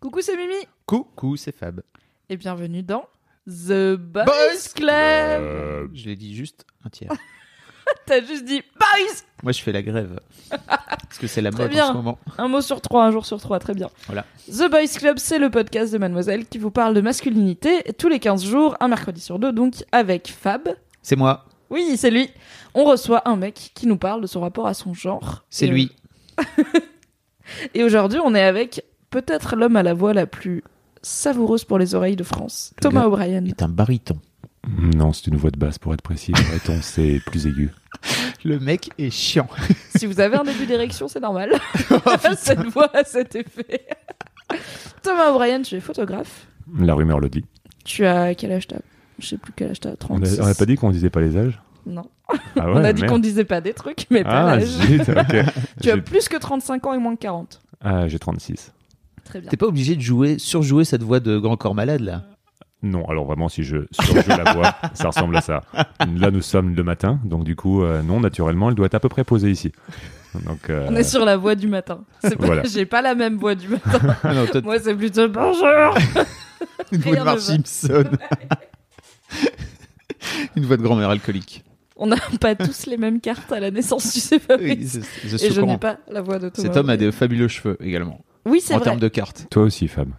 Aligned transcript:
Coucou, 0.00 0.20
c'est 0.20 0.36
Mimi 0.36 0.54
Coucou, 0.86 1.36
c'est 1.36 1.50
Fab. 1.50 1.82
et 2.28 2.36
bienvenue 2.36 2.84
dans 2.84 3.06
The 3.48 3.96
Boys, 3.96 4.72
Club. 4.76 5.90
Je 5.92 6.04
l'ai 6.06 6.14
dit 6.14 6.36
juste 6.36 6.64
un 6.84 6.88
tiers. 6.88 7.10
T'as 8.06 8.20
juste 8.22 8.44
dit 8.44 8.62
Boys 8.78 9.22
Moi, 9.42 9.50
je 9.50 9.60
fais 9.60 9.72
la 9.72 9.82
grève. 9.82 10.20
Parce 10.50 11.18
que 11.18 11.26
c'est 11.26 11.40
la 11.40 11.50
mode 11.50 11.74
en 11.76 11.88
ce 11.88 11.92
moment. 11.94 12.18
Un 12.38 12.46
mot 12.46 12.60
sur 12.60 12.80
trois, 12.80 13.06
un 13.06 13.10
jour 13.10 13.26
sur 13.26 13.40
trois, 13.40 13.58
très 13.58 13.74
bien. 13.74 13.90
Voilà. 14.06 14.24
The 14.46 14.70
Boys 14.70 14.96
Club, 14.96 15.18
c'est 15.18 15.40
le 15.40 15.50
podcast 15.50 15.92
de 15.92 15.98
Mademoiselle 15.98 16.46
qui 16.46 16.58
vous 16.58 16.70
parle 16.70 16.94
de 16.94 17.00
masculinité 17.00 17.82
tous 17.98 18.08
les 18.08 18.20
15 18.20 18.44
jours, 18.44 18.76
un 18.78 18.86
mercredi 18.86 19.20
sur 19.20 19.40
deux, 19.40 19.52
donc 19.52 19.84
avec 19.90 20.28
Fab. 20.28 20.68
C'est 21.02 21.16
moi. 21.16 21.46
Oui, 21.70 21.96
c'est 21.96 22.12
lui. 22.12 22.30
On 22.74 22.84
reçoit 22.84 23.28
un 23.28 23.34
mec 23.34 23.72
qui 23.74 23.88
nous 23.88 23.98
parle 23.98 24.20
de 24.20 24.28
son 24.28 24.42
rapport 24.42 24.68
à 24.68 24.74
son 24.74 24.94
genre. 24.94 25.44
C'est 25.50 25.66
lui. 25.66 25.90
Et 27.74 27.82
aujourd'hui, 27.82 28.20
on 28.22 28.34
est 28.34 28.42
avec 28.42 28.84
peut-être 29.10 29.56
l'homme 29.56 29.76
à 29.76 29.82
la 29.82 29.94
voix 29.94 30.12
la 30.14 30.26
plus 30.26 30.62
savoureuse 31.02 31.64
pour 31.64 31.78
les 31.78 31.94
oreilles 31.94 32.16
de 32.16 32.24
France, 32.24 32.72
Le 32.78 32.82
Thomas 32.82 33.04
O'Brien. 33.06 33.44
est 33.44 33.62
un 33.62 33.68
baryton. 33.68 34.18
Non, 34.96 35.12
c'est 35.12 35.28
une 35.28 35.36
voix 35.36 35.50
de 35.50 35.58
basse 35.58 35.78
pour 35.78 35.94
être 35.94 36.02
précis. 36.02 36.32
Bariton, 36.32 36.78
c'est 36.82 37.20
plus 37.26 37.46
aigu. 37.46 37.70
Le 38.44 38.58
mec 38.58 38.90
est 38.98 39.10
chiant. 39.10 39.48
Si 39.96 40.04
vous 40.06 40.20
avez 40.20 40.36
un 40.36 40.44
début 40.44 40.66
d'érection, 40.66 41.08
c'est 41.08 41.20
normal. 41.20 41.52
Oh, 41.90 42.12
Cette 42.36 42.66
voix 42.66 42.90
a 42.94 43.04
cet 43.04 43.34
effet. 43.36 43.86
Thomas 45.02 45.30
O'Brien, 45.30 45.62
tu 45.62 45.74
es 45.76 45.80
photographe. 45.80 46.46
La 46.78 46.94
rumeur 46.94 47.20
le 47.20 47.28
dit. 47.28 47.44
Tu 47.84 48.04
as 48.04 48.34
quel 48.34 48.52
âge 48.52 48.66
t'as? 48.66 48.78
Je 49.18 49.26
sais 49.28 49.38
plus 49.38 49.52
quel 49.56 49.70
âge 49.70 49.80
t'as. 49.80 49.90
On 50.08 50.20
36. 50.20 50.38
n'a 50.40 50.54
pas 50.54 50.66
dit 50.66 50.76
qu'on 50.76 50.90
disait 50.90 51.10
pas 51.10 51.20
les 51.20 51.36
âges? 51.36 51.60
Non. 51.86 52.04
ah 52.28 52.36
on 52.66 52.76
a 52.84 52.92
dit 52.92 53.02
qu'on 53.04 53.18
disait 53.18 53.44
pas 53.44 53.60
des 53.60 53.72
trucs, 53.72 54.06
mais 54.10 54.22
pas 54.22 54.50
Ah, 54.52 54.56
l'âge. 54.56 54.68
Tu 55.82 55.90
as 55.90 55.96
plus 55.96 56.28
que 56.28 56.36
35 56.36 56.86
ans 56.86 56.92
et 56.94 56.98
moins 56.98 57.14
que 57.16 57.20
40. 57.20 57.60
Ah, 57.80 58.06
j'ai 58.08 58.18
36. 58.18 58.72
Très 59.28 59.40
bien. 59.40 59.50
T'es 59.50 59.56
pas 59.58 59.66
obligé 59.66 59.94
de 59.94 60.00
jouer, 60.00 60.38
surjouer 60.38 60.84
cette 60.84 61.02
voix 61.02 61.20
de 61.20 61.38
grand 61.38 61.56
corps 61.56 61.74
malade, 61.74 62.00
là? 62.00 62.24
Non, 62.82 63.04
alors 63.08 63.26
vraiment, 63.26 63.48
si 63.48 63.62
je 63.64 63.78
surjoue 63.90 64.28
la 64.28 64.52
voix, 64.54 64.74
ça 64.94 65.08
ressemble 65.08 65.36
à 65.36 65.40
ça. 65.40 65.62
Là, 66.16 66.30
nous 66.30 66.40
sommes 66.42 66.74
le 66.74 66.82
matin, 66.84 67.20
donc 67.24 67.44
du 67.44 67.56
coup, 67.56 67.82
euh, 67.82 68.02
non, 68.02 68.20
naturellement, 68.20 68.68
elle 68.70 68.74
doit 68.76 68.86
être 68.86 68.94
à 68.94 69.00
peu 69.00 69.08
près 69.08 69.24
posée 69.24 69.50
ici. 69.50 69.72
Donc, 70.46 70.70
euh, 70.70 70.86
On 70.88 70.94
est 70.96 71.02
sur 71.02 71.24
la 71.24 71.36
voix 71.36 71.54
du 71.56 71.66
matin. 71.66 72.04
C'est 72.22 72.36
pas, 72.36 72.46
Voilà. 72.46 72.62
J'ai 72.72 72.86
pas 72.86 73.02
la 73.02 73.14
même 73.14 73.36
voix 73.36 73.54
du 73.54 73.68
matin. 73.68 73.98
Ah 74.22 74.32
non, 74.32 74.46
toi, 74.46 74.60
Moi, 74.62 74.78
c'est 74.78 74.94
plutôt 74.94 75.28
bonjour. 75.28 75.94
une 76.92 76.98
voix 77.00 77.16
de 77.16 77.24
Marge. 77.24 77.40
Simpson. 77.40 78.04
une 80.56 80.64
voix 80.64 80.76
de 80.76 80.82
grand-mère 80.82 81.10
alcoolique. 81.10 81.64
On 81.96 82.06
n'a 82.06 82.16
pas 82.40 82.54
tous 82.54 82.86
les 82.86 82.96
mêmes 82.96 83.20
cartes 83.20 83.50
à 83.50 83.58
la 83.58 83.72
naissance, 83.72 84.12
tu 84.12 84.20
sais 84.20 84.38
pas. 84.38 84.56
Oui, 84.56 84.78
je 85.24 85.34
et 85.34 85.50
je 85.50 85.60
n'ai 85.60 85.78
pas 85.78 85.98
la 86.08 86.22
voix 86.22 86.38
de 86.38 86.48
Thomas. 86.48 86.68
Cet 86.68 86.76
homme 86.76 86.90
a 86.90 86.96
des 86.96 87.10
fabuleux 87.10 87.48
cheveux 87.48 87.76
également. 87.80 88.20
Oui, 88.48 88.60
c'est 88.60 88.74
En 88.74 88.78
vrai. 88.78 88.84
termes 88.86 88.98
de 89.00 89.08
cartes. 89.08 89.46
toi 89.50 89.62
aussi, 89.64 89.86
Fab. 89.88 90.08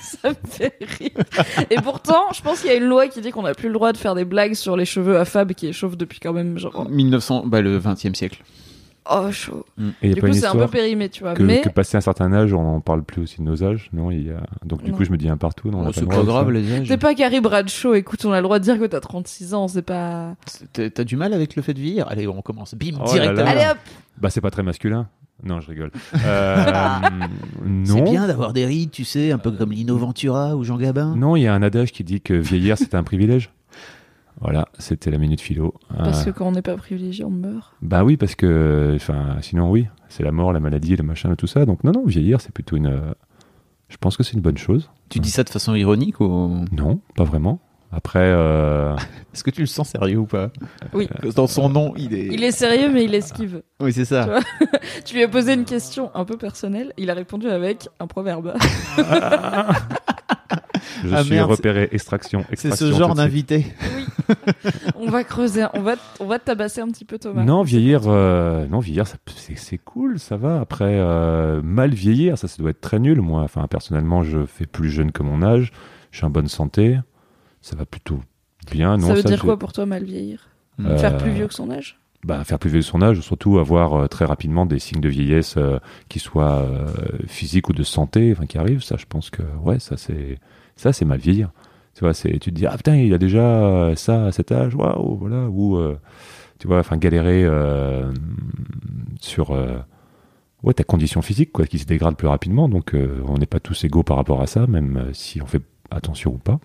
Ça 0.00 0.30
me 0.30 0.34
fait 0.48 0.78
rire. 0.98 1.10
Et 1.70 1.76
pourtant, 1.76 2.32
je 2.34 2.40
pense 2.40 2.60
qu'il 2.60 2.70
y 2.70 2.72
a 2.72 2.76
une 2.76 2.84
loi 2.88 3.08
qui 3.08 3.20
dit 3.20 3.30
qu'on 3.30 3.42
n'a 3.42 3.54
plus 3.54 3.68
le 3.68 3.74
droit 3.74 3.92
de 3.92 3.98
faire 3.98 4.14
des 4.14 4.24
blagues 4.24 4.54
sur 4.54 4.76
les 4.76 4.86
cheveux 4.86 5.18
à 5.18 5.24
Fab 5.24 5.52
qui 5.52 5.66
est 5.68 5.72
chauve 5.72 5.96
depuis 5.96 6.18
quand 6.20 6.32
même 6.32 6.58
genre. 6.58 6.88
1900, 6.88 7.44
bah, 7.46 7.60
le 7.60 7.78
20e 7.78 8.14
siècle. 8.14 8.42
Oh, 9.10 9.30
chaud. 9.30 9.66
Et 10.02 10.06
n'y 10.08 10.12
a 10.12 10.14
Du 10.14 10.20
coup, 10.22 10.32
c'est 10.32 10.46
un 10.46 10.52
peu 10.54 10.66
périmé, 10.66 11.10
tu 11.10 11.22
vois. 11.24 11.34
que, 11.34 11.42
mais 11.42 11.60
que 11.60 11.68
passé 11.68 11.96
un 11.96 12.00
certain 12.00 12.32
âge, 12.32 12.54
on 12.54 12.62
n'en 12.62 12.80
parle 12.80 13.02
plus 13.02 13.20
aussi 13.22 13.38
de 13.38 13.42
nos 13.42 13.62
âges 13.62 13.90
Non, 13.92 14.10
il 14.10 14.26
y 14.26 14.30
a... 14.30 14.40
Donc 14.64 14.82
du 14.82 14.90
Non. 14.92 14.96
coup, 14.96 15.04
je 15.04 15.10
me 15.10 15.18
dis 15.18 15.28
un 15.28 15.36
partout. 15.36 15.70
Non, 15.70 15.80
Oh, 15.82 15.84
pas 15.86 15.92
c'est 15.92 16.06
pas 16.06 16.22
grave, 16.22 16.46
ça. 16.46 16.52
les 16.52 16.72
âges. 16.72 16.88
c'est 16.88 16.96
pas 16.96 17.14
Carrie 17.14 17.40
Bradshaw. 17.42 17.94
Écoute, 17.94 18.24
on 18.24 18.32
a 18.32 18.36
le 18.38 18.42
droit 18.44 18.58
de 18.58 18.64
dire 18.64 18.78
que 18.78 18.84
t'as 18.86 19.00
36 19.00 19.52
ans. 19.54 19.68
C'est 19.68 19.82
pas. 19.82 20.36
T'as 20.72 21.04
du 21.04 21.16
mal 21.16 21.34
avec 21.34 21.54
le 21.54 21.60
fait 21.62 21.74
de 21.74 21.80
vieillir? 21.80 22.08
Allez, 22.08 22.26
on 22.26 22.40
commence. 22.40 22.74
Bim, 22.74 22.96
Oh 22.98 23.04
là 23.04 23.12
directement. 23.12 23.44
là. 23.44 23.50
Allez 23.50 23.70
hop 23.72 23.78
Bah, 24.18 24.30
c'est 24.30 24.40
pas 24.40 24.50
très 24.50 24.62
masculin. 24.62 25.06
Non, 25.42 25.60
je 25.60 25.68
rigole. 25.68 25.90
Euh, 26.24 26.96
C'est 27.84 28.00
bien 28.02 28.26
d'avoir 28.26 28.52
des 28.52 28.64
rides, 28.66 28.90
tu 28.90 29.04
sais, 29.04 29.32
un 29.32 29.38
peu 29.38 29.50
comme 29.50 29.72
Lino 29.72 29.96
Ventura 29.96 30.56
ou 30.56 30.64
Jean 30.64 30.76
Gabin. 30.78 31.14
Non, 31.16 31.36
il 31.36 31.42
y 31.42 31.46
a 31.46 31.54
un 31.54 31.62
adage 31.62 31.92
qui 31.92 32.04
dit 32.04 32.20
que 32.20 32.34
vieillir, 32.34 32.78
c'est 32.78 32.94
un 32.94 33.02
privilège. 33.02 33.50
Voilà, 34.40 34.66
c'était 34.78 35.10
la 35.10 35.18
minute 35.18 35.40
philo. 35.40 35.74
Parce 35.96 36.22
Euh, 36.22 36.24
que 36.24 36.30
quand 36.38 36.46
on 36.48 36.52
n'est 36.52 36.60
pas 36.62 36.76
privilégié, 36.76 37.24
on 37.24 37.30
meurt. 37.30 37.72
Bah 37.82 38.04
oui, 38.04 38.16
parce 38.16 38.34
que, 38.34 38.92
enfin, 38.96 39.36
sinon 39.40 39.70
oui, 39.70 39.86
c'est 40.08 40.22
la 40.24 40.32
mort, 40.32 40.52
la 40.52 40.60
maladie, 40.60 40.96
le 40.96 41.04
machin, 41.04 41.34
tout 41.36 41.46
ça. 41.46 41.64
Donc 41.66 41.84
non, 41.84 41.92
non, 41.92 42.04
vieillir, 42.04 42.40
c'est 42.40 42.52
plutôt 42.52 42.76
une. 42.76 42.88
euh, 42.88 43.12
Je 43.88 43.96
pense 43.96 44.16
que 44.16 44.22
c'est 44.22 44.32
une 44.34 44.40
bonne 44.40 44.58
chose. 44.58 44.90
Tu 45.08 45.20
dis 45.20 45.30
ça 45.30 45.44
de 45.44 45.50
façon 45.50 45.74
ironique 45.74 46.20
ou? 46.20 46.64
Non, 46.72 47.00
pas 47.16 47.24
vraiment. 47.24 47.60
Après, 47.92 48.18
euh, 48.24 48.96
Est-ce 49.32 49.44
que 49.44 49.50
tu 49.52 49.60
le 49.60 49.66
sens 49.68 49.90
sérieux 49.90 50.18
ou 50.18 50.26
pas? 50.26 50.50
Oui. 50.94 51.08
Dans 51.36 51.46
son 51.46 51.68
nom, 51.68 51.94
il 51.96 52.12
est. 52.12 52.26
Il 52.26 52.42
est 52.42 52.50
sérieux, 52.50 52.90
mais 52.92 53.04
il 53.04 53.14
esquive. 53.14 53.62
Oui, 53.80 53.92
c'est 53.92 54.00
Tu 54.02 54.06
ça. 54.08 54.24
vois? 54.26 54.40
Tu 55.04 55.14
lui 55.14 55.22
as 55.22 55.28
posé 55.28 55.54
une 55.54 55.64
question 55.64 56.10
un 56.16 56.24
peu 56.24 56.36
personnelle. 56.36 56.92
Il 56.98 57.08
a 57.08 57.14
répondu 57.14 57.48
avec 57.48 57.88
un 58.00 58.08
proverbe. 58.08 58.52
je 61.08 61.14
Ah, 61.14 61.22
suis 61.22 61.34
merde, 61.34 61.50
repéré 61.50 61.88
extraction. 61.92 62.44
C'est 62.50 62.56
ce 62.62 62.68
extraction, 62.68 62.98
genre 62.98 63.14
d'invité. 63.14 63.66
on 64.96 65.08
va 65.10 65.24
creuser. 65.24 65.64
On 65.74 65.82
va, 65.82 65.94
on 66.20 66.26
va 66.26 66.38
te 66.38 66.44
tabasser 66.44 66.80
un 66.80 66.88
petit 66.88 67.04
peu, 67.04 67.18
Thomas. 67.18 67.44
Non, 67.44 67.62
vieillir, 67.62 68.02
euh, 68.06 68.66
non, 68.66 68.78
vieillir, 68.80 69.04
c'est 69.36 69.78
cool, 69.78 70.18
ça 70.18 70.36
va. 70.36 70.60
Après, 70.60 70.96
euh, 70.98 71.60
mal 71.62 71.92
vieillir, 71.94 72.38
ça, 72.38 72.48
ça 72.48 72.56
doit 72.62 72.70
être 72.70 72.80
très 72.80 72.98
nul. 72.98 73.20
Moi, 73.20 73.42
enfin, 73.42 73.66
personnellement, 73.68 74.22
je 74.22 74.44
fais 74.46 74.66
plus 74.66 74.90
jeune 74.90 75.12
que 75.12 75.22
mon 75.22 75.42
âge. 75.42 75.72
Je 76.10 76.18
suis 76.18 76.26
en 76.26 76.30
bonne 76.30 76.48
santé. 76.48 76.98
Ça 77.60 77.76
va 77.76 77.84
plutôt 77.86 78.20
bien. 78.70 78.96
Non, 78.96 79.08
ça 79.08 79.14
veut 79.14 79.22
dire 79.22 79.42
quoi 79.42 79.58
pour 79.58 79.72
toi, 79.72 79.86
mal 79.86 80.04
vieillir? 80.04 80.48
Euh, 80.84 80.98
Faire 80.98 81.16
plus 81.16 81.30
vieux 81.30 81.46
que 81.48 81.54
son 81.54 81.70
âge? 81.70 81.98
bah, 82.24 82.42
faire 82.42 82.58
plus 82.58 82.70
vieux 82.70 82.80
de 82.80 82.84
son 82.84 83.02
âge, 83.02 83.20
surtout 83.20 83.58
avoir 83.58 83.92
euh, 83.94 84.06
très 84.06 84.24
rapidement 84.24 84.64
des 84.64 84.78
signes 84.78 85.02
de 85.02 85.10
vieillesse 85.10 85.56
euh, 85.58 85.78
qui 86.08 86.18
soient 86.20 86.62
euh, 86.62 86.86
physiques 87.26 87.68
ou 87.68 87.74
de 87.74 87.82
santé, 87.82 88.32
enfin 88.34 88.46
qui 88.46 88.56
arrivent. 88.56 88.82
Ça, 88.82 88.96
je 88.98 89.04
pense 89.06 89.28
que 89.28 89.42
ouais, 89.62 89.78
ça 89.78 89.98
c'est 89.98 90.38
ça 90.76 90.92
c'est 90.92 91.04
mal 91.04 91.18
vieillir. 91.18 91.50
Tu 91.94 92.00
vois, 92.00 92.12
c'est 92.14 92.32
tu 92.40 92.50
te 92.50 92.54
dis 92.56 92.66
ah 92.66 92.76
putain 92.76 92.96
il 92.96 93.14
a 93.14 93.18
déjà 93.18 93.92
ça 93.96 94.26
à 94.26 94.32
cet 94.32 94.50
âge, 94.52 94.74
waouh 94.74 95.16
voilà 95.16 95.46
ou 95.48 95.76
euh, 95.76 95.96
tu 96.58 96.66
vois, 96.66 96.78
enfin 96.80 96.96
galérer 96.96 97.44
euh, 97.44 98.10
sur 99.20 99.52
euh, 99.52 99.76
ouais 100.62 100.74
ta 100.74 100.84
condition 100.84 101.22
physique 101.22 101.52
quoi 101.52 101.66
qui 101.66 101.78
se 101.78 101.86
dégrade 101.86 102.16
plus 102.16 102.28
rapidement. 102.28 102.68
Donc 102.68 102.94
euh, 102.94 103.20
on 103.28 103.38
n'est 103.38 103.46
pas 103.46 103.60
tous 103.60 103.84
égaux 103.84 104.02
par 104.02 104.16
rapport 104.16 104.40
à 104.42 104.46
ça, 104.46 104.66
même 104.66 105.10
si 105.12 105.40
on 105.42 105.46
fait 105.46 105.62
attention 105.90 106.32
ou 106.34 106.38
pas. 106.38 106.58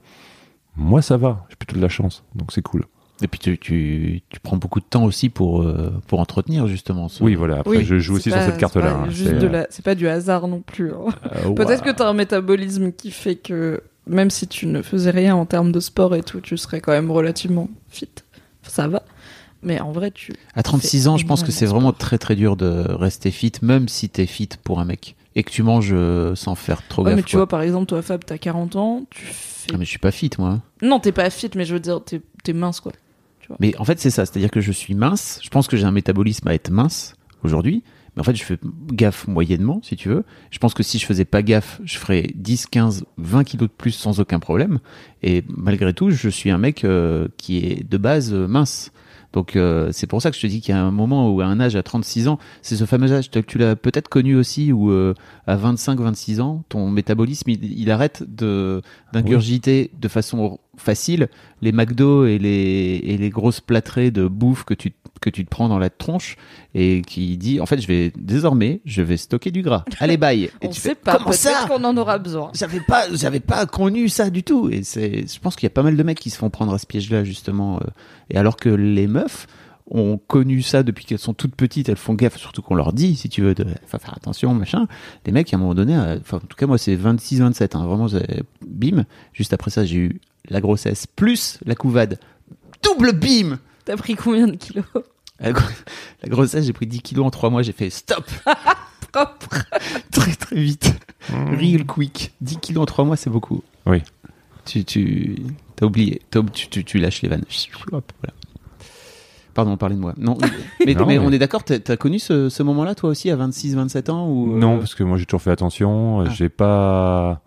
Moi 0.76 1.02
ça 1.02 1.18
va, 1.18 1.46
j'ai 1.50 1.56
plutôt 1.56 1.76
de 1.76 1.81
la 1.81 1.90
chance, 1.90 2.24
donc 2.36 2.52
c'est 2.52 2.62
cool. 2.62 2.86
Et 3.22 3.28
puis 3.28 3.38
tu, 3.38 3.58
tu, 3.58 4.22
tu 4.30 4.40
prends 4.40 4.56
beaucoup 4.56 4.80
de 4.80 4.86
temps 4.86 5.03
aussi 5.03 5.28
pour, 5.28 5.62
euh, 5.64 5.91
pour 6.08 6.22
entretenir 6.22 6.68
justement. 6.68 7.09
ce- 7.09 7.22
Oui 7.22 7.36
voilà. 7.36 7.59
Après 7.59 7.78
Oui, 7.78 7.84
je 7.84 8.00
joue 8.00 8.16
aussi 8.16 8.30
pas- 8.30 8.38
sur 8.38 8.46
cette 8.52 8.58
carte 8.59 8.78
là. 8.78 8.91
c'est 9.02 9.06
pas 9.08 9.09
juste 9.09 9.34
de 9.36 9.47
la- 9.47 9.68
C'est 9.70 9.84
pas 9.84 9.94
du 9.96 10.08
hasard 10.08 10.47
non 10.47 10.62
plus. 10.62 10.94
hein. 10.94 11.53
Peut-être 11.53 11.84
que 11.84 11.90
tu 11.91 12.02
as 12.02 12.08
un 12.08 12.14
métabolisme 12.14 12.94
qui 12.94 13.12
fait 13.12 13.36
que 13.36 13.81
même 14.09 14.30
si 14.30 14.47
tu 14.47 14.66
ne 14.66 14.81
faisais 14.81 15.12
rien 15.12 15.36
en 15.36 15.46
termes 15.46 15.72
de 15.72 15.80
sport 15.80 16.16
et 16.16 16.24
tout, 16.24 16.42
tu 16.42 16.58
serais 16.58 16.81
quand 16.81 16.92
même 16.92 17.12
relativement 17.12 17.70
fit. 17.90 18.09
Ça 18.64 18.88
va. 18.88 19.03
Mais 19.62 19.80
en 19.80 19.92
vrai, 19.92 20.12
tu. 20.12 20.34
À 20.56 20.64
36 20.64 21.08
ans, 21.08 21.18
je 21.18 21.25
pense 21.25 21.44
que 21.44 21.52
c'est 21.52 21.66
vraiment 21.66 21.92
très 21.92 22.18
très 22.18 22.36
dur 22.36 22.56
de 22.56 22.86
rester 22.90 23.30
fit, 23.31 23.52
même 23.61 23.88
si 23.90 24.08
t'es 24.09 24.26
fit 24.26 24.50
pour 24.64 24.79
un 24.79 24.85
mec. 24.85 25.16
Et 25.35 25.44
que 25.44 25.52
tu 25.52 25.64
manges 25.64 25.91
euh, 25.91 26.34
sans 26.35 26.56
faire 26.56 26.85
trop 26.88 27.03
Ouais, 27.03 27.11
gaffe. 27.11 27.16
mais 27.17 27.23
tu 27.23 27.32
quoi. 27.32 27.41
vois, 27.41 27.47
par 27.47 27.61
exemple, 27.61 27.85
toi, 27.85 28.02
Fab, 28.02 28.23
t'as 28.26 28.38
40 28.38 28.76
ans, 28.78 29.06
tu 29.09 29.26
fais. 29.26 29.72
Ah, 29.73 29.78
mais 29.78 29.85
je 29.85 29.90
suis 29.90 30.00
pas 30.00 30.11
fit, 30.11 30.29
moi. 30.40 30.59
Non, 30.82 31.00
t'es 31.00 31.11
pas 31.11 31.29
fit, 31.29 31.50
mais 31.56 31.66
je 31.66 31.73
veux 31.73 31.79
dire, 31.79 32.02
t'es 32.03 32.22
t'es 32.44 32.53
mince, 32.53 32.79
quoi. 32.79 32.91
Mais 33.59 33.76
en 33.78 33.84
fait, 33.84 34.00
c'est 34.00 34.11
ça. 34.11 34.26
C'est-à-dire 34.26 34.52
que 34.52 34.61
je 34.61 34.72
suis 34.72 34.94
mince. 34.94 35.40
Je 35.44 35.50
pense 35.50 35.67
que 35.67 35.76
j'ai 35.76 35.85
un 35.85 35.91
métabolisme 35.91 36.47
à 36.47 36.53
être 36.53 36.70
mince 36.70 37.16
aujourd'hui. 37.44 37.84
En 38.20 38.24
fait, 38.24 38.36
je 38.36 38.44
fais 38.44 38.60
gaffe 38.92 39.28
moyennement, 39.28 39.80
si 39.82 39.96
tu 39.96 40.10
veux. 40.10 40.26
Je 40.52 40.60
pense 40.60 40.74
que 40.74 40.84
si 40.84 41.00
je 41.00 41.06
faisais 41.06 41.26
pas 41.26 41.42
gaffe, 41.42 41.80
je 41.86 41.98
ferais 41.98 42.28
10, 42.36 42.68
15, 42.68 43.06
20 43.18 43.44
kilos 43.46 43.70
de 43.70 43.74
plus 43.74 43.92
sans 43.92 44.20
aucun 44.20 44.40
problème. 44.40 44.80
Et 45.24 45.44
malgré 45.48 45.94
tout, 45.94 46.12
je 46.12 46.30
suis 46.30 46.52
un 46.52 46.58
mec 46.58 46.84
euh, 46.84 47.28
qui 47.38 47.60
est 47.60 47.90
de 47.90 47.98
base 47.98 48.34
euh, 48.34 48.48
mince. 48.48 48.92
Donc 49.32 49.56
euh, 49.56 49.90
c'est 49.92 50.08
pour 50.08 50.24
ça 50.24 50.32
que 50.32 50.36
je 50.36 50.42
te 50.42 50.48
dis 50.48 50.60
qu'il 50.60 50.74
y 50.74 50.78
a 50.78 50.84
un 50.84 50.90
moment 50.90 51.32
où 51.32 51.40
à 51.40 51.46
un 51.46 51.60
âge 51.60 51.76
à 51.76 51.84
36 51.84 52.28
ans, 52.28 52.40
c'est 52.64 52.76
ce 52.76 52.86
fameux 52.86 53.14
âge, 53.14 53.30
tu 53.30 53.60
l'as 53.60 53.76
peut-être 53.76 54.10
connu 54.10 54.36
aussi, 54.36 54.74
où 54.74 54.92
à 54.92 55.56
25-26 55.56 56.42
ans, 56.42 56.64
ton 56.68 56.90
métabolisme, 56.90 57.52
il, 57.52 57.92
arrête 57.92 58.24
d'ingurgiter 59.14 59.92
de 60.02 60.08
façon 60.08 60.58
facile, 60.78 61.28
les 61.62 61.72
McDo 61.72 62.26
et 62.26 62.40
les, 62.40 63.02
et 63.04 63.18
les 63.18 63.30
grosses 63.30 63.62
plâtrées 63.62 64.10
de 64.10 64.28
bouffe 64.28 64.64
que 64.64 64.74
tu, 64.74 64.94
que 65.20 65.30
tu 65.30 65.44
te 65.46 65.50
prends 65.50 65.70
dans 65.70 65.80
la 65.80 65.90
tronche 65.90 66.36
et 66.74 67.02
qui 67.02 67.38
dit 67.38 67.60
en 67.60 67.66
fait 67.66 67.80
je 67.82 67.88
vais 67.88 68.12
désormais 68.18 68.82
je 68.86 69.02
vais 69.02 69.18
stocker 69.18 69.52
du 69.52 69.62
gras. 69.62 69.86
Allez 70.00 70.18
bye. 70.18 70.44
Et 70.44 70.52
On 70.64 70.70
tu 70.70 70.80
sait 70.80 70.90
fais, 70.90 70.96
pas, 70.96 71.18
comment 71.18 71.32
ça? 71.32 71.66
qu'on 71.68 71.84
en 71.84 71.96
aura 71.98 72.18
besoin. 72.18 72.52
j'avais 72.54 72.80
pas 72.82 73.06
j'avais 73.14 73.40
pas 73.40 73.66
connu 73.66 74.10
ça 74.10 74.30
du 74.30 74.44
tout 74.44 74.70
et 74.70 74.84
c'est 74.84 75.26
je 75.32 75.40
pense 75.40 75.56
qu'il 75.56 75.66
y 75.66 75.72
a 75.72 75.74
pas 75.74 75.84
mal 75.84 75.96
de 75.98 76.04
mecs 76.04 76.20
qui 76.20 76.30
se 76.30 76.38
font 76.38 76.50
prendre 76.50 76.74
à 76.74 76.78
ce 76.78 76.86
piège 76.86 77.10
là 77.12 77.24
justement 77.24 77.78
euh. 77.78 77.88
et 78.30 78.38
alors 78.38 78.56
que 78.58 78.70
les 78.70 79.08
meufs 79.08 79.48
ont 79.92 80.20
connu 80.28 80.62
ça 80.62 80.84
depuis 80.84 81.04
qu'elles 81.06 81.18
sont 81.18 81.34
toutes 81.34 81.56
petites 81.56 81.90
elles 81.90 81.96
font 81.98 82.14
gaffe 82.14 82.38
surtout 82.38 82.62
qu'on 82.62 82.76
leur 82.76 82.94
dit 82.94 83.16
si 83.16 83.28
tu 83.28 83.42
veux 83.42 83.56
de 83.56 83.66
faire 83.88 84.14
attention 84.16 84.54
machin 84.54 84.88
les 85.26 85.32
mecs 85.32 85.52
à 85.52 85.58
un 85.58 85.60
moment 85.60 85.74
donné 85.74 85.96
euh, 85.96 86.18
enfin 86.22 86.38
en 86.38 86.42
tout 86.42 86.56
cas 86.56 86.68
moi 86.68 86.78
c'est 86.78 86.96
26 86.96 87.40
27 87.40 87.76
hein, 87.76 87.88
vraiment 87.88 88.08
bim 88.68 89.06
juste 89.34 89.52
après 89.54 89.72
ça 89.72 89.86
j'ai 89.86 89.98
eu 89.98 90.22
la 90.48 90.62
grossesse 90.62 91.08
plus 91.08 91.58
la 91.66 91.74
couvade 91.76 92.20
double 92.84 93.14
bim 93.14 93.58
T'as 93.90 93.97
pris 93.97 94.14
combien 94.16 94.46
de 94.47 94.56
kilos 94.56 94.86
la, 95.40 95.52
gro- 95.52 95.64
la 96.22 96.30
grossesse 96.30 96.64
j'ai 96.66 96.74
pris 96.74 96.86
10 96.86 97.02
kilos 97.02 97.26
en 97.26 97.32
3 97.32 97.50
mois 97.50 97.64
j'ai 97.64 97.72
fait 97.72 97.90
stop 97.90 98.24
Propre. 99.12 99.64
très 100.12 100.36
très 100.36 100.56
vite 100.58 100.94
real 101.32 101.86
quick 101.88 102.32
10 102.41 102.58
kilos 102.59 102.84
en 102.84 102.86
3 102.86 103.06
mois 103.06 103.16
c'est 103.16 103.32
beaucoup 103.32 103.64
Oui. 103.88 104.03
tu 104.66 104.86
tu 104.86 105.38
t'as 105.76 105.88
oublié 105.88 106.22
T'as- 106.30 106.44
tu, 106.44 106.68
tu, 106.70 106.86
tu 106.86 107.00
lâches 107.00 107.24
les 107.24 107.30
vannes 107.30 107.46
Hop, 107.91 108.12
voilà. 108.22 108.34
pardon 109.56 109.76
parlez 109.76 109.96
de 109.96 110.02
moi 110.02 110.14
non 110.18 110.38
mais, 110.85 110.94
Non, 110.94 111.08
mais 111.08 111.18
mais- 111.18 111.26
on 111.26 111.32
est 111.32 111.40
d'accord 111.40 111.64
t'as 111.64 111.80
t'as 111.80 111.97
connu 111.97 112.20
ce, 112.20 112.50
ce 112.50 112.62
moment 112.62 112.84
là 112.84 112.94
toi 112.94 113.09
aussi 113.09 113.32
à 113.32 113.35
26 113.35 113.74
27 113.74 114.09
ans 114.12 114.28
ou 114.30 114.53
euh, 114.53 114.59
Non, 114.59 114.78
parce 114.78 114.94
que 114.94 115.03
moi 115.03 115.18
j'ai 115.18 115.26
toujours 115.26 115.42
fait 115.42 115.52
attention. 115.52 116.20
Ah. 116.22 116.30
J'ai 116.30 116.50
pas. 116.50 117.42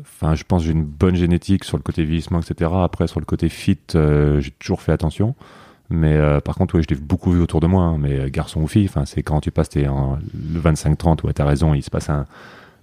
Enfin, 0.00 0.34
je 0.36 0.44
pense 0.44 0.62
que 0.62 0.66
j'ai 0.66 0.72
une 0.72 0.84
bonne 0.84 1.14
génétique 1.16 1.64
sur 1.64 1.76
le 1.76 1.82
côté 1.82 2.04
vieillissement, 2.04 2.40
etc. 2.40 2.70
Après, 2.82 3.06
sur 3.06 3.18
le 3.20 3.26
côté 3.26 3.48
fit, 3.48 3.78
euh, 3.94 4.40
j'ai 4.40 4.50
toujours 4.52 4.82
fait 4.82 4.90
attention. 4.92 5.34
Mais 5.90 6.14
euh, 6.16 6.40
par 6.40 6.54
contre, 6.56 6.76
ouais, 6.76 6.82
je 6.82 6.94
l'ai 6.94 7.00
beaucoup 7.00 7.30
vu 7.32 7.40
autour 7.40 7.60
de 7.60 7.66
moi, 7.66 7.82
hein, 7.84 7.98
mais 7.98 8.18
euh, 8.18 8.28
garçon 8.30 8.60
ou 8.62 8.66
fille, 8.66 8.86
enfin, 8.88 9.04
c'est 9.04 9.22
quand 9.22 9.40
tu 9.40 9.50
passes 9.50 9.68
t'es 9.68 9.86
en, 9.86 10.18
le 10.52 10.60
25-30, 10.60 11.24
ouais, 11.26 11.32
t'as 11.34 11.44
raison, 11.44 11.74
il 11.74 11.82
se 11.82 11.90
passe 11.90 12.08
un, 12.08 12.26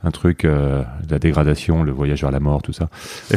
un 0.03 0.12
truc, 0.12 0.45
euh, 0.45 0.83
la 1.09 1.18
dégradation, 1.19 1.83
le 1.83 1.92
voyage 1.92 2.21
vers 2.21 2.31
la 2.31 2.39
mort, 2.39 2.62
tout 2.62 2.74
ça. 2.74 2.89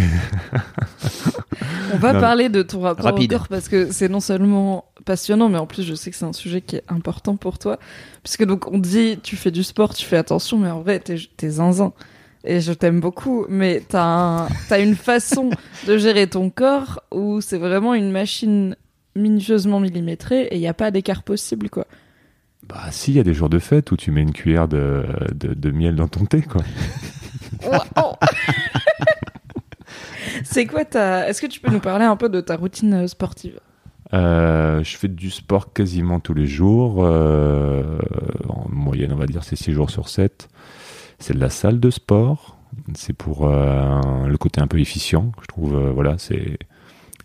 On 1.93 1.97
va 1.99 2.13
Non, 2.13 2.21
parler 2.21 2.49
de 2.49 2.63
ton 2.63 2.81
rapport 2.81 3.05
Rapide. 3.07 3.33
au 3.35 3.39
corps 3.39 3.49
parce 3.49 3.69
que 3.69 3.93
c'est 3.93 4.09
non 4.09 4.21
seulement 4.21 4.85
passionnant, 5.05 5.49
mais 5.49 5.59
en 5.59 5.67
plus 5.67 5.83
je 5.83 5.95
sais 5.95 6.11
que 6.11 6.17
c'est 6.17 6.25
un 6.25 6.33
sujet 6.33 6.61
qui 6.61 6.77
est 6.77 6.85
important 6.89 7.37
pour 7.37 7.59
toi. 7.59 7.79
Puisque 8.23 8.45
donc 8.45 8.71
on 8.71 8.79
dit 8.79 9.19
tu 9.23 9.37
fais 9.37 9.51
du 9.51 9.63
sport, 9.63 9.95
tu 9.95 10.05
fais 10.05 10.17
attention, 10.17 10.59
mais 10.59 10.71
en 10.71 10.81
vrai 10.81 10.99
t'es 11.01 11.17
t'es 11.37 11.49
zinzin. 11.51 11.93
Et 12.47 12.61
je 12.61 12.73
t'aime 12.75 13.01
beaucoup, 13.01 13.47
mais 13.49 13.83
t'as 13.89 14.05
un- 14.05 14.49
t'as 14.69 14.81
une 14.83 14.97
façon 14.97 15.49
de 15.87 15.97
gérer 15.97 16.27
ton 16.27 16.51
corps 16.51 17.01
où 17.11 17.41
c'est 17.41 17.57
vraiment 17.59 17.95
une 17.95 18.11
machine 18.11 18.77
minutieusement 19.17 19.81
millimétrée 19.81 20.43
et 20.45 20.57
il 20.57 20.61
n'y 20.61 20.69
a 20.69 20.75
pas 20.75 20.91
d'écart 20.91 21.23
possible 21.23 21.71
quoi. 21.71 21.87
Bah, 22.69 22.91
si, 22.91 23.13
il 23.13 23.17
y 23.17 23.21
a 23.21 23.25
des 23.25 23.35
jours 23.35 23.51
de 23.51 23.59
fête 23.59 23.93
où 23.93 23.97
tu 23.97 24.11
mets 24.11 24.23
une 24.23 24.33
cuillère 24.33 24.69
de, 24.69 25.05
de, 25.35 25.53
de 25.53 25.71
miel 25.71 25.97
dans 25.97 26.09
ton 26.09 26.25
thé, 26.25 26.41
quoi. 26.41 26.63
Wow. 27.63 28.17
c'est 30.45 30.67
quoi 30.67 30.87
ta... 30.87 31.29
Est-ce 31.29 31.43
que 31.43 31.47
tu 31.47 31.61
peux 31.61 31.71
nous 31.71 31.81
parler 31.81 32.07
un 32.07 32.17
peu 32.17 32.31
de 32.31 32.41
ta 32.41 32.57
routine 32.57 32.95
euh, 32.95 33.07
sportive? 33.07 33.61
Euh, 34.15 34.83
je 34.83 34.97
fais 34.97 35.09
du 35.09 35.31
sport 35.31 35.73
quasiment 35.73 36.21
tous 36.21 36.35
les 36.35 36.47
jours. 36.47 37.05
euh, 37.05 37.99
en 38.49 38.67
moyenne, 38.71 39.13
on 39.13 39.17
va 39.17 39.27
dire, 39.27 39.45
c'est 39.45 39.57
6 39.57 39.73
jours 39.73 39.91
sur 39.91 40.09
7. 40.09 40.49
C'est 41.19 41.35
de 41.35 41.41
la 41.41 41.51
salle 41.51 41.81
de 41.81 41.91
sport. 41.91 42.59
C'est 42.95 43.13
pour 43.13 43.47
euh, 43.47 44.27
le 44.27 44.37
côté 44.39 44.61
un 44.61 44.67
peu 44.67 44.81
efficient. 44.81 45.33
Je 45.43 45.47
trouve, 45.47 45.75
euh, 45.75 45.91
voilà, 45.93 46.17
c'est. 46.19 46.59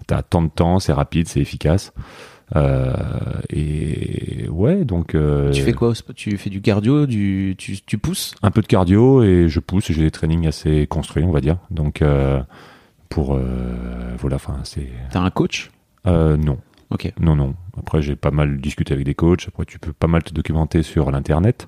T'as 0.10 0.24
tant 0.24 0.42
de 0.42 0.50
temps, 0.50 0.80
c'est 0.80 0.92
rapide, 0.92 1.28
c'est 1.28 1.40
efficace. 1.40 1.94
Euh, 2.56 2.92
et 3.52 4.48
ouais, 4.50 4.84
donc. 4.84 5.14
euh, 5.14 5.52
tu 5.52 5.62
fais 5.62 5.74
quoi 5.74 5.94
tu 6.16 6.36
fais 6.36 6.50
du 6.50 6.62
cardio 6.62 7.06
du 7.06 7.54
tu, 7.60 7.80
tu 7.86 8.00
pousses? 8.00 8.34
Un 8.42 8.50
peu 8.50 8.64
de 8.64 8.66
cardio 8.66 9.22
et 9.22 9.48
je 9.48 9.60
pousse. 9.60 9.92
J'ai 9.92 10.02
des 10.02 10.10
trainings 10.10 10.48
assez 10.48 10.88
construits, 10.88 11.24
on 11.24 11.32
va 11.32 11.42
dire. 11.42 11.58
Donc, 11.70 12.02
euh, 12.02 12.42
pour. 13.10 13.36
euh, 13.36 14.16
voilà, 14.18 14.38
enfin, 14.38 14.58
c'est. 14.64 14.90
t'as 15.12 15.20
un 15.22 15.30
coach? 15.30 15.70
Euh, 16.08 16.38
non. 16.38 16.58
Ok 16.92 17.14
Non, 17.20 17.36
non. 17.36 17.54
Après, 17.78 18.02
j'ai 18.02 18.16
pas 18.16 18.32
mal 18.32 18.60
discuté 18.60 18.94
avec 18.94 19.06
des 19.06 19.14
coachs. 19.16 19.48
Après, 19.48 19.66
tu 19.66 19.80
peux 19.80 19.94
pas 19.94 20.08
mal 20.08 20.22
te 20.24 20.34
documenter 20.34 20.84
sur 20.84 21.12
l'internet. 21.12 21.68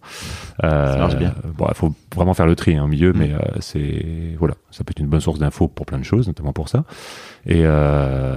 Euh, 0.64 0.94
Ça 0.94 0.98
marche 1.00 1.16
bien. 1.16 1.34
Bon, 1.58 1.68
il 1.70 1.76
faut 1.76 1.94
vraiment 2.16 2.34
faire 2.34 2.46
le 2.48 2.56
tri 2.56 2.76
hein, 2.76 2.84
au 2.84 2.88
milieu, 2.88 3.14
mais 3.14 3.32
euh, 3.34 3.40
c'est 3.60 4.36
voilà, 4.38 4.56
ça 4.72 4.84
peut 4.84 4.92
être 4.92 5.00
une 5.00 5.08
bonne 5.08 5.22
source 5.22 5.40
d'infos 5.40 5.68
pour 5.68 5.86
plein 5.86 6.00
de 6.00 6.04
choses, 6.04 6.28
notamment 6.28 6.54
pour 6.54 6.68
ça. 6.70 6.84
Et 7.46 7.62
euh, 7.64 8.36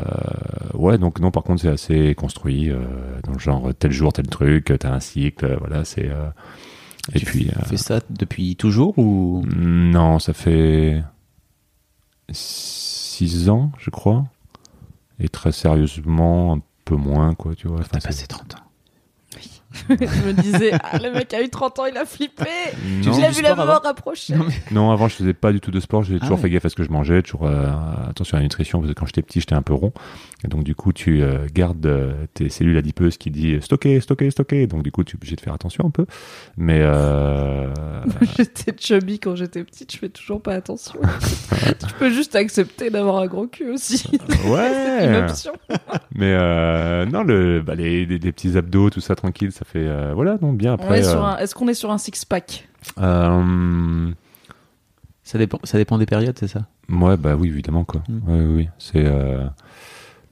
ouais, 0.75 0.99
donc 0.99 1.19
non, 1.21 1.31
par 1.31 1.43
contre, 1.43 1.63
c'est 1.63 1.69
assez 1.69 2.15
construit 2.15 2.71
euh, 2.71 2.79
dans 3.25 3.33
le 3.33 3.39
genre 3.41 3.71
tel 3.79 3.91
jour 3.91 4.13
tel 4.13 4.27
truc, 4.29 4.73
t'as 4.79 4.93
un 4.93 5.01
cycle, 5.01 5.45
euh, 5.47 5.57
voilà, 5.59 5.85
c'est. 5.85 6.11
et 7.15 7.19
tu 7.19 7.27
puis. 7.27 7.51
fais 7.67 7.77
ça 7.77 8.01
depuis 8.11 8.55
toujours 8.57 8.97
ou? 8.99 9.45
Non, 9.57 10.19
ça 10.21 10.33
fait 10.33 11.03
six 12.31 13.49
ans, 13.51 13.73
je 13.79 13.91
crois, 13.91 14.25
et 15.19 15.29
très 15.29 15.53
sérieusement, 15.53 16.59
peu 16.85 16.97
moins, 16.97 17.35
quoi, 17.35 17.55
tu 17.55 17.69
vois. 17.69 17.81
Enfin, 17.81 17.89
t'as 17.93 18.01
passé 18.01 18.27
30 18.27 18.55
ans 18.57 18.59
Je 19.89 20.27
me 20.27 20.33
disais, 20.33 20.73
ah, 20.83 20.99
le 20.99 21.13
mec 21.13 21.33
a 21.35 21.43
eu 21.43 21.49
30 21.49 21.79
ans, 21.81 21.87
il 21.87 21.97
a 21.97 22.05
flippé 22.05 22.45
a 22.45 23.29
du 23.31 23.37
vu 23.37 23.43
la 23.43 23.55
mort 23.55 23.85
approcher 23.87 24.35
Non, 24.35 24.45
mais- 24.47 24.55
Non, 24.75 24.91
avant, 24.91 25.09
je 25.09 25.15
faisais 25.17 25.35
pas 25.35 25.53
du 25.53 25.61
tout 25.61 25.71
de 25.71 25.81
sport. 25.81 26.03
J'ai 26.03 26.17
Ah 26.17 26.21
toujours 26.21 26.37
ouais. 26.37 26.43
fait 26.43 26.51
gaffe 26.51 26.65
à 26.65 26.69
ce 26.69 26.75
que 26.75 26.83
je 26.85 26.91
mangeais, 26.91 27.23
toujours 27.23 27.47
euh, 27.47 27.67
attention 28.09 28.37
à 28.37 28.41
la 28.41 28.45
nutrition, 28.45 28.81
parce 28.81 28.93
que 28.93 28.99
quand 28.99 29.07
j'étais 29.07 29.23
petit, 29.23 29.41
j'étais 29.41 29.55
un 29.55 29.63
peu 29.63 29.75
rond. 29.75 29.93
Et 30.45 30.49
donc, 30.49 30.65
du 30.65 30.75
coup, 30.75 30.93
tu 30.93 31.23
euh, 31.23 31.47
gardes 31.53 31.85
euh, 31.87 32.13
tes 32.35 32.49
cellules 32.51 32.77
adipeuses 32.77 33.17
qui 33.17 33.31
disent 33.31 33.63
stocker, 33.63 34.01
stocker, 34.01 34.31
stocker. 34.31 34.67
Donc, 34.67 34.83
du 34.83 34.93
coup, 34.93 35.03
tu 35.05 35.17
es 35.17 35.19
obligé 35.19 35.37
de 35.37 35.41
faire 35.41 35.55
attention 35.55 35.85
un 35.87 35.91
peu. 35.91 36.07
Mais 36.57 36.81
euh, 36.83 37.73
J'étais 38.37 38.75
chubby 38.79 39.19
quand 39.19 39.37
j'étais 39.37 39.65
petite, 39.65 39.93
je 39.93 39.99
fais 39.99 40.09
toujours 40.09 40.43
pas 40.43 40.53
attention. 40.55 41.01
tu 41.89 41.95
peux 41.99 42.11
juste 42.11 42.37
accepter 42.37 42.91
d'avoir 42.91 43.19
un 43.19 43.27
gros 43.27 43.47
cul 43.47 43.71
aussi. 43.71 43.99
C'est 44.29 44.45
une 44.45 44.51
ouais. 44.53 45.23
option. 45.29 45.53
Mais 46.15 46.33
euh, 46.39 47.07
non, 47.07 47.23
le, 47.23 47.63
bah, 47.63 47.75
les, 47.75 48.07
des, 48.07 48.19
des 48.19 48.33
petits 48.33 48.57
abdos, 48.57 48.91
tout 48.91 49.01
ça, 49.01 49.15
tranquille, 49.15 49.51
ça 49.53 49.64
fait 49.65 49.87
euh, 49.87 50.13
voilà, 50.15 50.39
non, 50.41 50.53
bien 50.53 50.75
après. 50.75 51.05
euh, 51.07 51.23
un- 51.23 51.37
Est-ce 51.39 51.55
qu'on 51.55 51.69
est 51.69 51.75
sur 51.75 51.91
un 51.91 51.99
six-pack? 51.99 52.69
Euh, 53.01 54.11
ça 55.23 55.39
dépend 55.39 55.59
ça 55.65 55.79
dépend 55.79 55.99
des 55.99 56.07
périodes 56.07 56.37
c'est 56.39 56.49
ça? 56.49 56.67
Ouais, 56.89 57.17
bah 57.17 57.35
oui, 57.37 57.49
évidemment 57.49 57.85
quoi. 57.85 58.03
Mm. 58.09 58.31
Ouais, 58.31 58.41
oui, 58.41 58.55
oui. 58.57 58.69
c'est, 58.79 59.05
euh, 59.05 59.45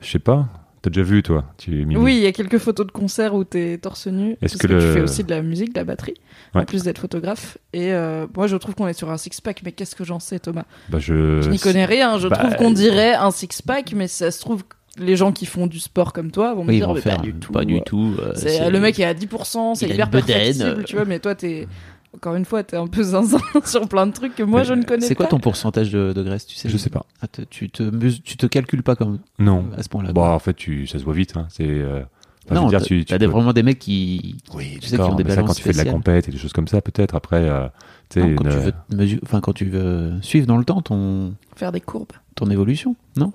je 0.00 0.10
sais 0.10 0.18
pas. 0.18 0.48
T'as 0.82 0.90
déjà 0.90 1.02
vu 1.04 1.22
toi 1.22 1.44
Tu 1.58 1.86
Oui, 1.96 2.16
il 2.16 2.22
y 2.22 2.26
a 2.26 2.32
quelques 2.32 2.58
photos 2.58 2.84
de 2.84 2.90
concerts 2.90 3.34
où 3.34 3.44
t'es 3.44 3.78
torse 3.78 4.08
nu. 4.08 4.32
Est-ce 4.32 4.38
Parce 4.40 4.56
que 4.56 4.66
tu 4.66 4.80
fais 4.92 5.00
aussi 5.00 5.22
de 5.22 5.30
la 5.30 5.40
musique, 5.40 5.72
de 5.72 5.78
la 5.78 5.84
batterie, 5.84 6.14
en 6.54 6.64
plus 6.64 6.82
d'être 6.82 6.98
photographe. 6.98 7.56
Et 7.72 7.92
euh, 7.92 8.26
moi, 8.36 8.48
je 8.48 8.56
trouve 8.56 8.74
qu'on 8.74 8.88
est 8.88 8.92
sur 8.92 9.08
un 9.08 9.16
six-pack, 9.16 9.62
mais 9.64 9.70
qu'est-ce 9.70 9.94
que 9.94 10.02
j'en 10.02 10.18
sais, 10.18 10.40
Thomas? 10.40 10.64
Bah, 10.88 10.98
je. 10.98 11.40
Je 11.40 11.50
n'y 11.50 11.60
connais 11.60 11.84
rien. 11.84 12.18
Je 12.18 12.26
bah, 12.26 12.36
trouve 12.36 12.56
qu'on 12.56 12.72
dirait 12.72 13.14
un 13.14 13.30
six-pack, 13.30 13.92
mais 13.94 14.08
si 14.08 14.16
ça 14.16 14.32
se 14.32 14.40
trouve, 14.40 14.64
les 14.98 15.16
gens 15.16 15.32
qui 15.32 15.46
font 15.46 15.66
du 15.66 15.78
sport 15.78 16.12
comme 16.12 16.30
toi 16.30 16.54
vont 16.54 16.64
me 16.64 16.68
oui 16.70 16.76
dire 16.76 16.88
vont 16.88 16.94
mais 16.94 17.00
faire 17.00 17.16
pas 17.16 17.22
du 17.22 17.34
tout. 17.34 17.52
pas 17.52 17.64
du 17.64 17.80
tout 17.82 18.14
euh, 18.18 18.32
C'est- 18.34 18.58
c'est- 18.58 18.70
le 18.70 18.80
mec 18.80 18.98
est 19.00 19.04
à 19.04 19.14
10%, 19.14 19.74
c'est 19.74 19.88
hyper 19.88 20.10
perfectible, 20.10 20.64
euh. 20.64 20.82
tu 20.84 20.96
vois, 20.96 21.04
mais 21.04 21.18
toi, 21.18 21.34
t'es. 21.34 21.66
Encore 22.14 22.34
une 22.34 22.44
fois, 22.44 22.62
t'es 22.62 22.76
un 22.76 22.86
peu 22.88 23.02
zinzin 23.02 23.38
sur 23.64 23.88
plein 23.88 24.06
de 24.06 24.12
trucs 24.12 24.34
que 24.34 24.42
moi 24.42 24.60
Mais 24.60 24.66
je 24.66 24.74
ne 24.74 24.82
connais 24.82 25.00
pas. 25.00 25.06
c'est 25.06 25.14
quoi 25.14 25.24
ton 25.26 25.38
pourcentage 25.40 25.90
de, 25.90 26.12
de 26.12 26.22
graisse 26.22 26.46
tu 26.46 26.56
sais? 26.56 26.68
Je 26.68 26.76
sais 26.76 26.90
pas. 26.90 27.06
Ah, 27.22 27.26
te- 27.26 27.40
tu 27.40 27.70
te 27.70 27.84
tu 28.18 28.36
te 28.36 28.44
calcules 28.44 28.82
pas 28.82 28.96
comme 28.96 29.18
Non. 29.38 29.64
à 29.78 29.82
ce 29.82 29.88
point-là 29.88 30.12
Bah, 30.12 30.28
en 30.34 30.38
fait, 30.38 30.52
tu, 30.52 30.86
ça 30.86 30.98
se 30.98 31.04
voit 31.04 31.14
vite. 31.14 31.38
Hein. 31.38 31.46
C'est. 31.48 31.64
euh, 31.66 32.02
enfin, 32.44 32.54
non 32.56 32.64
veux 32.64 32.68
dire, 32.68 32.80
t'as- 32.80 32.84
tu, 32.84 33.04
peux- 33.06 33.24
vraiment 33.24 33.54
des 33.54 33.62
mecs 33.62 33.78
qui 33.78 34.36
Oui, 34.52 34.76
tu 34.78 34.88
sais, 34.88 34.96
qui 34.96 35.02
ont 35.02 35.14
des 35.14 35.24
mais 35.24 35.34
ça, 35.34 35.42
quand 35.42 35.54
tu 35.54 35.62
fais 35.62 35.72
de 35.72 35.78
la 35.78 35.86
compète 35.86 36.28
et 36.28 36.32
des 36.32 36.36
choses 36.36 36.52
comme 36.52 36.68
ça, 36.68 36.82
peut-être. 36.82 37.14
Après, 37.14 37.48
euh, 37.48 37.66
tu 38.10 38.20
sais, 38.20 38.26
non, 38.28 38.34
quand 38.36 38.44
une- 38.44 38.50
tu 38.50 38.56
veux 38.58 38.72
te 38.72 38.94
mesu- 38.94 39.20
enfin 39.22 39.40
quand 39.40 39.54
tu 39.54 39.64
veux 39.64 40.12
suivre 40.20 40.46
dans 40.46 40.58
le 40.58 40.64
temps 40.66 40.82
ton 40.82 41.32
Faire 41.56 41.72
des 41.72 41.80
courbes. 41.80 42.12
ton 42.34 42.50
évolution 42.50 42.94
non? 43.16 43.32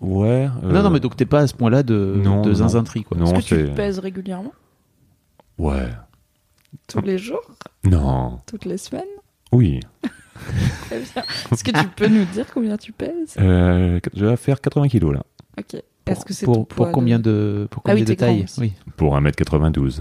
Ouais. 0.00 0.48
euh, 0.62 0.72
non 0.72 0.82
non 0.82 0.90
mais 0.90 1.00
donc 1.00 1.16
t'es 1.16 1.24
pas 1.24 1.40
à 1.40 1.46
ce 1.46 1.54
point-là 1.54 1.82
de 1.82 2.20
non, 2.22 2.42
de 2.42 2.52
quoi 3.04 3.16
Non, 3.16 3.32
Est-ce 3.34 3.48
que 3.50 3.54
tu 3.54 3.70
te 3.70 3.76
pèses 3.76 3.98
régulièrement 3.98 4.52
Ouais. 5.58 5.88
Tous 6.86 7.00
les 7.00 7.18
jours 7.18 7.40
Non. 7.84 8.40
Toutes 8.46 8.66
les 8.66 8.76
semaines 8.76 9.04
Oui. 9.52 9.80
Très 10.82 11.00
bien. 11.00 11.22
Est-ce 11.50 11.64
que 11.64 11.70
tu 11.70 11.88
peux 11.96 12.08
nous 12.08 12.24
dire 12.26 12.46
combien 12.52 12.76
tu 12.76 12.92
pèses 12.92 13.36
Euh, 13.38 13.98
je 14.14 14.26
vais 14.26 14.36
faire 14.36 14.60
80 14.60 14.88
kilos 14.88 15.14
là. 15.14 15.22
Ok. 15.58 15.82
Est-ce 16.06 16.24
que 16.24 16.34
c'est 16.34 16.44
pour, 16.46 16.54
ton 16.56 16.64
pour 16.64 16.76
poids 16.76 16.90
combien 16.92 17.18
de... 17.18 17.22
de 17.30 17.68
pour 17.70 17.82
Ah 17.86 17.94
oui, 17.94 18.00
combien 18.00 18.14
de 18.14 18.18
taille 18.18 18.46
oui 18.58 18.72
Pour 18.96 19.18
1m92. 19.18 20.00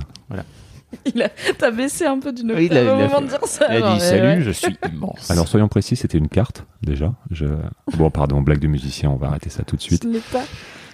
Il 1.15 1.21
a... 1.21 1.29
T'as 1.57 1.71
baissé 1.71 2.05
un 2.05 2.19
peu 2.19 2.31
d'une 2.31 2.51
Oui, 2.51 2.65
octave 2.65 2.83
il 2.83 2.89
a- 2.89 2.93
au 2.95 2.99
il 2.99 3.03
a 3.03 3.07
moment 3.07 3.19
fait- 3.19 3.23
de 3.25 3.29
dire 3.29 3.47
ça. 3.47 3.67
il 3.77 3.83
a 3.83 3.93
dit 3.95 3.99
salut 4.01 4.21
ouais. 4.23 4.41
je 4.41 4.51
suis 4.51 4.77
immense 4.91 5.29
Alors 5.31 5.47
soyons 5.47 5.67
précis, 5.67 5.95
c'était 5.95 6.17
une 6.17 6.29
carte 6.29 6.65
déjà. 6.81 7.13
Je... 7.31 7.45
Bon, 7.97 8.09
pardon, 8.09 8.41
blague 8.41 8.59
de 8.59 8.67
musicien, 8.67 9.09
on 9.09 9.15
va 9.15 9.27
arrêter 9.27 9.49
ça 9.49 9.63
tout 9.63 9.75
de 9.75 9.81
suite. 9.81 10.03
Je 10.03 10.09
l'ai 10.09 10.19
pas. 10.31 10.43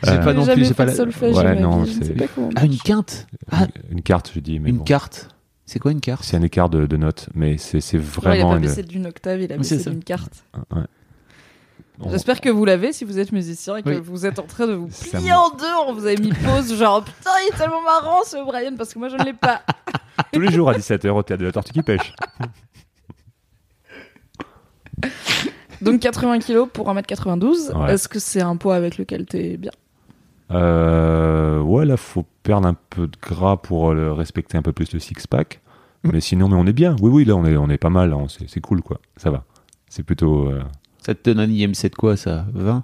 Euh, 0.07 0.17
pas 0.23 0.33
non 0.33 0.45
plus 0.47 0.65
j'ai 0.65 0.73
pas 0.73 0.85
la- 0.85 0.95
solfège 0.95 1.35
ma 1.35 1.53
non, 1.55 1.85
je 1.85 1.91
c'est- 1.91 2.03
sais 2.05 2.13
pas 2.13 2.25
comment. 2.27 2.49
ah 2.55 2.65
une 2.65 2.77
quinte 2.77 3.27
ah 3.51 3.67
Une, 3.89 3.97
une 3.97 4.01
carte, 4.01 4.31
je 4.33 4.39
dis, 4.39 4.59
mais 4.59 4.69
une 4.69 4.77
bon. 4.77 4.83
carte 4.83 5.27
c'est 5.67 5.79
quoi 5.79 5.91
une 5.91 6.01
carte 6.01 6.23
C'est 6.25 6.35
un 6.35 6.41
écart 6.41 6.69
de, 6.69 6.85
de 6.85 6.97
notes, 6.97 7.29
mais 7.33 7.57
c'est 7.57 7.79
c'est 7.79 7.97
Ouais, 7.97 8.03
il 8.03 8.27
a 8.27 8.29
vraiment 8.31 8.49
pas 8.49 8.55
une. 8.57 8.61
baissé 8.63 8.83
d'une 8.83 9.05
octave, 9.05 9.39
il 9.41 9.53
a 9.53 9.55
c'est 9.63 9.77
baissé 9.77 9.89
d'une 9.91 10.03
carte. 10.03 10.43
Ouais. 10.75 10.81
J'espère 12.09 12.41
que 12.41 12.49
vous 12.49 12.65
l'avez 12.65 12.93
si 12.93 13.05
vous 13.05 13.19
êtes 13.19 13.31
musicien 13.31 13.77
et 13.77 13.83
que 13.83 13.89
Oui. 13.89 13.99
vous 14.03 14.25
êtes 14.25 14.39
en 14.39 14.43
train 14.47 14.65
de 14.67 14.73
vous 14.73 14.87
plier 14.87 15.33
en 15.33 15.49
deux. 15.49 15.65
On 15.87 15.93
vous 15.93 16.05
avez 16.05 16.17
mis 16.17 16.33
pause, 16.33 16.73
genre 16.75 17.03
putain, 17.03 17.29
il 17.45 17.53
est 17.53 17.57
tellement 17.57 17.81
marrant 17.81 18.23
ce 18.25 18.43
Brian 18.45 18.75
parce 18.77 18.93
que 18.93 18.99
moi 18.99 19.09
je 19.09 19.17
ne 19.17 19.23
l'ai 19.23 19.33
pas. 19.33 19.61
Tous 20.33 20.39
les 20.39 20.51
jours 20.51 20.69
à 20.69 20.73
17h 20.73 21.09
au 21.09 21.21
théâtre 21.23 21.41
de 21.41 21.45
la 21.47 21.51
Tortue 21.51 21.73
qui 21.73 21.81
pêche. 21.83 22.13
Donc 25.81 25.99
80 25.99 26.39
kilos 26.39 26.69
pour 26.71 26.87
1m92. 26.93 27.73
Ouais. 27.75 27.93
Est-ce 27.93 28.07
que 28.07 28.19
c'est 28.19 28.41
un 28.41 28.55
poids 28.55 28.75
avec 28.75 28.97
lequel 28.97 29.25
t'es 29.25 29.57
bien? 29.57 29.71
Euh, 30.51 31.59
ouais, 31.61 31.85
là, 31.85 31.97
faut 31.97 32.25
perdre 32.43 32.67
un 32.67 32.75
peu 32.89 33.07
de 33.07 33.17
gras 33.21 33.57
pour 33.57 33.93
le 33.93 34.11
respecter 34.11 34.57
un 34.57 34.61
peu 34.61 34.73
plus 34.73 34.93
le 34.93 34.99
six-pack. 34.99 35.59
Mais 36.03 36.19
sinon, 36.19 36.49
mais 36.49 36.55
on 36.55 36.65
est 36.67 36.73
bien. 36.73 36.95
Oui, 37.01 37.09
oui, 37.11 37.25
là, 37.25 37.35
on 37.35 37.45
est, 37.45 37.55
on 37.57 37.69
est 37.69 37.77
pas 37.77 37.89
mal. 37.89 38.15
c'est 38.27 38.59
cool, 38.61 38.81
quoi. 38.81 38.99
Ça 39.17 39.31
va. 39.31 39.43
C'est 39.89 40.03
plutôt. 40.03 40.47
euh, 40.49 40.61
Ça 41.01 41.13
te 41.15 41.29
donne 41.29 41.39
un 41.39 41.49
IMC 41.51 41.89
de 41.89 41.95
quoi 41.95 42.15
ça? 42.15 42.45
20 42.53 42.83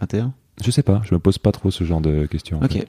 21 0.00 0.32
Je 0.64 0.70
sais 0.70 0.82
pas. 0.82 1.00
Je 1.04 1.14
me 1.14 1.20
pose 1.20 1.38
pas 1.38 1.52
trop 1.52 1.70
ce 1.70 1.84
genre 1.84 2.00
de 2.00 2.26
questions. 2.26 2.58
en 2.60 2.64
Ok. 2.64 2.72
fait. 2.72 2.88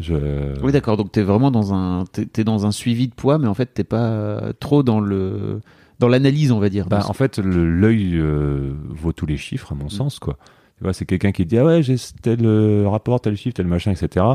Je... 0.00 0.60
Oui, 0.62 0.72
d'accord. 0.72 0.96
Donc, 0.96 1.12
t'es 1.12 1.22
vraiment 1.22 1.50
dans 1.52 1.72
un, 1.72 2.04
dans 2.44 2.66
un 2.66 2.72
suivi 2.72 3.06
de 3.08 3.14
poids, 3.14 3.38
mais 3.38 3.46
en 3.46 3.54
fait, 3.54 3.66
t'es 3.72 3.84
pas 3.84 4.52
trop 4.58 4.82
dans 4.82 4.98
le, 5.00 5.60
dans 6.00 6.08
l'analyse, 6.08 6.50
on 6.50 6.58
va 6.58 6.68
dire. 6.68 6.86
Bah, 6.88 7.04
en 7.08 7.12
fait, 7.12 7.38
l'œil 7.38 8.16
euh, 8.16 8.72
vaut 8.88 9.12
tous 9.12 9.26
les 9.26 9.36
chiffres, 9.36 9.70
à 9.72 9.74
mon 9.76 9.88
sens, 9.88 10.18
quoi. 10.18 10.36
Tu 10.78 10.82
vois, 10.82 10.92
c'est 10.92 11.04
quelqu'un 11.06 11.30
qui 11.30 11.46
dit 11.46 11.56
ah 11.56 11.64
ouais, 11.64 11.84
j'ai 11.84 11.94
tel 12.20 12.40
euh, 12.44 12.88
rapport, 12.88 13.20
tel 13.20 13.36
chiffre, 13.36 13.54
tel 13.54 13.68
machin, 13.68 13.92
etc. 13.92 14.26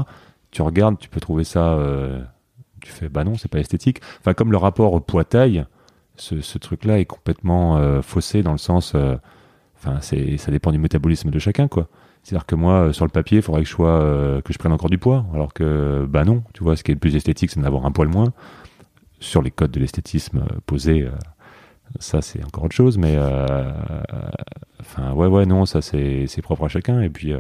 Tu 0.52 0.62
regardes, 0.62 0.98
tu 0.98 1.10
peux 1.10 1.20
trouver 1.20 1.44
ça. 1.44 1.74
euh, 1.74 2.22
tu 2.82 2.90
fais 2.90 3.10
bah 3.10 3.26
non, 3.26 3.36
c'est 3.36 3.52
pas 3.52 3.60
esthétique. 3.60 4.00
Enfin, 4.22 4.34
comme 4.34 4.54
le 4.54 4.58
rapport 4.58 5.04
poids-taille, 5.04 5.66
ce, 6.16 6.40
ce 6.40 6.58
truc-là 6.58 7.00
est 7.00 7.06
complètement 7.06 7.76
euh, 7.78 8.02
faussé 8.02 8.42
dans 8.42 8.54
le 8.54 8.58
sens. 8.58 8.96
Enfin, 9.80 10.00
c'est 10.02 10.38
ça 10.38 10.52
dépend 10.52 10.72
du 10.72 10.78
métabolisme 10.78 11.30
de 11.30 11.40
chacun, 11.40 11.68
quoi. 11.68 11.88
C'est-à-dire 12.24 12.46
que 12.46 12.56
moi, 12.56 12.74
euh, 12.74 12.94
sur 12.94 13.06
le 13.06 13.12
papier, 13.12 13.38
il 13.38 13.42
faudrait 13.42 13.62
que 13.62 13.68
je 13.68 13.74
sois, 13.74 14.02
euh, 14.02 14.42
que 14.42 14.52
je 14.52 14.58
prenne 14.58 14.74
encore 14.74 14.90
du 14.90 14.98
poids, 14.98 15.26
alors 15.34 15.54
que 15.54 16.06
bah 16.08 16.26
non, 16.26 16.44
tu 16.54 16.64
vois, 16.64 16.76
ce 16.76 16.84
qui 16.84 16.92
est 16.92 16.96
le 16.96 17.00
plus 17.00 17.16
esthétique, 17.16 17.50
c'est 17.52 17.62
d'avoir 17.62 17.86
un 17.86 17.92
poil 17.92 18.10
moins. 18.10 18.34
Sur 19.22 19.42
les 19.42 19.52
codes 19.52 19.72
de 19.72 19.80
l'esthétisme 19.80 20.40
euh, 20.40 20.60
posés, 20.66 21.08
ça 22.00 22.22
c'est 22.22 22.44
encore 22.44 22.66
autre 22.66 22.76
chose, 22.76 22.98
mais 22.98 23.18
enfin 24.80 25.12
ouais 25.14 25.28
ouais 25.28 25.46
non, 25.46 25.66
ça 25.66 25.82
c'est 25.82 26.42
propre 26.42 26.66
à 26.66 26.68
chacun. 26.70 27.02
Et 27.02 27.10
puis 27.10 27.34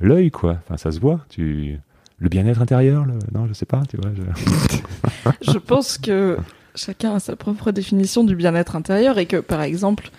l'œil 0.00 0.30
quoi, 0.30 0.58
enfin 0.64 0.76
ça 0.76 0.90
se 0.90 1.00
voit. 1.00 1.20
Tu 1.28 1.78
le 2.18 2.28
bien-être 2.28 2.62
intérieur, 2.62 3.04
non 3.32 3.46
je 3.46 3.52
sais 3.52 3.66
pas, 3.66 3.82
tu 3.88 3.96
vois. 3.98 4.10
Je 5.42 5.58
pense 5.58 5.98
que 5.98 6.38
chacun 6.74 7.14
a 7.14 7.20
sa 7.20 7.36
propre 7.36 7.70
définition 7.70 8.24
du 8.24 8.36
bien-être 8.36 8.76
intérieur 8.76 9.18
et 9.18 9.26
que, 9.26 9.36
par 9.36 9.62
exemple, 9.62 10.10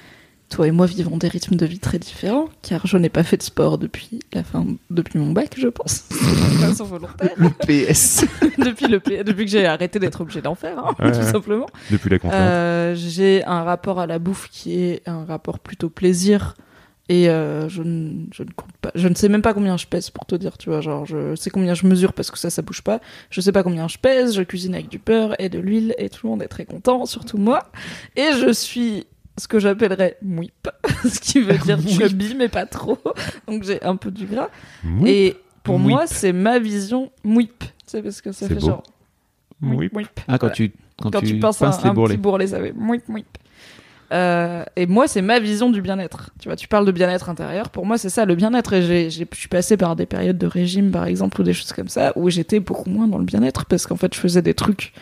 toi 0.53 0.67
et 0.67 0.71
moi 0.71 0.85
vivons 0.85 1.17
des 1.17 1.27
rythmes 1.27 1.55
de 1.55 1.65
vie 1.65 1.79
très 1.79 1.97
différents, 1.99 2.47
car 2.61 2.85
je 2.85 2.97
n'ai 2.97 3.09
pas 3.09 3.23
fait 3.23 3.37
de 3.37 3.43
sport 3.43 3.77
depuis 3.77 4.19
la 4.33 4.43
fin, 4.43 4.65
depuis 4.89 5.17
mon 5.19 5.31
bac, 5.31 5.55
je 5.57 5.67
pense, 5.67 6.07
de 6.09 6.15
façon 6.15 6.85
volontaire, 6.85 7.31
PS. 7.67 8.25
depuis 8.57 8.87
le, 8.87 8.99
P- 8.99 9.23
depuis 9.23 9.45
que 9.45 9.51
j'ai 9.51 9.65
arrêté 9.65 9.99
d'être 9.99 10.21
obligé 10.21 10.41
d'en 10.41 10.55
faire, 10.55 10.77
hein, 10.79 10.93
Ouais, 10.99 11.11
tout 11.11 11.17
ouais. 11.19 11.31
simplement. 11.31 11.65
Depuis 11.89 12.09
la 12.09 12.19
contrainte. 12.19 12.41
Euh, 12.41 12.95
j'ai 12.95 13.43
un 13.45 13.63
rapport 13.63 13.99
à 13.99 14.05
la 14.07 14.19
bouffe 14.19 14.47
qui 14.51 14.79
est 14.79 15.01
un 15.07 15.25
rapport 15.25 15.59
plutôt 15.59 15.89
plaisir. 15.89 16.55
Et 17.09 17.29
euh, 17.29 17.67
je, 17.67 17.81
ne, 17.83 18.27
je 18.31 18.43
ne 18.43 18.49
compte 18.55 18.71
pas. 18.81 18.89
Je 18.95 19.09
ne 19.09 19.13
sais 19.13 19.27
même 19.27 19.41
pas 19.41 19.53
combien 19.53 19.75
je 19.75 19.85
pèse 19.87 20.09
pour 20.09 20.25
te 20.25 20.35
dire, 20.35 20.57
tu 20.57 20.69
vois. 20.69 20.79
Genre, 20.79 21.05
je 21.05 21.35
sais 21.35 21.49
combien 21.49 21.73
je 21.73 21.85
mesure 21.85 22.13
parce 22.13 22.31
que 22.31 22.37
ça, 22.39 22.49
ça 22.49 22.61
bouge 22.61 22.81
pas. 22.81 23.01
Je 23.29 23.41
sais 23.41 23.51
pas 23.51 23.61
combien 23.61 23.89
je 23.89 23.97
pèse. 23.97 24.33
Je 24.35 24.41
cuisine 24.41 24.73
avec 24.73 24.87
du 24.87 24.99
beurre 24.99 25.35
et 25.37 25.49
de 25.49 25.59
l'huile 25.59 25.93
et 25.97 26.09
tout 26.09 26.21
le 26.25 26.29
monde 26.29 26.41
est 26.43 26.47
très 26.47 26.63
content, 26.63 27.05
surtout 27.05 27.37
moi. 27.37 27.63
Et 28.15 28.29
je 28.39 28.53
suis 28.53 29.05
ce 29.37 29.47
que 29.47 29.59
j'appellerais 29.59 30.17
mouip, 30.21 30.69
ce 31.03 31.19
qui 31.19 31.41
veut 31.41 31.57
dire 31.57 31.79
chubby, 31.87 32.35
mais 32.37 32.49
pas 32.49 32.65
trop. 32.65 32.97
Donc 33.47 33.63
j'ai 33.63 33.81
un 33.83 33.95
peu 33.95 34.11
du 34.11 34.25
gras. 34.25 34.49
Et 35.05 35.35
pour 35.63 35.79
Mouip. 35.79 35.91
moi, 35.91 36.07
c'est 36.07 36.33
ma 36.33 36.59
vision 36.59 37.11
mouip. 37.23 37.59
Tu 37.59 37.67
sais, 37.87 38.01
parce 38.01 38.21
que 38.21 38.31
ça 38.31 38.47
C'est 38.47 38.53
fait 38.53 38.59
beau. 38.59 38.67
genre. 38.67 38.83
Oui. 39.61 39.89
mouip. 39.93 40.07
Ah, 40.27 40.37
quand 40.37 40.47
Voilà 40.47 40.55
tu, 40.55 40.71
quand, 41.01 41.09
quand 41.11 41.19
tu, 41.21 41.27
tu 41.27 41.39
penses 41.39 41.61
à 41.61 41.65
pinces 41.67 41.79
un, 41.79 41.83
les 41.83 41.89
un 41.89 41.93
bourrelets. 41.93 42.13
petit 42.15 42.21
bourrelet, 42.21 42.47
ça 42.47 42.59
fait 42.59 42.73
mouip 42.73 43.07
mouip. 43.07 43.25
Euh, 44.11 44.63
et 44.75 44.85
moi, 44.85 45.07
c'est 45.07 45.21
ma 45.23 45.39
vision 45.39 45.71
du 45.71 45.81
bien-être. 45.81 46.29
Tu 46.39 46.47
vois, 46.47 46.55
tu 46.55 46.67
parles 46.67 46.85
de 46.85 46.91
bien-être 46.91 47.29
intérieur. 47.29 47.69
Pour 47.71 47.85
moi, 47.85 47.97
c'est 47.97 48.09
ça 48.09 48.25
le 48.25 48.35
bien-être. 48.35 48.73
Et 48.73 48.81
j'ai, 48.83 49.09
j'ai- 49.09 49.27
je 49.31 49.37
suis 49.39 49.47
passée 49.47 49.75
par 49.77 49.95
des 49.95 50.05
périodes 50.05 50.37
de 50.37 50.45
régime, 50.45 50.91
par 50.91 51.05
exemple, 51.05 51.41
ou 51.41 51.43
des 51.43 51.53
choses 51.53 51.73
comme 51.73 51.87
ça, 51.87 52.11
où 52.15 52.29
j'étais 52.29 52.59
beaucoup 52.59 52.89
moins 52.91 53.07
dans 53.07 53.17
le 53.17 53.23
bien-être 53.25 53.65
parce 53.65 53.87
qu'en 53.87 53.95
fait, 53.95 54.13
je 54.13 54.19
faisais 54.19 54.41
des 54.43 54.53
trucs 54.53 54.93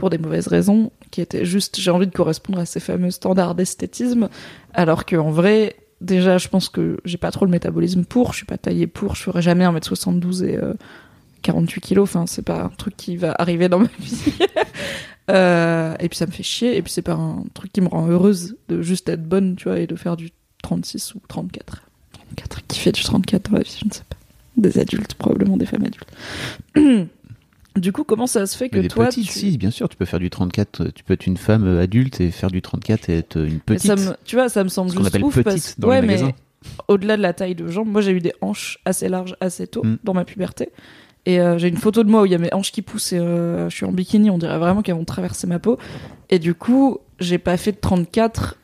pour 0.00 0.10
des 0.10 0.18
mauvaises 0.18 0.48
raisons 0.48 0.90
qui 1.12 1.20
étaient 1.20 1.44
juste, 1.44 1.78
j'ai 1.78 1.90
envie 1.90 2.06
de 2.06 2.12
correspondre 2.12 2.58
à 2.58 2.66
ces 2.66 2.80
fameux 2.80 3.10
standards 3.12 3.54
d'esthétisme, 3.54 4.28
alors 4.74 5.04
qu'en 5.04 5.30
vrai, 5.30 5.76
déjà, 6.00 6.38
je 6.38 6.48
pense 6.48 6.68
que 6.68 6.98
j'ai 7.04 7.18
pas 7.18 7.30
trop 7.30 7.44
le 7.44 7.50
métabolisme 7.50 8.04
pour. 8.04 8.32
Je 8.32 8.38
suis 8.38 8.46
pas 8.46 8.58
taillée 8.58 8.86
pour. 8.86 9.14
Je 9.14 9.22
ferai 9.22 9.42
jamais 9.42 9.64
1m72 9.64 10.44
et 10.44 10.56
euh, 10.56 10.74
48 11.42 11.80
kilos. 11.80 12.08
Enfin, 12.08 12.26
c'est 12.26 12.42
pas 12.42 12.62
un 12.62 12.68
truc 12.70 12.96
qui 12.96 13.16
va 13.16 13.34
arriver 13.38 13.68
dans 13.68 13.78
ma 13.78 13.88
vie. 14.00 14.34
Euh, 15.30 15.94
et 16.00 16.08
puis 16.08 16.18
ça 16.18 16.26
me 16.26 16.32
fait 16.32 16.42
chier. 16.42 16.76
Et 16.76 16.82
puis 16.82 16.92
c'est 16.92 17.02
pas 17.02 17.12
un 17.12 17.44
truc 17.54 17.72
qui 17.72 17.80
me 17.80 17.88
rend 17.88 18.08
heureuse 18.08 18.56
de 18.68 18.82
juste 18.82 19.08
être 19.08 19.22
bonne, 19.22 19.54
tu 19.54 19.68
vois, 19.68 19.78
et 19.78 19.86
de 19.86 19.94
faire 19.94 20.16
du 20.16 20.30
36 20.62 21.14
ou 21.14 21.20
34. 21.28 21.82
34, 22.36 22.66
qui 22.66 22.78
fait 22.80 22.92
du 22.92 23.02
34 23.02 23.50
dans 23.50 23.58
la 23.58 23.62
vie, 23.62 23.78
je 23.80 23.86
ne 23.86 23.92
sais 23.92 24.02
pas. 24.08 24.16
Des 24.56 24.78
adultes, 24.78 25.14
probablement 25.14 25.56
des 25.56 25.66
femmes 25.66 25.84
adultes. 25.84 27.08
du 27.76 27.92
coup, 27.92 28.04
comment 28.04 28.26
ça 28.26 28.46
se 28.46 28.56
fait 28.56 28.68
que 28.68 28.76
Mais 28.76 28.82
des 28.82 28.88
toi, 28.88 29.06
petites, 29.06 29.26
tu... 29.28 29.32
si, 29.38 29.58
bien 29.58 29.70
sûr, 29.70 29.88
tu 29.88 29.96
peux 29.96 30.04
faire 30.04 30.18
du 30.20 30.30
34, 30.30 30.80
euh, 30.80 30.90
tu 30.94 31.04
peux 31.04 31.14
être 31.14 31.26
une 31.26 31.36
femme 31.36 31.64
euh, 31.66 31.82
adulte 31.82 32.20
et 32.20 32.30
faire 32.30 32.50
du 32.50 32.60
34 32.62 33.08
et 33.10 33.18
être 33.18 33.36
une 33.38 33.54
Mais 33.54 33.76
petite. 33.76 33.86
ça 33.86 33.96
me- 33.96 34.16
tu 34.24 34.36
vois, 34.36 34.48
ça 34.48 34.64
me 34.64 34.68
semble 34.68 34.90
juste 34.90 35.06
appelle 35.06 35.22
ouf 35.24 35.34
petite 35.34 35.44
parce... 35.44 35.78
dans 35.78 35.88
ouais, 35.88 36.00
les 36.00 36.06
mais 36.06 36.34
au-delà 36.88 37.16
de 37.16 37.22
la 37.22 37.32
taille 37.32 37.54
de 37.54 37.68
jambes, 37.68 37.88
moi 37.88 38.00
j'ai 38.02 38.10
eu 38.12 38.20
des 38.20 38.32
hanches 38.42 38.78
assez 38.84 39.08
larges 39.08 39.34
assez 39.40 39.66
tôt 39.66 39.82
Mm. 39.84 39.98
dans 40.04 40.14
ma 40.14 40.24
puberté. 40.24 40.70
Et 41.26 41.40
euh, 41.40 41.58
j'ai 41.58 41.68
une 41.68 41.76
photo 41.76 42.02
de 42.02 42.10
moi 42.10 42.22
où 42.22 42.26
il 42.26 42.32
y 42.32 42.34
a 42.34 42.38
mes 42.38 42.52
hanches 42.52 42.72
qui 42.72 42.82
poussent 42.82 43.12
et 43.12 43.18
euh, 43.18 43.68
je 43.70 43.76
suis 43.76 43.86
en 43.86 43.92
bikini, 43.92 44.30
on 44.30 44.38
dirait 44.38 44.58
vraiment 44.58 44.82
qu'elles 44.82 44.94
vont 44.96 45.04
traverser 45.04 45.46
ma 45.46 45.58
peau. 45.58 45.78
Et 46.30 46.38
du 46.38 46.54
coup, 46.54 46.98
j'ai 47.18 47.38
pas 47.38 47.56
fait 47.56 47.72
de 47.72 47.76
34 47.78 48.56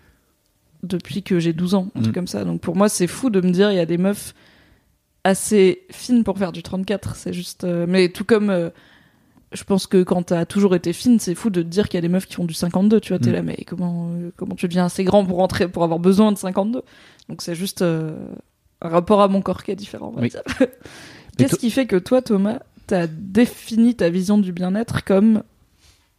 depuis 0.82 1.22
que 1.22 1.38
j'ai 1.38 1.52
12 1.52 1.74
ans, 1.74 1.88
un 1.94 2.00
truc 2.00 2.12
Mm. 2.12 2.14
comme 2.14 2.26
ça. 2.26 2.44
Donc 2.44 2.60
pour 2.60 2.74
moi, 2.76 2.88
c'est 2.88 3.06
fou 3.06 3.30
de 3.30 3.40
me 3.40 3.50
dire 3.50 3.70
il 3.70 3.76
y 3.76 3.80
a 3.80 3.86
des 3.86 3.98
meufs 3.98 4.34
assez 5.24 5.82
fines 5.90 6.24
pour 6.24 6.38
faire 6.38 6.52
du 6.52 6.62
34. 6.62 7.16
C'est 7.16 7.32
juste. 7.32 7.64
euh, 7.64 7.86
Mais 7.88 8.08
tout 8.08 8.24
comme. 8.24 8.70
Je 9.56 9.64
pense 9.64 9.86
que 9.86 10.02
quand 10.02 10.22
t'as 10.24 10.44
toujours 10.46 10.74
été 10.74 10.92
fine, 10.92 11.18
c'est 11.18 11.34
fou 11.34 11.50
de 11.50 11.62
te 11.62 11.66
dire 11.66 11.88
qu'il 11.88 11.96
y 11.96 11.98
a 11.98 12.02
des 12.02 12.08
meufs 12.08 12.26
qui 12.26 12.34
font 12.34 12.44
du 12.44 12.54
52, 12.54 13.00
tu 13.00 13.08
vois, 13.12 13.18
t'es 13.18 13.30
Mm. 13.30 13.34
là, 13.34 13.42
mais 13.42 13.56
comment, 13.66 14.10
euh, 14.12 14.30
comment 14.36 14.54
tu 14.54 14.68
deviens 14.68 14.84
assez 14.86 15.02
grand 15.04 15.24
pour 15.24 15.38
rentrer, 15.38 15.66
pour 15.68 15.82
avoir 15.84 15.98
besoin 15.98 16.30
de 16.32 16.38
52 16.38 16.82
Donc 17.28 17.42
c'est 17.42 17.54
juste 17.54 17.82
euh, 17.82 18.14
un 18.82 18.88
rapport 18.88 19.20
à 19.22 19.28
mon 19.28 19.40
corps 19.42 19.62
qui 19.64 19.70
est 19.70 19.76
différent, 19.76 20.12
Oui. 20.16 20.30
Qu'est-ce 21.38 21.56
qui 21.56 21.70
fait 21.70 21.86
que 21.86 21.96
toi, 21.96 22.22
Thomas, 22.22 22.60
t'as 22.86 23.06
défini 23.08 23.94
ta 23.94 24.08
vision 24.10 24.38
du 24.38 24.52
bien-être 24.52 25.04
comme 25.04 25.42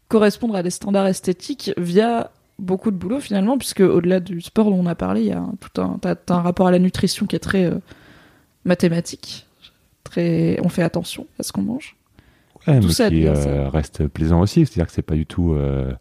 correspondre 0.09 0.55
à 0.55 0.63
des 0.63 0.69
standards 0.69 1.07
esthétiques 1.07 1.71
via 1.77 2.31
beaucoup 2.59 2.91
de 2.91 2.95
boulot 2.95 3.19
finalement, 3.19 3.57
puisque 3.57 3.81
au-delà 3.81 4.19
du 4.19 4.41
sport 4.41 4.69
dont 4.69 4.77
on 4.79 4.85
a 4.85 4.95
parlé, 4.95 5.21
il 5.21 5.27
y 5.27 5.31
a 5.31 5.39
un- 5.39 5.53
tout 5.59 5.81
un, 5.81 5.97
t'as, 6.01 6.15
t'as 6.15 6.35
un 6.35 6.41
rapport 6.41 6.67
à 6.67 6.71
la 6.71 6.79
nutrition 6.79 7.25
qui 7.25 7.35
est 7.35 7.39
très 7.39 7.65
euh, 7.65 7.75
mathématique. 8.65 9.45
Très, 10.03 10.57
on 10.63 10.69
fait 10.69 10.83
attention 10.83 11.27
à 11.39 11.43
ce 11.43 11.51
qu'on 11.51 11.61
mange. 11.63 11.96
Ouais, 12.67 12.79
tout 12.79 12.87
mais 12.87 12.93
ça 12.93 13.09
qui 13.09 13.19
bien, 13.21 13.33
euh, 13.35 13.69
reste 13.69 14.07
plaisant 14.07 14.41
aussi. 14.41 14.65
C'est-à-dire 14.65 14.87
que 14.87 14.91
c'est 14.93 15.01
pas 15.01 15.15
du 15.15 15.25
tout. 15.25 15.53
euh, 15.53 15.91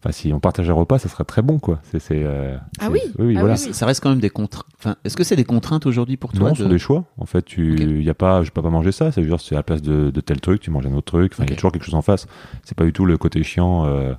Enfin, 0.00 0.12
si 0.12 0.32
on 0.32 0.38
partage 0.38 0.70
un 0.70 0.74
repas, 0.74 1.00
ça 1.00 1.08
serait 1.08 1.24
très 1.24 1.42
bon, 1.42 1.58
quoi. 1.58 1.80
C'est, 1.82 1.98
c'est, 1.98 2.22
euh, 2.22 2.56
Ah 2.78 2.86
oui 2.88 3.00
oui, 3.18 3.34
Ah 3.36 3.40
voilà. 3.40 3.56
oui, 3.56 3.60
oui. 3.66 3.74
Ça 3.74 3.84
reste 3.84 4.00
quand 4.00 4.10
même 4.10 4.20
des 4.20 4.30
contraintes. 4.30 4.64
Enfin, 4.78 4.94
est-ce 5.04 5.16
que 5.16 5.24
c'est 5.24 5.34
des 5.34 5.42
contraintes 5.44 5.86
aujourd'hui 5.86 6.16
pour 6.16 6.32
toi 6.32 6.44
Non, 6.46 6.52
de- 6.52 6.56
ce 6.56 6.62
sont 6.62 6.68
des 6.68 6.78
choix. 6.78 7.04
En 7.18 7.26
fait, 7.26 7.42
tu, 7.44 7.72
Ok. 7.72 8.04
y 8.04 8.08
a 8.08 8.14
pas, 8.14 8.44
je 8.44 8.52
peux 8.52 8.62
pas 8.62 8.70
manger 8.70 8.92
ça. 8.92 9.10
C'est 9.10 9.24
juste, 9.24 9.40
c'est 9.48 9.56
à 9.56 9.58
la 9.58 9.62
place 9.64 9.82
de, 9.82 10.10
de 10.10 10.20
tel 10.20 10.40
truc, 10.40 10.60
tu 10.60 10.70
manges 10.70 10.86
un 10.86 10.92
autre 10.94 11.06
truc. 11.12 11.32
Enfin, 11.34 11.42
il 11.46 11.50
y 11.50 11.52
a 11.52 11.56
toujours 11.56 11.72
quelque 11.72 11.82
chose 11.84 11.96
en 11.96 12.02
face. 12.02 12.28
C'est 12.62 12.76
pas 12.78 12.84
du 12.84 12.92
tout 12.92 13.06
le 13.06 13.18
côté 13.18 13.42
chiant, 13.42 13.86
euh, 13.86 14.14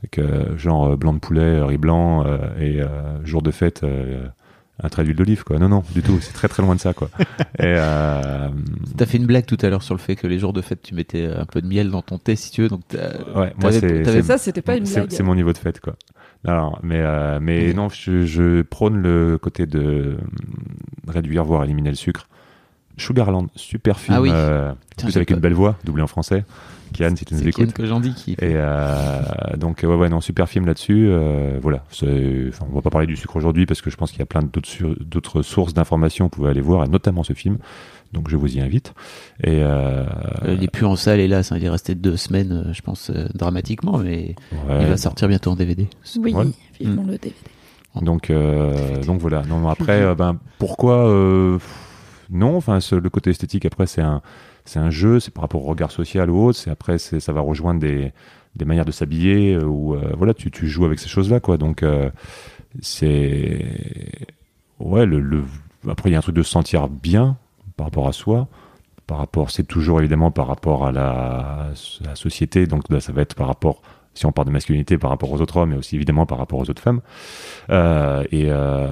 avec, 0.00 0.18
euh, 0.18 0.56
genre 0.58 0.88
euh, 0.88 0.96
blanc 0.96 1.12
de 1.12 1.20
poulet, 1.20 1.62
riz 1.62 1.78
blanc 1.78 2.24
euh, 2.26 2.38
et 2.58 2.80
euh, 2.82 3.24
jour 3.24 3.42
de 3.42 3.52
fête, 3.52 3.84
euh, 3.84 4.26
un 4.82 4.88
trait 4.88 5.04
d'huile 5.04 5.16
d'olive, 5.16 5.44
quoi. 5.44 5.58
Non, 5.58 5.68
non, 5.68 5.82
du 5.94 6.02
tout. 6.02 6.18
C'est 6.20 6.32
très 6.32 6.48
très 6.48 6.62
loin 6.62 6.74
de 6.74 6.80
ça, 6.80 6.92
quoi. 6.94 7.10
et 7.58 7.64
euh, 7.64 8.48
T'as 8.96 9.06
fait 9.06 9.18
une 9.18 9.26
blague 9.26 9.46
tout 9.46 9.58
à 9.62 9.68
l'heure 9.68 9.82
sur 9.82 9.94
le 9.94 10.00
fait 10.00 10.16
que 10.16 10.26
les 10.26 10.38
jours 10.38 10.52
de 10.52 10.62
fête, 10.62 10.80
tu 10.82 10.94
mettais 10.94 11.26
un 11.26 11.44
peu 11.44 11.60
de 11.60 11.66
miel 11.66 11.90
dans 11.90 12.02
ton 12.02 12.18
thé, 12.18 12.36
si 12.36 12.50
tu 12.50 12.62
veux. 12.62 12.68
Donc, 12.68 12.82
ouais, 12.92 13.00
moi 13.34 13.52
t'avais- 13.72 14.04
c'est, 14.04 14.22
Ça, 14.22 14.38
c'était 14.38 14.62
pas 14.62 14.76
une 14.76 14.84
blague. 14.84 15.06
C'est 15.10 15.22
mon 15.22 15.34
niveau 15.34 15.52
de 15.52 15.58
fête, 15.58 15.80
quoi. 15.80 15.96
Non, 16.46 16.72
mais 16.82 17.00
euh, 17.00 17.38
mais 17.42 17.68
Oui. 17.68 17.74
non, 17.74 17.88
je, 17.90 18.24
je 18.24 18.62
prône 18.62 18.96
le 19.02 19.36
côté 19.36 19.66
de 19.66 20.16
réduire, 21.06 21.44
voire 21.44 21.64
éliminer 21.64 21.90
le 21.90 21.96
sucre. 21.96 22.28
Sugarland, 23.00 23.46
super 23.56 23.98
film, 23.98 24.16
Ah 24.18 24.20
oui. 24.20 24.30
euh, 24.32 24.72
Tiens, 24.96 25.08
plus 25.08 25.16
avec 25.16 25.28
pas- 25.28 25.34
une 25.34 25.40
belle 25.40 25.54
voix, 25.54 25.76
doublée 25.84 26.02
en 26.02 26.06
français. 26.06 26.44
Kian, 26.92 27.14
si 27.14 27.24
tu 27.24 27.34
nous 27.34 27.46
écoutes. 27.46 27.72
que 27.72 27.86
j'en 27.86 28.00
dis 28.00 28.12
qui. 28.14 28.32
Et 28.32 28.36
euh, 28.56 29.20
donc 29.56 29.80
ouais, 29.84 29.94
ouais, 29.94 30.08
non, 30.08 30.20
super 30.20 30.48
film 30.48 30.66
là-dessus. 30.66 31.06
euh, 31.08 31.58
voilà, 31.62 31.84
enfin, 31.92 32.66
on 32.70 32.74
va 32.74 32.82
pas 32.82 32.90
parler 32.90 33.06
du 33.06 33.14
sucre 33.16 33.36
aujourd'hui 33.36 33.64
parce 33.64 33.80
que 33.80 33.90
je 33.90 33.96
pense 33.96 34.10
qu'il 34.10 34.18
y 34.18 34.22
a 34.22 34.26
plein 34.26 34.42
d'autres 34.42 35.42
sources 35.42 35.72
d'informations. 35.72 36.24
Vous 36.24 36.30
pouvez 36.30 36.50
aller 36.50 36.60
voir, 36.60 36.84
et 36.84 36.88
notamment 36.88 37.22
ce 37.22 37.32
film. 37.32 37.58
Donc 38.12 38.28
je 38.28 38.36
vous 38.36 38.56
y 38.56 38.60
invite. 38.60 38.92
Et 39.44 39.62
euh, 39.62 40.04
Euh, 40.44 40.54
il 40.58 40.64
est 40.64 40.68
plus 40.70 40.84
en 40.84 40.96
salle, 40.96 41.20
hélas. 41.20 41.52
hein, 41.52 41.56
il 41.58 41.64
est 41.64 41.68
resté 41.70 41.94
deux 41.94 42.16
semaines, 42.16 42.64
euh, 42.66 42.72
je 42.72 42.82
pense, 42.82 43.08
euh, 43.10 43.28
dramatiquement, 43.36 43.98
mais 43.98 44.34
ouais, 44.68 44.78
il 44.80 44.86
va 44.88 44.96
sortir 44.96 45.28
bientôt 45.28 45.52
en 45.52 45.54
DVD. 45.56 45.86
Oui, 46.18 46.34
Ouais. 46.34 46.44
vivement 46.80 47.02
Mm. 47.04 47.10
le 47.12 47.18
DVD. 47.18 47.34
Donc, 48.02 48.30
euh, 48.30 49.00
donc 49.04 49.20
voilà. 49.20 49.42
Non, 49.48 49.68
après, 49.68 50.02
euh, 50.02 50.16
ben, 50.16 50.38
pourquoi 50.58 51.08
euh, 51.08 51.58
Non, 52.30 52.56
enfin, 52.56 52.78
le 52.92 53.10
côté 53.10 53.30
esthétique, 53.30 53.66
après, 53.66 53.86
c'est 53.86 54.02
un, 54.02 54.22
c'est 54.64 54.78
un 54.78 54.90
jeu, 54.90 55.20
c'est 55.20 55.32
par 55.32 55.42
rapport 55.42 55.64
au 55.64 55.68
regard 55.68 55.90
social 55.90 56.30
ou 56.30 56.46
autre. 56.46 56.58
C'est 56.58 56.70
après, 56.70 56.98
ça 56.98 57.32
va 57.32 57.40
rejoindre 57.40 57.80
des, 57.80 58.12
des 58.56 58.64
manières 58.64 58.84
de 58.84 58.92
s'habiller 58.92 59.58
ou 59.58 59.96
voilà, 60.16 60.34
tu, 60.34 60.50
tu 60.50 60.68
joues 60.68 60.84
avec 60.84 60.98
ces 60.98 61.08
choses-là, 61.08 61.40
quoi. 61.40 61.56
Donc, 61.56 61.84
c'est 62.80 63.66
ouais, 64.80 65.06
après, 65.88 66.10
il 66.10 66.12
y 66.12 66.14
a 66.16 66.18
un 66.18 66.22
truc 66.22 66.34
de 66.34 66.42
se 66.42 66.50
sentir 66.50 66.88
bien 66.88 67.36
par 67.76 67.86
rapport 67.86 68.08
à 68.08 68.12
soi. 68.12 68.48
Par 69.06 69.18
rapport, 69.18 69.50
c'est 69.50 69.64
toujours 69.64 70.00
évidemment 70.00 70.30
par 70.30 70.46
rapport 70.46 70.86
à 70.86 70.92
la, 70.92 71.70
société, 72.14 72.66
donc 72.66 72.84
ça 73.00 73.12
va 73.12 73.22
être 73.22 73.34
par 73.34 73.46
rapport 73.46 73.82
si 74.14 74.26
on 74.26 74.32
parle 74.32 74.48
de 74.48 74.52
masculinité 74.52 74.98
par 74.98 75.10
rapport 75.10 75.30
aux 75.30 75.40
autres 75.40 75.56
hommes, 75.56 75.70
mais 75.70 75.76
aussi 75.76 75.96
évidemment 75.96 76.26
par 76.26 76.38
rapport 76.38 76.58
aux 76.58 76.68
autres 76.68 76.82
femmes. 76.82 77.00
Euh, 77.70 78.24
et, 78.32 78.46
euh, 78.48 78.88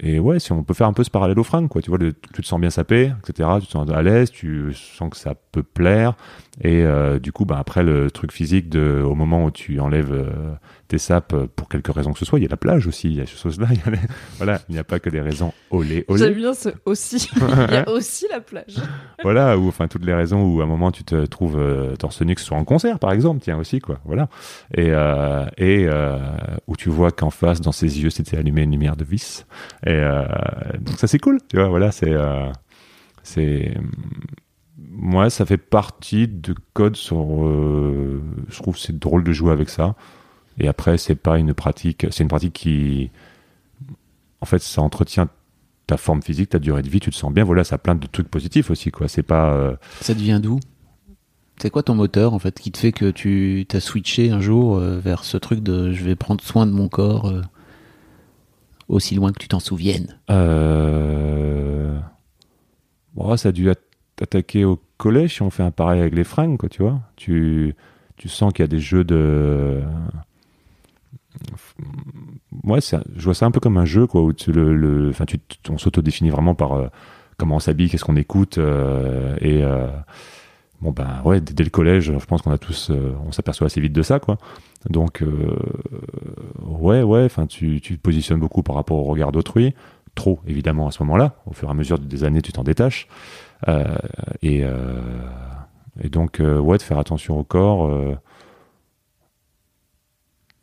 et 0.00 0.18
ouais, 0.18 0.38
si 0.38 0.52
on 0.52 0.62
peut 0.62 0.74
faire 0.74 0.86
un 0.86 0.92
peu 0.92 1.04
ce 1.04 1.10
parallèle 1.10 1.38
aux 1.38 1.44
fringues, 1.44 1.68
quoi. 1.68 1.82
Tu 1.82 1.90
vois, 1.90 1.98
tu 1.98 2.42
te 2.42 2.46
sens 2.46 2.60
bien 2.60 2.70
sapé, 2.70 3.12
etc. 3.28 3.48
Tu 3.60 3.66
te 3.66 3.72
sens 3.72 3.90
à 3.90 4.02
l'aise, 4.02 4.30
tu 4.30 4.72
sens 4.72 5.10
que 5.10 5.16
ça 5.16 5.34
peut 5.34 5.62
plaire. 5.62 6.14
Et 6.60 6.82
euh, 6.82 7.18
du 7.18 7.32
coup, 7.32 7.44
bah, 7.44 7.58
après 7.58 7.82
le 7.82 8.10
truc 8.10 8.32
physique, 8.32 8.68
de, 8.68 9.02
au 9.02 9.14
moment 9.14 9.44
où 9.44 9.50
tu 9.50 9.78
enlèves 9.80 10.12
euh, 10.12 10.54
tes 10.88 10.98
sapes 10.98 11.34
pour 11.54 11.68
quelque 11.68 11.92
raison 11.92 12.12
que 12.12 12.18
ce 12.18 12.24
soit, 12.24 12.38
il 12.38 12.42
y 12.42 12.46
a 12.46 12.48
la 12.48 12.56
plage 12.56 12.86
aussi, 12.86 13.08
il 13.08 13.16
y 13.16 13.20
a 13.20 13.26
ces 13.26 13.36
choses-là. 13.36 13.68
voilà, 14.38 14.60
il 14.68 14.72
n'y 14.72 14.78
a 14.78 14.84
pas 14.84 14.98
que 14.98 15.10
des 15.10 15.20
raisons 15.20 15.52
olé, 15.70 16.04
olé. 16.08 16.18
J'aime 16.24 16.34
bien 16.34 16.54
ce 16.54 16.70
aussi. 16.84 17.28
il 17.68 17.74
y 17.74 17.76
a 17.76 17.88
aussi 17.88 18.26
la 18.30 18.40
plage. 18.40 18.76
voilà, 19.22 19.58
ou 19.58 19.68
enfin 19.68 19.86
toutes 19.86 20.04
les 20.04 20.14
raisons 20.14 20.42
où 20.42 20.60
à 20.60 20.64
un 20.64 20.66
moment 20.66 20.90
tu 20.90 21.04
te 21.04 21.26
trouves 21.26 21.58
euh, 21.58 21.94
torse 21.96 22.22
nu, 22.22 22.34
que 22.34 22.40
ce 22.40 22.48
soit 22.48 22.56
en 22.56 22.64
concert 22.64 22.98
par 22.98 23.12
exemple, 23.12 23.40
tiens 23.42 23.58
aussi, 23.58 23.80
quoi. 23.80 24.00
Voilà. 24.04 24.28
Et, 24.74 24.90
euh, 24.90 25.46
et 25.58 25.86
euh, 25.86 26.18
où 26.66 26.76
tu 26.76 26.88
vois 26.88 27.10
qu'en 27.10 27.30
face, 27.30 27.60
dans 27.60 27.72
ses 27.72 28.02
yeux, 28.02 28.10
c'était 28.10 28.36
allumé 28.36 28.62
une 28.62 28.72
lumière 28.72 28.96
de 28.96 29.04
vis. 29.04 29.46
Et 29.86 30.02
donc 30.80 30.98
ça, 30.98 31.06
c'est 31.06 31.18
cool, 31.18 31.38
tu 31.48 31.56
vois, 31.56 31.68
voilà, 31.68 31.92
c'est. 31.92 32.14
c'est 33.22 33.74
moi, 35.00 35.30
ça 35.30 35.46
fait 35.46 35.58
partie 35.58 36.26
de 36.26 36.54
code 36.72 36.96
sur. 36.96 37.44
Euh, 37.46 38.20
je 38.48 38.60
trouve 38.60 38.76
c'est 38.76 38.98
drôle 38.98 39.22
de 39.22 39.32
jouer 39.32 39.52
avec 39.52 39.68
ça. 39.68 39.94
Et 40.58 40.66
après, 40.66 40.98
c'est 40.98 41.14
pas 41.14 41.38
une 41.38 41.54
pratique. 41.54 42.06
C'est 42.10 42.24
une 42.24 42.28
pratique 42.28 42.54
qui, 42.54 43.12
en 44.40 44.46
fait, 44.46 44.60
ça 44.60 44.82
entretient 44.82 45.28
ta 45.86 45.96
forme 45.96 46.20
physique, 46.20 46.50
ta 46.50 46.58
durée 46.58 46.82
de 46.82 46.88
vie. 46.88 46.98
Tu 46.98 47.10
te 47.10 47.14
sens 47.14 47.32
bien. 47.32 47.44
Voilà, 47.44 47.62
ça 47.62 47.76
a 47.76 47.78
plein 47.78 47.94
de 47.94 48.06
trucs 48.08 48.28
positifs 48.28 48.70
aussi, 48.70 48.90
quoi. 48.90 49.06
C'est 49.06 49.22
pas. 49.22 49.52
Euh, 49.52 49.76
ça 50.00 50.14
devient 50.14 50.40
d'où? 50.42 50.58
C'est 51.62 51.70
quoi 51.70 51.84
ton 51.84 51.94
moteur, 51.94 52.34
en 52.34 52.40
fait, 52.40 52.58
qui 52.58 52.72
te 52.72 52.78
fait 52.78 52.90
que 52.92 53.10
tu 53.10 53.66
t'as 53.68 53.80
switché 53.80 54.30
un 54.30 54.40
jour 54.40 54.76
euh, 54.76 54.98
vers 54.98 55.22
ce 55.22 55.36
truc 55.36 55.60
de 55.60 55.92
je 55.92 56.04
vais 56.04 56.16
prendre 56.16 56.42
soin 56.42 56.66
de 56.66 56.72
mon 56.72 56.88
corps 56.88 57.32
aussi 58.88 59.14
loin 59.14 59.32
que 59.32 59.38
tu 59.38 59.46
t'en 59.48 59.60
souviennes? 59.60 60.18
Bon, 63.14 63.36
ça 63.36 63.50
a 63.50 63.52
dû 63.52 63.70
attaquer 64.20 64.64
au 64.64 64.80
collège 64.98 65.34
si 65.34 65.42
on 65.42 65.50
fait 65.50 65.62
un 65.62 65.70
pareil 65.70 66.00
avec 66.00 66.14
les 66.14 66.24
fringues, 66.24 66.58
quoi, 66.58 66.68
tu 66.68 66.82
vois. 66.82 67.00
Tu, 67.16 67.74
tu 68.16 68.28
sens 68.28 68.52
qu'il 68.52 68.62
y 68.62 68.64
a 68.64 68.68
des 68.68 68.80
jeux 68.80 69.04
de. 69.04 69.80
Ouais, 72.64 72.80
je 72.80 73.24
vois 73.24 73.34
ça 73.34 73.46
un 73.46 73.50
peu 73.50 73.60
comme 73.60 73.78
un 73.78 73.84
jeu, 73.84 74.06
quoi, 74.06 74.22
où 74.22 74.32
le, 74.48 75.08
enfin, 75.08 75.24
tu, 75.24 75.38
on 75.70 75.78
s'autodéfinit 75.78 76.30
vraiment 76.30 76.54
par 76.54 76.72
euh, 76.72 76.88
comment 77.38 77.56
on 77.56 77.60
s'habille, 77.60 77.88
qu'est-ce 77.88 78.04
qu'on 78.04 78.16
écoute, 78.16 78.58
euh, 78.58 79.36
et. 79.40 79.64
Euh, 79.64 79.88
bon 80.80 80.92
ben 80.92 81.20
ouais 81.24 81.40
dès, 81.40 81.64
le 81.64 81.70
collège 81.70 82.16
je 82.16 82.24
pense 82.24 82.42
qu'on 82.42 82.52
a 82.52 82.56
tous 82.56 82.92
on 83.26 83.32
s'aperçoit 83.32 83.66
assez 83.66 83.80
vite 83.80 83.92
de 83.92 84.02
ça 84.02 84.20
quoi 84.20 84.38
donc 84.88 85.24
ouais 86.64 87.02
ouais 87.02 87.24
enfin 87.24 87.48
tu, 87.48 87.80
tu 87.80 87.96
te 87.96 88.00
positionnes 88.00 88.38
beaucoup 88.38 88.62
par 88.62 88.76
rapport 88.76 88.96
au 88.98 89.02
regard 89.02 89.32
d'autrui 89.32 89.74
trop 90.14 90.38
évidemment 90.46 90.86
à 90.86 90.92
ce 90.92 91.02
moment-là 91.02 91.34
au 91.46 91.52
fur 91.52 91.66
et 91.66 91.72
à 91.72 91.74
mesure 91.74 91.98
des 91.98 92.22
années 92.22 92.42
tu 92.42 92.52
t'en 92.52 92.62
détaches 92.62 93.08
et, 93.66 94.64
euh, 94.64 95.00
et, 96.00 96.08
donc, 96.08 96.40
euh, 96.40 96.58
ouais, 96.58 96.78
de 96.78 96.82
faire 96.82 96.98
attention 96.98 97.38
au 97.38 97.44
corps. 97.44 97.90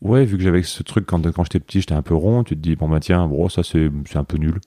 ouais, 0.02 0.26
vu 0.26 0.38
que 0.38 0.44
j'avais 0.44 0.64
ce 0.64 0.84
truc 0.84 1.06
quand, 1.06 1.22
quand 1.32 1.44
j'étais 1.44 1.60
petit, 1.60 1.82
j'étais 1.82 1.94
un 1.94 2.02
peu 2.02 2.16
rond, 2.16 2.44
tu 2.44 2.56
te 2.56 2.62
dis, 2.62 2.76
bon, 2.76 2.90
bah 2.90 3.00
tiens, 3.00 3.28
bon, 3.28 3.50
ça 3.50 3.64
c'est 3.64 3.90
un 4.16 4.24
peu 4.24 4.38
nul. 4.38 4.60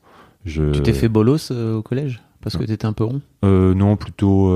Je... 0.45 0.71
Tu 0.73 0.83
t'es 0.83 0.93
fait 0.93 1.09
bolos 1.09 1.51
au 1.51 1.83
collège? 1.83 2.23
Parce 2.41 2.57
que 2.57 2.65
tu 2.65 2.73
étais 2.73 2.87
un 2.87 2.93
peu 2.93 3.05
rond? 3.05 3.21
Euh, 3.45 3.75
Non, 3.75 3.97
plutôt 3.97 4.49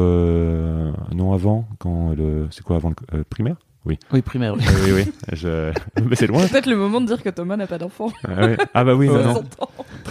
non 1.15 1.33
avant. 1.33 1.67
Quand 1.79 2.15
le 2.15 2.47
c'est 2.51 2.63
quoi 2.63 2.77
avant 2.77 2.93
le 3.13 3.25
primaire? 3.25 3.57
Oui. 3.85 3.99
Oui, 4.13 4.23
primaire. 4.23 4.55
Oui, 4.55 4.63
oui, 4.85 4.93
oui. 4.93 5.13
Je... 5.33 5.73
Mais 6.09 6.15
c'est 6.15 6.29
loin. 6.29 6.47
Peut-être 6.47 6.67
le 6.67 6.77
moment 6.77 7.01
de 7.01 7.07
dire 7.07 7.23
que 7.23 7.31
Thomas 7.31 7.57
n'a 7.57 7.67
pas 7.67 7.79
d'enfant. 7.79 8.13
Ah, 8.25 8.47
oui. 8.47 8.57
ah, 8.75 8.85
bah 8.85 8.95
oui, 8.95 9.09
non, 9.09 9.35
non. 9.35 9.45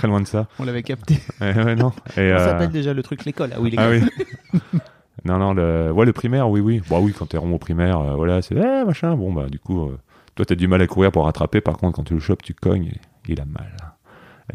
Très 0.02 0.08
loin 0.08 0.20
de 0.20 0.26
ça. 0.26 0.48
On 0.58 0.64
l'avait 0.64 0.82
capté. 0.82 1.20
ouais, 1.42 1.76
non. 1.76 1.92
Et, 2.18 2.32
Ça 2.32 2.40
s'appelle 2.40 2.72
déjà 2.72 2.92
le 2.92 3.04
truc 3.04 3.24
l'école. 3.24 3.52
Ah 3.54 3.62
oui, 3.62 3.76
ah, 3.78 3.88
oui. 3.88 4.02
non, 5.26 5.38
non, 5.38 5.54
le, 5.54 5.92
ouais, 5.92 6.08
le 6.08 6.12
primaire, 6.12 6.50
oui, 6.50 6.60
oui. 6.60 6.82
Bah 6.90 6.98
oui, 7.00 7.14
quand 7.16 7.28
t'es 7.28 7.38
rond 7.38 7.54
au 7.54 7.60
primaire, 7.60 8.00
euh, 8.00 8.16
voilà, 8.16 8.42
c'est 8.42 8.56
eh, 8.56 8.84
machin. 8.84 9.16
Bon, 9.16 9.32
bah 9.32 9.46
du 9.48 9.60
coup, 9.60 9.84
euh, 9.84 10.00
toi, 10.34 10.44
t'as 10.44 10.56
du 10.56 10.68
mal 10.68 10.82
à 10.82 10.88
courir 10.88 11.12
pour 11.12 11.26
rattraper. 11.26 11.62
Par 11.62 11.78
contre, 11.78 11.98
quand 11.98 12.04
tu 12.04 12.16
le 12.16 12.20
chopes, 12.20 12.42
tu 12.42 12.56
cognes 12.56 12.88
et 12.88 13.00
il 13.28 13.40
a 13.40 13.46
mal. 13.46 13.76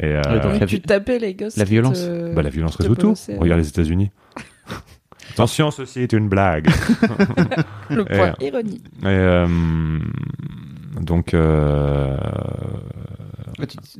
Et, 0.00 0.06
euh, 0.16 0.66
tu 0.66 0.80
tapais 0.80 1.20
les 1.20 1.34
gosses. 1.34 1.56
La 1.56 1.64
violence. 1.64 2.04
Bah, 2.34 2.42
la 2.42 2.50
violence 2.50 2.74
résout 2.74 2.96
tout. 2.96 3.14
Regarde 3.38 3.60
les 3.60 3.68
États-Unis. 3.68 4.10
Attention, 5.30 5.70
ceci 5.70 6.00
est 6.00 6.12
une 6.12 6.28
blague. 6.28 6.66
le 7.88 8.04
point 8.04 8.34
ironie. 8.40 8.82
Et, 9.04 9.44
donc, 11.00 11.36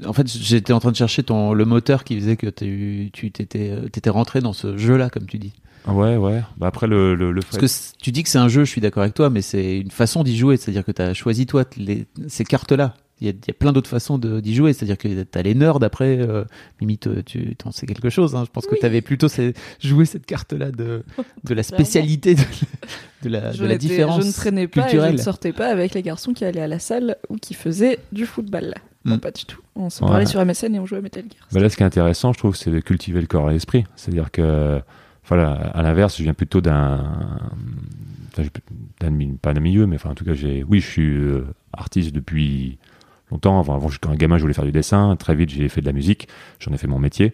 en 0.05 0.13
fait, 0.13 0.29
j'étais 0.29 0.73
en 0.73 0.81
train 0.81 0.91
de 0.91 0.97
chercher 0.97 1.23
ton, 1.23 1.53
le 1.53 1.65
moteur 1.65 2.05
qui 2.05 2.19
faisait 2.19 2.37
que 2.37 2.49
tu 2.49 3.31
t'étais 3.31 3.71
euh, 3.71 3.87
étais 3.87 4.11
rentré 4.11 4.41
dans 4.41 4.53
ce 4.53 4.77
jeu-là, 4.77 5.11
comme 5.11 5.27
tu 5.27 5.39
dis. 5.39 5.53
Ouais, 5.87 6.17
ouais. 6.17 6.43
Bah 6.57 6.67
après, 6.67 6.87
le, 6.87 7.15
le, 7.15 7.41
Parce 7.41 7.59
que 7.59 8.01
tu 8.03 8.11
dis 8.11 8.23
que 8.23 8.29
c'est 8.29 8.39
un 8.39 8.49
jeu, 8.49 8.65
je 8.65 8.71
suis 8.71 8.81
d'accord 8.81 9.03
avec 9.03 9.15
toi, 9.15 9.31
mais 9.31 9.43
c'est 9.43 9.79
une 9.79 9.91
façon 9.91 10.25
d'y 10.25 10.37
jouer. 10.37 10.57
C'est-à-dire 10.57 10.85
que 10.85 10.93
tu 10.93 11.01
as 11.01 11.15
choisi, 11.15 11.47
toi, 11.47 11.65
les, 11.77 12.07
ces 12.29 12.45
cartes-là. 12.45 12.95
Il 13.21 13.27
y, 13.27 13.31
a, 13.31 13.33
y 13.33 13.51
a, 13.51 13.55
plein 13.55 13.73
d'autres 13.73 13.89
façons 13.89 14.19
d'y 14.19 14.55
jouer. 14.55 14.73
C'est-à-dire 14.73 14.99
que 14.99 15.09
tu 15.23 15.39
as 15.39 15.43
les 15.43 15.55
nerds 15.55 15.83
après, 15.83 16.19
euh, 16.19 16.45
limite, 16.81 17.07
euh, 17.07 17.23
tu 17.25 17.57
en 17.65 17.71
sais 17.71 17.87
quelque 17.87 18.11
chose. 18.11 18.35
Hein. 18.35 18.45
Je 18.45 18.51
pense 18.51 18.67
que 18.67 18.75
tu 18.75 18.85
avais 18.85 19.01
plutôt 19.01 19.29
joué 19.81 20.05
cette 20.05 20.27
carte-là 20.27 20.71
de, 20.71 21.03
de 21.45 21.55
la 21.55 21.63
spécialité, 21.63 22.35
de, 22.35 22.43
de 23.23 23.29
la, 23.31 23.53
de 23.53 23.65
la 23.65 23.79
différence. 23.79 24.21
Je 24.23 24.27
ne 24.27 24.33
traînais 24.33 24.69
pas 24.69 24.93
et 24.93 25.01
je 25.01 25.13
ne 25.13 25.17
sortais 25.17 25.53
pas 25.53 25.69
avec 25.69 25.95
les 25.95 26.03
garçons 26.03 26.35
qui 26.35 26.45
allaient 26.45 26.61
à 26.61 26.69
la 26.69 26.81
salle 26.81 27.17
ou 27.31 27.37
qui 27.37 27.55
faisaient 27.55 28.01
du 28.13 28.27
football. 28.27 28.75
Non, 29.07 29.17
mm. 29.17 29.21
pas 29.21 29.31
du 29.31 29.45
tout. 29.45 29.61
On 29.75 29.89
se 29.89 30.01
parlait 30.01 30.27
sur 30.27 30.45
MSN 30.45 30.75
et 30.75 30.81
on 30.81 30.87
jouait 30.87 30.99
à 30.99 31.01
Metal 31.01 31.23
Gear. 31.23 31.49
Bah 31.53 31.61
là, 31.61 31.71
ce 31.71 31.77
qui 31.77 31.83
est 31.83 31.87
intéressant, 31.87 32.33
je 32.33 32.39
trouve, 32.39 32.57
c'est 32.57 32.71
de 32.71 32.81
cultiver 32.81 33.21
le 33.21 33.27
corps 33.27 33.49
et 33.51 33.53
l'esprit. 33.53 33.85
C'est-à-dire 33.95 34.31
que, 34.31 34.81
voilà, 35.27 35.53
à 35.53 35.83
l'inverse, 35.83 36.19
je 36.19 36.23
viens 36.23 36.35
plutôt 36.35 36.61
d'un. 36.61 37.15
pas 39.41 39.55
d'un 39.55 39.61
milieu, 39.61 39.87
mais 39.87 39.97
enfin, 39.97 40.11
en 40.11 40.15
tout 40.15 40.25
cas, 40.25 40.35
j'ai. 40.35 40.65
Oui, 40.69 40.81
je 40.81 40.87
suis 40.87 41.15
euh, 41.15 41.47
artiste 41.73 42.13
depuis 42.13 42.79
longtemps. 43.31 43.59
Avant, 43.59 43.77
avant, 43.77 43.89
quand 44.01 44.11
un 44.11 44.17
gamin, 44.17 44.37
je 44.37 44.43
voulais 44.43 44.55
faire 44.55 44.65
du 44.65 44.73
dessin. 44.73 45.17
Très 45.17 45.35
vite, 45.35 45.51
j'ai 45.51 45.69
fait 45.69 45.81
de 45.81 45.87
la 45.87 45.93
musique. 45.93 46.29
J'en 46.59 46.73
ai 46.73 46.77
fait 46.77 46.89
mon 46.89 46.99
métier. 46.99 47.33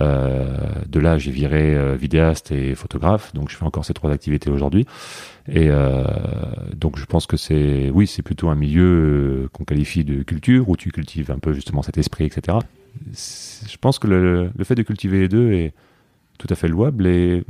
Euh, 0.00 0.56
de 0.88 1.00
là, 1.00 1.18
j'ai 1.18 1.30
viré 1.30 1.74
euh, 1.74 1.94
vidéaste 1.94 2.50
et 2.50 2.74
photographe, 2.74 3.32
donc 3.32 3.50
je 3.50 3.56
fais 3.56 3.64
encore 3.64 3.84
ces 3.84 3.94
trois 3.94 4.10
activités 4.10 4.50
aujourd'hui. 4.50 4.86
Et 5.48 5.68
euh, 5.70 6.04
donc, 6.76 6.98
je 6.98 7.04
pense 7.04 7.26
que 7.26 7.36
c'est, 7.36 7.90
oui, 7.90 8.06
c'est 8.06 8.22
plutôt 8.22 8.48
un 8.48 8.54
milieu 8.54 9.48
qu'on 9.52 9.64
qualifie 9.64 10.04
de 10.04 10.22
culture 10.22 10.68
où 10.68 10.76
tu 10.76 10.90
cultives 10.90 11.30
un 11.30 11.38
peu 11.38 11.52
justement 11.52 11.82
cet 11.82 11.98
esprit, 11.98 12.24
etc. 12.24 12.58
Je 13.12 13.76
pense 13.78 13.98
que 13.98 14.06
le, 14.06 14.50
fait 14.64 14.74
de 14.74 14.82
cultiver 14.82 15.20
les 15.20 15.28
deux 15.28 15.52
est 15.52 15.74
tout 16.38 16.46
à 16.50 16.54
fait 16.54 16.68
louable 16.68 17.06
et 17.06 17.44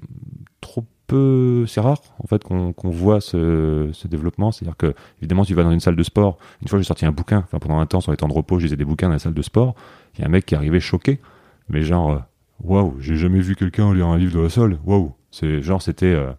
trop 0.60 0.84
peu, 1.06 1.66
c'est 1.66 1.80
rare 1.80 2.00
en 2.18 2.26
fait 2.26 2.42
qu'on 2.42 2.74
voit 2.90 3.20
ce, 3.20 3.90
développement. 4.06 4.50
C'est-à-dire 4.50 4.76
que 4.76 4.94
évidemment, 5.20 5.44
tu 5.44 5.54
vas 5.54 5.62
dans 5.62 5.70
une 5.70 5.80
salle 5.80 5.96
de 5.96 6.02
sport. 6.02 6.38
Une 6.62 6.68
fois, 6.68 6.78
j'ai 6.78 6.84
sorti 6.84 7.06
un 7.06 7.12
bouquin. 7.12 7.44
Enfin, 7.46 7.58
pendant 7.58 7.78
un 7.78 7.86
temps, 7.86 8.00
sur 8.00 8.10
les 8.10 8.16
temps 8.16 8.28
de 8.28 8.32
repos, 8.32 8.58
je 8.58 8.64
lisais 8.64 8.76
des 8.76 8.84
bouquins 8.84 9.06
dans 9.06 9.12
la 9.12 9.18
salle 9.20 9.34
de 9.34 9.42
sport. 9.42 9.76
Il 10.14 10.22
y 10.22 10.24
a 10.24 10.26
un 10.26 10.30
mec 10.30 10.46
qui 10.46 10.56
arrivait 10.56 10.80
choqué, 10.80 11.20
mais 11.68 11.82
genre 11.82 12.22
waouh, 12.62 12.96
j'ai 13.00 13.16
jamais 13.16 13.40
vu 13.40 13.54
quelqu'un 13.54 13.94
lire 13.94 14.08
un 14.08 14.18
livre 14.18 14.34
de 14.36 14.40
la 14.40 14.48
sol. 14.48 14.78
Waouh, 14.84 15.12
c'est 15.30 15.62
genre 15.62 15.82
c'était 15.82 16.06
euh, 16.06 16.32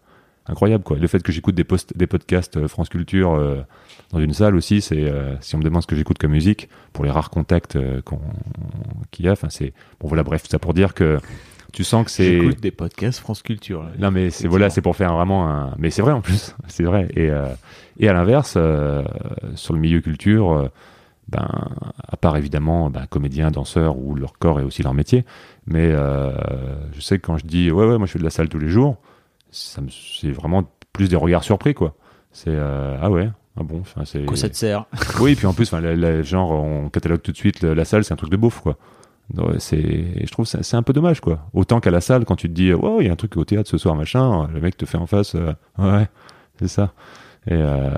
incroyable 0.47 0.83
quoi. 0.83 0.97
Le 0.97 1.07
fait 1.07 1.21
que 1.21 1.31
j'écoute 1.31 1.55
des, 1.55 1.63
post 1.63 1.95
des 1.97 2.07
podcasts 2.07 2.57
euh, 2.57 2.67
France 2.67 2.89
Culture 2.89 3.33
euh, 3.33 3.61
dans 4.11 4.19
une 4.19 4.33
salle 4.33 4.55
aussi, 4.55 4.81
c'est 4.81 5.11
si 5.41 5.55
on 5.55 5.57
me 5.57 5.63
demande 5.63 5.81
ce 5.81 5.87
que 5.87 5.95
j'écoute 5.95 6.17
comme 6.17 6.31
musique 6.31 6.69
pour 6.93 7.05
les 7.05 7.11
rares 7.11 7.29
contacts 7.29 7.77
qu'il 9.11 9.25
y 9.25 9.29
a. 9.29 9.31
Enfin 9.31 9.49
c'est 9.49 9.73
bon 9.99 10.07
voilà 10.07 10.23
bref 10.23 10.43
ça 10.47 10.59
pour 10.59 10.73
dire 10.73 10.93
que 10.93 11.19
tu 11.73 11.83
sens 11.83 12.05
que 12.05 12.11
c'est 12.11 12.39
j'écoute 12.39 12.61
des 12.61 12.71
podcasts 12.71 13.19
France 13.19 13.41
Culture. 13.41 13.85
non 13.99 14.11
mais 14.11 14.29
c'est 14.29 14.47
voilà 14.47 14.69
c'est 14.69 14.81
pour 14.81 14.95
faire 14.95 15.13
vraiment 15.13 15.49
un 15.49 15.73
mais 15.77 15.89
c'est 15.89 16.01
vrai 16.01 16.13
en 16.13 16.21
plus 16.21 16.55
c'est 16.67 16.83
vrai 16.83 17.07
et 17.15 17.29
et 17.99 18.07
à 18.07 18.13
l'inverse 18.13 18.57
sur 19.55 19.73
le 19.73 19.79
milieu 19.79 20.01
culture 20.01 20.69
ben, 21.27 21.47
à 22.07 22.17
part 22.17 22.37
évidemment 22.37 22.89
ben, 22.89 23.05
comédiens, 23.07 23.49
danseurs, 23.49 23.97
où 23.97 24.15
leur 24.15 24.33
corps 24.37 24.59
est 24.59 24.63
aussi 24.63 24.83
leur 24.83 24.93
métier, 24.93 25.25
mais 25.65 25.89
euh, 25.91 26.31
je 26.93 27.01
sais 27.01 27.17
que 27.17 27.25
quand 27.25 27.37
je 27.37 27.45
dis 27.45 27.71
ouais 27.71 27.85
ouais 27.85 27.97
moi 27.97 28.05
je 28.05 28.11
fais 28.11 28.19
de 28.19 28.23
la 28.23 28.29
salle 28.29 28.49
tous 28.49 28.59
les 28.59 28.67
jours, 28.69 28.97
c'est 29.57 30.31
vraiment 30.31 30.63
plus 30.93 31.09
des 31.09 31.15
regards 31.15 31.43
surpris 31.43 31.73
quoi. 31.73 31.95
C'est 32.31 32.49
euh, 32.49 32.97
ah 33.01 33.09
ouais 33.09 33.29
Ah 33.57 33.63
bon, 33.63 33.79
enfin, 33.81 34.03
c'est. 34.05 34.25
Quoi 34.25 34.35
ça 34.37 34.49
te 34.49 34.55
sert 34.55 34.85
Oui, 35.21 35.35
puis 35.35 35.47
en 35.47 35.53
plus, 35.53 35.65
enfin, 35.67 35.79
la- 35.81 35.95
la- 35.95 36.21
genre, 36.21 36.51
on 36.51 36.89
catalogue 36.89 37.21
tout 37.21 37.31
de 37.31 37.37
suite 37.37 37.61
la, 37.63 37.73
la 37.73 37.85
salle, 37.85 38.03
c'est 38.03 38.13
un 38.13 38.17
truc 38.17 38.29
de 38.31 38.37
beauf, 38.37 38.59
quoi. 38.61 38.77
C'est, 39.57 40.23
je 40.25 40.31
trouve, 40.31 40.49
que 40.49 40.61
c'est 40.61 40.75
un 40.77 40.83
peu 40.83 40.93
dommage, 40.93 41.19
quoi. 41.21 41.39
Autant 41.53 41.79
qu'à 41.79 41.89
la 41.91 42.01
salle, 42.01 42.25
quand 42.25 42.35
tu 42.35 42.47
te 42.47 42.53
dis, 42.53 42.73
wow, 42.73 43.01
il 43.01 43.07
y 43.07 43.09
a 43.09 43.13
un 43.13 43.15
truc 43.15 43.37
au 43.37 43.45
théâtre 43.45 43.69
ce 43.69 43.77
soir, 43.77 43.95
machin, 43.95 44.47
le 44.53 44.59
mec 44.61 44.77
te 44.77 44.85
fait 44.85 44.97
en 44.99 45.07
face, 45.07 45.33
euh, 45.35 45.53
ouais, 45.79 46.07
c'est 46.59 46.67
ça. 46.67 46.91
Et 47.47 47.53
euh, 47.53 47.89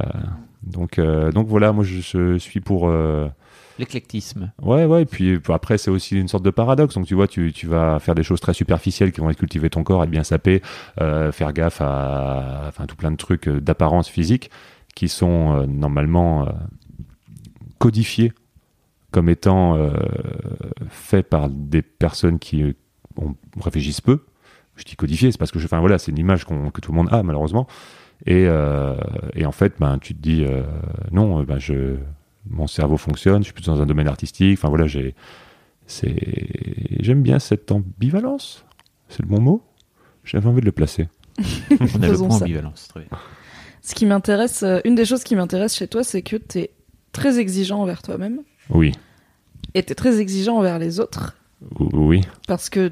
donc, 0.63 0.99
euh, 0.99 1.31
donc 1.31 1.47
voilà, 1.47 1.73
moi, 1.73 1.83
je, 1.83 1.99
je 1.99 2.37
suis 2.37 2.59
pour. 2.61 2.89
Euh, 3.77 3.81
L'éclectisme. 3.81 4.51
Ouais, 4.61 4.85
ouais, 4.85 5.03
et 5.03 5.05
puis 5.05 5.39
puis 5.39 5.53
après, 5.53 5.77
c'est 5.77 5.91
aussi 5.91 6.19
une 6.19 6.27
sorte 6.27 6.43
de 6.43 6.49
paradoxe. 6.49 6.95
Donc, 6.95 7.05
tu 7.05 7.15
vois, 7.15 7.27
tu, 7.27 7.53
tu 7.53 7.67
vas 7.67 7.99
faire 7.99 8.15
des 8.15 8.23
choses 8.23 8.39
très 8.39 8.53
superficielles 8.53 9.11
qui 9.11 9.21
vont 9.21 9.29
être 9.29 9.37
cultiver 9.37 9.69
ton 9.69 9.83
corps, 9.83 10.03
être 10.03 10.09
bien 10.09 10.23
sapé, 10.23 10.61
euh, 11.01 11.31
faire 11.31 11.53
gaffe 11.53 11.81
à 11.81 12.71
tout 12.87 12.95
plein 12.95 13.11
de 13.11 13.17
trucs 13.17 13.47
euh, 13.47 13.59
d'apparence 13.61 14.09
physique 14.09 14.49
qui 14.95 15.09
sont 15.09 15.55
euh, 15.55 15.65
normalement 15.67 16.47
euh, 16.47 16.51
codifiés 17.77 18.33
comme 19.11 19.29
étant 19.29 19.75
euh, 19.75 19.91
faits 20.89 21.29
par 21.29 21.49
des 21.49 21.81
personnes 21.81 22.39
qui 22.39 22.63
euh, 22.63 22.73
réfléchissent 23.59 24.01
peu. 24.01 24.25
Je 24.75 24.83
dis 24.83 24.95
codifié, 24.95 25.31
c'est 25.31 25.37
parce 25.37 25.51
que 25.51 25.59
je, 25.59 25.65
enfin 25.65 25.79
voilà, 25.79 25.97
c'est 25.97 26.11
une 26.11 26.19
image 26.19 26.45
que 26.45 26.81
tout 26.81 26.91
le 26.91 26.97
monde 26.97 27.09
a 27.11 27.23
malheureusement. 27.23 27.67
Et, 28.25 28.45
euh, 28.47 28.95
et 29.33 29.45
en 29.45 29.51
fait, 29.51 29.75
ben, 29.79 29.99
tu 29.99 30.15
te 30.15 30.21
dis 30.21 30.43
euh, 30.43 30.63
non, 31.11 31.39
euh, 31.41 31.45
ben, 31.45 31.59
je, 31.59 31.97
mon 32.49 32.67
cerveau 32.67 32.97
fonctionne, 32.97 33.39
je 33.41 33.45
suis 33.45 33.53
plus 33.53 33.65
dans 33.65 33.81
un 33.81 33.85
domaine 33.85 34.07
artistique. 34.07 34.57
Enfin 34.57 34.69
voilà, 34.69 34.87
j'ai, 34.87 35.15
c'est, 35.85 36.15
j'aime 36.99 37.21
bien 37.21 37.39
cette 37.39 37.71
ambivalence. 37.71 38.65
C'est 39.09 39.21
le 39.21 39.27
bon 39.27 39.39
mot. 39.41 39.61
J'avais 40.23 40.47
envie 40.47 40.61
de 40.61 40.65
le 40.65 40.71
placer. 40.71 41.07
On 41.71 41.75
a 41.75 41.79
le 41.79 41.87
Faisons 42.07 42.27
point 42.27 42.37
ça. 42.39 42.45
ambivalence. 42.45 42.87
Très 42.89 43.01
bien. 43.01 43.09
Ce 43.81 43.95
qui 43.95 44.05
m'intéresse, 44.05 44.63
euh, 44.63 44.79
une 44.83 44.95
des 44.95 45.05
choses 45.05 45.23
qui 45.23 45.35
m'intéresse 45.35 45.75
chez 45.75 45.87
toi, 45.87 46.03
c'est 46.03 46.21
que 46.21 46.35
t'es 46.35 46.71
très 47.13 47.39
exigeant 47.39 47.81
envers 47.81 48.01
toi-même 48.01 48.41
Oui, 48.69 48.91
et 49.73 49.83
t'es 49.83 49.95
très 49.95 50.19
exigeant 50.19 50.57
envers 50.57 50.79
les 50.79 50.99
autres. 50.99 51.35
Oui, 51.79 52.21
Parce 52.47 52.69
que 52.69 52.91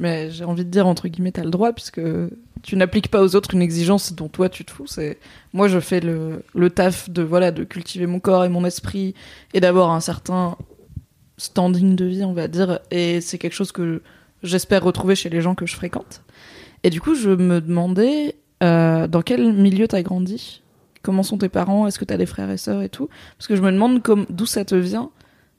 mais 0.00 0.30
j'ai 0.30 0.44
envie 0.44 0.64
de 0.64 0.70
dire 0.70 0.86
entre 0.86 1.08
guillemets, 1.08 1.32
t'as 1.32 1.44
le 1.44 1.50
droit 1.50 1.72
puisque 1.72 2.00
tu 2.62 2.76
n'appliques 2.76 3.08
pas 3.08 3.22
aux 3.22 3.36
autres 3.36 3.54
une 3.54 3.62
exigence 3.62 4.12
dont 4.14 4.28
toi 4.28 4.48
tu 4.48 4.64
te 4.64 4.70
fous. 4.70 4.86
C'est 4.86 5.18
moi 5.52 5.68
je 5.68 5.80
fais 5.80 6.00
le, 6.00 6.70
taf 6.70 7.10
de 7.10 7.22
voilà 7.22 7.50
de 7.50 7.64
cultiver 7.64 8.06
mon 8.06 8.20
corps 8.20 8.44
et 8.44 8.48
mon 8.48 8.64
esprit 8.64 9.14
et 9.52 9.60
d'avoir 9.60 9.90
un 9.90 10.00
certain 10.00 10.56
standing 11.36 11.96
de 11.96 12.04
vie, 12.04 12.24
on 12.24 12.32
va 12.32 12.48
dire. 12.48 12.80
Et 12.90 13.20
c'est 13.20 13.38
quelque 13.38 13.54
chose 13.54 13.72
que 13.72 14.02
j'espère 14.42 14.82
retrouver 14.82 15.14
chez 15.14 15.30
les 15.30 15.40
gens 15.40 15.54
que 15.54 15.66
je 15.66 15.74
fréquente. 15.74 16.22
Et 16.82 16.90
du 16.90 17.00
coup, 17.00 17.14
je 17.14 17.30
me 17.30 17.60
demandais 17.60 18.36
euh, 18.62 19.06
dans 19.08 19.22
quel 19.22 19.52
milieu 19.52 19.88
t'as 19.88 20.02
grandi? 20.02 20.62
Comment 21.02 21.22
sont 21.22 21.38
tes 21.38 21.48
parents? 21.48 21.86
Est-ce 21.86 21.98
que 21.98 22.04
t'as 22.04 22.16
des 22.16 22.26
frères 22.26 22.50
et 22.50 22.56
sœurs 22.56 22.82
et 22.82 22.88
tout? 22.88 23.08
Parce 23.36 23.46
que 23.46 23.56
je 23.56 23.62
me 23.62 23.72
demande 23.72 24.00
d'où 24.30 24.46
ça 24.46 24.64
te 24.64 24.74
vient 24.74 25.10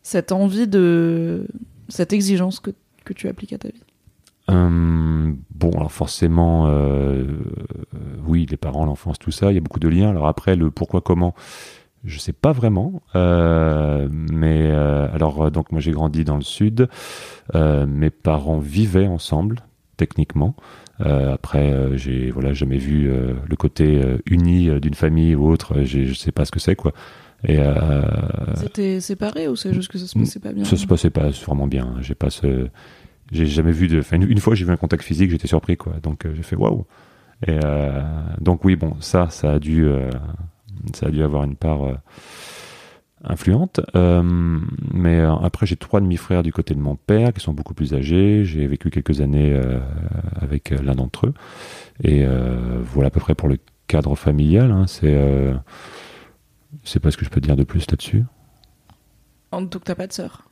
cette 0.02 0.32
envie 0.32 0.68
de 0.68 1.48
cette 1.90 2.14
exigence 2.14 2.60
que, 2.60 2.72
que 3.04 3.14
tu 3.14 3.28
appliques 3.28 3.54
à 3.54 3.58
ta 3.58 3.70
vie. 3.70 3.84
Euh, 4.50 5.34
bon, 5.54 5.72
alors 5.72 5.92
forcément, 5.92 6.68
euh, 6.68 6.72
euh, 6.74 7.26
oui, 8.28 8.46
les 8.50 8.58
parents, 8.58 8.86
l'enfance, 8.86 9.18
tout 9.20 9.32
ça, 9.32 9.52
il 9.52 9.56
y 9.56 9.58
a 9.58 9.62
beaucoup 9.62 9.80
de 9.80 9.88
liens. 9.88 10.10
Alors 10.10 10.28
après, 10.28 10.56
le 10.56 10.70
pourquoi, 10.72 11.02
comment, 11.02 11.34
je 12.04 12.20
sais 12.20 12.34
pas 12.34 12.52
vraiment. 12.52 13.02
Euh, 13.16 14.08
mais 14.12 14.70
euh, 14.72 15.08
alors, 15.14 15.50
donc 15.52 15.72
moi 15.72 15.82
j'ai 15.82 15.92
grandi 15.92 16.24
dans 16.24 16.36
le 16.38 16.44
sud. 16.44 16.88
Euh, 17.56 17.86
mes 17.88 18.12
parents 18.12 18.60
vivaient 18.60 19.08
ensemble, 19.08 19.62
techniquement. 19.98 20.56
Euh, 21.02 21.34
après, 21.34 21.98
j'ai 21.98 22.32
voilà 22.32 22.54
jamais 22.54 22.78
vu 22.78 23.10
euh, 23.10 23.34
le 23.50 23.56
côté 23.56 24.02
euh, 24.02 24.18
uni 24.28 24.70
d'une 24.80 24.94
famille 24.94 25.36
ou 25.36 25.50
autre. 25.50 25.82
Je 25.84 26.14
sais 26.14 26.32
pas 26.32 26.46
ce 26.46 26.52
que 26.52 26.60
c'est 26.60 26.76
quoi. 26.76 26.94
Et 27.48 27.58
euh, 27.60 28.02
C'était 28.56 29.00
séparé 29.00 29.48
ou 29.48 29.56
c'est 29.56 29.74
juste 29.74 29.92
que 29.92 29.98
ça 29.98 30.08
se 30.08 30.18
passait 30.18 30.40
pas 30.40 30.52
bien? 30.54 30.64
ça 30.64 30.78
se 30.78 30.88
passait 30.88 31.10
pas 31.10 31.30
vraiment 31.30 31.68
bien. 31.68 31.96
J'ai 32.02 32.16
pas 32.16 32.30
ce, 32.30 32.70
j'ai 33.32 33.46
jamais 33.46 33.72
vu 33.72 33.88
de. 33.88 34.02
Une, 34.12 34.30
une 34.30 34.40
fois, 34.40 34.56
j'ai 34.56 34.66
vu 34.66 34.72
un 34.72 34.78
contact 34.78 35.04
physique, 35.04 35.32
j'étais 35.32 35.48
surpris, 35.48 35.78
quoi. 35.78 35.94
Donc, 36.04 36.26
euh, 36.26 36.34
j'ai 36.36 36.44
fait 36.44 36.56
waouh. 36.56 36.86
Euh, 37.50 38.02
donc, 38.40 38.64
oui, 38.66 38.76
bon, 38.76 38.96
ça, 39.00 39.30
ça 39.30 39.54
a 39.54 39.60
dû, 39.60 39.86
euh, 39.86 40.10
ça 40.94 41.08
a 41.08 41.10
dû 41.10 41.24
avoir 41.24 41.44
une 41.44 41.56
part 41.56 41.82
influente. 43.24 43.82
Mais 44.94 45.22
après, 45.22 45.66
j'ai 45.66 45.76
trois 45.76 46.00
demi-frères 46.02 46.44
du 46.44 46.54
côté 46.54 46.76
de 46.76 46.80
mon 46.80 46.96
père 46.96 47.34
qui 47.34 47.40
sont 47.42 47.54
beaucoup 47.54 47.74
plus 47.74 47.94
âgés. 47.94 48.46
J'ai 48.46 48.68
vécu 48.68 48.90
quelques 48.90 49.22
années 49.22 49.60
avec 50.36 50.70
l'un 50.70 50.96
d'entre 50.96 51.28
eux. 51.28 51.34
Et 52.04 52.26
voilà 52.84 53.08
à 53.08 53.12
peu 53.12 53.20
près 53.20 53.36
pour 53.36 53.48
le 53.50 53.58
cadre 53.88 54.16
familial. 54.16 54.72
hein. 54.72 54.86
C'est, 54.88 55.54
c'est 56.84 57.00
pas 57.00 57.10
ce 57.12 57.18
que 57.18 57.26
je 57.26 57.30
peux 57.30 57.42
dire 57.42 57.56
de 57.56 57.64
plus 57.64 57.90
là-dessus. 57.90 58.24
En- 59.52 59.62
Donc 59.64 59.84
t'as 59.86 59.96
pas 59.96 60.08
de 60.08 60.14
sœur? 60.14 60.44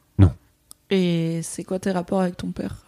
Et 0.90 1.40
c'est 1.44 1.64
quoi 1.64 1.80
tes 1.80 1.92
rapports 1.92 2.22
avec 2.22 2.38
ton 2.38 2.52
père? 2.52 2.84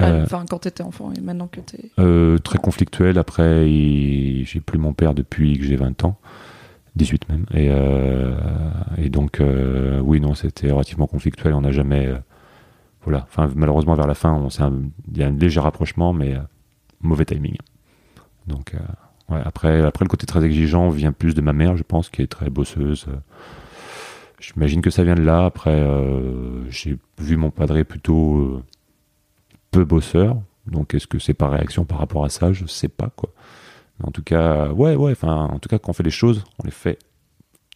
Euh, 0.00 0.24
Enfin, 0.24 0.44
quand 0.48 0.58
t'étais 0.60 0.82
enfant 0.82 1.12
et 1.16 1.20
maintenant 1.20 1.46
que 1.46 1.60
t'es. 1.60 1.90
Euh, 1.98 2.38
très 2.38 2.58
conflictuel. 2.58 3.18
Après, 3.18 3.70
il- 3.70 4.44
j'ai 4.46 4.60
plus 4.60 4.78
mon 4.78 4.92
père 4.94 5.14
depuis 5.14 5.58
que 5.58 5.64
j'ai 5.64 5.76
20 5.76 6.04
ans, 6.04 6.18
18 6.96 7.28
même. 7.28 7.46
Et, 7.54 7.68
euh, 7.70 8.34
et 8.98 9.08
donc, 9.10 9.40
euh, 9.40 10.00
oui, 10.00 10.20
non, 10.20 10.34
c'était 10.34 10.70
relativement 10.72 11.06
conflictuel. 11.06 11.54
On 11.54 11.60
n'a 11.60 11.72
jamais. 11.72 12.12
voilà. 13.04 13.26
Enfin, 13.28 13.50
malheureusement, 13.54 13.94
vers 13.94 14.06
la 14.06 14.14
fin, 14.14 14.32
on 14.32 14.48
s'est 14.50 14.62
un- 14.62 14.80
il 15.12 15.18
y 15.18 15.22
a 15.22 15.26
un 15.28 15.30
léger 15.36 15.60
rapprochement, 15.60 16.12
mais 16.12 16.36
mauvais 17.00 17.24
timing. 17.24 17.56
Donc, 18.48 18.74
ouais, 19.28 19.40
après, 19.44 19.82
après, 19.82 20.04
le 20.04 20.08
côté 20.08 20.26
très 20.26 20.44
exigeant 20.44 20.88
vient 20.88 21.12
plus 21.12 21.34
de 21.34 21.40
ma 21.42 21.52
mère, 21.52 21.76
je 21.76 21.82
pense, 21.84 22.08
qui 22.10 22.22
est 22.22 22.26
très 22.28 22.50
bosseuse. 22.50 23.06
J'imagine 24.42 24.82
que 24.82 24.90
ça 24.90 25.04
vient 25.04 25.14
de 25.14 25.22
là. 25.22 25.44
Après, 25.46 25.70
euh, 25.70 26.68
j'ai 26.70 26.98
vu 27.18 27.36
mon 27.36 27.50
padré 27.50 27.84
plutôt 27.84 28.38
euh, 28.38 28.62
peu 29.70 29.84
bosseur. 29.84 30.36
Donc, 30.66 30.94
est-ce 30.94 31.06
que 31.06 31.18
c'est 31.18 31.34
par 31.34 31.52
réaction 31.52 31.84
par 31.84 31.98
rapport 31.98 32.24
à 32.24 32.28
ça? 32.28 32.52
Je 32.52 32.66
sais 32.66 32.88
pas, 32.88 33.10
quoi. 33.14 33.30
Mais 34.00 34.06
en 34.08 34.10
tout 34.10 34.22
cas, 34.22 34.70
ouais, 34.72 34.96
ouais. 34.96 35.12
Enfin, 35.12 35.48
en 35.52 35.58
tout 35.58 35.68
cas, 35.68 35.78
quand 35.78 35.90
on 35.90 35.92
fait 35.92 36.02
les 36.02 36.10
choses, 36.10 36.44
on 36.58 36.64
les 36.64 36.70
fait 36.72 36.98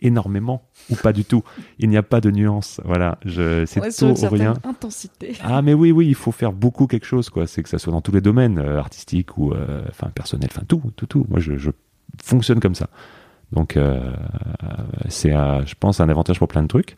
énormément 0.03 0.63
ou 0.91 0.95
pas 0.97 1.13
du 1.13 1.25
tout. 1.25 1.43
Il 1.79 1.89
n'y 1.89 1.97
a 1.97 2.03
pas 2.03 2.21
de 2.21 2.31
nuance. 2.31 2.81
Voilà, 2.85 3.19
je, 3.25 3.65
c'est 3.65 3.81
Ouais, 3.81 3.91
tout 3.91 4.05
ou 4.25 4.29
rien. 4.29 4.55
intensité. 4.65 5.33
Ah 5.43 5.63
mais 5.63 5.73
oui 5.73 5.91
oui 5.91 6.07
il 6.07 6.15
faut 6.15 6.33
faire 6.33 6.53
beaucoup 6.53 6.87
quelque 6.87 7.07
chose 7.07 7.31
quoi 7.31 7.47
c'est 7.47 7.63
que 7.63 7.69
ça 7.71 7.79
soit 7.79 7.93
dans 7.95 8.03
tous 8.03 8.13
les 8.13 8.21
domaines 8.21 8.59
euh, 8.59 8.79
artistiques 8.79 9.39
ou 9.39 9.53
euh, 9.55 9.83
enfin 9.89 10.09
personnel 10.15 10.51
enfin 10.53 10.65
tout 10.69 10.83
tout 10.97 11.07
tout 11.07 11.25
moi 11.31 11.41
je, 11.41 11.57
je 11.57 11.71
fonctionne 12.23 12.61
comme 12.61 12.75
ça 12.75 12.91
donc 13.53 13.77
euh, 13.77 14.13
c'est 15.09 15.31
je 15.31 15.75
pense 15.79 16.01
un 16.01 16.09
avantage 16.09 16.39
pour 16.39 16.49
plein 16.49 16.63
de 16.63 16.69
trucs 16.69 16.97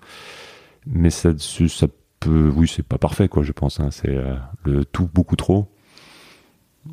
mais 0.86 1.10
ça 1.10 1.30
ça 1.36 1.86
peut 2.20 2.50
oui 2.54 2.68
c'est 2.68 2.82
pas 2.82 2.98
parfait 2.98 3.28
quoi 3.28 3.42
je 3.42 3.52
pense 3.52 3.80
hein. 3.80 3.90
c'est 3.90 4.16
euh, 4.16 4.36
le 4.64 4.84
tout 4.84 5.08
beaucoup 5.12 5.36
trop 5.36 5.68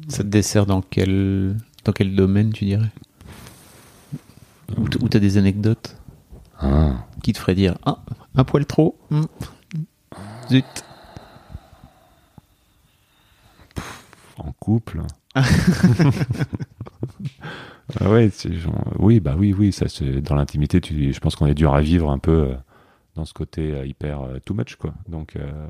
Ça 0.08 0.24
te 0.24 0.28
dessert 0.28 0.66
dans 0.66 0.82
quel, 0.82 1.56
dans 1.84 1.92
quel 1.92 2.16
domaine, 2.16 2.52
tu 2.52 2.66
dirais? 2.66 2.92
Ou 4.78 4.88
t'as 4.90 5.20
des 5.20 5.38
anecdotes? 5.38 5.96
Ah. 6.58 7.06
qui 7.22 7.34
te 7.34 7.38
feraient 7.38 7.56
dire 7.56 7.78
Ah, 7.86 8.00
un 8.36 8.46
poil 8.46 8.66
trop 8.66 8.98
hmm. 9.10 9.26
Zut 10.50 10.66
en 14.38 14.52
couple 14.54 15.02
ah 18.00 18.10
ouais 18.10 18.30
genre- 18.52 18.94
oui 19.00 19.20
bah 19.20 19.36
oui 19.38 19.54
oui 19.58 19.72
ça 19.72 19.88
c'est 19.88 20.22
dans 20.22 20.36
l'intimité 20.36 20.80
je 20.84 21.20
pense 21.20 21.36
qu'on 21.36 21.46
est 21.48 21.54
dur 21.54 21.74
à 21.76 21.82
vivre 21.82 22.10
un 22.10 22.18
peu 22.18 22.32
euh, 22.50 22.56
dans 23.16 23.26
ce 23.26 23.34
côté 23.34 23.72
euh, 23.74 23.86
hyper 23.86 24.22
euh, 24.24 24.40
too 24.44 24.54
much 24.54 24.76
quoi 24.76 24.94
donc 25.08 25.36
euh, 25.36 25.68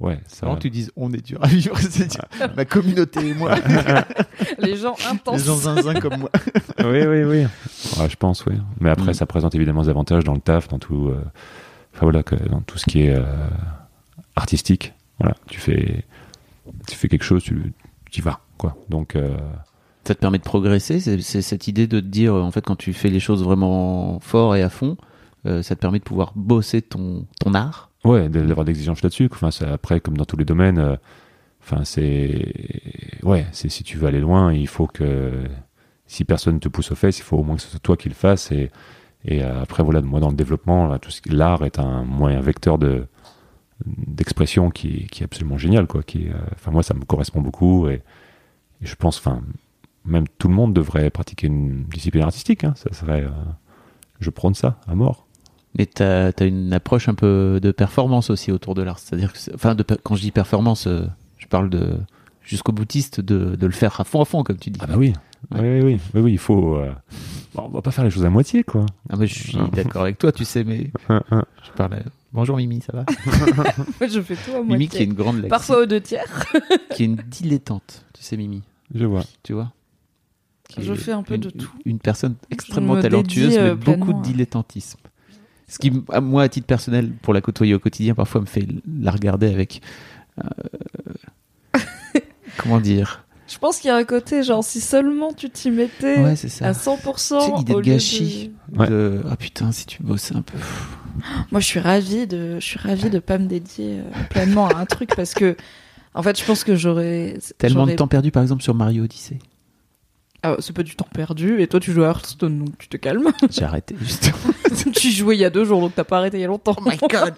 ouais 0.00 0.18
ça 0.26 0.46
Avant 0.46 0.56
que 0.56 0.62
tu 0.62 0.70
dises 0.70 0.90
On 0.96 1.12
est 1.12 1.24
dur 1.24 1.38
à 1.42 1.46
vivre, 1.46 1.76
c'est 1.78 2.08
ma 2.56 2.64
communauté 2.64 3.28
et 3.28 3.34
moi, 3.34 3.54
Les 4.58 4.76
gens 4.76 4.94
les 4.98 5.06
intenses. 5.06 5.44
gens 5.44 5.56
zinzin 5.56 5.94
comme 6.00 6.16
moi. 6.20 6.30
oui, 6.78 7.06
oui, 7.06 7.22
oui. 7.24 7.46
Ouais, 7.98 8.08
je 8.08 8.16
pense, 8.16 8.46
oui. 8.46 8.54
Mais 8.80 8.88
après, 8.90 9.10
Mm. 9.10 9.14
ça 9.14 9.26
présente 9.26 9.54
évidemment 9.54 9.82
des 9.82 9.90
avantages 9.90 10.24
dans 10.24 10.32
le 10.34 10.40
taf, 10.40 10.68
dans 10.68 10.78
tout, 10.78 11.08
euh, 11.08 11.22
enfin 11.94 12.06
voilà, 12.06 12.22
que, 12.22 12.34
dans 12.48 12.62
tout 12.62 12.78
ce 12.78 12.86
qui 12.86 13.02
est 13.02 13.14
euh, 13.14 13.22
artistique. 14.36 14.94
Voilà, 15.18 15.36
tu 15.48 15.60
fais, 15.60 16.04
tu 16.88 16.96
fais 16.96 17.08
quelque 17.08 17.24
chose, 17.24 17.42
tu, 17.42 17.72
tu 18.10 18.20
y 18.20 18.22
vas, 18.22 18.40
quoi. 18.56 18.76
Donc, 18.88 19.16
euh, 19.16 19.36
Ça 20.04 20.14
te 20.14 20.20
permet 20.20 20.38
de 20.38 20.42
progresser, 20.42 20.98
c'est 21.00 21.42
cette 21.42 21.68
idée 21.68 21.86
de 21.86 22.00
te 22.00 22.06
dire, 22.06 22.34
en 22.34 22.50
fait, 22.50 22.64
quand 22.64 22.76
tu 22.76 22.92
fais 22.92 23.10
les 23.10 23.20
choses 23.20 23.44
vraiment 23.44 24.18
fort 24.20 24.56
et 24.56 24.62
à 24.62 24.70
fond, 24.70 24.96
euh, 25.46 25.62
ça 25.62 25.76
te 25.76 25.80
permet 25.80 25.98
de 25.98 26.04
pouvoir 26.04 26.32
bosser 26.34 26.82
ton, 26.82 27.26
art. 27.54 27.90
ouais, 28.04 28.28
d'avoir 28.28 28.64
des 28.64 28.72
exigences 28.72 29.02
là-dessus. 29.02 29.28
Enfin, 29.32 29.50
c'est- 29.50 29.66
après, 29.66 30.00
comme 30.00 30.16
dans 30.16 30.24
tous 30.24 30.36
les 30.36 30.44
domaines, 30.46 30.78
euh, 30.78 30.96
enfin, 31.62 31.84
c'est, 31.84 32.52
ouais, 33.22 33.46
c'est 33.52 33.68
si 33.68 33.84
tu 33.84 33.98
veux 33.98 34.06
aller 34.08 34.20
loin, 34.20 34.52
il 34.52 34.66
faut 34.68 34.86
que, 34.86 35.32
si 36.06 36.24
personne 36.24 36.60
te 36.60 36.68
pousse 36.68 36.90
aux 36.92 36.94
fesses, 36.96 37.18
il 37.18 37.22
faut 37.22 37.36
au 37.36 37.42
moins 37.42 37.56
que 37.56 37.62
ce 37.62 37.68
soit 37.68 37.78
toi 37.78 37.96
qui 37.96 38.08
le 38.08 38.14
fasses. 38.14 38.52
Et, 38.52 38.70
euh, 39.30 39.62
après, 39.62 39.82
voilà, 39.82 40.00
moi, 40.00 40.18
dans 40.20 40.30
le 40.30 40.34
développement, 40.36 40.96
l'art 41.26 41.64
est 41.64 41.78
un 41.78 42.04
moyen 42.04 42.40
vecteur 42.40 42.78
de 42.78 43.06
d'expression 43.86 44.70
qui, 44.70 45.08
est 45.20 45.22
absolument 45.24 45.56
génial, 45.56 45.86
quoi. 45.86 46.02
Euh, 46.16 46.32
enfin, 46.54 46.70
moi, 46.70 46.82
ça 46.82 46.92
me 46.94 47.04
correspond 47.04 47.40
beaucoup 47.40 47.88
et, 47.88 48.02
et 48.82 48.86
je 48.86 48.94
pense, 48.94 49.18
enfin, 49.18 49.40
même 50.04 50.24
tout 50.38 50.48
le 50.48 50.54
monde 50.54 50.72
devrait 50.72 51.10
pratiquer 51.10 51.46
une 51.46 51.84
discipline 51.84 52.22
artistique. 52.22 52.64
hein. 52.64 52.74
Ça 52.76 52.92
serait, 52.92 53.22
euh, 53.22 53.30
je 54.20 54.30
prône 54.30 54.54
ça 54.54 54.78
à 54.88 54.94
mort. 54.94 55.26
Mais 55.78 55.86
tu 55.86 56.02
as, 56.02 56.32
une 56.40 56.72
approche 56.72 57.08
un 57.08 57.14
peu 57.14 57.60
de 57.62 57.70
performance 57.70 58.30
aussi 58.30 58.50
autour 58.50 58.74
de 58.74 58.82
l'art. 58.82 58.98
C'est-à-dire 58.98 59.32
que, 59.32 59.38
enfin, 59.54 59.74
de, 59.74 59.84
quand 60.02 60.16
je 60.16 60.22
dis 60.22 60.30
performance, 60.32 60.86
euh, 60.86 61.06
je 61.38 61.46
parle 61.46 61.70
de 61.70 61.98
jusqu'au 62.42 62.72
boutiste 62.72 63.20
de, 63.20 63.54
de, 63.54 63.66
le 63.66 63.72
faire 63.72 64.00
à 64.00 64.04
fond 64.04 64.20
à 64.20 64.24
fond, 64.24 64.42
comme 64.42 64.58
tu 64.58 64.70
dis. 64.70 64.80
Ah 64.82 64.86
bah 64.86 64.94
oui, 64.96 65.12
oui, 65.52 65.60
oui, 65.60 66.00
oui, 66.14 66.20
oui, 66.20 66.32
il 66.32 66.38
faut. 66.38 66.76
Euh, 66.76 66.92
bon, 67.54 67.64
on 67.66 67.68
va 67.68 67.82
pas 67.82 67.92
faire 67.92 68.04
les 68.04 68.10
choses 68.10 68.24
à 68.24 68.30
moitié, 68.30 68.64
quoi. 68.64 68.86
Ah 69.08 69.16
mais 69.16 69.28
je 69.28 69.34
suis 69.34 69.58
d'accord 69.72 70.02
avec 70.02 70.18
toi, 70.18 70.32
tu 70.32 70.44
sais, 70.44 70.64
mais 70.64 70.90
je 71.08 71.70
parle. 71.76 72.02
Bonjour 72.32 72.56
Mimi, 72.56 72.80
ça 72.80 72.92
va? 72.92 73.04
Je 74.00 74.20
fais 74.20 74.36
tout 74.36 74.50
à 74.50 74.62
moitié. 74.62 74.72
Mimi 74.72 74.88
qui 74.88 74.98
est 74.98 75.04
une 75.04 75.14
grande 75.14 75.48
Parfois 75.48 75.82
aux 75.82 75.86
deux 75.86 76.00
tiers. 76.00 76.46
qui 76.94 77.02
est 77.02 77.06
une 77.06 77.16
dilettante, 77.16 78.04
tu 78.12 78.22
sais 78.22 78.36
Mimi? 78.36 78.62
Je 78.94 79.04
vois. 79.04 79.22
Tu 79.42 79.52
vois? 79.52 79.72
Je 80.78 80.94
fais 80.94 81.12
un 81.12 81.22
peu 81.22 81.34
une, 81.34 81.40
de 81.40 81.50
tout. 81.50 81.72
Une 81.84 81.98
personne 81.98 82.34
extrêmement 82.50 83.00
talentueuse, 83.00 83.54
mais 83.54 83.58
euh, 83.58 83.74
beaucoup 83.74 84.12
de 84.12 84.22
dilettantisme. 84.22 84.98
Ce 85.68 85.78
qui, 85.78 85.92
moi, 86.20 86.42
à 86.42 86.48
titre 86.48 86.66
personnel, 86.66 87.12
pour 87.22 87.32
la 87.32 87.40
côtoyer 87.40 87.74
au 87.74 87.78
quotidien, 87.78 88.14
parfois 88.14 88.40
me 88.40 88.46
fait 88.46 88.66
la 89.00 89.12
regarder 89.12 89.52
avec. 89.52 89.82
Euh, 90.38 91.78
comment 92.58 92.80
dire? 92.80 93.24
Je 93.46 93.58
pense 93.58 93.78
qu'il 93.78 93.88
y 93.88 93.90
a 93.90 93.96
un 93.96 94.04
côté, 94.04 94.44
genre, 94.44 94.62
si 94.62 94.80
seulement 94.80 95.32
tu 95.32 95.50
t'y 95.50 95.70
mettais 95.70 96.16
à 96.16 96.72
100%. 96.72 97.40
C'est 97.40 97.56
l'idée 97.56 97.74
de 97.74 97.80
gâchis. 97.80 98.52
De... 98.68 99.22
Ah 99.28 99.36
putain, 99.36 99.72
si 99.72 99.86
tu 99.86 100.02
bossais 100.02 100.36
un 100.36 100.42
peu. 100.42 100.56
Moi, 101.50 101.60
je 101.60 101.66
suis 101.66 101.80
ravie 101.80 102.28
de, 102.28 102.60
je 102.60 102.64
suis 102.64 102.78
ravie 102.78 103.10
de 103.10 103.18
pas 103.18 103.38
me 103.38 103.46
dédier 103.46 103.98
euh, 103.98 104.22
pleinement 104.30 104.68
à 104.68 104.76
un 104.76 104.86
truc 104.86 105.14
parce 105.16 105.34
que, 105.34 105.56
en 106.14 106.22
fait, 106.22 106.38
je 106.38 106.44
pense 106.44 106.62
que 106.62 106.76
j'aurais. 106.76 107.38
Tellement 107.58 107.86
de 107.86 107.94
temps 107.94 108.06
perdu, 108.06 108.30
par 108.30 108.42
exemple, 108.42 108.62
sur 108.62 108.74
Mario 108.74 109.04
Odyssey. 109.04 109.38
Ah, 110.42 110.56
c'est 110.58 110.74
pas 110.74 110.82
du 110.82 110.96
temps 110.96 111.08
perdu. 111.12 111.60
Et 111.60 111.66
toi, 111.66 111.80
tu 111.80 111.92
joues 111.92 112.02
à 112.02 112.08
Hearthstone, 112.08 112.64
donc 112.64 112.78
tu 112.78 112.88
te 112.88 112.96
calmes. 112.96 113.30
J'ai 113.50 113.64
arrêté, 113.64 113.94
justement. 114.00 114.54
tu 114.94 115.10
jouais 115.10 115.36
il 115.36 115.40
y 115.40 115.44
a 115.44 115.50
deux 115.50 115.64
jours, 115.64 115.80
donc 115.80 115.94
t'as 115.94 116.04
pas 116.04 116.18
arrêté 116.18 116.38
il 116.38 116.40
y 116.40 116.44
a 116.44 116.48
longtemps. 116.48 116.76
Oh 116.78 116.82
my 116.84 116.96
god! 117.10 117.34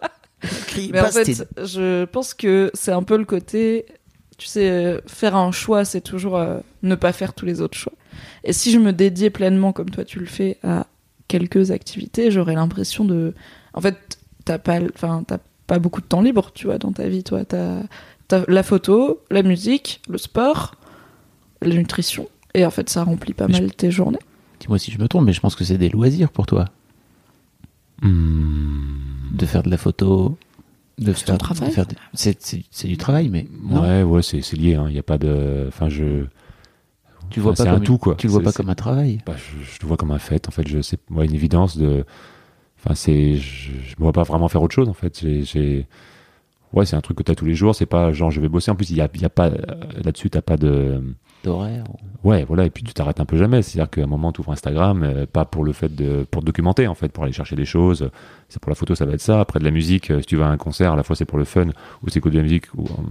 Mais 0.93 1.01
en 1.01 1.07
fait, 1.07 1.47
je 1.57 2.05
pense 2.07 2.35
que 2.35 2.71
c'est 2.75 2.93
un 2.93 3.03
peu 3.03 3.17
le 3.17 3.25
côté, 3.25 3.87
tu 4.39 4.47
sais, 4.47 5.01
faire 5.07 5.37
un 5.37 5.53
choix, 5.53 5.85
c'est 5.85 6.01
toujours 6.01 6.37
euh, 6.37 6.59
ne 6.83 6.95
pas 6.95 7.13
faire 7.13 7.33
tous 7.33 7.47
les 7.47 7.61
autres 7.61 7.79
choix. 7.79 7.93
Et 8.45 8.53
si 8.53 8.73
je 8.73 8.79
me 8.79 8.93
dédiais 8.93 9.31
pleinement, 9.31 9.73
comme 9.73 9.91
toi 9.91 10.05
tu 10.05 10.19
le 10.19 10.27
fais, 10.27 10.59
à 10.65 10.87
quelques 11.29 11.71
activités, 11.71 12.31
j'aurais 12.31 12.55
l'impression 12.55 13.05
de, 13.05 13.35
en 13.75 13.81
fait, 13.81 14.19
t'as 14.45 14.59
pas, 14.59 14.81
enfin, 14.95 15.25
t'as 15.27 15.39
pas 15.67 15.79
beaucoup 15.79 16.01
de 16.01 16.07
temps 16.07 16.21
libre, 16.21 16.51
tu 16.53 16.67
vois, 16.67 16.79
dans 16.79 16.93
ta 16.93 17.09
vie, 17.09 17.23
toi. 17.23 17.45
T'as, 17.45 17.83
as 18.31 18.45
la 18.49 18.63
photo, 18.63 19.23
la 19.31 19.43
musique, 19.43 20.03
le 20.09 20.19
sport, 20.19 20.75
la 21.61 21.75
nutrition. 21.75 22.29
Et 22.55 22.67
en 22.67 22.71
fait, 22.71 22.89
ça 22.89 23.05
remplit 23.05 23.35
pas 23.35 23.49
mal 23.49 23.75
tes 23.75 23.91
journées. 23.91 24.19
Dis-moi 24.61 24.79
si 24.79 24.91
je 24.91 24.99
me 24.99 25.09
trompe, 25.09 25.25
mais 25.25 25.33
je 25.33 25.41
pense 25.41 25.57
que 25.57 25.65
c'est 25.65 25.79
des 25.79 25.89
loisirs 25.89 26.31
pour 26.31 26.47
toi. 26.47 26.67
Hmm. 28.03 29.33
De 29.33 29.47
faire 29.47 29.63
de 29.63 29.71
la 29.71 29.77
photo, 29.77 30.37
de 30.99 31.13
faire, 31.13 31.39
travail. 31.39 31.73
c'est, 32.13 32.87
du 32.87 32.97
travail, 32.97 33.29
mais 33.29 33.49
ouais, 33.71 34.03
ouais, 34.03 34.23
c'est, 34.23 34.53
lié. 34.53 34.75
Hein. 34.75 34.87
Il 34.89 34.93
n'y 34.93 34.99
a 34.99 35.03
pas 35.03 35.19
de, 35.19 35.65
enfin, 35.69 35.89
je. 35.89 36.25
Tu 37.31 37.41
vois 37.41 37.55
pas 37.55 37.65
comme 37.65 37.75
un 37.75 37.81
tout 37.81 37.97
quoi. 37.97 38.15
Tu 38.17 38.27
le 38.27 38.33
vois 38.33 38.43
pas 38.43 38.53
comme 38.53 38.69
un 38.69 38.75
travail. 38.75 39.19
Bah, 39.25 39.35
je, 39.37 39.79
le 39.81 39.89
vois 39.89 39.97
comme 39.97 40.11
un 40.11 40.19
fait. 40.19 40.49
En 40.49 40.51
fait, 40.51 40.69
je 40.69 40.83
sais, 40.83 40.99
moi, 41.09 41.25
une 41.25 41.35
évidence 41.35 41.79
de. 41.79 42.05
Enfin, 42.79 42.95
c'est, 42.95 43.37
je, 43.37 43.73
je 43.73 43.95
me 43.99 44.03
vois 44.03 44.13
pas 44.13 44.25
vraiment 44.25 44.49
faire 44.49 44.61
autre 44.63 44.75
chose. 44.75 44.89
En 44.89 44.95
fait, 44.95 45.25
j'ai, 45.45 45.87
ouais, 46.73 46.85
c'est 46.85 46.97
un 46.97 47.01
truc 47.01 47.17
que 47.17 47.23
tu 47.23 47.33
as 47.33 47.35
tous 47.35 47.47
les 47.47 47.55
jours. 47.55 47.75
C'est 47.75 47.87
pas 47.87 48.13
genre 48.13 48.31
je 48.31 48.41
vais 48.41 48.49
bosser. 48.49 48.71
En 48.71 48.75
plus, 48.75 48.91
il 48.91 48.97
y 48.97 49.01
a, 49.01 49.09
y 49.15 49.25
a 49.25 49.31
pas 49.31 49.51
là-dessus, 50.05 50.31
t'as 50.31 50.43
pas 50.43 50.57
de 50.57 51.03
Ouais, 52.25 52.45
voilà, 52.45 52.65
et 52.65 52.71
puis 52.71 52.85
tu 52.85 52.95
t'arrêtes 52.95 53.21
un 53.21 53.25
peu 53.25 53.37
jamais. 53.37 53.63
C'est-à-dire 53.63 53.91
qu'à 53.91 54.03
un 54.03 54.07
moment, 54.07 54.33
tu 54.33 54.41
ouvres 54.41 54.53
Instagram, 54.53 55.03
euh, 55.03 55.27
pas 55.27 55.45
pour 55.45 55.65
le 55.65 55.73
fait 55.73 55.93
de 55.95 56.25
pour 56.31 56.43
documenter, 56.43 56.87
en 56.87 56.95
fait, 56.95 57.09
pour 57.09 57.25
aller 57.25 57.33
chercher 57.33 57.57
des 57.57 57.65
choses. 57.65 58.11
C'est 58.49 58.61
pour 58.61 58.71
la 58.71 58.77
photo, 58.77 58.95
ça 58.95 59.05
va 59.05 59.13
être 59.13 59.21
ça. 59.21 59.41
Après 59.41 59.59
de 59.59 59.65
la 59.65 59.71
musique, 59.71 60.11
euh, 60.11 60.21
si 60.21 60.27
tu 60.27 60.37
vas 60.37 60.47
à 60.47 60.51
un 60.51 60.57
concert, 60.57 60.93
à 60.93 60.97
la 60.97 61.03
fois 61.03 61.17
c'est 61.17 61.25
pour 61.25 61.39
le 61.39 61.45
fun, 61.45 61.67
ou 62.03 62.09
c'est 62.09 62.25
de 62.25 62.37
la 62.37 62.43
musique, 62.43 62.67
ou 62.75 62.85
euh, 62.85 63.03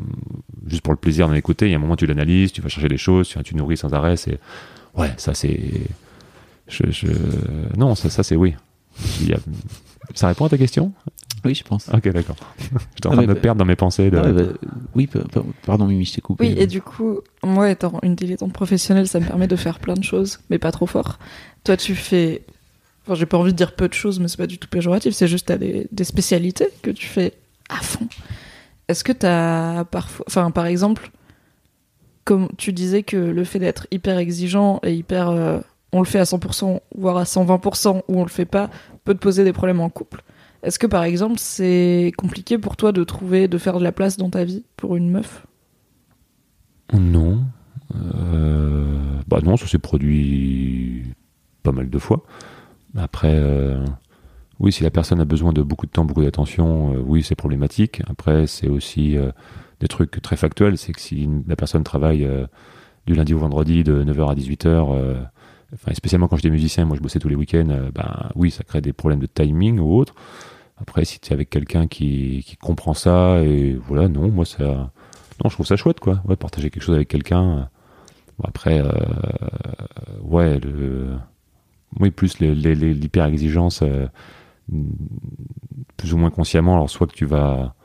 juste 0.67 0.81
pour 0.81 0.93
le 0.93 0.97
plaisir 0.97 1.27
d'en 1.27 1.33
écouter. 1.33 1.67
Il 1.67 1.71
y 1.71 1.73
a 1.73 1.77
un 1.77 1.81
moment, 1.81 1.95
tu 1.95 2.05
l'analyses, 2.05 2.51
tu 2.53 2.61
vas 2.61 2.69
chercher 2.69 2.87
des 2.87 2.97
choses, 2.97 3.35
tu, 3.43 3.55
nourris 3.55 3.77
sans 3.77 3.93
arrêt. 3.93 4.15
C'est 4.15 4.39
ouais, 4.95 5.11
ça 5.17 5.33
c'est. 5.33 5.59
Non, 7.77 7.95
ça, 7.95 8.09
ça 8.09 8.23
c'est 8.23 8.37
oui. 8.37 8.55
Ça 10.13 10.27
répond 10.27 10.45
à 10.45 10.49
ta 10.49 10.57
question? 10.57 10.93
Oui, 11.45 11.55
je 11.55 11.63
pense. 11.63 11.89
Ok, 11.89 12.07
d'accord. 12.09 12.35
J'étais 12.95 13.07
en 13.07 13.11
train 13.11 13.21
de 13.21 13.27
me 13.27 13.35
perdre 13.35 13.59
dans 13.59 13.65
mes 13.65 13.75
pensées. 13.75 14.09
Bah, 14.09 14.25
oui, 14.95 15.09
pardon, 15.65 15.85
Mimi, 15.85 16.05
je 16.05 16.13
t'ai 16.15 16.21
coupé. 16.21 16.47
Oui, 16.47 16.55
et 16.57 16.67
du 16.67 16.81
coup, 16.81 17.19
moi, 17.43 17.69
étant 17.69 17.99
une 18.03 18.15
dilettante 18.15 18.53
professionnelle, 18.53 19.07
ça 19.07 19.19
me 19.19 19.25
permet 19.25 19.47
de 19.47 19.55
faire 19.55 19.79
plein 19.79 19.95
de 19.95 20.03
choses, 20.03 20.39
mais 20.49 20.59
pas 20.59 20.71
trop 20.71 20.85
fort. 20.85 21.19
Toi, 21.63 21.77
tu 21.77 21.95
fais. 21.95 22.43
Enfin, 23.03 23.15
j'ai 23.15 23.25
pas 23.25 23.37
envie 23.37 23.51
de 23.51 23.57
dire 23.57 23.73
peu 23.75 23.87
de 23.87 23.93
choses, 23.93 24.19
mais 24.19 24.27
c'est 24.27 24.37
pas 24.37 24.47
du 24.47 24.59
tout 24.59 24.67
péjoratif, 24.67 25.13
c'est 25.13 25.27
juste 25.27 25.47
t'as 25.47 25.57
des, 25.57 25.87
des 25.91 26.03
spécialités 26.03 26.67
que 26.83 26.91
tu 26.91 27.07
fais 27.07 27.33
à 27.69 27.77
fond. 27.77 28.07
Est-ce 28.87 29.03
que 29.03 29.11
t'as 29.11 29.83
parfois. 29.85 30.25
Enfin, 30.27 30.51
par 30.51 30.67
exemple, 30.67 31.09
comme 32.25 32.49
tu 32.57 32.73
disais 32.73 33.01
que 33.01 33.17
le 33.17 33.43
fait 33.43 33.59
d'être 33.59 33.87
hyper 33.91 34.17
exigeant 34.17 34.79
et 34.83 34.93
hyper. 34.93 35.29
Euh, 35.29 35.59
on 35.93 35.99
le 35.99 36.05
fait 36.05 36.19
à 36.19 36.23
100%, 36.23 36.79
voire 36.95 37.17
à 37.17 37.23
120%, 37.23 38.03
ou 38.07 38.19
on 38.19 38.23
le 38.23 38.29
fait 38.29 38.45
pas, 38.45 38.69
peut 39.03 39.13
te 39.13 39.19
poser 39.19 39.43
des 39.43 39.53
problèmes 39.53 39.81
en 39.81 39.89
couple. 39.89 40.23
Est-ce 40.63 40.77
que 40.77 40.87
par 40.87 41.03
exemple 41.03 41.35
c'est 41.37 42.11
compliqué 42.17 42.57
pour 42.57 42.77
toi 42.77 42.91
de 42.91 43.03
trouver, 43.03 43.47
de 43.47 43.57
faire 43.57 43.79
de 43.79 43.83
la 43.83 43.91
place 43.91 44.17
dans 44.17 44.29
ta 44.29 44.43
vie 44.43 44.63
pour 44.77 44.95
une 44.95 45.09
meuf? 45.09 45.45
Non. 46.93 47.43
Euh, 47.95 48.95
bah 49.27 49.39
non, 49.43 49.57
ça 49.57 49.67
s'est 49.67 49.79
produit 49.79 51.03
pas 51.63 51.71
mal 51.71 51.89
de 51.89 51.99
fois. 51.99 52.23
Après, 52.97 53.33
euh, 53.33 53.85
oui, 54.59 54.71
si 54.71 54.83
la 54.83 54.91
personne 54.91 55.19
a 55.19 55.25
besoin 55.25 55.53
de 55.53 55.61
beaucoup 55.61 55.85
de 55.85 55.91
temps, 55.91 56.05
beaucoup 56.05 56.23
d'attention, 56.23 56.93
euh, 56.93 57.03
oui, 57.05 57.23
c'est 57.23 57.35
problématique. 57.35 58.01
Après, 58.07 58.47
c'est 58.47 58.67
aussi 58.67 59.17
des 59.79 59.87
trucs 59.87 60.21
très 60.21 60.35
factuels. 60.35 60.77
C'est 60.77 60.93
que 60.93 61.01
si 61.01 61.29
la 61.47 61.55
personne 61.55 61.83
travaille 61.83 62.27
du 63.07 63.15
lundi 63.15 63.33
au 63.33 63.39
vendredi 63.39 63.83
de 63.83 64.03
9h 64.03 64.31
à 64.31 64.35
18h, 64.35 65.27
enfin, 65.73 65.93
spécialement 65.93 66.27
quand 66.27 66.37
j'étais 66.37 66.49
musicien, 66.49 66.85
moi 66.85 66.97
je 66.97 67.01
bossais 67.01 67.19
tous 67.19 67.29
les 67.29 67.35
week-ends, 67.35 67.89
ben 67.93 68.29
oui, 68.35 68.51
ça 68.51 68.63
crée 68.63 68.81
des 68.81 68.93
problèmes 68.93 69.19
de 69.19 69.27
timing 69.27 69.79
ou 69.79 69.95
autre. 69.95 70.15
Après, 70.81 71.05
si 71.05 71.19
tu 71.19 71.29
es 71.29 71.33
avec 71.33 71.49
quelqu'un 71.51 71.87
qui, 71.87 72.43
qui, 72.45 72.57
comprend 72.57 72.95
ça, 72.95 73.43
et 73.43 73.73
voilà, 73.73 74.07
non, 74.07 74.29
moi, 74.29 74.45
ça. 74.45 74.91
Non, 75.43 75.49
je 75.49 75.53
trouve 75.53 75.65
ça 75.65 75.75
chouette, 75.75 75.99
quoi. 75.99 76.23
Partager 76.39 76.71
quelque 76.71 76.83
chose 76.83 76.95
avec 76.95 77.07
quelqu'un. 77.07 77.69
Après, 78.43 78.81
euh, 78.81 78.91
ouais, 80.21 80.59
le. 80.59 81.17
Oui, 81.99 82.09
plus 82.09 82.39
l'hyper-exigence, 82.39 83.81
euh, 83.83 84.07
plus 85.97 86.13
ou 86.13 86.17
moins 86.17 86.31
consciemment. 86.31 86.75
Alors, 86.75 86.89
soit 86.89 87.05
que 87.05 87.13
tu 87.13 87.25
vas 87.25 87.75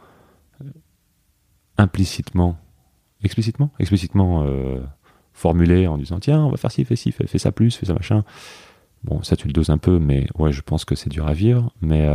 implicitement, 1.76 2.56
explicitement, 3.22 3.70
explicitement 3.78 4.44
euh, 4.44 4.80
formuler 5.36 5.86
en 5.86 5.96
disant 5.98 6.18
tiens, 6.18 6.44
on 6.44 6.50
va 6.50 6.56
faire 6.56 6.72
ci, 6.72 6.84
fais 6.84 6.96
ci, 6.96 7.12
fais, 7.12 7.26
fais, 7.26 7.38
ça 7.38 7.52
plus, 7.52 7.76
fais 7.76 7.86
ça 7.86 7.94
machin. 7.94 8.24
Bon, 9.04 9.22
ça 9.22 9.36
tu 9.36 9.46
le 9.46 9.52
doses 9.52 9.70
un 9.70 9.78
peu, 9.78 10.00
mais 10.00 10.26
ouais, 10.38 10.50
je 10.50 10.62
pense 10.62 10.84
que 10.84 10.96
c'est 10.96 11.10
dur 11.10 11.28
à 11.28 11.32
vivre. 11.32 11.70
Mais 11.80 12.08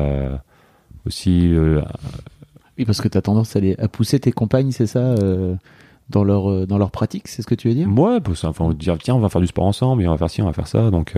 aussi. 1.06 1.54
Euh, 1.54 1.82
oui, 2.78 2.86
parce 2.86 3.02
que 3.02 3.08
tu 3.08 3.18
as 3.18 3.22
tendance 3.22 3.56
à, 3.56 3.60
à, 3.78 3.88
pousser 3.88 4.20
tes 4.20 4.32
compagnes, 4.32 4.72
c'est 4.72 4.88
ça 4.88 5.00
euh, 5.00 5.56
dans 6.10 6.24
leur, 6.24 6.50
euh, 6.50 6.66
dans 6.66 6.78
leur 6.78 6.92
pratique, 6.92 7.28
c'est 7.28 7.42
ce 7.42 7.48
que 7.48 7.56
tu 7.56 7.68
veux 7.68 7.76
dire? 7.76 7.88
Ouais, 7.90 8.18
enfin, 8.26 8.54
on 8.60 8.74
dire 8.74 8.98
tiens, 8.98 9.16
on 9.16 9.20
va 9.20 9.30
faire 9.30 9.42
du 9.42 9.48
sport 9.48 9.66
ensemble, 9.66 10.04
et 10.04 10.08
on 10.08 10.12
va 10.12 10.18
faire 10.18 10.30
ci, 10.30 10.42
on 10.42 10.46
va 10.46 10.54
faire 10.54 10.68
ça. 10.68 10.90
Donc, 10.90 11.16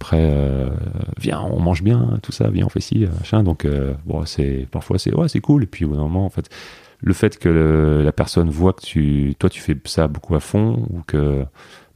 après, 0.00 0.30
viens, 1.18 1.40
on 1.40 1.60
mange 1.60 1.82
bien, 1.82 2.18
tout 2.22 2.32
ça, 2.32 2.48
viens, 2.50 2.66
on 2.66 2.68
fait 2.68 2.80
ci, 2.80 3.06
machin. 3.18 3.42
Donc, 3.42 3.66
bon, 4.04 4.24
c'est, 4.26 4.66
parfois, 4.70 4.98
c'est, 4.98 5.14
ouais, 5.14 5.28
c'est 5.28 5.40
cool. 5.40 5.62
Et 5.62 5.66
puis, 5.66 5.84
au 5.84 5.88
bout 5.88 5.96
d'un 5.96 6.02
moment, 6.02 6.26
en 6.26 6.30
fait, 6.30 6.50
le 7.04 7.12
fait 7.12 7.38
que 7.38 8.02
la 8.04 8.12
personne 8.12 8.50
voit 8.50 8.72
que 8.72 8.82
tu, 8.82 9.34
toi, 9.38 9.50
tu 9.50 9.60
fais 9.60 9.76
ça 9.84 10.08
beaucoup 10.08 10.34
à 10.34 10.40
fond, 10.40 10.86
ou 10.90 11.02
que 11.06 11.44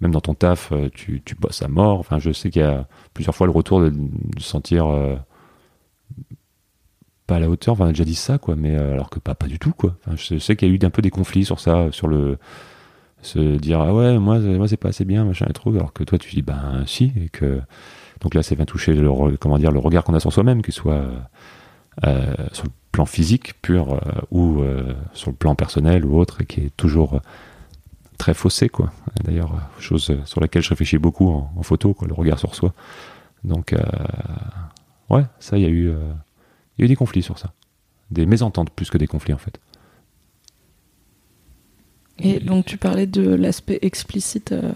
même 0.01 0.13
dans 0.13 0.21
ton 0.21 0.35
taf, 0.35 0.73
tu, 0.95 1.23
tu 1.25 1.35
bosses 1.35 1.63
à 1.63 1.69
mort. 1.69 1.99
Enfin, 1.99 2.19
je 2.19 2.31
sais 2.33 2.51
qu'il 2.51 2.63
y 2.63 2.65
a 2.65 2.87
plusieurs 3.15 3.35
fois 3.35 3.47
le 3.47 3.53
retour 3.53 3.81
de, 3.81 3.93
sentir 4.39 4.87
pas 7.29 7.37
à 7.37 7.39
la 7.39 7.49
hauteur. 7.49 7.75
Enfin, 7.75 7.85
on 7.85 7.89
a 7.89 7.93
déjà 7.93 8.05
dit 8.05 8.17
ça, 8.17 8.39
quoi, 8.39 8.57
mais 8.57 8.75
euh, 8.75 8.95
alors 8.95 9.11
que 9.11 9.21
pas, 9.21 9.35
du 9.47 9.61
tout, 9.61 9.73
quoi. 9.73 9.95
Je 10.17 10.39
sais 10.39 10.57
qu'il 10.57 10.69
y 10.69 10.73
a 10.73 10.75
eu 10.75 10.79
un 10.83 10.91
peu 10.91 11.03
des 11.03 11.11
conflits 11.11 11.45
sur 11.45 11.61
ça, 11.61 11.93
sur 11.93 12.09
le 12.09 12.39
se 13.21 13.57
dire 13.57 13.81
ah 13.81 13.93
ouais, 13.93 14.17
moi, 14.19 14.39
moi 14.39 14.69
c'est 14.69 14.77
pas 14.77 14.91
assez 14.91 15.05
bien, 15.05 15.25
machin 15.25 15.47
et 15.51 15.53
trop, 15.53 15.71
alors 15.75 15.93
que 15.93 16.05
toi 16.05 16.19
tu 16.19 16.33
dis 16.33 16.43
ben 16.43 16.85
si, 16.87 17.13
et 17.17 17.29
que 17.29 17.61
donc 18.21 18.35
là, 18.35 18.45
ça 18.45 18.55
vient 18.55 18.65
toucher 18.65 18.95
le 18.95 19.37
comment 19.39 19.59
dire 19.59 19.73
le 19.73 19.81
regard 19.81 20.05
qu'on 20.05 20.15
a 20.15 20.21
sur 20.21 20.33
soi-même, 20.33 20.63
qu'il 20.63 20.73
soit 20.73 21.03
euh, 22.07 22.35
sur 22.53 22.65
le 22.65 22.71
plan 22.93 23.07
physique 23.07 23.61
pur 23.63 23.95
euh, 23.95 24.01
ou 24.31 24.63
sur 25.13 25.31
le 25.31 25.37
plan 25.37 25.55
personnel 25.55 26.05
ou 26.05 26.19
autre, 26.19 26.43
et 26.43 26.47
qui 26.47 26.61
est 26.61 26.77
toujours 26.77 27.21
très 28.17 28.35
faussé, 28.35 28.69
quoi. 28.69 28.93
D'ailleurs, 29.25 29.53
chose 29.79 30.17
sur 30.25 30.41
laquelle 30.41 30.63
je 30.63 30.71
réfléchis 30.71 30.99
beaucoup 30.99 31.29
en, 31.29 31.63
photo, 31.63 31.95
quoi, 31.95 32.09
le 32.09 32.15
regard 32.15 32.39
sur 32.39 32.55
soi. 32.55 32.75
Donc, 33.45 33.75
ouais, 35.11 35.25
ça, 35.39 35.57
il 35.57 35.63
y 35.63 35.67
a 35.67 35.71
eu 35.71 35.93
y 36.79 36.83
a 36.83 36.85
eu 36.85 36.89
des 36.89 36.97
conflits 36.97 37.23
sur 37.23 37.39
ça. 37.39 37.53
Des 38.11 38.27
mésententes 38.27 38.71
plus 38.71 38.91
que 38.91 38.99
des 38.99 39.07
conflits 39.07 39.35
en 39.35 39.39
fait. 39.39 39.61
Et 42.21 42.41
donc 42.41 42.65
tu 42.65 42.77
parlais 42.77 43.07
de 43.07 43.35
l'aspect 43.35 43.79
explicite. 43.83 44.53
Euh, 44.53 44.73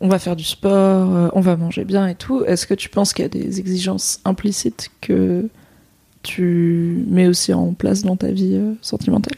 on 0.00 0.08
va 0.08 0.18
faire 0.18 0.36
du 0.36 0.44
sport, 0.44 1.14
euh, 1.14 1.28
on 1.32 1.40
va 1.40 1.56
manger 1.56 1.84
bien 1.84 2.06
et 2.06 2.14
tout. 2.14 2.44
Est-ce 2.44 2.66
que 2.66 2.74
tu 2.74 2.88
penses 2.88 3.12
qu'il 3.12 3.24
y 3.24 3.26
a 3.26 3.28
des 3.28 3.60
exigences 3.60 4.20
implicites 4.24 4.90
que 5.00 5.48
tu 6.26 7.04
mets 7.08 7.26
aussi 7.28 7.52
en 7.54 7.72
place 7.72 8.02
dans 8.02 8.16
ta 8.16 8.30
vie 8.30 8.54
euh, 8.54 8.74
sentimentale 8.82 9.34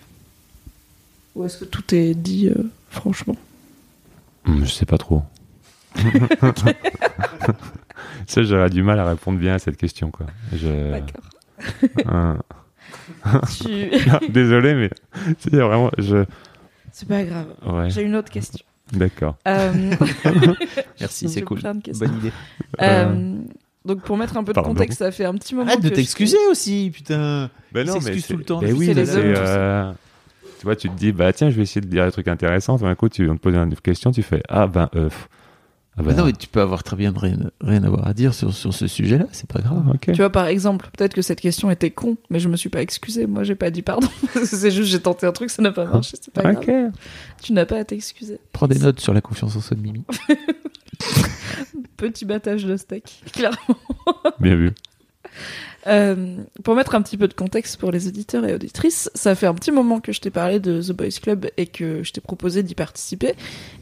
Ou 1.34 1.44
est-ce 1.44 1.58
que 1.58 1.64
tout 1.64 1.94
est 1.94 2.14
dit 2.14 2.48
euh, 2.48 2.54
franchement 2.90 3.36
Hum, 4.46 4.64
Je 4.64 4.70
sais 4.70 4.86
pas 4.86 4.98
trop. 4.98 5.22
Ça, 8.26 8.42
j'aurais 8.42 8.70
du 8.70 8.82
mal 8.82 8.98
à 8.98 9.08
répondre 9.08 9.38
bien 9.38 9.54
à 9.54 9.58
cette 9.58 9.76
question, 9.76 10.10
quoi. 10.10 10.26
Je... 10.52 10.92
D'accord. 10.92 11.24
Hein. 12.06 12.38
Tu- 13.60 13.90
Désolé, 14.30 14.74
mais 14.74 14.90
c'est 15.38 15.50
vraiment. 15.56 15.90
Je... 15.98 16.24
C'est 16.92 17.08
pas 17.08 17.24
grave. 17.24 17.46
Ouais, 17.66 17.90
J'ai 17.90 18.02
une 18.02 18.14
autre 18.16 18.30
question. 18.30 18.64
d'accord. 18.92 19.36
Euh, 19.48 19.72
Merci, 21.00 21.28
c'est 21.28 21.42
cool. 21.42 21.58
plein 21.60 21.74
de 21.74 21.82
questions. 21.82 22.06
Bonne 22.06 22.18
idée. 22.18 22.32
Euh, 22.80 23.38
donc 23.84 24.02
pour 24.02 24.16
mettre 24.16 24.36
un 24.36 24.44
peu 24.44 24.52
de 24.52 24.54
Pardon. 24.54 24.70
contexte, 24.70 24.98
ça 24.98 25.10
fait 25.10 25.24
un 25.24 25.34
petit 25.34 25.54
moment 25.54 25.68
Arrête 25.68 25.82
de 25.82 25.88
je- 25.88 25.94
t'excuser 25.94 26.36
aussi, 26.50 26.90
putain. 26.94 27.50
Ben 27.72 27.86
s'excuse 27.86 28.24
c'est- 28.24 28.32
tout 28.32 28.38
le 28.38 28.44
temps. 28.44 28.60
Ben 28.60 28.68
Tu 28.70 28.74
oui, 28.74 28.86
sais, 28.86 28.94
mais 28.94 29.00
les 29.02 29.16
hommes, 29.16 29.22
euh, 29.36 29.92
Tu 30.58 30.64
vois, 30.64 30.74
tu 30.76 30.88
te 30.90 30.94
dis, 30.96 31.12
bah 31.12 31.32
tiens, 31.32 31.50
je 31.50 31.56
vais 31.56 31.62
essayer 31.62 31.80
de 31.80 31.86
dire 31.86 32.04
des 32.04 32.10
trucs 32.12 32.26
intéressants. 32.28 32.78
Tout 32.78 32.84
d'un 32.84 32.94
coup, 32.96 33.08
tu 33.08 33.28
on 33.30 33.36
te 33.36 33.40
pose 33.40 33.54
une 33.54 33.74
question, 33.76 34.10
tu 34.10 34.22
fais, 34.22 34.42
ah 34.48 34.66
ben, 34.66 34.88
euh, 34.96 35.04
pff. 35.04 35.28
Ah 35.98 36.02
ben, 36.02 36.10
Mais 36.10 36.14
non, 36.14 36.26
mais 36.26 36.32
tu 36.32 36.46
peux 36.46 36.60
avoir 36.60 36.84
très 36.84 36.96
bien 36.96 37.12
rien, 37.14 37.36
rien 37.60 37.82
avoir 37.82 38.06
à 38.06 38.14
dire 38.14 38.32
sur, 38.32 38.54
sur 38.54 38.72
ce 38.72 38.86
sujet-là, 38.86 39.26
c'est 39.32 39.50
pas 39.50 39.60
grave. 39.60 39.82
ah. 39.92 39.98
Tu 39.98 40.12
vois, 40.12 40.30
par 40.30 40.46
exemple, 40.46 40.88
peut-être 40.96 41.14
que 41.14 41.22
cette 41.22 41.40
question 41.40 41.70
était 41.70 41.90
con, 41.90 42.16
mais 42.30 42.38
je 42.38 42.48
me 42.48 42.56
suis 42.56 42.68
pas 42.68 42.82
excusée. 42.82 43.26
Moi, 43.26 43.42
j'ai 43.42 43.56
pas 43.56 43.70
dit 43.70 43.82
pardon. 43.82 44.08
c'est 44.44 44.70
juste, 44.70 44.90
j'ai 44.90 45.00
tenté 45.00 45.26
un 45.26 45.32
truc, 45.32 45.50
ça 45.50 45.60
n'a 45.60 45.72
pas 45.72 45.86
marché. 45.86 46.16
C'est 46.20 46.32
pas 46.32 46.54
grave. 46.54 46.92
Tu 47.42 47.52
n'as 47.52 47.66
pas 47.66 47.78
à 47.78 47.84
t'excuser. 47.84 48.38
Prends 48.52 48.68
des 48.68 48.78
notes 48.78 49.00
sur 49.00 49.12
la 49.12 49.20
confiance 49.20 49.56
en 49.56 49.60
soi 49.60 49.76
de 49.76 49.82
Mimi. 49.82 50.04
Petit 51.96 52.24
battage 52.24 52.64
de 52.64 52.76
steak, 52.76 53.22
clairement. 53.32 53.58
Bien 54.38 54.54
vu. 54.54 54.72
Euh, 55.86 56.36
pour 56.64 56.74
mettre 56.74 56.94
un 56.94 57.02
petit 57.02 57.16
peu 57.16 57.28
de 57.28 57.34
contexte 57.34 57.76
pour 57.76 57.92
les 57.92 58.08
auditeurs 58.08 58.44
et 58.44 58.54
auditrices, 58.54 59.10
ça 59.14 59.34
fait 59.34 59.46
un 59.46 59.54
petit 59.54 59.70
moment 59.70 60.00
que 60.00 60.12
je 60.12 60.20
t'ai 60.20 60.30
parlé 60.30 60.58
de 60.58 60.82
The 60.82 60.92
Boys 60.92 61.20
Club 61.22 61.46
et 61.56 61.66
que 61.66 62.02
je 62.02 62.12
t'ai 62.12 62.20
proposé 62.20 62.62
d'y 62.62 62.74
participer. 62.74 63.34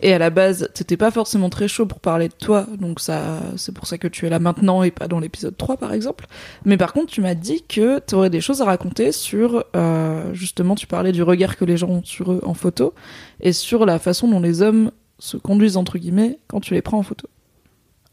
Et 0.03 0.13
à 0.13 0.19
la 0.19 0.31
base, 0.31 0.69
t'étais 0.75 0.97
pas 0.97 1.11
forcément 1.11 1.49
très 1.49 1.69
chaud 1.69 1.87
pour 1.87 2.01
parler 2.01 2.29
de 2.29 2.35
toi, 2.35 2.67
donc 2.79 3.01
ça, 3.01 3.41
c'est 3.57 3.73
pour 3.73 3.87
ça 3.87 3.99
que 3.99 4.09
tu 4.09 4.27
es 4.27 4.29
là 4.29 4.39
maintenant 4.39 4.83
et 4.83 4.91
pas 4.91 5.09
dans 5.09 5.21
l'épisode 5.21 5.57
3 5.57 5.79
par 5.79 5.93
exemple. 5.93 6.27
Mais 6.65 6.77
par 6.77 6.93
contre, 6.93 7.13
tu 7.13 7.21
m'as 7.23 7.35
dit 7.35 7.65
que 7.67 8.01
tu 8.07 8.15
aurais 8.15 8.31
des 8.31 8.41
choses 8.41 8.61
à 8.61 8.67
raconter 8.67 9.11
sur, 9.13 9.65
euh, 9.75 10.35
justement, 10.35 10.75
tu 10.75 10.87
parlais 10.87 11.13
du 11.13 11.23
regard 11.23 11.57
que 11.57 11.65
les 11.65 11.77
gens 11.77 11.89
ont 11.89 12.05
sur 12.05 12.33
eux 12.33 12.41
en 12.45 12.55
photo 12.55 12.95
et 13.41 13.53
sur 13.53 13.87
la 13.87 13.99
façon 13.99 14.29
dont 14.29 14.41
les 14.41 14.61
hommes 14.63 14.91
se 15.19 15.39
conduisent 15.39 15.79
entre 15.79 15.99
guillemets 15.99 16.39
quand 16.47 16.61
tu 16.61 16.75
les 16.75 16.83
prends 16.83 16.99
en 16.99 17.03
photo. 17.03 17.27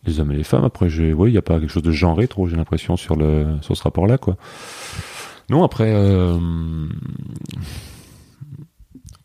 Les 0.05 0.19
hommes 0.19 0.31
et 0.31 0.35
les 0.35 0.43
femmes, 0.43 0.65
après, 0.65 0.89
il 0.89 1.15
n'y 1.15 1.37
a 1.37 1.41
pas 1.41 1.59
quelque 1.59 1.71
chose 1.71 1.83
de 1.83 1.91
genré 1.91 2.27
trop, 2.27 2.47
j'ai 2.47 2.57
l'impression, 2.57 2.97
sur, 2.97 3.15
le, 3.15 3.57
sur 3.61 3.77
ce 3.77 3.83
rapport-là, 3.83 4.17
quoi. 4.17 4.35
Non, 5.49 5.63
après, 5.63 5.93
euh, 5.93 6.37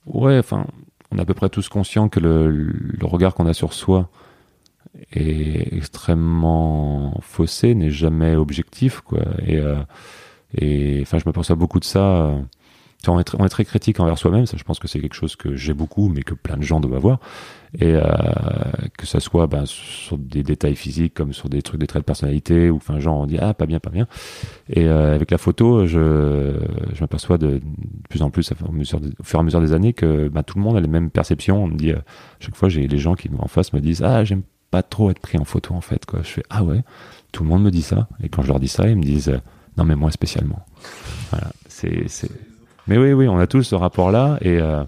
ouais, 0.07 0.39
enfin, 0.39 0.67
on 1.11 1.19
est 1.19 1.21
à 1.21 1.25
peu 1.25 1.35
près 1.35 1.49
tous 1.49 1.69
conscients 1.69 2.09
que 2.09 2.21
le, 2.21 2.51
le 2.51 3.07
regard 3.07 3.35
qu'on 3.35 3.47
a 3.47 3.55
sur 3.55 3.73
soi 3.73 4.09
est 5.13 5.73
extrêmement 5.77 7.19
faussé, 7.23 7.75
n'est 7.75 7.91
jamais 7.91 8.37
objectif, 8.37 9.01
quoi. 9.01 9.21
Et, 9.47 9.59
euh, 9.59 9.77
et 10.57 11.01
enfin, 11.03 11.19
je 11.19 11.25
m'aperçois 11.27 11.57
beaucoup 11.57 11.81
de 11.81 11.85
ça. 11.85 12.01
euh, 12.01 12.41
on, 13.07 13.19
est 13.19 13.25
très, 13.25 13.41
on 13.41 13.45
est 13.45 13.51
très 13.51 13.65
critique 13.65 14.01
envers 14.01 14.19
soi-même, 14.19 14.47
ça 14.47 14.57
je 14.57 14.65
pense 14.65 14.79
que 14.79 14.89
c'est 14.89 15.01
quelque 15.01 15.15
chose 15.15 15.37
que 15.37 15.55
j'ai 15.57 15.75
beaucoup, 15.75 16.09
mais 16.09 16.23
que 16.23 16.35
plein 16.35 16.57
de 16.57 16.63
gens 16.63 16.81
doivent 16.81 16.97
avoir. 16.97 17.21
Et 17.75 17.95
euh, 17.95 18.03
que 18.97 19.07
ça 19.07 19.21
soit 19.21 19.47
ben, 19.47 19.65
sur 19.67 20.17
des 20.17 20.43
détails 20.43 20.77
physiques, 20.77 21.15
comme 21.15 21.33
sur 21.33 21.49
des 21.49 21.63
trucs, 21.63 21.81
des 21.81 21.87
traits 21.87 22.03
de 22.03 22.07
personnalité, 22.07 22.71
ou 22.71 22.77
enfin, 22.77 22.99
genre 22.99 23.19
on 23.19 23.27
dit 23.27 23.39
ah, 23.39 23.55
pas 23.55 23.67
bien, 23.67 23.79
pas 23.79 23.91
bien. 23.91 24.07
Et 24.71 24.87
euh, 24.87 25.15
avec 25.15 25.31
la 25.31 25.39
photo, 25.39 25.87
je, 25.87 26.55
je 26.95 27.01
m'aperçois 27.01 27.39
de, 27.39 27.61
plus 28.09 28.23
en 28.23 28.31
plus, 28.31 28.51
au 28.53 28.55
fur 28.55 28.67
et 29.39 29.41
à 29.41 29.43
mesure, 29.43 29.61
et 29.61 29.67
des 29.67 29.73
années, 29.73 29.93
que 29.93 30.29
ben, 30.29 30.43
tout 30.43 30.59
le 30.59 30.65
monde 30.65 30.77
a 30.77 30.81
les 30.81 30.89
mêmes 30.89 31.11
perceptions. 31.11 31.65
On 31.65 31.69
me 31.69 31.77
dit, 31.77 31.93
euh, 31.93 31.99
chaque 32.41 32.57
fois, 32.57 32.69
j'ai 32.69 32.87
les 32.89 32.99
gens 32.99 33.15
qui 33.15 33.31
en 33.39 33.49
face 33.49 33.73
me 33.73 33.81
disent 33.81 34.03
ah, 34.03 34.25
j'aime 34.25 34.43
pas 34.71 34.83
trop 34.83 35.11
être 35.11 35.21
pris 35.21 35.39
en 35.39 35.45
photo 35.45 35.75
en 35.75 35.81
fait. 35.81 36.05
Quoi. 36.07 36.21
Je 36.23 36.29
fais 36.29 36.43
ah 36.51 36.63
ouais, 36.63 36.83
tout 37.33 37.43
le 37.43 37.49
monde 37.49 37.63
me 37.63 37.71
dit 37.71 37.83
ça. 37.83 38.09
Et 38.23 38.29
quand 38.29 38.43
je 38.43 38.49
leur 38.49 38.61
dis 38.61 38.69
ça, 38.69 38.89
ils 38.89 38.97
me 38.97 39.03
disent 39.03 39.33
non, 39.79 39.85
mais 39.85 39.95
moi 39.95 40.11
spécialement. 40.11 40.65
Voilà, 41.31 41.53
c'est. 41.69 42.07
Mais 42.89 42.99
oui, 42.99 43.13
oui, 43.13 43.29
on 43.29 43.39
a 43.39 43.47
tous 43.47 43.63
ce 43.63 43.75
rapport-là. 43.75 44.39
Et, 44.41 44.59
euh, 44.59 44.83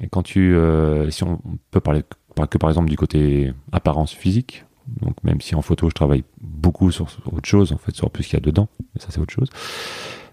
et 0.00 0.08
quand 0.08 0.22
tu. 0.22 0.54
euh, 0.54 1.10
si 1.10 1.22
on 1.24 1.40
peut 1.70 1.80
parler 1.80 2.02
par- 2.34 2.48
que 2.48 2.58
par 2.58 2.70
exemple 2.70 2.88
du 2.88 2.96
côté 2.96 3.52
apparence 3.72 4.12
physique, 4.12 4.64
donc 5.00 5.14
même 5.22 5.40
si 5.40 5.54
en 5.54 5.62
photo 5.62 5.88
je 5.90 5.94
travaille 5.94 6.24
beaucoup 6.40 6.90
sur, 6.90 7.06
autre 7.30 7.48
chose, 7.48 7.72
en 7.72 7.76
fait, 7.78 7.94
sur 7.94 8.10
plus 8.10 8.24
qu'il 8.24 8.34
y 8.34 8.36
a 8.36 8.40
dedans, 8.40 8.68
mais 8.94 9.00
ça 9.00 9.08
c'est 9.10 9.20
autre 9.20 9.32
chose. 9.32 9.48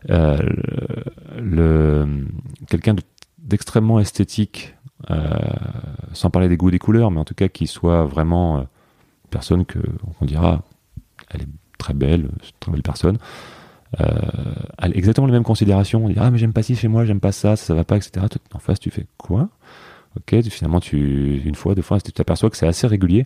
Euh, 0.09 0.37
le, 1.37 2.25
quelqu'un 2.67 2.93
de- 2.93 3.03
d'extrêmement 3.37 3.99
esthétique, 3.99 4.75
euh, 5.11 5.37
sans 6.13 6.29
parler 6.29 6.47
des 6.49 6.57
goûts 6.57 6.71
des 6.71 6.79
couleurs, 6.79 7.11
mais 7.11 7.19
en 7.19 7.25
tout 7.25 7.35
cas 7.35 7.47
qui 7.49 7.67
soit 7.67 8.05
vraiment 8.05 8.59
euh, 8.59 8.63
personne 9.29 9.65
que 9.65 9.79
on 10.21 10.25
dira, 10.25 10.63
elle 11.29 11.41
est 11.43 11.47
très 11.77 11.93
belle, 11.93 12.21
une 12.21 12.29
très 12.59 12.71
belle 12.71 12.81
personne. 12.81 13.17
Euh, 13.99 14.91
exactement 14.93 15.27
les 15.27 15.33
mêmes 15.33 15.43
considérations. 15.43 16.05
On 16.05 16.09
dit 16.09 16.15
ah 16.17 16.29
mais 16.31 16.37
j'aime 16.37 16.53
pas 16.53 16.63
ci 16.63 16.75
chez 16.75 16.87
moi, 16.87 17.05
j'aime 17.05 17.19
pas 17.19 17.31
ça, 17.31 17.55
ça, 17.55 17.73
va 17.73 17.83
pas, 17.83 17.97
etc. 17.97 18.25
En 18.53 18.59
face 18.59 18.79
tu 18.79 18.91
fais 18.91 19.05
quoi? 19.17 19.49
Ok, 20.17 20.41
finalement 20.49 20.79
tu 20.79 21.41
une 21.45 21.55
fois, 21.55 21.75
deux 21.75 21.81
fois, 21.81 21.99
tu 21.99 22.11
t'aperçois 22.11 22.49
que 22.49 22.57
c'est 22.57 22.67
assez 22.67 22.87
régulier 22.87 23.25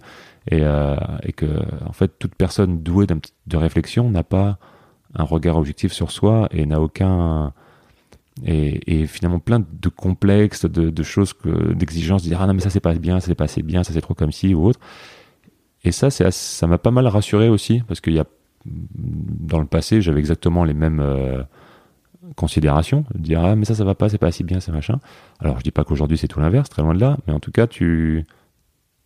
et, 0.50 0.62
euh, 0.62 0.96
et 1.24 1.32
que 1.34 1.46
en 1.86 1.94
fait 1.94 2.12
toute 2.20 2.36
personne 2.36 2.82
douée 2.82 3.08
de 3.08 3.58
réflexion 3.58 4.10
n'a 4.10 4.24
pas 4.24 4.58
un 5.16 5.24
regard 5.24 5.58
objectif 5.58 5.94
sur 5.94 6.12
soi 6.12 6.48
et 6.52 6.66
n'a 6.66 6.82
aucun 6.82 7.54
et, 8.46 9.06
finalement 9.06 9.40
plein 9.40 9.60
de 9.60 9.90
complexes, 9.90 10.66
de, 10.66 11.04
choses, 11.04 11.36
d'exigences, 11.76 12.24
de 12.24 12.30
dire 12.30 12.42
ah 12.42 12.48
non 12.48 12.54
mais 12.54 12.62
ça 12.62 12.70
c'est 12.70 12.80
pas 12.80 12.94
bien, 12.96 13.20
ça 13.20 13.28
c'est 13.28 13.36
pas 13.36 13.46
assez 13.46 13.62
bien, 13.62 13.84
ça 13.84 13.94
c'est 13.94 14.02
trop 14.02 14.14
comme 14.14 14.32
ci 14.32 14.54
ou 14.56 14.66
autre. 14.66 14.80
Et 15.84 15.92
ça 15.92 16.10
ça 16.10 16.68
m'a 16.68 16.78
pas 16.78 16.92
mal 16.92 17.08
rassuré 17.08 17.50
aussi 17.50 17.82
parce 17.88 18.02
qu'il 18.02 18.14
y 18.14 18.20
a 18.20 18.26
dans 18.66 19.60
le 19.60 19.66
passé 19.66 20.02
j'avais 20.02 20.20
exactement 20.20 20.64
les 20.64 20.74
mêmes 20.74 21.00
euh, 21.02 21.44
considérations, 22.36 23.06
de 23.14 23.20
dire 23.20 23.44
ah 23.44 23.56
mais 23.56 23.66
ça 23.66 23.76
ça 23.76 23.84
va 23.84 23.96
pas, 23.96 24.10
c'est 24.10 24.18
pas 24.18 24.28
assez 24.28 24.44
bien, 24.44 24.60
c'est 24.60 24.72
machin. 24.72 25.00
Alors 25.40 25.58
je 25.60 25.64
dis 25.64 25.72
pas 25.72 25.84
qu'aujourd'hui 25.84 26.18
c'est 26.18 26.28
tout 26.30 26.40
l'inverse, 26.40 26.70
très 26.70 26.82
loin 26.82 26.94
de 26.96 27.00
là, 27.02 27.18
mais 27.28 27.34
en 27.34 27.40
tout 27.40 27.52
cas 27.52 27.68
tu 27.68 28.26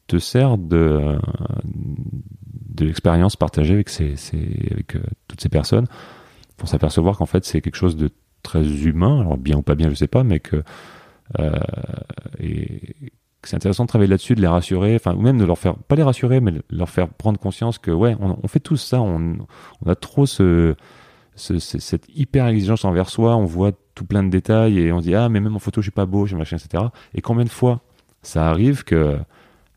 te 0.07 0.17
sers 0.19 0.57
de 0.57 1.17
de 1.65 2.85
l'expérience 2.85 3.35
partagée 3.35 3.73
avec 3.73 3.89
ces, 3.89 4.15
ces- 4.15 4.69
avec 4.71 4.95
euh, 4.95 5.01
toutes 5.27 5.41
ces 5.41 5.49
personnes 5.49 5.87
pour 6.57 6.69
s'apercevoir 6.69 7.17
qu'en 7.17 7.25
fait 7.25 7.43
c'est 7.45 7.61
quelque 7.61 7.75
chose 7.75 7.95
de 7.97 8.09
très 8.43 8.65
humain, 8.83 9.19
alors 9.21 9.37
bien 9.37 9.57
ou 9.57 9.61
pas 9.63 9.75
bien 9.75 9.89
je 9.89 9.95
sais 9.95 10.07
pas, 10.07 10.23
mais 10.23 10.39
que 10.39 10.63
euh, 11.39 11.51
c'est 13.47 13.55
intéressant 13.55 13.83
de 13.83 13.88
travailler 13.88 14.10
là-dessus, 14.10 14.36
de 14.36 14.41
les 14.41 14.47
rassurer, 14.47 14.95
enfin 14.95 15.13
ou 15.15 15.21
même 15.21 15.38
de 15.38 15.45
leur 15.45 15.57
faire 15.57 15.75
pas 15.75 15.95
les 15.95 16.03
rassurer, 16.03 16.39
mais 16.41 16.53
leur 16.69 16.89
faire 16.89 17.07
prendre 17.10 17.39
conscience 17.39 17.77
que 17.77 17.91
ouais 17.91 18.15
on, 18.19 18.47
fait 18.47 18.60
tous 18.60 18.77
ça, 18.77 19.01
on, 19.01 19.38
a 19.86 19.95
trop 19.95 20.25
ce, 20.25 20.75
ce- 21.36 21.60
ce- 21.60 21.79
cette 21.79 22.05
hyper 22.15 22.47
exigence 22.47 22.86
envers 22.86 23.10
soi, 23.10 23.36
on 23.36 23.45
voit 23.45 23.71
tout 23.95 24.05
plein 24.05 24.23
de 24.23 24.29
détails 24.29 24.79
et 24.79 24.91
on 24.91 24.99
dit 24.99 25.15
ah 25.15 25.29
mais 25.29 25.39
même 25.39 25.55
en 25.55 25.60
photo 25.60 25.81
je 25.81 25.86
suis 25.86 25.91
pas 25.91 26.05
beau, 26.05 26.25
je 26.25 26.29
suis 26.31 26.38
machin 26.38 26.57
etc. 26.57 26.83
Et 27.15 27.21
combien 27.21 27.45
de 27.45 27.49
fois 27.49 27.81
ça 28.21 28.49
arrive 28.49 28.83
que 28.83 29.17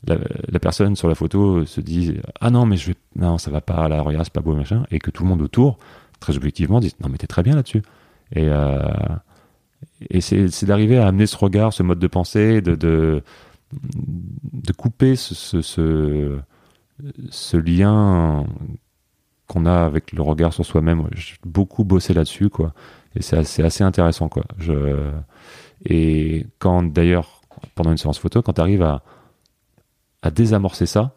la, 0.07 0.59
personne 0.59 0.95
sur 0.95 1.07
la 1.07 1.15
photo 1.15 1.65
se 1.65 1.79
dit 1.79 2.17
ah 2.39 2.49
non 2.49 2.65
mais 2.65 2.75
je 2.77 2.87
vais 2.87 2.95
non 3.15 3.37
ça 3.37 3.51
va 3.51 3.61
pas 3.61 3.87
là 3.87 4.01
regarde 4.01 4.25
c'est 4.25 4.33
pas 4.33 4.41
beau 4.41 4.55
machin 4.55 4.83
et 4.91 4.97
que 4.99 5.11
tout 5.11 5.23
le 5.23 5.29
monde 5.29 5.41
autour 5.43 5.77
très 6.19 6.35
objectivement 6.37 6.79
dit 6.79 6.93
non 7.01 7.09
mais 7.09 7.17
t'es 7.19 7.27
très 7.27 7.43
bien 7.43 7.55
là-dessus 7.55 7.83
et 8.33 8.47
euh, 8.49 8.79
et 10.09 10.21
c'est 10.21 10.65
d'arriver 10.65 10.97
à 10.97 11.07
amener 11.07 11.25
ce 11.27 11.37
regard 11.37 11.73
ce 11.73 11.83
mode 11.83 11.99
de 11.99 12.07
pensée 12.07 12.61
de, 12.61 13.21
de 13.73 14.73
couper 14.73 15.15
ce, 15.15 16.37
lien 17.57 18.45
qu'on 19.47 19.65
a 19.65 19.85
avec 19.85 20.11
le 20.11 20.21
regard 20.21 20.53
sur 20.53 20.65
soi-même. 20.65 21.07
J'ai 21.13 21.35
beaucoup 21.45 21.83
bossé 21.83 22.13
là-dessus 22.13 22.49
quoi. 22.49 22.73
Et 23.15 23.21
c'est 23.21 23.37
assez, 23.63 23.83
intéressant 23.83 24.29
quoi. 24.29 24.43
Et 25.85 26.45
quand 26.59 26.83
d'ailleurs 26.83 27.41
pendant 27.75 27.91
une 27.91 27.97
séance 27.97 28.19
photo 28.19 28.41
quand 28.41 28.53
tu 28.53 28.61
arrives 28.61 28.83
à 28.83 30.31
désamorcer 30.31 30.85
ça, 30.85 31.15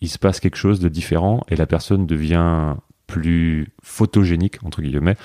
il 0.00 0.08
se 0.08 0.18
passe 0.18 0.40
quelque 0.40 0.56
chose 0.56 0.80
de 0.80 0.88
différent 0.88 1.44
et 1.48 1.56
la 1.56 1.66
personne 1.66 2.06
devient 2.06 2.74
plus 3.06 3.72
photogénique 3.82 4.62
entre 4.64 4.82
guillemets. 4.82 5.16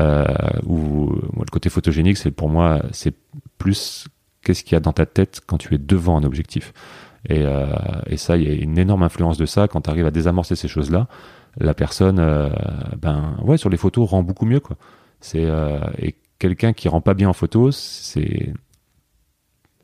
Euh, 0.00 0.24
ou 0.64 1.14
le 1.38 1.50
côté 1.50 1.70
photogénique, 1.70 2.16
c'est 2.16 2.30
pour 2.30 2.48
moi, 2.48 2.82
c'est 2.92 3.14
plus 3.58 4.08
qu'est-ce 4.46 4.62
qu'il 4.62 4.74
y 4.74 4.76
a 4.76 4.80
dans 4.80 4.92
ta 4.92 5.06
tête 5.06 5.40
quand 5.44 5.58
tu 5.58 5.74
es 5.74 5.78
devant 5.78 6.16
un 6.16 6.22
objectif. 6.22 6.72
Et, 7.28 7.42
euh, 7.44 7.66
et 8.06 8.16
ça, 8.16 8.36
il 8.36 8.44
y 8.44 8.50
a 8.50 8.54
une 8.54 8.78
énorme 8.78 9.02
influence 9.02 9.38
de 9.38 9.46
ça 9.46 9.66
quand 9.66 9.80
tu 9.80 9.90
arrives 9.90 10.06
à 10.06 10.12
désamorcer 10.12 10.54
ces 10.54 10.68
choses-là. 10.68 11.08
La 11.58 11.74
personne, 11.74 12.20
euh, 12.20 12.48
ben 13.02 13.36
ouais, 13.42 13.58
sur 13.58 13.70
les 13.70 13.76
photos 13.76 14.08
rend 14.08 14.22
beaucoup 14.22 14.46
mieux. 14.46 14.60
C'est 15.20 15.44
euh, 15.44 15.80
et 15.98 16.14
quelqu'un 16.38 16.72
qui 16.72 16.88
rend 16.88 17.00
pas 17.00 17.14
bien 17.14 17.28
en 17.28 17.32
photo, 17.32 17.72
c'est 17.72 18.52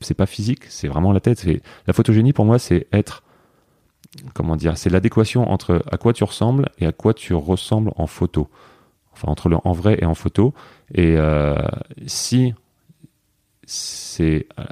c'est 0.01 0.15
pas 0.15 0.27
physique, 0.27 0.67
c'est 0.69 0.87
vraiment 0.87 1.13
la 1.13 1.21
tête. 1.21 1.45
La 1.89 1.93
photogénie 1.93 2.33
pour 2.33 2.45
moi, 2.45 2.61
c'est 2.61 2.87
être 2.93 3.25
comment 4.33 4.55
dire, 4.55 4.77
c'est 4.79 4.91
l'adéquation 4.91 5.51
entre 5.51 5.83
à 5.91 5.97
quoi 5.97 6.13
tu 6.13 6.23
ressembles 6.23 6.69
et 6.79 6.87
à 6.87 6.93
quoi 6.93 7.15
tu 7.15 7.35
ressembles 7.35 7.93
en 7.97 8.07
photo. 8.07 8.49
Enfin, 9.13 9.29
entre 9.29 9.49
le 9.49 9.57
en 9.65 9.73
vrai 9.73 9.99
et 10.01 10.05
en 10.05 10.15
photo. 10.15 10.55
Et 10.95 11.17
si 12.07 12.55
c'est 13.73 14.47
euh, 14.59 14.65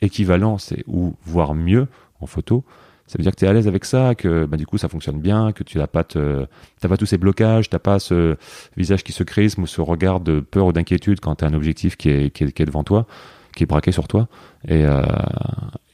équivalent, 0.00 0.58
c'est 0.58 0.84
ou 0.86 1.14
voire 1.24 1.54
mieux 1.54 1.88
en 2.20 2.26
photo, 2.26 2.64
ça 3.12 3.18
veut 3.18 3.24
dire 3.24 3.32
que 3.32 3.36
tu 3.36 3.44
es 3.44 3.48
à 3.48 3.52
l'aise 3.52 3.68
avec 3.68 3.84
ça, 3.84 4.14
que 4.14 4.46
bah, 4.46 4.56
du 4.56 4.64
coup 4.64 4.78
ça 4.78 4.88
fonctionne 4.88 5.20
bien, 5.20 5.52
que 5.52 5.64
tu 5.64 5.76
n'as 5.76 5.86
pas, 5.86 6.04
pas 6.04 6.96
tous 6.98 7.06
ces 7.06 7.18
blocages, 7.18 7.68
tu 7.68 7.74
n'as 7.74 7.80
pas 7.80 7.98
ce 7.98 8.36
visage 8.76 9.04
qui 9.04 9.12
se 9.12 9.22
crisme 9.22 9.62
ou 9.62 9.66
ce 9.66 9.80
regard 9.80 10.20
de 10.20 10.40
peur 10.40 10.66
ou 10.66 10.72
d'inquiétude 10.72 11.20
quand 11.20 11.34
tu 11.36 11.44
as 11.44 11.48
un 11.48 11.52
objectif 11.54 11.96
qui 11.96 12.08
est, 12.08 12.30
qui 12.30 12.44
est, 12.44 12.64
devant 12.64 12.84
toi, 12.84 13.06
qui 13.54 13.64
est 13.64 13.66
braqué 13.66 13.92
sur 13.92 14.08
toi. 14.08 14.28
Et, 14.66 14.86
euh, 14.86 15.02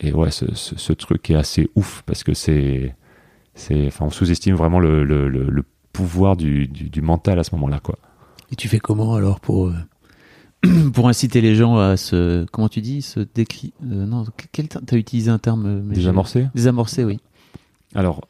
et 0.01 0.12
ouais, 0.12 0.31
ce, 0.31 0.93
truc 0.93 1.29
est 1.31 1.35
assez 1.35 1.68
ouf 1.74 2.03
parce 2.07 2.22
que 2.22 2.35
c'est. 2.35 2.95
Enfin, 3.70 4.05
on 4.05 4.11
sous-estime 4.11 4.55
vraiment 4.55 4.79
le, 4.79 5.03
le, 5.03 5.29
le, 5.29 5.64
pouvoir 5.93 6.37
du, 6.37 6.68
du, 6.68 6.89
du, 6.89 7.03
mental 7.03 7.41
à 7.41 7.43
ce 7.43 7.53
moment-là. 7.57 7.81
quoi. 7.81 7.99
Et 8.53 8.55
tu 8.55 8.68
fais 8.68 8.79
comment 8.79 9.16
alors 9.16 9.41
pour. 9.41 9.72
Pour 10.93 11.09
inciter 11.09 11.41
les 11.41 11.55
gens 11.55 11.79
à 11.79 11.97
se 11.97 12.45
comment 12.47 12.69
tu 12.69 12.81
dis 12.81 13.03
se 13.03 13.21
décrit 13.21 13.73
euh, 13.85 14.07
non 14.07 14.25
quel 14.51 14.69
t'as 14.69 14.97
utilisé 14.97 15.31
un 15.31 15.39
terme 15.39 15.67
euh, 15.67 15.95
désamorcer. 15.95 16.49
Désamorcer 16.55 17.05
oui. 17.05 17.21
Alors 17.95 18.23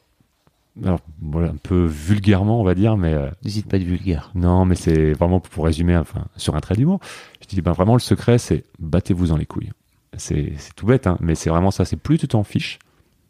alors 0.85 0.99
voilà 1.21 1.49
un 1.49 1.55
peu 1.55 1.85
vulgairement 1.85 2.61
on 2.61 2.63
va 2.63 2.75
dire 2.75 2.97
mais 2.97 3.13
euh, 3.13 3.29
n'hésite 3.43 3.67
pas 3.67 3.79
de 3.79 3.83
vulgaire. 3.83 4.31
non 4.35 4.63
mais 4.63 4.75
c'est 4.75 5.13
vraiment 5.13 5.39
pour 5.39 5.65
résumer 5.65 5.97
enfin 5.97 6.25
sur 6.37 6.55
un 6.55 6.59
trait 6.59 6.75
d'humour 6.75 6.99
je 7.41 7.47
dis 7.47 7.61
ben 7.61 7.71
vraiment 7.71 7.95
le 7.95 7.99
secret 7.99 8.37
c'est 8.37 8.63
battez-vous 8.77 9.27
dans 9.27 9.37
les 9.37 9.47
couilles. 9.47 9.71
C'est 10.17 10.53
tout 10.75 10.85
bête 10.85 11.07
hein, 11.07 11.17
mais 11.21 11.33
c'est 11.33 11.49
vraiment 11.49 11.71
ça 11.71 11.83
c'est 11.83 11.97
plus 11.97 12.19
tu 12.19 12.27
t'en 12.27 12.43
fiches 12.43 12.77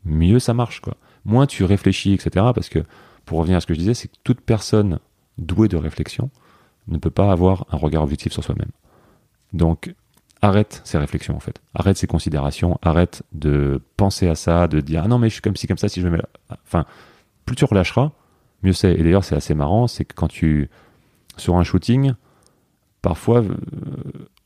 mieux 0.03 0.39
ça 0.39 0.53
marche 0.53 0.81
quoi. 0.81 0.97
Moins 1.23 1.45
tu 1.45 1.63
réfléchis 1.63 2.13
etc 2.13 2.47
parce 2.53 2.67
que 2.67 2.79
pour 3.25 3.39
revenir 3.39 3.57
à 3.57 3.61
ce 3.61 3.65
que 3.65 3.73
je 3.73 3.79
disais 3.79 3.93
c'est 3.93 4.09
que 4.09 4.17
toute 4.25 4.41
personne 4.41 4.99
douée 5.37 5.69
de 5.69 5.77
réflexion 5.77 6.29
ne 6.89 6.97
peut 6.97 7.11
pas 7.11 7.31
avoir 7.31 7.65
un 7.71 7.77
regard 7.77 8.03
objectif 8.03 8.33
sur 8.33 8.43
soi-même 8.43 8.71
donc, 9.53 9.93
arrête 10.41 10.81
ces 10.83 10.97
réflexions 10.97 11.35
en 11.35 11.39
fait. 11.39 11.61
Arrête 11.73 11.97
ces 11.97 12.07
considérations, 12.07 12.77
arrête 12.81 13.23
de 13.33 13.81
penser 13.97 14.27
à 14.27 14.35
ça, 14.35 14.67
de 14.67 14.79
dire 14.79 15.01
ah 15.05 15.07
non 15.07 15.19
mais 15.19 15.29
je 15.29 15.33
suis 15.33 15.41
comme 15.41 15.55
ci 15.55 15.67
comme 15.67 15.77
ça 15.77 15.89
si 15.89 16.01
je 16.01 16.07
me 16.07 16.17
mets 16.17 16.23
enfin 16.65 16.85
plus 17.45 17.55
tu 17.55 17.65
relâcheras, 17.65 18.11
mieux 18.63 18.73
c'est. 18.73 18.93
Et 18.93 19.03
d'ailleurs 19.03 19.23
c'est 19.23 19.35
assez 19.35 19.53
marrant, 19.53 19.87
c'est 19.87 20.05
que 20.05 20.13
quand 20.13 20.27
tu 20.27 20.69
sur 21.37 21.55
un 21.55 21.63
shooting, 21.63 22.13
parfois, 23.01 23.39
euh, 23.41 23.55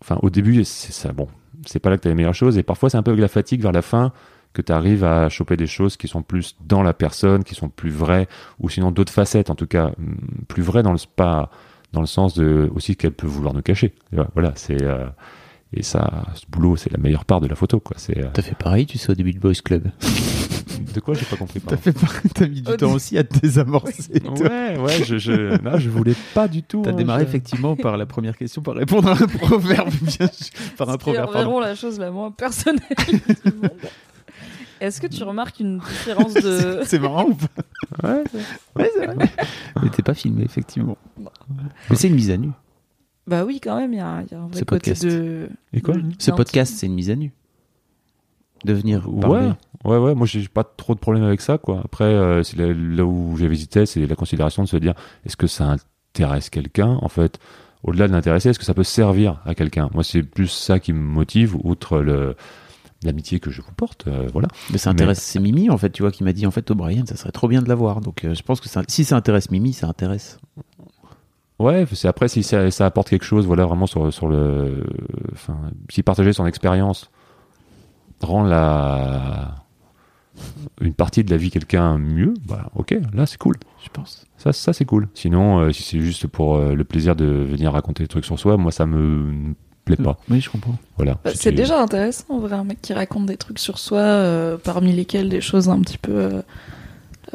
enfin 0.01 0.17
au 0.21 0.29
début 0.29 0.63
c'est 0.63 0.93
ça 0.93 1.11
bon, 1.11 1.27
c'est 1.65 1.79
pas 1.79 1.89
là 1.89 1.97
que 1.97 2.03
tu 2.03 2.07
as 2.07 2.11
les 2.11 2.15
meilleures 2.15 2.33
choses 2.33 2.57
et 2.57 2.63
parfois 2.63 2.89
c'est 2.89 2.97
un 2.97 3.03
peu 3.03 3.11
avec 3.11 3.21
la 3.21 3.27
fatigue 3.27 3.61
vers 3.61 3.71
la 3.71 3.81
fin 3.81 4.11
que 4.53 4.61
tu 4.61 4.71
arrives 4.71 5.03
à 5.03 5.29
choper 5.29 5.57
des 5.57 5.65
choses 5.65 5.97
qui 5.97 6.07
sont 6.07 6.21
plus 6.21 6.55
dans 6.61 6.83
la 6.83 6.93
personne, 6.93 7.43
qui 7.43 7.55
sont 7.55 7.69
plus 7.69 7.89
vraies 7.89 8.27
ou 8.59 8.69
sinon 8.69 8.91
d'autres 8.91 9.11
facettes 9.11 9.49
en 9.49 9.55
tout 9.55 9.67
cas 9.67 9.91
mm, 9.97 10.45
plus 10.47 10.61
vraies 10.63 10.83
dans 10.83 10.91
le 10.91 10.99
pas 11.15 11.49
dans 11.93 12.01
le 12.01 12.07
sens 12.07 12.33
de 12.33 12.69
aussi 12.75 12.95
qu'elle 12.95 13.13
peut 13.13 13.27
vouloir 13.27 13.53
nous 13.53 13.61
cacher. 13.61 13.93
Voilà, 14.33 14.51
c'est 14.55 14.81
euh, 14.83 15.05
et 15.75 15.81
ça, 15.81 16.25
ce 16.35 16.45
boulot, 16.49 16.75
c'est 16.75 16.91
la 16.91 16.99
meilleure 16.99 17.25
part 17.25 17.41
de 17.41 17.47
la 17.47 17.55
photo, 17.55 17.79
quoi. 17.79 17.95
C'est. 17.97 18.17
Euh, 18.17 18.27
T'as 18.31 18.43
fait 18.43 18.55
pareil, 18.55 18.85
tu 18.85 18.97
sais, 18.99 19.09
au 19.09 19.15
début 19.15 19.33
de 19.33 19.39
Boys 19.39 19.53
Club. 19.63 19.89
de 20.93 20.99
quoi 20.99 21.15
j'ai 21.15 21.25
pas 21.25 21.35
compris. 21.35 21.61
T'as 21.61 21.77
fait 21.77 21.95
T'as 22.33 22.47
mis 22.47 22.61
du 22.61 22.77
temps 22.77 22.91
aussi 22.93 23.17
à 23.17 23.23
te 23.23 23.39
désamorcer. 23.39 24.21
ouais, 24.23 24.77
ouais, 24.77 25.03
je, 25.03 25.17
je, 25.17 25.61
non, 25.63 25.79
je 25.79 25.89
voulais 25.89 26.15
pas 26.35 26.47
du 26.47 26.61
tout. 26.61 26.81
T'as 26.83 26.91
hein, 26.91 26.93
démarré 26.93 27.23
effectivement 27.23 27.75
par 27.75 27.97
la 27.97 28.05
première 28.05 28.37
question, 28.37 28.61
par 28.61 28.75
répondre 28.75 29.09
à 29.09 29.13
un 29.13 29.27
proverbe, 29.39 29.89
bien 30.01 30.29
par 30.77 30.89
un 30.89 30.97
proverbe. 30.97 31.29
C'est 31.31 31.39
vraiment 31.39 31.59
la 31.59 31.73
chose 31.73 31.97
la 31.97 32.11
moins 32.11 32.29
personnelle 32.29 32.81
du 32.97 33.51
monde. 33.53 33.71
Est-ce 34.83 34.99
que 34.99 35.07
tu 35.07 35.23
remarques 35.23 35.61
une 35.61 35.79
différence 35.79 36.33
de. 36.33 36.81
c'est 36.83 36.99
marrant 36.99 37.23
ou 37.23 37.35
pas 37.35 38.09
Ouais, 38.09 38.23
c'est 38.75 39.05
vrai. 39.05 39.15
Mais 39.81 39.89
t'es 39.89 40.03
pas 40.03 40.13
filmé, 40.13 40.43
effectivement. 40.43 40.97
Mais 41.89 41.95
c'est 41.95 42.09
une 42.09 42.15
mise 42.15 42.31
à 42.31 42.35
nu. 42.37 42.49
Bah 43.25 43.45
oui, 43.45 43.61
quand 43.63 43.77
même, 43.77 43.93
il 43.93 43.99
y, 43.99 44.01
a 44.01 44.09
un 44.09 44.47
vrai 44.47 44.63
côté 44.63 44.93
de. 44.93 45.47
Et 45.71 45.79
quoi 45.79 45.95
Ce 46.19 46.31
podcast, 46.31 46.73
c'est 46.75 46.87
une 46.87 46.95
mise 46.95 47.09
à 47.09 47.15
nu. 47.15 47.31
De 48.65 48.73
venir 48.73 49.09
parler. 49.21 49.51
Ouais, 49.85 49.91
ouais, 49.91 49.97
ouais. 49.99 50.15
Moi, 50.15 50.27
j'ai 50.27 50.45
pas 50.49 50.65
trop 50.65 50.95
de 50.95 50.99
problème 50.99 51.23
avec 51.23 51.39
ça, 51.39 51.57
quoi. 51.57 51.81
Après, 51.85 52.03
euh, 52.03 52.43
c'est 52.43 52.57
là, 52.57 53.05
où 53.05 53.37
j'ai 53.37 53.47
visité, 53.47 53.85
c'est 53.85 54.05
la 54.05 54.15
considération 54.15 54.63
de 54.63 54.67
se 54.67 54.77
dire 54.77 54.95
est-ce 55.25 55.37
que 55.37 55.47
ça 55.47 55.77
intéresse 56.13 56.49
quelqu'un? 56.49 56.99
En 57.01 57.09
fait, 57.09 57.39
au-delà 57.83 58.09
de 58.09 58.11
l'intéresser, 58.11 58.49
est-ce 58.49 58.59
que 58.59 58.65
ça 58.65 58.73
peut 58.73 58.83
servir 58.83 59.39
à 59.45 59.55
quelqu'un? 59.55 59.89
Moi, 59.93 60.03
c'est 60.03 60.23
plus 60.23 60.47
ça 60.47 60.79
qui 60.79 60.91
me 60.91 60.99
motive, 60.99 61.55
outre 61.63 61.99
le 61.99 62.35
l'amitié 63.05 63.39
que 63.39 63.51
je 63.51 63.61
vous 63.61 63.71
porte, 63.71 64.07
euh, 64.07 64.27
voilà. 64.31 64.47
Mais 64.71 64.77
ça 64.77 64.89
intéresse, 64.89 65.21
c'est 65.21 65.39
Mimi 65.39 65.69
en 65.69 65.77
fait, 65.77 65.89
tu 65.89 66.03
vois, 66.03 66.11
qui 66.11 66.23
m'a 66.23 66.33
dit 66.33 66.45
en 66.45 66.51
fait, 66.51 66.69
O'Brien, 66.71 67.05
ça 67.05 67.15
serait 67.15 67.31
trop 67.31 67.47
bien 67.47 67.61
de 67.61 67.69
l'avoir. 67.69 68.01
Donc 68.01 68.23
euh, 68.23 68.33
je 68.33 68.43
pense 68.43 68.59
que 68.61 68.67
si 68.87 69.05
ça 69.05 69.15
intéresse 69.15 69.51
Mimi, 69.51 69.73
ça 69.73 69.87
intéresse. 69.87 70.39
Ouais, 71.59 71.85
c'est 71.93 72.07
après 72.07 72.27
si 72.27 72.43
ça, 72.43 72.67
apporte 72.85 73.09
quelque 73.09 73.25
chose, 73.25 73.45
voilà, 73.45 73.65
vraiment 73.65 73.85
sur, 73.85 74.11
sur 74.11 74.27
le, 74.27 74.83
enfin, 75.31 75.57
si 75.89 76.03
partager 76.03 76.33
son 76.33 76.45
expérience 76.45 77.09
rend 78.21 78.43
la 78.43 79.55
une 80.81 80.95
partie 80.95 81.23
de 81.23 81.29
la 81.29 81.37
vie 81.37 81.51
quelqu'un 81.51 81.99
mieux, 81.99 82.33
bah 82.47 82.71
ok, 82.75 82.97
là 83.13 83.27
c'est 83.27 83.37
cool, 83.37 83.55
je 83.83 83.89
pense. 83.89 84.25
Ça, 84.37 84.51
ça 84.51 84.73
c'est 84.73 84.85
cool. 84.85 85.07
Sinon, 85.13 85.59
euh, 85.59 85.71
si 85.71 85.83
c'est 85.83 85.99
juste 85.99 86.25
pour 86.25 86.57
le 86.57 86.83
plaisir 86.83 87.15
de 87.15 87.25
venir 87.25 87.71
raconter 87.73 88.03
des 88.03 88.07
trucs 88.07 88.25
sur 88.25 88.39
soi, 88.39 88.57
moi 88.57 88.71
ça 88.71 88.87
me 88.87 89.53
plaît 89.85 89.95
pas. 89.97 90.17
Oui, 90.29 90.41
je 90.41 90.49
comprends. 90.49 90.75
Voilà. 90.97 91.19
Bah, 91.23 91.31
c'est 91.33 91.51
déjà 91.51 91.81
intéressant, 91.81 92.25
en 92.29 92.39
vrai, 92.39 92.55
un 92.55 92.63
mec 92.63 92.81
qui 92.81 92.93
raconte 92.93 93.25
des 93.25 93.37
trucs 93.37 93.59
sur 93.59 93.79
soi, 93.79 93.99
euh, 93.99 94.57
parmi 94.57 94.93
lesquels 94.93 95.29
des 95.29 95.41
choses 95.41 95.69
un 95.69 95.79
petit 95.81 95.97
peu. 95.97 96.13
Euh, 96.13 96.41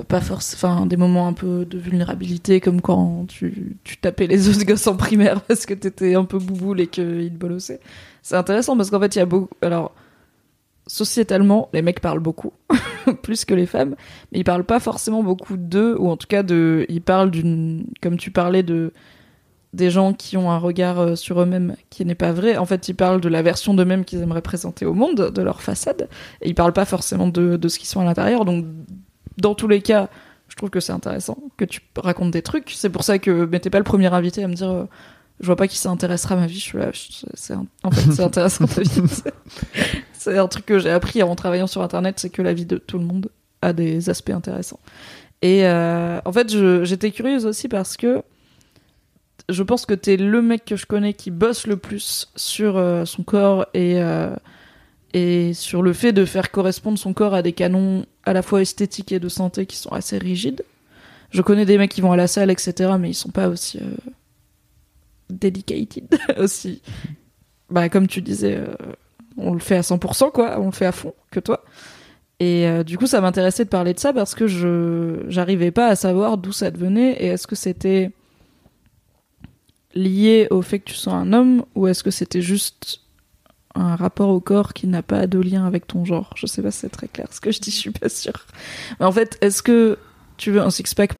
pas 0.06 0.20
forcément. 0.20 0.72
Enfin, 0.74 0.86
des 0.86 0.96
moments 0.96 1.26
un 1.26 1.32
peu 1.32 1.64
de 1.64 1.78
vulnérabilité, 1.78 2.60
comme 2.60 2.80
quand 2.80 3.26
tu, 3.28 3.76
tu 3.84 3.96
tapais 3.96 4.26
les 4.26 4.48
autres 4.48 4.64
gosses 4.64 4.86
en 4.86 4.96
primaire 4.96 5.40
parce 5.42 5.66
que 5.66 5.74
t'étais 5.74 6.14
un 6.14 6.24
peu 6.24 6.38
bouboule 6.38 6.80
et 6.80 6.86
qu'ils 6.86 7.32
te 7.32 7.36
bolossaient. 7.36 7.80
C'est 8.22 8.36
intéressant 8.36 8.76
parce 8.76 8.90
qu'en 8.90 9.00
fait, 9.00 9.16
il 9.16 9.18
y 9.18 9.22
a 9.22 9.26
beaucoup. 9.26 9.54
Alors, 9.62 9.92
sociétalement, 10.86 11.68
les 11.72 11.82
mecs 11.82 12.00
parlent 12.00 12.20
beaucoup, 12.20 12.52
plus 13.22 13.44
que 13.44 13.54
les 13.54 13.66
femmes, 13.66 13.94
mais 14.32 14.40
ils 14.40 14.44
parlent 14.44 14.64
pas 14.64 14.80
forcément 14.80 15.22
beaucoup 15.22 15.56
d'eux, 15.56 15.96
ou 15.98 16.08
en 16.08 16.16
tout 16.16 16.26
cas 16.26 16.42
de. 16.42 16.86
Ils 16.88 17.02
parlent 17.02 17.30
d'une. 17.30 17.86
Comme 18.00 18.16
tu 18.16 18.30
parlais 18.30 18.62
de 18.62 18.92
des 19.72 19.90
gens 19.90 20.12
qui 20.12 20.36
ont 20.36 20.50
un 20.50 20.58
regard 20.58 20.98
euh, 20.98 21.14
sur 21.14 21.40
eux-mêmes 21.40 21.76
qui 21.90 22.04
n'est 22.04 22.14
pas 22.14 22.32
vrai. 22.32 22.56
En 22.56 22.66
fait, 22.66 22.88
ils 22.88 22.94
parlent 22.94 23.20
de 23.20 23.28
la 23.28 23.42
version 23.42 23.74
d'eux-mêmes 23.74 24.04
qu'ils 24.04 24.20
aimeraient 24.20 24.42
présenter 24.42 24.86
au 24.86 24.94
monde, 24.94 25.30
de 25.30 25.42
leur 25.42 25.60
façade, 25.60 26.08
et 26.40 26.48
ils 26.48 26.54
parlent 26.54 26.72
pas 26.72 26.86
forcément 26.86 27.28
de, 27.28 27.56
de 27.56 27.68
ce 27.68 27.78
qu'ils 27.78 27.88
sont 27.88 28.00
à 28.00 28.04
l'intérieur. 28.04 28.44
Donc, 28.44 28.64
dans 29.36 29.54
tous 29.54 29.68
les 29.68 29.82
cas, 29.82 30.08
je 30.48 30.56
trouve 30.56 30.70
que 30.70 30.80
c'est 30.80 30.92
intéressant 30.92 31.38
que 31.56 31.64
tu 31.64 31.80
racontes 31.96 32.30
des 32.30 32.42
trucs. 32.42 32.70
C'est 32.70 32.90
pour 32.90 33.04
ça 33.04 33.18
que 33.18 33.46
mais 33.50 33.60
t'es 33.60 33.70
pas 33.70 33.78
le 33.78 33.84
premier 33.84 34.12
invité 34.12 34.42
à 34.42 34.48
me 34.48 34.54
dire, 34.54 34.70
euh, 34.70 34.84
je 35.40 35.46
vois 35.46 35.56
pas 35.56 35.68
qui 35.68 35.76
s'intéressera 35.76 36.34
à 36.34 36.38
ma 36.38 36.46
vie. 36.46 36.58
Je 36.58 36.64
suis 36.64 36.78
là, 36.78 36.90
c'est 37.34 37.54
en 37.54 37.90
fait 37.90 38.12
c'est 38.12 38.22
intéressant 38.22 38.66
ta 38.66 38.80
vie. 38.80 38.90
c'est 40.14 40.38
un 40.38 40.48
truc 40.48 40.66
que 40.66 40.78
j'ai 40.78 40.90
appris 40.90 41.22
en 41.22 41.34
travaillant 41.36 41.66
sur 41.66 41.82
Internet, 41.82 42.18
c'est 42.18 42.30
que 42.30 42.42
la 42.42 42.54
vie 42.54 42.66
de 42.66 42.78
tout 42.78 42.98
le 42.98 43.04
monde 43.04 43.30
a 43.62 43.72
des 43.72 44.08
aspects 44.10 44.30
intéressants. 44.30 44.80
Et 45.42 45.66
euh, 45.66 46.20
en 46.24 46.32
fait, 46.32 46.48
j'étais 46.84 47.10
curieuse 47.12 47.46
aussi 47.46 47.68
parce 47.68 47.96
que 47.96 48.22
je 49.48 49.62
pense 49.62 49.86
que 49.86 49.94
t'es 49.94 50.16
le 50.16 50.42
mec 50.42 50.64
que 50.64 50.76
je 50.76 50.86
connais 50.86 51.14
qui 51.14 51.30
bosse 51.30 51.66
le 51.66 51.76
plus 51.76 52.30
sur 52.36 52.76
euh, 52.76 53.04
son 53.04 53.22
corps 53.22 53.66
et, 53.72 54.00
euh, 54.00 54.34
et 55.14 55.54
sur 55.54 55.82
le 55.82 55.92
fait 55.92 56.12
de 56.12 56.24
faire 56.24 56.50
correspondre 56.50 56.98
son 56.98 57.14
corps 57.14 57.34
à 57.34 57.42
des 57.42 57.52
canons 57.52 58.04
à 58.24 58.32
la 58.32 58.42
fois 58.42 58.60
esthétiques 58.60 59.12
et 59.12 59.20
de 59.20 59.28
santé 59.28 59.64
qui 59.66 59.76
sont 59.76 59.90
assez 59.90 60.18
rigides. 60.18 60.64
Je 61.30 61.42
connais 61.42 61.64
des 61.64 61.78
mecs 61.78 61.90
qui 61.90 62.00
vont 62.00 62.12
à 62.12 62.16
la 62.16 62.26
salle, 62.26 62.50
etc., 62.50 62.92
mais 62.98 63.10
ils 63.10 63.14
sont 63.14 63.30
pas 63.30 63.48
aussi 63.48 63.78
euh, 63.78 63.96
dedicated, 65.30 66.18
aussi. 66.38 66.82
Bah, 67.70 67.88
comme 67.88 68.06
tu 68.06 68.22
disais, 68.22 68.58
on 69.36 69.52
le 69.52 69.58
fait 69.60 69.76
à 69.76 69.82
100%, 69.82 70.30
quoi, 70.32 70.58
on 70.58 70.66
le 70.66 70.72
fait 70.72 70.86
à 70.86 70.92
fond, 70.92 71.14
que 71.30 71.40
toi. 71.40 71.64
Et 72.40 72.66
du 72.84 72.96
coup, 72.96 73.06
ça 73.06 73.20
m'intéressait 73.20 73.64
de 73.64 73.68
parler 73.68 73.92
de 73.92 73.98
ça 73.98 74.14
parce 74.14 74.34
que 74.34 74.46
je 74.46 75.24
j'arrivais 75.28 75.70
pas 75.70 75.88
à 75.88 75.96
savoir 75.96 76.38
d'où 76.38 76.52
ça 76.52 76.70
devenait 76.70 77.12
et 77.14 77.26
est-ce 77.26 77.46
que 77.46 77.56
c'était 77.56 78.10
lié 79.98 80.46
au 80.50 80.62
fait 80.62 80.78
que 80.78 80.90
tu 80.90 80.94
sois 80.94 81.14
un 81.14 81.32
homme 81.32 81.64
ou 81.74 81.86
est-ce 81.86 82.02
que 82.02 82.10
c'était 82.10 82.42
juste 82.42 83.00
un 83.74 83.96
rapport 83.96 84.30
au 84.30 84.40
corps 84.40 84.72
qui 84.72 84.86
n'a 84.86 85.02
pas 85.02 85.26
de 85.26 85.38
lien 85.38 85.66
avec 85.66 85.86
ton 85.86 86.04
genre? 86.04 86.32
Je 86.36 86.46
sais 86.46 86.62
pas 86.62 86.70
si 86.70 86.80
c'est 86.80 86.88
très 86.88 87.08
clair 87.08 87.28
ce 87.30 87.40
que 87.40 87.50
je 87.50 87.60
dis, 87.60 87.70
je 87.70 87.76
suis 87.76 87.90
pas 87.90 88.08
sûre. 88.08 88.46
Mais 88.98 89.06
en 89.06 89.12
fait, 89.12 89.36
est-ce 89.40 89.62
que 89.62 89.98
tu 90.36 90.50
veux 90.50 90.60
un 90.60 90.70
six-pack? 90.70 91.12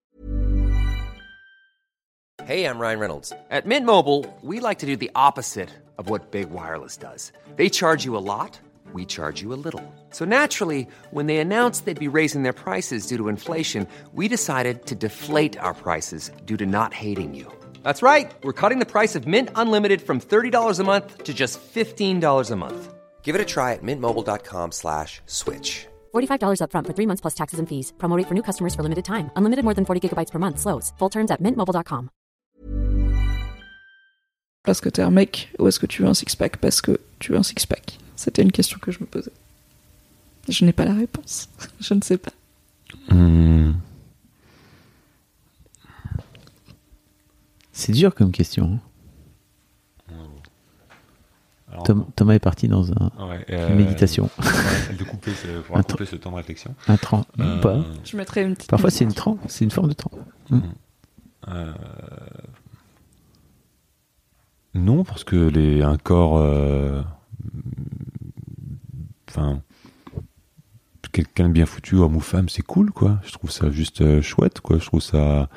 Hey, 2.46 2.64
I'm 2.64 2.78
Ryan 2.80 2.98
Reynolds. 2.98 3.32
At 3.50 3.66
Mint 3.66 3.84
Mobile, 3.84 4.24
we 4.42 4.60
like 4.60 4.78
to 4.78 4.86
do 4.86 4.96
the 4.96 5.10
opposite 5.14 5.68
of 5.98 6.08
what 6.08 6.30
Big 6.30 6.48
Wireless 6.50 6.96
does. 6.96 7.32
They 7.56 7.68
charge 7.68 8.06
you 8.06 8.16
a 8.16 8.24
lot, 8.24 8.58
we 8.94 9.04
charge 9.04 9.42
you 9.42 9.52
a 9.52 9.60
little. 9.62 9.82
So 10.10 10.24
naturally, 10.24 10.86
when 11.10 11.26
they 11.26 11.38
announced 11.38 11.84
they'd 11.84 11.98
be 11.98 12.08
raising 12.08 12.44
their 12.44 12.54
prices 12.54 13.06
due 13.06 13.18
to 13.18 13.28
inflation, 13.28 13.86
we 14.14 14.28
decided 14.28 14.86
to 14.86 14.94
deflate 14.94 15.58
our 15.58 15.74
prices 15.74 16.30
due 16.46 16.56
to 16.56 16.64
not 16.64 16.94
hating 16.94 17.34
you. 17.34 17.52
That's 17.82 18.02
right. 18.02 18.32
We're 18.42 18.54
cutting 18.54 18.78
the 18.78 18.86
price 18.86 19.14
of 19.14 19.26
Mint 19.26 19.50
Unlimited 19.54 20.00
from 20.00 20.20
$30 20.20 20.80
a 20.80 20.84
month 20.84 21.24
to 21.24 21.34
just 21.34 21.60
$15 21.60 22.50
a 22.50 22.56
month. 22.56 22.94
Give 23.22 23.34
it 23.34 23.42
a 23.42 23.44
try 23.44 23.74
at 23.74 23.82
mintmobile.com 23.82 24.72
slash 24.72 25.20
switch. 25.26 25.86
$45 26.14 26.60
upfront 26.62 26.86
for 26.86 26.94
three 26.94 27.06
months 27.06 27.20
plus 27.20 27.34
taxes 27.34 27.58
and 27.58 27.68
fees. 27.68 27.92
Promo 27.98 28.16
rate 28.16 28.26
for 28.26 28.34
new 28.34 28.42
customers 28.42 28.74
for 28.74 28.82
limited 28.82 29.04
time. 29.04 29.30
Unlimited 29.36 29.64
more 29.64 29.74
than 29.74 29.84
40 29.84 30.00
gigabytes 30.00 30.30
per 30.32 30.38
month. 30.38 30.58
Slows. 30.58 30.94
Full 30.98 31.10
terms 31.10 31.30
at 31.30 31.42
mintmobile.com. 31.42 32.08
Parce 34.64 34.80
que 34.80 34.90
t'es 34.90 35.02
un 35.02 35.10
mec 35.10 35.48
ou 35.58 35.66
est-ce 35.68 35.78
que 35.78 35.86
tu 35.86 36.02
veux 36.02 36.08
un 36.08 36.14
six-pack 36.14 36.58
parce 36.58 36.82
que 36.82 36.98
tu 37.20 37.32
veux 37.32 37.38
un 37.38 37.42
six-pack 37.42 37.98
C'était 38.16 38.42
une 38.42 38.52
question 38.52 38.78
que 38.78 38.90
je 38.92 38.98
me 39.00 39.06
posais. 39.06 39.32
Je 40.48 40.64
n'ai 40.64 40.72
pas 40.72 40.84
la 40.84 40.94
réponse. 40.94 41.48
je 41.80 41.94
ne 41.94 42.02
sais 42.02 42.18
pas. 42.18 42.32
Hmm. 43.10 43.72
C'est 47.78 47.92
dur 47.92 48.12
comme 48.12 48.32
question. 48.32 48.80
hein. 50.10 50.14
Alors, 51.70 51.82
Tom- 51.84 52.06
Thomas 52.16 52.32
est 52.34 52.38
parti 52.40 52.66
dans 52.66 52.90
un, 52.90 53.10
ouais, 53.28 53.44
une 53.48 53.54
euh, 53.54 53.76
méditation. 53.76 54.28
ouais, 54.40 54.96
de 54.96 55.04
couper 55.04 55.30
ce, 55.32 55.60
couper 55.82 56.06
ce 56.06 56.16
temps 56.16 56.30
de 56.32 56.36
réflexion. 56.36 56.74
Un 56.88 56.96
tran. 56.96 57.24
Euh, 57.38 57.60
Pas. 57.60 57.84
Je 58.04 58.16
mettrais 58.16 58.42
une 58.42 58.54
petite. 58.56 58.68
Parfois, 58.70 58.90
c'est 58.90 59.04
une 59.04 59.12
tran. 59.12 59.38
C'est 59.46 59.64
une 59.64 59.70
forme 59.70 59.88
de 59.88 59.92
tran. 59.92 60.10
euh, 61.48 61.72
Non, 64.74 65.04
parce 65.04 65.22
que 65.24 65.36
les, 65.36 65.82
un 65.82 65.98
corps. 65.98 66.38
euh, 66.38 67.02
Enfin. 69.28 69.60
Quelqu'un 71.12 71.48
de 71.48 71.52
bien 71.52 71.66
foutu, 71.66 71.96
homme 71.96 72.16
ou 72.16 72.20
femme, 72.20 72.48
c'est 72.48 72.62
cool, 72.62 72.90
quoi. 72.92 73.18
Je 73.24 73.32
trouve 73.32 73.50
ça 73.50 73.70
juste 73.70 74.00
euh, 74.00 74.20
chouette, 74.22 74.60
quoi. 74.60 74.78
Je 74.78 74.86
trouve 74.86 75.00
ça 75.00 75.48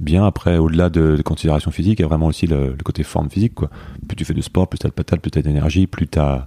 bien. 0.00 0.26
Après, 0.26 0.58
au-delà 0.58 0.90
de, 0.90 1.16
de 1.16 1.22
considérations 1.22 1.70
physiques, 1.70 1.98
il 1.98 2.02
y 2.02 2.04
a 2.04 2.08
vraiment 2.08 2.26
aussi 2.26 2.46
le, 2.46 2.76
côté 2.84 3.02
forme 3.02 3.30
physique, 3.30 3.54
quoi. 3.54 3.70
Plus 4.06 4.16
tu 4.16 4.24
fais 4.24 4.34
de 4.34 4.40
sport, 4.40 4.68
plus 4.68 4.78
t'as 4.78 4.88
de 4.88 4.94
patate, 4.94 5.20
plus 5.20 5.30
t'as 5.30 5.42
d'énergie, 5.42 5.86
plus 5.86 6.06
t'as, 6.06 6.46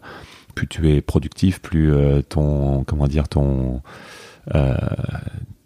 plus 0.55 0.67
tu 0.67 0.89
es 0.89 1.01
productif, 1.01 1.61
plus 1.61 1.93
euh, 1.93 2.21
ton, 2.21 2.83
comment 2.83 3.07
dire, 3.07 3.27
ton, 3.27 3.81
euh, 4.55 4.77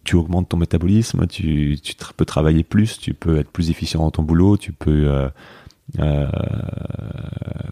tu 0.04 0.16
augmentes 0.16 0.50
ton 0.50 0.58
métabolisme, 0.58 1.28
tu, 1.28 1.78
peux 2.18 2.26
travailler 2.26 2.64
plus, 2.64 2.98
tu 3.00 3.14
peux 3.14 3.38
être 3.38 3.50
plus 3.50 3.70
efficient 3.70 4.02
dans 4.02 4.12
ton 4.12 4.24
boulot, 4.24 4.58
tu 4.58 4.72
peux, 4.72 5.30
euh, 6.00 6.28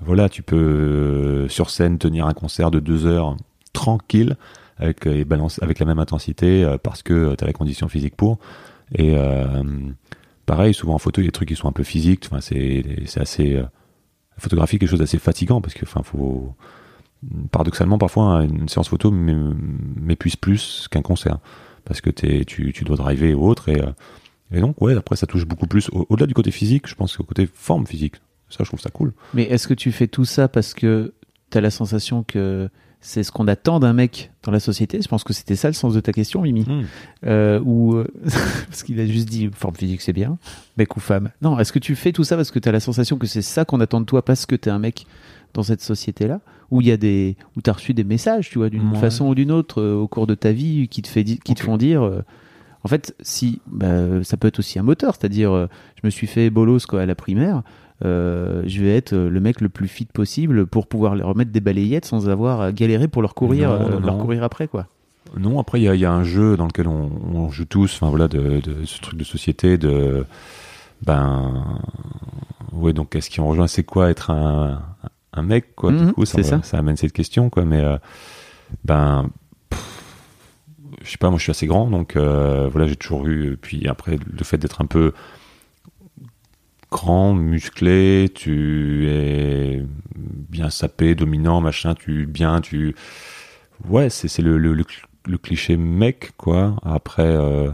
voilà, 0.02 0.30
tu 0.30 0.44
peux 0.44 1.48
sur 1.50 1.70
scène 1.70 1.98
tenir 1.98 2.26
un 2.28 2.34
concert 2.34 2.72
de 2.72 2.80
deux 2.80 3.06
heures 3.06 3.38
tranquille 3.74 4.36
avec, 4.78 5.06
et 5.06 5.26
balance, 5.26 5.62
avec 5.62 5.80
la 5.80 5.86
même 5.86 6.00
intensité 6.00 6.76
parce 6.84 7.04
que 7.04 7.36
tu 7.36 7.44
as 7.44 7.48
la 7.48 7.54
condition 7.54 7.88
physique 7.88 8.16
pour. 8.16 8.40
Et 8.96 9.16
euh, 9.16 9.64
pareil, 10.46 10.74
souvent 10.74 10.96
en 10.96 11.00
photo, 11.00 11.22
il 11.22 11.26
y 11.26 11.28
a 11.28 11.30
des 11.30 11.32
trucs 11.34 11.48
qui 11.50 11.56
sont 11.56 11.68
un 11.68 11.72
peu 11.72 11.84
physiques. 11.84 12.26
Enfin, 12.30 12.42
c'est 12.42 12.84
assez. 13.18 13.56
euh, 13.56 13.62
la 13.62 14.40
photographie, 14.40 14.80
quelque 14.80 14.90
chose 14.90 15.00
d'assez 15.00 15.20
fatigant 15.20 15.62
parce 15.62 15.74
que, 15.74 15.86
enfin, 15.86 16.02
faut. 16.04 16.54
Paradoxalement, 17.52 18.00
parfois, 18.00 18.44
une 18.44 18.68
séance 18.68 18.90
photo 18.90 19.12
m'é- 19.12 19.36
m'épuise 19.96 20.36
plus 20.36 20.88
qu'un 20.90 21.04
concert 21.04 21.38
parce 21.86 22.02
que 22.02 22.10
t'es- 22.10 22.46
tu, 22.46 22.74
tu 22.74 22.84
dois 22.84 22.96
driver 22.98 23.36
ou 23.36 23.48
autre. 23.48 23.70
Et, 23.70 23.80
euh, 23.80 23.92
et 24.52 24.60
donc, 24.60 24.82
ouais, 24.82 24.96
après, 24.98 25.16
ça 25.16 25.28
touche 25.28 25.46
beaucoup 25.46 25.68
plus. 25.68 25.90
Au- 25.90 26.08
Au-delà 26.10 26.26
du 26.26 26.34
côté 26.34 26.50
physique, 26.50 26.88
je 26.88 26.96
pense 26.96 27.16
qu'au 27.16 27.24
côté 27.24 27.48
forme 27.54 27.86
physique. 27.86 28.16
Ça, 28.50 28.58
je 28.64 28.66
trouve 28.66 28.80
ça 28.82 28.90
cool. 28.90 29.14
Mais 29.36 29.44
est-ce 29.44 29.68
que 29.68 29.74
tu 29.76 29.92
fais 29.92 30.08
tout 30.08 30.26
ça 30.26 30.48
parce 30.48 30.74
que 30.74 31.14
tu 31.52 31.58
as 31.58 31.62
la 31.62 31.70
sensation 31.70 32.24
que 32.24 32.70
c'est 33.02 33.24
ce 33.24 33.32
qu'on 33.32 33.48
attend 33.48 33.80
d'un 33.80 33.94
mec 33.94 34.32
dans 34.44 34.52
la 34.52 34.60
société 34.60 35.02
Je 35.02 35.08
pense 35.08 35.24
que 35.24 35.34
c'était 35.34 35.56
ça 35.56 35.68
le 35.68 35.74
sens 35.74 35.94
de 35.94 36.00
ta 36.00 36.14
question, 36.14 36.44
Mimi. 36.44 36.62
Hmm. 36.68 36.84
Euh, 37.26 37.60
ou 37.64 37.96
euh, 37.96 38.08
parce 38.70 38.84
qu'il 38.84 39.00
a 39.00 39.06
juste 39.08 39.28
dit 39.28 39.50
forme 39.54 39.76
physique 39.76 40.02
c'est 40.02 40.14
bien, 40.14 40.38
mec 40.78 40.96
ou 40.96 41.00
femme. 41.00 41.32
Non, 41.42 41.58
est-ce 41.60 41.74
que 41.74 41.80
tu 41.80 41.96
fais 41.96 42.12
tout 42.12 42.24
ça 42.24 42.36
parce 42.36 42.52
que 42.52 42.60
tu 42.60 42.70
as 42.70 42.72
la 42.72 42.80
sensation 42.80 43.18
que 43.18 43.28
c'est 43.28 43.42
ça 43.42 43.66
qu'on 43.66 43.80
attend 43.82 44.00
de 44.02 44.06
toi 44.06 44.24
parce 44.24 44.46
que 44.46 44.56
tu 44.56 44.70
es 44.70 44.72
un 44.72 44.80
mec 44.80 45.06
dans 45.54 45.64
cette 45.64 45.82
société-là? 45.82 46.40
Où 46.70 46.80
il 46.80 46.88
y 46.88 46.92
a 46.92 46.98
des 46.98 47.36
où 47.58 47.62
tu 47.62 47.70
as 47.70 47.74
reçu 47.74 47.94
des 47.94 48.06
messages, 48.06 48.50
tu 48.50 48.60
vois, 48.60 48.70
d'une 48.70 48.92
Ouais. 48.92 49.00
façon 49.00 49.28
ou 49.28 49.36
d'une 49.36 49.52
autre 49.52 49.82
euh, 49.82 49.96
au 49.96 50.08
cours 50.08 50.28
de 50.28 50.36
ta 50.36 50.52
vie 50.52 50.88
qui 50.88 51.02
te 51.02 51.08
fait 51.10 51.24
qui 51.24 51.54
te 51.56 51.62
font 51.62 51.78
dire 51.78 52.24
en 52.84 52.88
fait, 52.88 53.14
si 53.22 53.62
bah, 53.68 54.24
ça 54.24 54.38
peut 54.38 54.48
être 54.48 54.58
aussi 54.60 54.80
un 54.80 54.84
moteur, 54.84 55.16
c'est-à-dire 55.16 55.68
je 55.96 56.02
me 56.04 56.10
suis 56.10 56.28
fait 56.28 56.50
bolos 56.50 56.86
quoi 56.88 57.02
à 57.02 57.06
la 57.06 57.14
primaire, 57.14 57.62
euh, 58.06 58.64
je 58.66 58.82
vais 58.82 58.96
être 58.96 59.14
euh, 59.14 59.30
le 59.30 59.40
mec 59.40 59.62
le 59.62 59.70
plus 59.70 59.88
fit 59.88 60.06
possible 60.06 60.66
pour 60.66 60.88
pouvoir 60.88 61.16
leur 61.16 61.28
remettre 61.30 61.52
des 61.52 61.60
balayettes 61.62 62.06
sans 62.06 62.30
avoir 62.30 62.62
à 62.62 62.72
galérer 62.72 63.08
pour 63.08 63.22
leur 63.22 63.34
courir 63.36 63.70
Non, 63.70 63.76
euh, 63.76 63.90
non, 63.92 64.00
leur 64.00 64.16
non. 64.18 64.22
courir 64.22 64.44
après 64.44 64.68
quoi. 64.68 64.88
Non, 65.38 65.60
après, 65.60 65.80
il 65.80 65.84
y 65.84 65.88
a, 65.88 65.96
il 65.96 66.02
y 66.02 66.06
a 66.06 66.12
un 66.12 66.24
jeu 66.24 66.58
dans 66.58 66.66
lequel 66.66 66.88
on, 66.88 67.10
on 67.34 67.50
joue 67.52 67.64
tous, 67.66 67.94
enfin 67.96 68.10
voilà, 68.10 68.28
de, 68.28 68.60
de 68.60 68.84
ce 68.86 69.00
truc 69.00 69.18
de 69.18 69.24
société, 69.24 69.78
de. 69.78 70.26
Ben. 71.06 71.64
Ouais, 72.74 72.92
donc, 72.94 73.16
est-ce 73.16 73.30
qu'on 73.34 73.48
rejoint 73.48 73.68
C'est 73.68 73.84
quoi 73.84 74.10
être 74.10 74.30
un, 74.32 74.82
un 75.34 75.42
mec, 75.42 75.74
quoi 75.76 75.92
Mhm, 75.92 76.08
Du 76.08 76.14
coup, 76.14 76.26
ça, 76.26 76.42
ça. 76.44 76.62
ça 76.64 76.78
amène 76.80 76.98
cette 76.98 77.14
question, 77.14 77.50
quoi, 77.50 77.64
mais. 77.66 77.80
euh, 77.82 77.98
ben. 78.84 79.30
Je 81.04 81.10
sais 81.12 81.18
pas, 81.18 81.30
moi 81.30 81.40
je 81.40 81.44
suis 81.44 81.52
assez 81.52 81.66
grand, 81.66 81.88
donc 81.90 82.16
euh, 82.16 82.68
voilà, 82.72 82.88
j'ai 82.88 82.96
toujours 82.96 83.26
eu. 83.28 83.58
Puis 83.60 83.88
après, 83.88 84.18
le 84.38 84.44
fait 84.44 84.58
d'être 84.58 84.82
un 84.82 84.86
peu 84.86 85.14
grand, 86.92 87.34
musclé, 87.34 88.30
tu 88.34 89.08
es 89.10 89.84
bien 90.16 90.70
sapé, 90.70 91.16
dominant, 91.16 91.62
machin, 91.62 91.96
tu 91.96 92.26
bien, 92.26 92.62
tu 92.62 92.96
ouais, 93.90 94.10
c'est 94.10 94.40
le, 94.40 94.58
le, 94.58 94.74
le, 94.74 94.84
cl- 94.84 95.06
le 95.28 95.38
cliché 95.38 95.78
mec 95.78 96.32
quoi. 96.38 96.76
Après, 96.84 97.24
euh, 97.26 97.72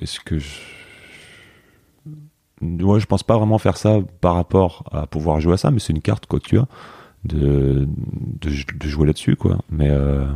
est-ce 0.00 0.20
que 0.20 0.38
je 0.38 0.48
ouais, 2.62 3.00
je 3.00 3.06
pense 3.06 3.22
pas 3.22 3.36
vraiment 3.36 3.58
faire 3.58 3.76
ça 3.76 3.98
par 4.20 4.34
rapport 4.34 4.84
à 4.92 5.06
pouvoir 5.06 5.40
jouer 5.40 5.54
à 5.54 5.56
ça, 5.56 5.70
mais 5.70 5.78
c'est 5.78 5.92
une 5.92 6.02
carte 6.02 6.26
quoi 6.26 6.40
tu 6.40 6.58
de, 7.24 7.88
de 8.40 8.88
jouer 8.88 9.06
là-dessus 9.06 9.36
quoi. 9.36 9.58
Mais 9.70 9.90
euh, 9.90 10.26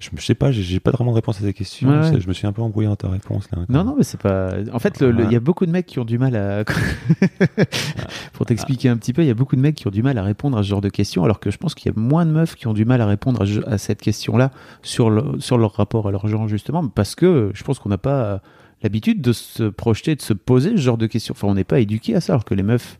je, 0.00 0.10
je 0.16 0.24
sais 0.24 0.34
pas, 0.34 0.52
j'ai- 0.52 0.80
pas 0.80 0.90
vraiment 0.92 1.10
de 1.10 1.16
réponse 1.16 1.38
à 1.38 1.40
cette 1.40 1.56
question. 1.56 1.88
Ouais, 1.88 1.98
ouais. 1.98 2.10
C'est- 2.12 2.20
Je 2.20 2.28
me 2.28 2.32
suis 2.32 2.46
un 2.46 2.52
peu 2.52 2.62
embrouillé 2.62 2.88
dans 2.88 2.96
ta 2.96 3.08
réponse 3.08 3.48
là. 3.52 3.58
Non, 3.68 3.84
non, 3.84 3.94
mais 3.98 4.04
c'est 4.04 4.20
pas. 4.20 4.52
En 4.72 4.78
fait, 4.78 4.98
il 5.00 5.06
Ouais. 5.06 5.32
y 5.32 5.36
a 5.36 5.40
beaucoup 5.40 5.66
de 5.66 5.70
mecs 5.70 5.86
qui 5.86 5.98
ont 5.98 6.04
du 6.04 6.18
mal 6.18 6.36
à. 6.36 6.64
Pour 8.32 8.46
t'expliquer 8.46 8.88
un 8.88 8.96
petit 8.96 9.12
peu, 9.12 9.22
il 9.22 9.26
y 9.26 9.30
a 9.30 9.34
beaucoup 9.34 9.56
de 9.56 9.60
mecs 9.60 9.74
qui 9.74 9.86
ont 9.86 9.90
du 9.90 10.02
mal 10.02 10.16
à 10.18 10.22
répondre 10.22 10.56
à 10.58 10.62
ce 10.62 10.68
genre 10.68 10.80
de 10.80 10.88
questions, 10.88 11.24
alors 11.24 11.40
que 11.40 11.50
je 11.50 11.58
pense 11.58 11.74
qu'il 11.74 11.90
y 11.90 11.94
a 11.94 11.98
moins 11.98 12.24
de 12.26 12.30
meufs 12.30 12.54
qui 12.54 12.66
ont 12.66 12.72
du 12.74 12.84
mal 12.84 13.00
à 13.00 13.06
répondre 13.06 13.42
à, 13.42 13.46
ce- 13.46 13.66
à 13.68 13.78
cette 13.78 14.00
question-là 14.00 14.50
sur, 14.82 15.10
le- 15.10 15.40
sur 15.40 15.58
leur 15.58 15.72
rapport 15.74 16.08
à 16.08 16.10
leur 16.12 16.26
genre, 16.28 16.46
justement, 16.48 16.86
parce 16.86 17.14
que 17.14 17.50
je 17.54 17.64
pense 17.64 17.78
qu'on 17.78 17.88
n'a 17.88 17.98
pas 17.98 18.40
l'habitude 18.82 19.20
de 19.20 19.32
se 19.32 19.64
projeter, 19.64 20.14
de 20.14 20.22
se 20.22 20.32
poser 20.32 20.70
ce 20.70 20.76
genre 20.82 20.98
de 20.98 21.06
questions. 21.06 21.32
Enfin, 21.36 21.48
on 21.48 21.54
n'est 21.54 21.64
pas 21.64 21.80
éduqué 21.80 22.14
à 22.14 22.20
ça, 22.20 22.34
alors 22.34 22.44
que 22.44 22.54
les 22.54 22.62
meufs. 22.62 22.98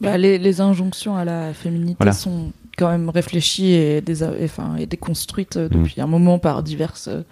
Bah, 0.00 0.16
les, 0.16 0.38
les 0.38 0.60
injonctions 0.62 1.16
à 1.16 1.24
la 1.26 1.52
féminité 1.52 1.96
Voilà. 1.98 2.12
sont 2.12 2.52
quand 2.80 2.90
même 2.90 3.10
réfléchies 3.10 3.72
et, 3.72 4.00
des, 4.00 4.24
et, 4.24 4.44
enfin, 4.44 4.76
et 4.76 4.86
déconstruites 4.86 5.56
euh, 5.56 5.68
depuis 5.68 6.00
un 6.00 6.06
moment 6.06 6.38
par 6.38 6.62
diverses 6.62 7.08
euh, 7.08 7.22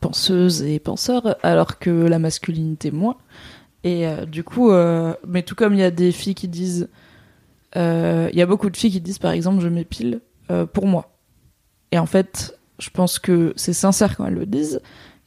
penseuses 0.00 0.62
et 0.62 0.78
penseurs, 0.78 1.36
alors 1.42 1.78
que 1.78 1.90
la 1.90 2.18
masculinité 2.18 2.90
moins. 2.90 3.16
Et 3.84 4.06
euh, 4.06 4.24
du 4.24 4.44
coup, 4.44 4.70
euh, 4.70 5.14
mais 5.26 5.42
tout 5.42 5.54
comme 5.54 5.74
il 5.74 5.80
y 5.80 5.84
a 5.84 5.90
des 5.90 6.12
filles 6.12 6.34
qui 6.34 6.48
disent, 6.48 6.88
euh, 7.76 8.28
il 8.32 8.38
y 8.38 8.42
a 8.42 8.46
beaucoup 8.46 8.70
de 8.70 8.76
filles 8.76 8.90
qui 8.90 9.00
disent 9.00 9.18
par 9.18 9.32
exemple, 9.32 9.62
je 9.62 9.68
m'épile 9.68 10.20
pour 10.74 10.86
moi. 10.86 11.16
Et 11.90 11.98
en 11.98 12.04
fait, 12.04 12.58
je 12.78 12.90
pense 12.90 13.18
que 13.18 13.54
c'est 13.56 13.72
sincère 13.72 14.16
quand 14.16 14.26
elles 14.26 14.34
le 14.34 14.44
disent. 14.44 14.82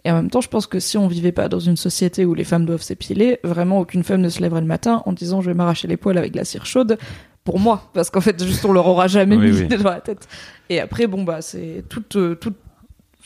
Et 0.06 0.12
en 0.12 0.16
même 0.16 0.30
temps, 0.30 0.42
je 0.42 0.48
pense 0.48 0.68
que 0.68 0.80
si 0.80 0.96
on 0.96 1.08
vivait 1.08 1.32
pas 1.32 1.50
dans 1.50 1.60
une 1.60 1.76
société 1.76 2.24
où 2.24 2.36
les 2.36 2.44
femmes 2.44 2.66
doivent 2.66 2.84
s'épiler, 2.84 3.40
vraiment 3.44 3.80
aucune 3.80 4.04
femme 4.04 4.22
ne 4.22 4.30
se 4.30 4.42
lèverait 4.42 4.62
le 4.62 4.68
matin 4.68 5.02
en 5.06 5.12
disant 5.12 5.42
je 5.42 5.50
vais 5.50 5.56
m'arracher 5.56 5.88
les 5.88 5.98
poils 5.98 6.20
avec 6.20 6.34
de 6.34 6.38
la 6.38 6.46
cire 6.46 6.68
chaude 6.68 7.00
pour 7.48 7.62
moi, 7.62 7.90
parce 7.94 8.10
qu'en 8.10 8.20
fait, 8.20 8.44
juste 8.44 8.66
on 8.66 8.74
leur 8.74 8.86
aura 8.88 9.08
jamais 9.08 9.38
Oui, 9.38 9.52
mis 9.52 9.62
oui. 9.62 9.68
dans 9.82 9.90
la 9.90 10.02
tête. 10.02 10.28
Et 10.70 10.82
après, 10.82 11.08
bon 11.08 11.24
bah 11.24 11.42
c'est 11.42 11.86
toute 11.88 12.18
euh, 12.18 12.36
toute. 12.36 12.58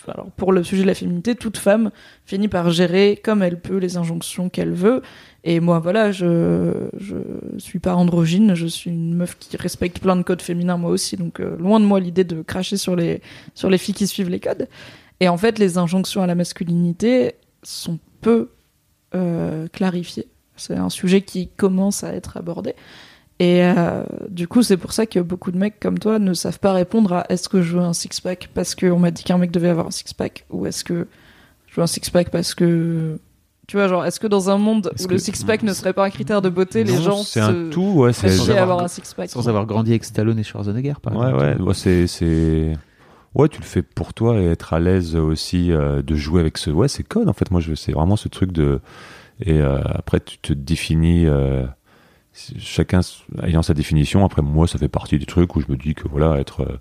Alors 0.07 0.30
pour 0.38 0.53
le 0.53 0.63
sujet 0.63 0.84
de 0.84 0.88
la 0.88 0.93
féminité, 0.93 1.34
toute 1.34 1.57
femme 1.57 1.89
finit 2.24 2.47
par 2.47 2.69
gérer 2.69 3.19
comme 3.24 3.41
elle 3.41 3.59
peut 3.59 3.78
les 3.78 3.97
injonctions 3.97 4.47
qu'elle 4.49 4.74
veut. 4.74 5.01
Et 5.43 5.59
moi, 5.59 5.80
voilà, 5.80 6.11
je 6.11 6.88
je 6.99 7.15
suis 7.57 7.80
pas 7.80 7.95
androgyne, 7.95 8.53
je 8.53 8.67
suis 8.67 8.91
une 8.91 9.15
meuf 9.15 9.39
qui 9.39 9.57
respecte 9.57 9.97
plein 9.97 10.15
de 10.15 10.22
codes 10.22 10.43
féminins 10.43 10.78
moi 10.78 10.91
aussi. 10.91 11.17
Donc 11.17 11.39
euh, 11.39 11.57
loin 11.57 11.80
de 11.80 11.86
moi 11.86 11.99
l'idée 11.99 12.24
de 12.24 12.43
cracher 12.43 12.78
sur 12.78 12.95
les 12.95 13.24
sur 13.55 13.72
les 13.72 13.80
filles 13.80 13.95
qui 13.95 14.05
suivent 14.05 14.30
les 14.30 14.39
codes. 14.39 14.67
Et 15.19 15.30
en 15.30 15.38
fait, 15.38 15.57
les 15.57 15.80
injonctions 15.80 16.22
à 16.22 16.28
la 16.28 16.36
masculinité 16.36 17.34
sont 17.63 17.97
peu 18.22 18.51
euh, 19.15 19.67
clarifiées. 19.69 20.28
C'est 20.57 20.76
un 20.76 20.89
sujet 20.91 21.24
qui 21.24 21.47
commence 21.47 22.03
à 22.03 22.13
être 22.13 22.38
abordé. 22.38 22.76
Et 23.44 23.64
euh, 23.64 24.04
du 24.30 24.48
coup, 24.48 24.62
c'est 24.62 24.78
pour 24.78 24.94
ça 24.94 25.08
que 25.08 25.20
beaucoup 25.20 25.52
de 25.52 25.58
mecs 25.58 25.80
comme 25.80 25.98
toi 25.98 26.20
ne 26.20 26.34
savent 26.36 26.60
pas 26.60 26.74
répondre 26.74 27.12
à 27.14 27.26
est-ce 27.30 27.50
que 27.50 27.64
je 27.64 27.76
veux 27.76 27.84
un 27.84 27.94
six-pack 27.94 28.50
parce 28.54 28.76
qu'on 28.76 29.00
m'a 29.00 29.10
dit 29.10 29.24
qu'un 29.24 29.39
mec 29.39 29.50
devait 29.50 29.70
avoir 29.70 29.88
un 29.88 29.92
six-pack 29.92 30.46
ou 30.52 30.68
est-ce 30.68 30.84
que 30.84 31.08
je 31.68 31.76
veux 31.76 31.82
un 31.82 31.88
six-pack 31.88 32.30
parce 32.30 32.54
que. 32.54 33.18
Tu 33.68 33.78
vois, 33.78 33.88
genre, 33.88 34.06
est-ce 34.06 34.20
que 34.20 34.28
dans 34.28 34.50
un 34.52 34.58
monde 34.58 34.92
Est-ce 34.94 35.06
où 35.08 35.10
le 35.10 35.16
que- 35.16 35.22
six-pack 35.22 35.64
ne 35.64 35.74
serait 35.74 35.94
pas 35.94 36.06
un 36.06 36.10
critère 36.12 36.42
de 36.44 36.50
beauté, 36.50 36.84
les 36.84 36.96
gens 37.02 37.24
c'est 37.24 37.39
se 37.42 37.46
un 37.46 37.70
tout, 37.72 37.82
ouais, 37.96 38.14
c'est 38.14 38.28
feraient 38.28 38.38
Sans 38.38 38.50
avoir- 38.50 38.62
avoir 38.64 38.84
un 38.84 38.88
six-pack 38.88 39.30
Sans 39.32 39.50
avoir 39.50 39.66
grandi 39.66 39.92
avec 39.92 40.04
Stallone 40.04 40.38
et 40.38 40.44
Schwarzenegger, 40.44 40.94
par 41.02 41.16
Ouais, 41.16 41.26
exemple. 41.30 41.44
ouais, 41.62 41.68
ouais, 41.68 41.74
c'est, 41.74 42.06
c'est, 42.06 42.74
ouais, 43.34 43.48
tu 43.50 43.60
le 43.60 43.66
fais 43.66 43.82
pour 43.82 44.14
toi 44.14 44.39
et 44.39 44.46
être 44.48 44.74
à 44.74 44.80
l'aise 44.80 45.16
aussi 45.16 45.72
euh, 45.72 46.02
de 46.04 46.16
jouer 46.16 46.42
avec 46.42 46.58
ce, 46.60 46.70
ouais, 46.70 46.88
c'est 46.89 47.04
code 47.04 47.28
en 47.30 47.34
fait. 47.34 47.50
Moi, 47.50 47.62
je, 47.62 47.74
c'est 47.74 47.94
vraiment 47.94 48.18
ce 48.18 48.28
truc 48.28 48.52
de, 48.52 48.82
et 49.39 49.60
euh, 49.62 49.80
après 49.86 50.20
tu 50.20 50.38
te 50.38 50.52
définis, 50.54 51.26
euh, 51.26 51.64
chacun 52.34 53.01
ayant 53.43 53.61
sa 53.61 53.73
définition. 53.73 54.23
Après, 54.25 54.41
moi, 54.41 54.67
ça 54.67 54.77
fait 54.79 54.88
partie 54.88 55.17
du 55.19 55.25
truc 55.25 55.55
où 55.55 55.61
je 55.61 55.67
me 55.69 55.77
dis 55.77 55.93
que 55.95 56.07
voilà, 56.07 56.39
être, 56.39 56.61
euh, 56.61 56.77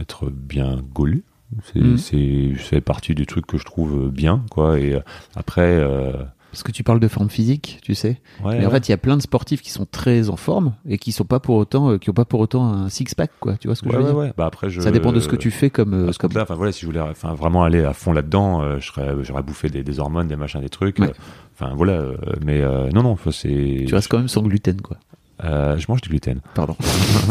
être 0.00 0.30
bien 0.30 0.80
gaulu, 0.94 1.24
C'est, 1.64 1.80
Mm. 1.80 1.98
c'est, 1.98 2.52
ça 2.58 2.64
fait 2.70 2.80
partie 2.80 3.14
des 3.14 3.26
trucs 3.26 3.46
que 3.46 3.58
je 3.58 3.64
trouve 3.64 4.10
bien, 4.10 4.42
quoi. 4.50 4.78
Et 4.80 4.94
euh, 4.94 5.00
après, 5.36 5.60
euh, 5.78 6.12
Parce 6.52 6.62
que 6.62 6.70
tu 6.70 6.84
parles 6.84 7.00
de 7.00 7.08
forme 7.08 7.30
physique, 7.30 7.78
tu 7.82 7.94
sais. 7.94 8.20
ouais, 8.44 8.58
Mais 8.58 8.66
en 8.66 8.70
fait, 8.70 8.86
il 8.86 8.92
y 8.92 8.94
a 8.94 8.98
plein 8.98 9.16
de 9.16 9.22
sportifs 9.22 9.62
qui 9.62 9.70
sont 9.70 9.86
très 9.90 10.28
en 10.28 10.36
forme 10.36 10.74
et 10.86 10.98
qui 10.98 11.10
sont 11.10 11.24
pas 11.24 11.40
pour 11.40 11.56
autant, 11.56 11.90
euh, 11.92 11.98
qui 11.98 12.10
ont 12.10 12.12
pas 12.12 12.26
pour 12.26 12.40
autant 12.40 12.64
un 12.70 12.88
six 12.90 13.14
pack, 13.16 13.30
quoi. 13.40 13.56
Tu 13.56 13.68
vois 13.68 13.74
ce 13.74 13.80
que 13.82 13.86
Ouais, 13.88 13.94
je 13.94 13.98
veux 13.98 14.04
ouais, 14.04 14.10
dire? 14.10 14.18
ouais. 14.18 14.32
Bah 14.36 14.46
après, 14.46 14.68
je, 14.68 14.82
Ça 14.82 14.90
dépend 14.90 15.12
de 15.12 15.20
ce 15.20 15.28
que 15.28 15.36
tu 15.36 15.50
fais 15.50 15.70
comme. 15.70 15.94
euh, 15.94 16.08
à 16.10 16.12
ce 16.12 16.18
comme... 16.18 16.28
compte-là, 16.28 16.42
enfin 16.42 16.54
voilà, 16.54 16.70
si 16.70 16.82
je 16.82 16.86
voulais, 16.86 17.00
enfin 17.00 17.32
vraiment 17.34 17.64
aller 17.64 17.82
à 17.82 17.94
fond 17.94 18.12
là-dedans, 18.12 18.62
euh, 18.62 18.78
j'aurais 18.80 19.42
bouffé 19.42 19.70
des, 19.70 19.82
des 19.82 19.98
hormones, 19.98 20.28
des 20.28 20.36
machins, 20.36 20.60
des 20.60 20.68
trucs. 20.68 20.98
Ouais. 20.98 21.10
Enfin 21.58 21.72
voilà, 21.74 22.02
mais 22.44 22.60
euh, 22.60 22.90
non, 22.90 23.02
non, 23.02 23.16
c'est. 23.32 23.84
Tu 23.88 23.94
restes 23.94 24.08
quand 24.08 24.18
même 24.18 24.28
sans 24.28 24.42
gluten, 24.42 24.80
quoi. 24.82 24.98
Euh, 25.44 25.76
je 25.78 25.86
mange 25.88 26.00
du 26.02 26.08
gluten. 26.10 26.40
Pardon. 26.54 26.76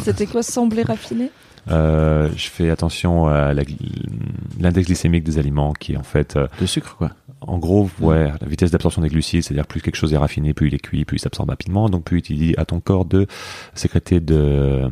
C'était 0.03 0.25
quoi 0.25 0.43
semblait 0.43 0.83
raffiné 0.83 1.29
Euh, 1.69 2.29
je 2.35 2.49
fais 2.49 2.69
attention 2.69 3.27
à 3.27 3.53
l'index 3.53 4.87
glycémique 4.87 5.23
des 5.23 5.37
aliments, 5.37 5.73
qui 5.73 5.93
est 5.93 5.97
en 5.97 6.03
fait, 6.03 6.35
euh, 6.35 6.47
De 6.59 6.65
sucre, 6.65 6.95
quoi. 6.97 7.11
en 7.41 7.57
gros, 7.59 7.89
ouais, 7.99 8.31
la 8.41 8.47
vitesse 8.47 8.71
d'absorption 8.71 9.01
des 9.01 9.09
glucides, 9.09 9.43
c'est-à-dire 9.43 9.67
plus 9.67 9.81
quelque 9.81 9.95
chose 9.95 10.13
est 10.13 10.17
raffiné, 10.17 10.53
plus 10.53 10.67
il 10.67 10.73
est 10.73 10.79
cuit, 10.79 11.05
plus 11.05 11.17
il 11.17 11.21
s'absorbe 11.21 11.49
rapidement, 11.49 11.89
donc 11.89 12.03
plus 12.03 12.21
il 12.29 12.37
dit 12.37 12.53
à 12.57 12.65
ton 12.65 12.79
corps 12.79 13.05
de 13.05 13.27
sécréter 13.75 14.19
de. 14.19 14.89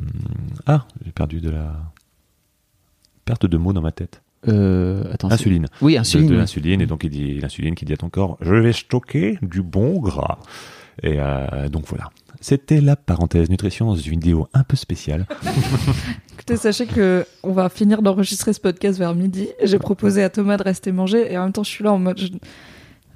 Ah, 0.66 0.86
j'ai 1.06 1.12
perdu 1.12 1.42
de 1.42 1.50
la 1.50 1.74
perte 3.26 3.46
de 3.46 3.58
mots 3.58 3.74
dans 3.74 3.82
ma 3.82 3.92
tête. 3.92 4.22
Euh, 4.48 5.04
attends. 5.14 5.32
Insuline. 5.32 5.66
Oui, 5.82 5.96
de, 5.96 6.00
insuline. 6.00 6.28
de 6.28 6.34
oui. 6.34 6.38
l'insuline 6.40 6.82
et 6.82 6.86
donc 6.86 7.04
il 7.04 7.10
dit 7.10 7.40
l'insuline 7.42 7.76
qui 7.76 7.84
dit 7.84 7.92
à 7.92 7.98
ton 7.98 8.10
corps 8.10 8.38
je 8.40 8.56
vais 8.56 8.72
stocker 8.72 9.38
du 9.42 9.62
bon 9.62 10.00
gras 10.00 10.40
et 11.04 11.18
euh, 11.20 11.68
donc 11.68 11.86
voilà 11.88 12.10
c'était 12.42 12.82
la 12.82 12.96
parenthèse 12.96 13.50
nutrition 13.50 13.88
dans 13.88 13.96
une 13.96 14.12
vidéo 14.12 14.48
un 14.54 14.64
peu 14.64 14.76
spéciale 14.76 15.26
Écoutez, 16.34 16.56
sachez 16.56 16.86
que 16.86 17.26
on 17.44 17.52
va 17.52 17.70
finir 17.70 18.02
d'enregistrer 18.02 18.54
ce 18.54 18.62
podcast 18.62 18.98
vers 18.98 19.14
midi. 19.14 19.50
J'ai 19.62 19.78
proposé 19.78 20.24
à 20.24 20.30
Thomas 20.30 20.58
de 20.58 20.64
rester 20.64 20.92
manger 20.92 21.32
et 21.32 21.38
en 21.38 21.44
même 21.44 21.52
temps 21.52 21.64
je 21.64 21.70
suis 21.70 21.84
là 21.84 21.92
en 21.92 22.00
mode 22.00 22.18
je, 22.18 22.28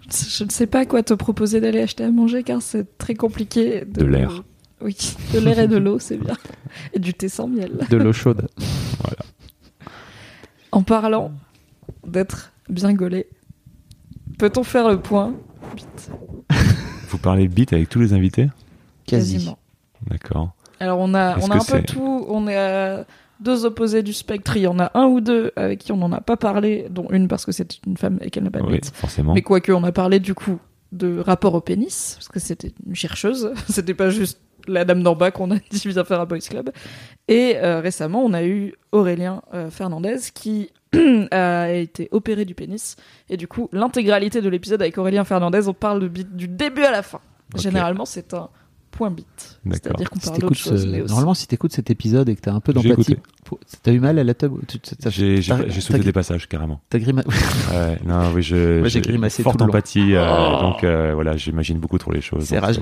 je 0.10 0.44
ne 0.44 0.50
sais 0.50 0.68
pas 0.68 0.86
quoi 0.86 1.04
te 1.04 1.14
proposer 1.14 1.62
d'aller 1.62 1.82
acheter 1.82 2.04
à 2.04 2.12
manger 2.12 2.44
car 2.44 2.62
c'est 2.62 2.98
très 2.98 3.16
compliqué. 3.16 3.86
De 3.86 4.06
l'air. 4.06 4.44
Oui, 4.82 4.98
de 5.34 5.40
l'air 5.40 5.60
et 5.60 5.68
de 5.70 5.78
l'eau, 5.78 5.98
c'est 6.00 6.18
bien. 6.18 6.36
Et 6.94 7.00
du 7.00 7.14
thé 7.14 7.30
sans 7.30 7.48
miel. 7.48 7.72
De 7.90 7.96
l'eau 7.96 8.12
chaude. 8.12 8.50
En 10.74 10.84
parlant 10.84 11.32
d'être 12.06 12.52
bien 12.68 12.94
gaulé, 12.94 13.28
peut-on 14.38 14.64
faire 14.64 14.90
le 14.90 15.00
point? 15.00 15.34
Vous 17.10 17.18
parlez 17.18 17.48
bite 17.48 17.72
avec 17.72 17.88
tous 17.88 18.02
les 18.02 18.12
invités? 18.14 18.50
Quasi. 19.06 19.34
Quasiment. 19.34 19.58
d'accord 20.08 20.54
Alors 20.80 21.00
on 21.00 21.14
a, 21.14 21.38
on 21.40 21.50
a 21.50 21.56
un 21.56 21.66
peu 21.66 21.82
tout, 21.82 22.26
on 22.28 22.48
est 22.48 22.58
à 22.58 23.06
deux 23.40 23.66
opposés 23.66 24.04
du 24.04 24.14
spectre. 24.14 24.58
Il 24.58 24.64
y 24.64 24.68
en 24.68 24.80
a 24.80 24.92
un 24.94 25.06
ou 25.06 25.22
deux 25.22 25.52
avec 25.56 25.80
qui 25.80 25.92
on 25.92 25.98
n'en 25.98 26.12
a 26.12 26.22
pas 26.22 26.38
parlé, 26.38 26.88
dont 26.90 27.08
une 27.10 27.28
parce 27.28 27.46
que 27.46 27.52
c'est 27.52 27.86
une 27.86 27.98
femme 27.98 28.18
et 28.22 28.30
qu'elle 28.30 28.44
n'a 28.44 28.52
pas 28.52 28.60
de 28.60 28.66
oui 28.66 28.74
bite. 28.74 28.92
forcément 28.96 29.34
Mais 29.34 29.42
quoique, 29.42 29.72
on 29.72 29.84
a 29.84 29.92
parlé 29.92 30.20
du 30.20 30.34
coup 30.34 30.60
de 30.92 31.20
rapport 31.20 31.54
au 31.56 31.62
pénis, 31.62 32.14
parce 32.16 32.28
que 32.30 32.40
c'était 32.40 32.72
une 32.86 32.96
chercheuse, 32.96 33.52
c'était 33.70 33.94
pas 33.94 34.10
juste 34.10 34.40
la 34.68 34.86
dame 34.86 35.04
d'en 35.04 35.16
bas 35.16 35.32
qu'on 35.32 35.52
a 35.52 35.56
dit 35.72 35.82
viens 35.86 36.04
faire 36.04 36.22
un 36.22 36.26
boys 36.26 36.40
club. 36.40 36.72
Et 37.28 37.58
euh, 37.58 37.82
récemment, 37.82 38.24
on 38.24 38.34
a 38.34 38.44
eu 38.44 38.74
Aurélien 38.92 39.42
euh, 39.54 39.70
Fernandez 39.70 40.18
qui 40.34 40.70
a 41.32 41.72
été 41.72 42.08
opéré 42.12 42.46
du 42.46 42.56
pénis. 42.56 42.96
Et 43.30 43.38
du 43.38 43.48
coup, 43.48 43.70
l'intégralité 43.72 44.42
de 44.42 44.50
l'épisode 44.50 44.82
avec 44.82 44.98
Aurélien 44.98 45.24
Fernandez, 45.24 45.68
on 45.68 45.74
parle 45.74 46.00
de 46.00 46.08
bite 46.08 46.36
du 46.36 46.48
début 46.48 46.84
à 46.84 46.92
la 46.92 47.02
fin. 47.02 47.20
Généralement, 47.56 48.06
c'est 48.06 48.34
un 48.34 48.50
point 48.94 49.10
bite. 49.12 49.60
D'accord. 49.66 49.80
C'est-à-dire 49.84 50.10
qu'on 50.10 50.20
Si 50.20 50.28
parle 50.28 50.40
d'autre 50.42 50.56
chose. 50.56 50.86
mais 50.86 51.02
aussi- 51.02 51.10
Normalement, 51.10 51.34
si 51.34 51.48
t'écoutes 51.48 51.74
cet 51.74 51.90
épisode 51.90 52.30
et 52.30 52.36
que 52.36 52.42
t'as 52.42 52.54
un 52.54 52.60
peu 52.60 52.72
d'empathie, 52.74 53.18
t'as 53.82 53.92
eu 53.92 54.00
mal 54.00 54.20
à 54.20 54.24
la 54.24 54.34
table 54.34 54.60
tu- 54.68 54.80
j'ai 55.10 55.42
sauté 55.82 56.00
des 56.00 56.12
passages 56.14 56.48
carrément 56.48 56.80
T'as 56.90 57.00
grimacé. 57.00 57.28
Ouais, 57.74 58.00
non 58.06 58.32
oui 58.34 58.42
je 58.44 58.80
Moi, 58.80 58.88
j'ai 58.88 59.02
grimacé 59.02 59.42
forte 59.44 59.58
tout 59.58 59.64
empathie 59.66 60.14
euh, 60.16 60.26
Oh. 60.26 60.62
donc 60.62 60.84
euh, 60.84 61.12
voilà 61.16 61.36
j'imagine 61.38 61.80
beaucoup 61.80 61.98
trop 61.98 62.12
les 62.12 62.22
choses 62.22 62.46
C'est 62.46 62.60
rage 62.60 62.76
ça. 62.76 62.82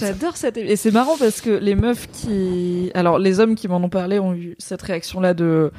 J'adore 0.00 0.36
cette 0.36 0.56
et 0.58 0.76
c'est 0.76 0.90
marrant 0.90 1.16
parce 1.18 1.40
que 1.40 1.50
les 1.50 1.74
meufs 1.74 2.08
qui 2.12 2.90
alors 2.94 3.18
les 3.18 3.40
hommes 3.40 3.54
qui 3.54 3.68
m'en 3.68 3.76
ont 3.78 3.88
parlé 3.88 4.18
ont 4.18 4.34
eu 4.34 4.54
cette 4.58 4.82
réaction 4.82 5.20
là 5.20 5.32
de 5.34 5.70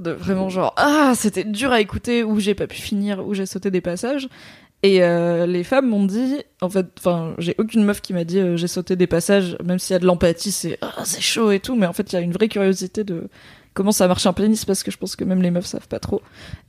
de 0.00 0.10
vraiment 0.10 0.48
genre 0.48 0.74
ah 0.76 1.12
c'était 1.14 1.44
dur 1.44 1.72
à 1.72 1.80
écouter 1.80 2.22
ou 2.22 2.38
j'ai 2.40 2.54
pas 2.54 2.66
pu 2.66 2.76
finir 2.76 3.26
ou 3.26 3.34
j'ai 3.34 3.46
sauté 3.46 3.70
des 3.70 3.80
passages. 3.80 4.28
Et 4.82 5.02
euh, 5.02 5.46
les 5.46 5.64
femmes 5.64 5.88
m'ont 5.88 6.04
dit 6.04 6.36
en 6.60 6.68
fait 6.68 6.86
enfin 6.98 7.34
j'ai 7.38 7.54
aucune 7.58 7.84
meuf 7.84 8.02
qui 8.02 8.12
m'a 8.12 8.24
dit 8.24 8.38
euh, 8.38 8.56
j'ai 8.56 8.68
sauté 8.68 8.94
des 8.94 9.06
passages 9.06 9.56
même 9.64 9.78
s'il 9.78 9.94
y 9.94 9.96
a 9.96 9.98
de 9.98 10.06
l'empathie 10.06 10.52
c'est 10.52 10.78
ah 10.82 11.02
c'est 11.04 11.22
chaud 11.22 11.50
et 11.50 11.60
tout. 11.60 11.76
Mais 11.76 11.86
en 11.86 11.92
fait 11.92 12.12
il 12.12 12.16
y 12.16 12.18
a 12.18 12.20
une 12.20 12.32
vraie 12.32 12.48
curiosité 12.48 13.02
de 13.02 13.28
comment 13.72 13.92
ça 13.92 14.06
marche 14.06 14.26
un 14.26 14.32
pénis 14.32 14.64
parce 14.64 14.82
que 14.82 14.90
je 14.90 14.98
pense 14.98 15.16
que 15.16 15.24
même 15.24 15.42
les 15.42 15.50
meufs 15.50 15.66
savent 15.66 15.88
pas 15.88 15.98
trop. 15.98 16.20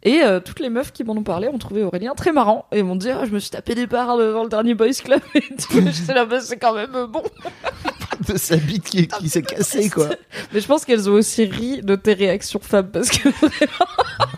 Et 0.04 0.22
euh, 0.24 0.40
toutes 0.40 0.60
les 0.60 0.70
meufs 0.70 0.94
qui 0.94 1.04
m'en 1.04 1.14
ont 1.14 1.24
parlé 1.24 1.48
ont 1.48 1.58
trouvé 1.58 1.84
Aurélien 1.84 2.14
très 2.16 2.32
marrant 2.32 2.66
et 2.72 2.82
m'ont 2.82 2.96
dit 2.96 3.10
ah, 3.10 3.26
je 3.26 3.32
me 3.32 3.40
suis 3.40 3.52
tapé 3.52 3.76
des 3.76 3.88
barres 3.88 4.18
devant 4.18 4.44
le 4.44 4.50
dernier 4.50 4.74
boys 4.74 4.94
club 5.04 5.22
et 5.36 5.42
tout. 5.42 5.82
J'étais 5.92 6.14
là 6.14 6.26
bah, 6.26 6.40
c'est 6.40 6.58
quand 6.58 6.74
même 6.74 7.08
bon 7.08 7.24
de 8.28 8.38
sa 8.38 8.56
bite 8.58 8.84
qui, 8.86 9.08
qui 9.08 9.30
s'est 9.30 9.42
cassée, 9.42 9.90
quoi. 9.90 10.10
mais 10.54 10.60
je 10.62 10.68
pense 10.68 10.86
qu'elles 10.86 11.10
ont 11.10 11.14
aussi 11.14 11.46
ri 11.46 11.82
de 11.82 11.96
tes 11.96 12.14
réactions 12.14 12.60
femmes 12.62 12.90
parce 12.92 13.10
que 13.10 13.30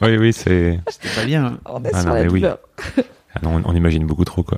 oui 0.02 0.18
oui 0.18 0.34
c'est 0.34 0.80
C'était 0.90 1.16
pas 1.16 1.26
bien. 1.26 1.46
hein. 1.46 1.60
on 1.66 1.84
est 1.84 1.92
Ah 1.94 2.00
sur 2.02 2.10
non, 2.10 2.16
la 2.16 2.24
mais 2.24 2.30
oui. 2.30 2.40
douleur. 2.42 2.58
Ah 3.36 3.40
non, 3.44 3.62
on, 3.64 3.70
on 3.72 3.76
imagine 3.76 4.06
beaucoup 4.08 4.26
trop 4.26 4.44
quoi. 4.44 4.58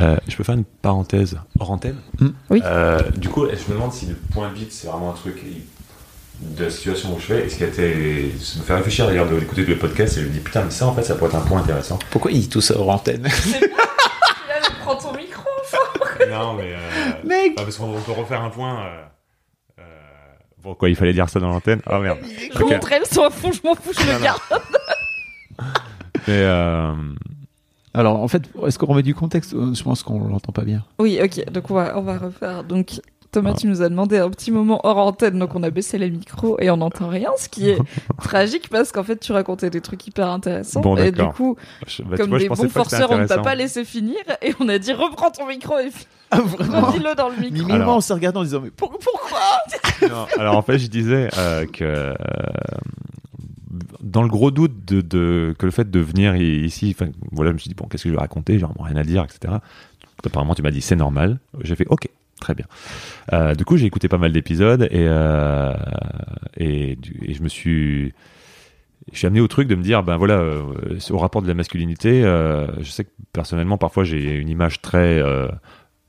Euh, 0.00 0.16
je 0.28 0.36
peux 0.36 0.44
faire 0.44 0.54
une 0.54 0.64
parenthèse 0.64 1.38
hors 1.58 1.70
antenne 1.70 1.96
Mm. 2.20 2.28
Oui. 2.50 2.62
Euh, 2.64 3.00
du 3.16 3.28
coup, 3.28 3.46
je 3.46 3.68
me 3.70 3.74
demande 3.76 3.92
si 3.92 4.06
le 4.06 4.14
point 4.14 4.48
bite 4.52 4.72
c'est 4.72 4.86
vraiment 4.86 5.10
un 5.10 5.14
truc 5.14 5.42
de 6.40 6.64
la 6.64 6.70
situation 6.70 7.14
où 7.14 7.20
je 7.20 7.24
fais. 7.26 7.46
Et 7.46 7.48
ce 7.48 7.56
qui 7.56 7.64
a 7.64 7.66
été, 7.68 8.32
ça 8.40 8.58
me 8.60 8.64
fait 8.64 8.74
réfléchir 8.74 9.06
d'ailleurs 9.06 9.28
de- 9.28 9.38
d'écouter 9.38 9.64
tous 9.64 9.70
les 9.70 9.76
podcasts 9.76 10.16
et 10.18 10.20
je 10.22 10.26
me 10.26 10.30
dis 10.32 10.38
putain 10.40 10.62
mais 10.64 10.70
ça 10.70 10.86
en 10.86 10.94
fait 10.94 11.02
ça 11.02 11.14
pourrait 11.16 11.30
être 11.30 11.36
un 11.36 11.40
point 11.46 11.60
intéressant. 11.60 11.98
Pourquoi 12.10 12.30
il 12.30 12.40
dit 12.40 12.48
tout 12.48 12.60
ça 12.60 12.76
hors 12.78 12.90
antenne? 12.90 13.22
Là, 13.24 13.30
je 14.62 14.70
prends 14.82 14.94
ton 14.96 15.12
micro 15.16 15.41
non 16.30 16.54
mais 16.54 16.72
euh, 16.74 16.78
Mec 17.24 17.54
parce 17.56 17.76
qu'on 17.76 17.92
peut 18.00 18.12
refaire 18.12 18.42
un 18.42 18.50
point. 18.50 18.80
euh, 18.86 19.02
euh, 19.80 19.82
Bon 20.62 20.74
quoi, 20.74 20.88
il 20.88 20.96
fallait 20.96 21.12
dire 21.12 21.28
ça 21.28 21.40
dans 21.40 21.48
l'antenne? 21.48 21.80
Oh 21.90 21.98
merde. 21.98 22.18
je 22.52 22.62
Ok. 22.62 22.70
montrais 22.70 22.98
le 23.00 23.04
son 23.06 23.24
à 23.24 23.30
fond 23.30 23.52
je 23.52 23.60
m'en 23.64 23.74
fous 23.74 23.92
je 23.92 24.00
le 24.12 24.22
garde 24.22 24.40
Mais 26.28 26.38
euh, 26.42 26.92
Alors, 27.94 28.20
en 28.22 28.28
fait, 28.28 28.42
est-ce 28.66 28.78
qu'on 28.78 28.86
remet 28.86 29.02
du 29.02 29.14
contexte? 29.14 29.54
Euh, 29.54 29.74
Je 29.74 29.82
pense 29.82 30.02
qu'on 30.02 30.28
l'entend 30.28 30.52
pas 30.52 30.62
bien. 30.62 30.84
oui 30.98 31.18
ok 31.22 31.50
donc 31.50 31.70
on 31.70 31.74
va 31.74 31.98
on 31.98 32.02
va 32.02 32.18
refaire 32.18 32.64
donc 32.64 33.00
Thomas, 33.32 33.54
tu 33.54 33.66
nous 33.66 33.80
as 33.80 33.88
demandé 33.88 34.18
un 34.18 34.28
petit 34.30 34.50
moment 34.50 34.80
hors 34.84 34.98
antenne, 34.98 35.38
donc 35.38 35.54
on 35.54 35.62
a 35.62 35.70
baissé 35.70 35.96
les 35.96 36.10
micros 36.10 36.58
et 36.60 36.70
on 36.70 36.76
n'entend 36.76 37.08
rien, 37.08 37.30
ce 37.38 37.48
qui 37.48 37.70
est 37.70 37.78
tragique 38.22 38.68
parce 38.68 38.92
qu'en 38.92 39.02
fait 39.04 39.18
tu 39.18 39.32
racontais 39.32 39.70
des 39.70 39.80
trucs 39.80 40.06
hyper 40.06 40.28
intéressants 40.28 40.82
Bon, 40.82 40.96
et 40.98 41.10
du 41.12 41.24
coup, 41.28 41.56
je- 41.86 42.02
bah, 42.02 42.18
comme 42.18 42.28
vois, 42.28 42.38
des 42.38 42.48
bons 42.48 42.68
forceurs, 42.68 43.10
on 43.10 43.16
ne 43.18 43.26
t'a 43.26 43.38
pas 43.38 43.54
laissé 43.54 43.84
finir 43.86 44.18
et 44.42 44.52
on 44.60 44.68
a 44.68 44.78
dit 44.78 44.92
reprends 44.92 45.30
ton 45.30 45.46
micro 45.48 45.78
et 45.78 45.88
Ah, 46.30 46.40
redis-le 46.40 47.14
dans 47.16 47.30
le 47.30 47.36
micro. 47.36 47.54
Limite, 47.56 47.70
Alors- 47.70 47.96
on 47.96 48.00
s'est 48.02 48.12
regardé 48.12 48.38
en 48.38 48.42
disant, 48.44 48.60
mais 48.62 48.70
pour- 48.70 48.90
pourquoi 48.98 49.38
Non, 50.08 50.26
alors 50.38 50.56
en 50.58 50.62
fait, 50.62 50.78
je 50.78 50.88
disais 50.88 51.28
euh, 51.38 51.64
que 51.64 51.84
euh, 51.84 52.14
dans 54.02 54.22
le 54.22 54.28
gros 54.28 54.50
doute 54.50 54.84
de, 54.86 55.00
de- 55.00 55.54
que 55.58 55.64
le 55.64 55.72
fait 55.72 55.90
de 55.90 56.00
venir 56.00 56.36
ici, 56.36 56.94
enfin, 56.94 57.10
voilà, 57.30 57.50
je 57.50 57.54
me 57.54 57.58
suis 57.58 57.68
dit 57.68 57.74
bon, 57.74 57.86
qu'est-ce 57.86 58.02
que 58.04 58.08
je 58.10 58.14
vais 58.14 58.20
raconter, 58.20 58.58
j'ai 58.58 58.64
vraiment 58.66 58.82
rien 58.84 58.96
à 58.96 59.04
dire, 59.04 59.24
etc. 59.24 59.54
Apparemment, 60.24 60.54
tu 60.54 60.62
m'as 60.62 60.70
dit 60.70 60.80
c'est 60.82 60.96
normal. 60.96 61.38
J'ai 61.62 61.74
fait 61.76 61.86
ok, 61.88 62.08
très 62.42 62.54
bien. 62.54 62.66
Euh, 63.32 63.54
du 63.54 63.64
coup, 63.64 63.76
j'ai 63.76 63.86
écouté 63.86 64.08
pas 64.08 64.18
mal 64.18 64.32
d'épisodes 64.32 64.82
et 64.90 65.06
euh, 65.08 65.72
et, 66.56 66.98
je 67.28 67.42
me 67.42 67.48
suis 67.48 68.12
je 69.10 69.18
suis 69.18 69.26
amené 69.26 69.40
au 69.40 69.48
truc 69.48 69.68
de 69.68 69.74
me 69.74 69.82
dire 69.82 70.02
ben 70.02 70.16
voilà 70.16 70.34
euh, 70.34 70.98
au 71.10 71.18
rapport 71.18 71.42
de 71.42 71.48
la 71.48 71.54
masculinité 71.54 72.22
je 72.22 72.88
sais 72.88 73.04
que 73.04 73.10
personnellement 73.32 73.76
parfois 73.76 74.04
j'ai 74.04 74.36
une 74.36 74.48
image 74.48 74.80
très 74.80 75.20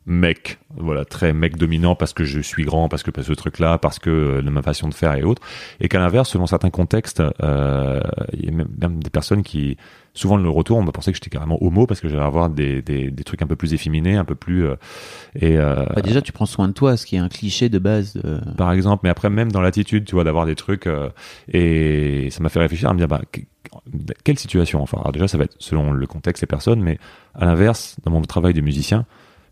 mec 0.05 0.59
voilà 0.75 1.05
très 1.05 1.31
mec 1.31 1.55
dominant 1.57 1.95
parce 1.95 2.11
que 2.13 2.23
je 2.25 2.39
suis 2.41 2.63
grand 2.65 2.89
parce 2.89 3.03
que 3.03 3.21
ce 3.21 3.31
truc 3.33 3.59
là 3.59 3.77
parce 3.77 3.99
que 3.99 4.09
euh, 4.09 4.41
de 4.41 4.49
ma 4.49 4.61
façon 4.61 4.89
de 4.89 4.93
faire 4.93 5.13
et 5.15 5.23
autres 5.23 5.41
et 5.79 5.87
qu'à 5.87 5.99
l'inverse 5.99 6.29
selon 6.29 6.45
certains 6.45 6.69
contextes 6.69 7.23
euh, 7.41 8.01
il 8.33 8.45
y 8.45 8.49
a 8.49 8.51
même, 8.51 8.67
même 8.81 9.01
des 9.01 9.09
personnes 9.09 9.43
qui 9.43 9.77
souvent 10.13 10.35
le 10.35 10.49
retour 10.49 10.77
on 10.77 10.83
m'a 10.83 10.91
pensé 10.91 11.11
que 11.11 11.15
j'étais 11.15 11.29
carrément 11.29 11.57
homo 11.63 11.87
parce 11.87 12.01
que 12.01 12.09
j'allais 12.09 12.21
avoir 12.21 12.49
des, 12.49 12.81
des, 12.81 13.11
des 13.11 13.23
trucs 13.23 13.41
un 13.41 13.47
peu 13.47 13.55
plus 13.55 13.73
efféminés 13.73 14.17
un 14.17 14.25
peu 14.25 14.35
plus 14.35 14.65
euh, 14.65 14.75
et 15.39 15.55
Bah, 15.57 16.01
Déjà, 16.03 16.21
tu 16.21 16.31
prends 16.33 16.45
soin 16.45 16.67
de 16.67 16.73
toi, 16.73 16.97
ce 16.97 17.05
qui 17.05 17.15
est 17.15 17.19
un 17.19 17.29
cliché 17.29 17.69
de 17.69 17.79
base. 17.79 18.13
de- 18.15 18.39
par 18.57 18.71
exemple, 18.73 19.01
mais 19.03 19.09
après 19.09 19.29
même 19.29 19.51
dans 19.51 19.61
l'attitude, 19.61 20.05
tu 20.05 20.15
vois, 20.15 20.23
d'avoir 20.25 20.45
des 20.45 20.55
trucs 20.55 20.87
et 21.51 22.27
ça 22.31 22.41
m'a 22.43 22.49
fait 22.49 22.59
réfléchir 22.59 22.89
à 22.89 22.93
me 22.93 22.97
dire 22.99 23.07
bah 23.07 23.21
que- 23.31 23.41
quelle 24.23 24.37
situation 24.37 24.81
enfin 24.81 24.97
alors 24.99 25.11
déjà 25.13 25.27
ça 25.27 25.37
va 25.37 25.45
être 25.45 25.55
selon 25.59 25.91
le 25.93 26.05
contexte 26.05 26.43
et 26.43 26.45
personnes 26.47 26.81
mais 26.81 26.99
à 27.33 27.45
l'inverse 27.45 27.95
dans 28.03 28.11
mon 28.11 28.21
travail 28.21 28.53
de 28.53 28.61
musicien 28.61 29.05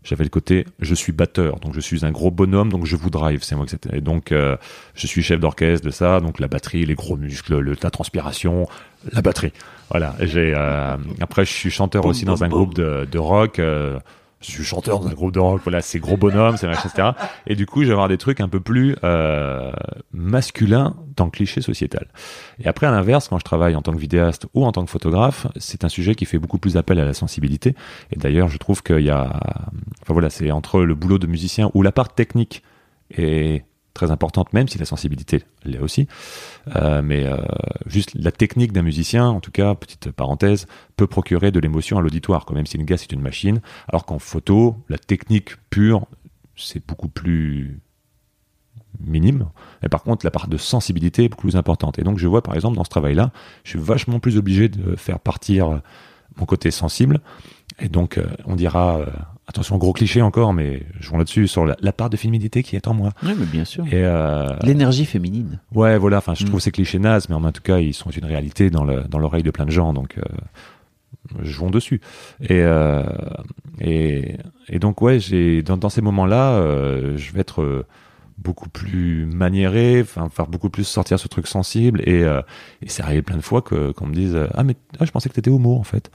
j'avais 0.04 0.24
le 0.24 0.30
côté 0.30 0.66
je 0.80 0.94
suis 0.94 1.12
batteur 1.12 1.60
donc 1.60 1.74
je 1.74 1.80
suis 1.80 2.04
un 2.04 2.10
gros 2.10 2.30
bonhomme 2.30 2.70
donc 2.70 2.86
je 2.86 2.96
vous 2.96 3.10
drive 3.10 3.42
c'est 3.42 3.54
moi 3.54 3.64
que 3.64 3.70
c'était. 3.70 4.00
Donc 4.00 4.32
euh, 4.32 4.56
je 4.94 5.06
suis 5.06 5.22
chef 5.22 5.40
d'orchestre 5.40 5.86
de 5.86 5.90
ça 5.90 6.20
donc 6.20 6.40
la 6.40 6.48
batterie 6.48 6.84
les 6.84 6.94
gros 6.94 7.16
muscles 7.16 7.58
le, 7.58 7.76
la 7.82 7.90
transpiration 7.90 8.66
la 9.12 9.22
batterie. 9.22 9.52
Voilà 9.90 10.14
j'ai 10.20 10.52
euh, 10.54 10.96
après 11.20 11.44
je 11.44 11.52
suis 11.52 11.70
chanteur 11.70 12.06
aussi 12.06 12.24
dans 12.24 12.44
un 12.44 12.48
groupe 12.48 12.74
de, 12.74 13.06
de 13.10 13.18
rock 13.18 13.58
euh, 13.58 13.98
je 14.42 14.50
suis 14.50 14.64
chanteur 14.64 15.00
dans 15.00 15.08
un 15.08 15.12
groupe 15.12 15.32
de 15.32 15.38
rock, 15.38 15.60
voilà, 15.64 15.80
c'est 15.80 15.98
gros 15.98 16.16
bonhomme, 16.16 16.56
c'est 16.56 16.66
machin, 16.66 16.88
etc. 16.88 17.10
Et 17.46 17.54
du 17.54 17.66
coup, 17.66 17.82
je 17.82 17.86
vais 17.86 17.92
avoir 17.92 18.08
des 18.08 18.18
trucs 18.18 18.40
un 18.40 18.48
peu 18.48 18.60
plus 18.60 18.96
euh, 19.04 19.72
masculins 20.12 20.96
dans 21.16 21.26
le 21.26 21.30
cliché 21.30 21.60
sociétal. 21.60 22.08
Et 22.58 22.68
après, 22.68 22.86
à 22.86 22.90
l'inverse, 22.90 23.28
quand 23.28 23.38
je 23.38 23.44
travaille 23.44 23.76
en 23.76 23.82
tant 23.82 23.92
que 23.92 23.98
vidéaste 23.98 24.46
ou 24.54 24.64
en 24.64 24.72
tant 24.72 24.84
que 24.84 24.90
photographe, 24.90 25.46
c'est 25.56 25.84
un 25.84 25.88
sujet 25.88 26.14
qui 26.14 26.24
fait 26.24 26.38
beaucoup 26.38 26.58
plus 26.58 26.76
appel 26.76 26.98
à 26.98 27.04
la 27.04 27.14
sensibilité. 27.14 27.74
Et 28.10 28.16
d'ailleurs, 28.16 28.48
je 28.48 28.58
trouve 28.58 28.82
qu'il 28.82 29.00
y 29.00 29.10
a, 29.10 29.40
enfin 30.02 30.12
voilà, 30.12 30.30
c'est 30.30 30.50
entre 30.50 30.82
le 30.82 30.94
boulot 30.94 31.18
de 31.18 31.26
musicien 31.26 31.70
ou 31.74 31.82
la 31.82 31.92
part 31.92 32.14
technique 32.14 32.62
et 33.16 33.62
très 33.94 34.10
importante, 34.10 34.52
même 34.52 34.68
si 34.68 34.78
la 34.78 34.84
sensibilité 34.84 35.44
l'est 35.64 35.78
aussi. 35.78 36.08
Euh, 36.76 37.02
mais 37.02 37.26
euh, 37.26 37.36
juste 37.86 38.12
la 38.14 38.32
technique 38.32 38.72
d'un 38.72 38.82
musicien, 38.82 39.26
en 39.26 39.40
tout 39.40 39.50
cas, 39.50 39.74
petite 39.74 40.10
parenthèse, 40.10 40.66
peut 40.96 41.06
procurer 41.06 41.50
de 41.50 41.60
l'émotion 41.60 41.98
à 41.98 42.00
l'auditoire, 42.00 42.44
quand 42.44 42.54
même 42.54 42.66
si 42.66 42.78
le 42.78 42.84
gars 42.84 42.96
c'est 42.96 43.12
une 43.12 43.20
machine. 43.20 43.60
Alors 43.88 44.06
qu'en 44.06 44.18
photo, 44.18 44.76
la 44.88 44.98
technique 44.98 45.56
pure, 45.70 46.06
c'est 46.56 46.86
beaucoup 46.86 47.08
plus 47.08 47.80
minime. 49.00 49.48
Mais 49.82 49.88
par 49.88 50.02
contre, 50.02 50.24
la 50.24 50.30
part 50.30 50.48
de 50.48 50.56
sensibilité 50.56 51.24
est 51.24 51.28
beaucoup 51.28 51.46
plus 51.46 51.56
importante. 51.56 51.98
Et 51.98 52.02
donc, 52.02 52.18
je 52.18 52.26
vois 52.26 52.42
par 52.42 52.54
exemple 52.54 52.76
dans 52.76 52.84
ce 52.84 52.90
travail-là, 52.90 53.32
je 53.64 53.70
suis 53.70 53.78
vachement 53.78 54.20
plus 54.20 54.36
obligé 54.36 54.68
de 54.68 54.96
faire 54.96 55.18
partir 55.18 55.80
mon 56.36 56.46
côté 56.46 56.70
sensible. 56.70 57.20
Et 57.78 57.88
donc, 57.88 58.18
euh, 58.18 58.26
on 58.46 58.56
dira 58.56 59.00
attention, 59.46 59.76
gros 59.78 59.92
cliché 59.92 60.22
encore, 60.22 60.52
mais 60.52 60.82
jouons 61.00 61.18
là-dessus, 61.18 61.48
sur 61.48 61.64
la, 61.64 61.92
part 61.92 62.10
de 62.10 62.16
féminité 62.16 62.62
qui 62.62 62.76
est 62.76 62.86
en 62.86 62.94
moi. 62.94 63.10
Oui, 63.22 63.32
mais 63.38 63.46
bien 63.46 63.64
sûr. 63.64 63.84
Et 63.86 63.90
euh, 63.94 64.48
L'énergie 64.62 65.04
féminine. 65.04 65.60
Ouais, 65.74 65.98
voilà, 65.98 66.18
enfin, 66.18 66.34
je 66.34 66.44
trouve 66.44 66.58
mm. 66.58 66.60
ces 66.60 66.70
clichés 66.70 66.98
nazes, 66.98 67.28
mais 67.28 67.34
en 67.34 67.52
tout 67.52 67.62
cas, 67.62 67.78
ils 67.78 67.94
sont 67.94 68.10
une 68.10 68.24
réalité 68.24 68.70
dans 68.70 68.84
l'oreille 68.84 69.42
dans 69.42 69.46
de 69.46 69.50
plein 69.50 69.66
de 69.66 69.70
gens, 69.70 69.92
donc 69.92 70.18
euh, 70.18 71.42
jouons 71.42 71.70
dessus. 71.70 72.00
Et, 72.40 72.60
euh, 72.62 73.02
et, 73.80 74.36
et, 74.68 74.78
donc, 74.78 75.02
ouais, 75.02 75.20
j'ai 75.20 75.62
dans, 75.62 75.76
dans 75.76 75.90
ces 75.90 76.02
moments-là, 76.02 76.52
euh, 76.52 77.16
je 77.16 77.32
vais 77.32 77.40
être 77.40 77.84
beaucoup 78.42 78.68
plus 78.68 79.26
maniéré, 79.26 80.00
enfin 80.02 80.28
faire 80.28 80.46
beaucoup 80.46 80.70
plus 80.70 80.84
sortir 80.84 81.18
ce 81.18 81.28
truc 81.28 81.46
sensible 81.46 82.02
et, 82.04 82.24
euh, 82.24 82.42
et 82.82 82.88
c'est 82.88 83.02
arrivé 83.02 83.22
plein 83.22 83.36
de 83.36 83.42
fois 83.42 83.62
que 83.62 83.92
qu'on 83.92 84.06
me 84.06 84.14
dise 84.14 84.36
ah 84.54 84.64
mais 84.64 84.76
ah, 84.98 85.04
je 85.04 85.10
pensais 85.10 85.28
que 85.28 85.34
t'étais 85.34 85.50
homo 85.50 85.76
en 85.76 85.84
fait 85.84 86.10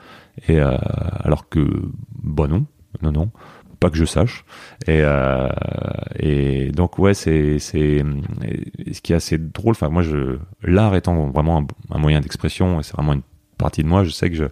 et 0.48 0.60
euh, 0.60 0.78
alors 1.20 1.48
que 1.50 1.90
bon 2.22 2.50
non 2.50 2.66
non, 3.02 3.12
non, 3.12 3.32
pas 3.80 3.90
que 3.90 3.98
je 3.98 4.06
sache. 4.06 4.46
Et, 4.88 5.02
euh, 5.02 6.72
donc 6.72 7.00
ouais, 7.00 7.14
c'est 7.14 7.60
ce 7.60 9.02
qui 9.02 9.14
est 9.14 9.16
assez 9.16 9.38
drôle. 9.38 9.72
Enfin 9.72 9.90
moi, 9.90 10.02
je 10.02 10.38
l'art 10.64 10.96
étant 10.96 11.30
vraiment 11.30 11.66
un, 11.92 11.98
moyen 11.98 12.20
d'expression, 12.20 12.82
c'est 12.82 12.94
vraiment 12.94 13.14
une 13.14 13.24
partie 13.58 13.84
de 13.84 13.88
moi. 13.88 14.04
Je 14.04 14.10
sais 14.10 14.30
que 14.30 14.36
je 14.36 14.46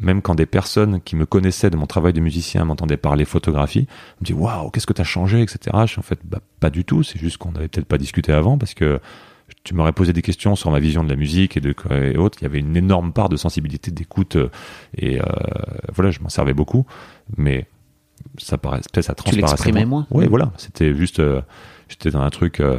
même 0.00 0.22
quand 0.22 0.34
des 0.34 0.46
personnes 0.46 1.02
qui 1.02 1.16
me 1.16 1.26
connaissaient 1.26 1.68
de 1.68 1.76
mon 1.76 1.86
travail 1.86 2.14
de 2.14 2.20
musicien 2.20 2.64
m'entendaient 2.64 2.96
parler 2.96 3.26
photographie, 3.26 3.86
me 4.20 4.26
disent 4.26 4.36
waouh, 4.36 4.70
qu'est-ce 4.70 4.86
que 4.86 4.94
t'as 4.94 5.04
changé, 5.04 5.42
etc. 5.42 5.76
Je 5.82 5.86
suis 5.86 5.98
en 5.98 6.02
fait 6.02 6.18
bah, 6.24 6.40
pas 6.60 6.70
du 6.70 6.84
tout. 6.84 7.02
C'est 7.02 7.18
juste 7.18 7.36
qu'on 7.36 7.52
n'avait 7.52 7.68
peut-être 7.68 7.86
pas 7.86 7.98
discuté 7.98 8.32
avant 8.32 8.56
parce 8.56 8.72
que 8.74 9.00
tu 9.64 9.74
m'aurais 9.74 9.92
posé 9.92 10.12
des 10.12 10.22
questions 10.22 10.56
sur 10.56 10.70
ma 10.70 10.80
vision 10.80 11.04
de 11.04 11.08
la 11.08 11.16
musique 11.16 11.56
et 11.56 11.60
de 11.60 11.74
et 11.90 12.16
autres. 12.16 12.38
Il 12.40 12.44
y 12.44 12.46
avait 12.46 12.60
une 12.60 12.76
énorme 12.76 13.12
part 13.12 13.28
de 13.28 13.36
sensibilité, 13.36 13.90
d'écoute 13.90 14.36
et 14.96 15.20
euh, 15.20 15.24
voilà, 15.94 16.10
je 16.10 16.20
m'en 16.20 16.28
servais 16.28 16.54
beaucoup 16.54 16.86
mais 17.36 17.66
ça 18.38 18.58
paraît, 18.58 18.80
ça 18.82 19.14
transparaissait. 19.14 19.72
Tu 19.72 19.86
moins. 19.86 20.06
Oui, 20.10 20.26
voilà. 20.26 20.52
C'était 20.56 20.94
juste, 20.94 21.20
euh, 21.20 21.40
j'étais 21.88 22.10
dans 22.10 22.20
un 22.20 22.30
truc. 22.30 22.60
Euh, 22.60 22.78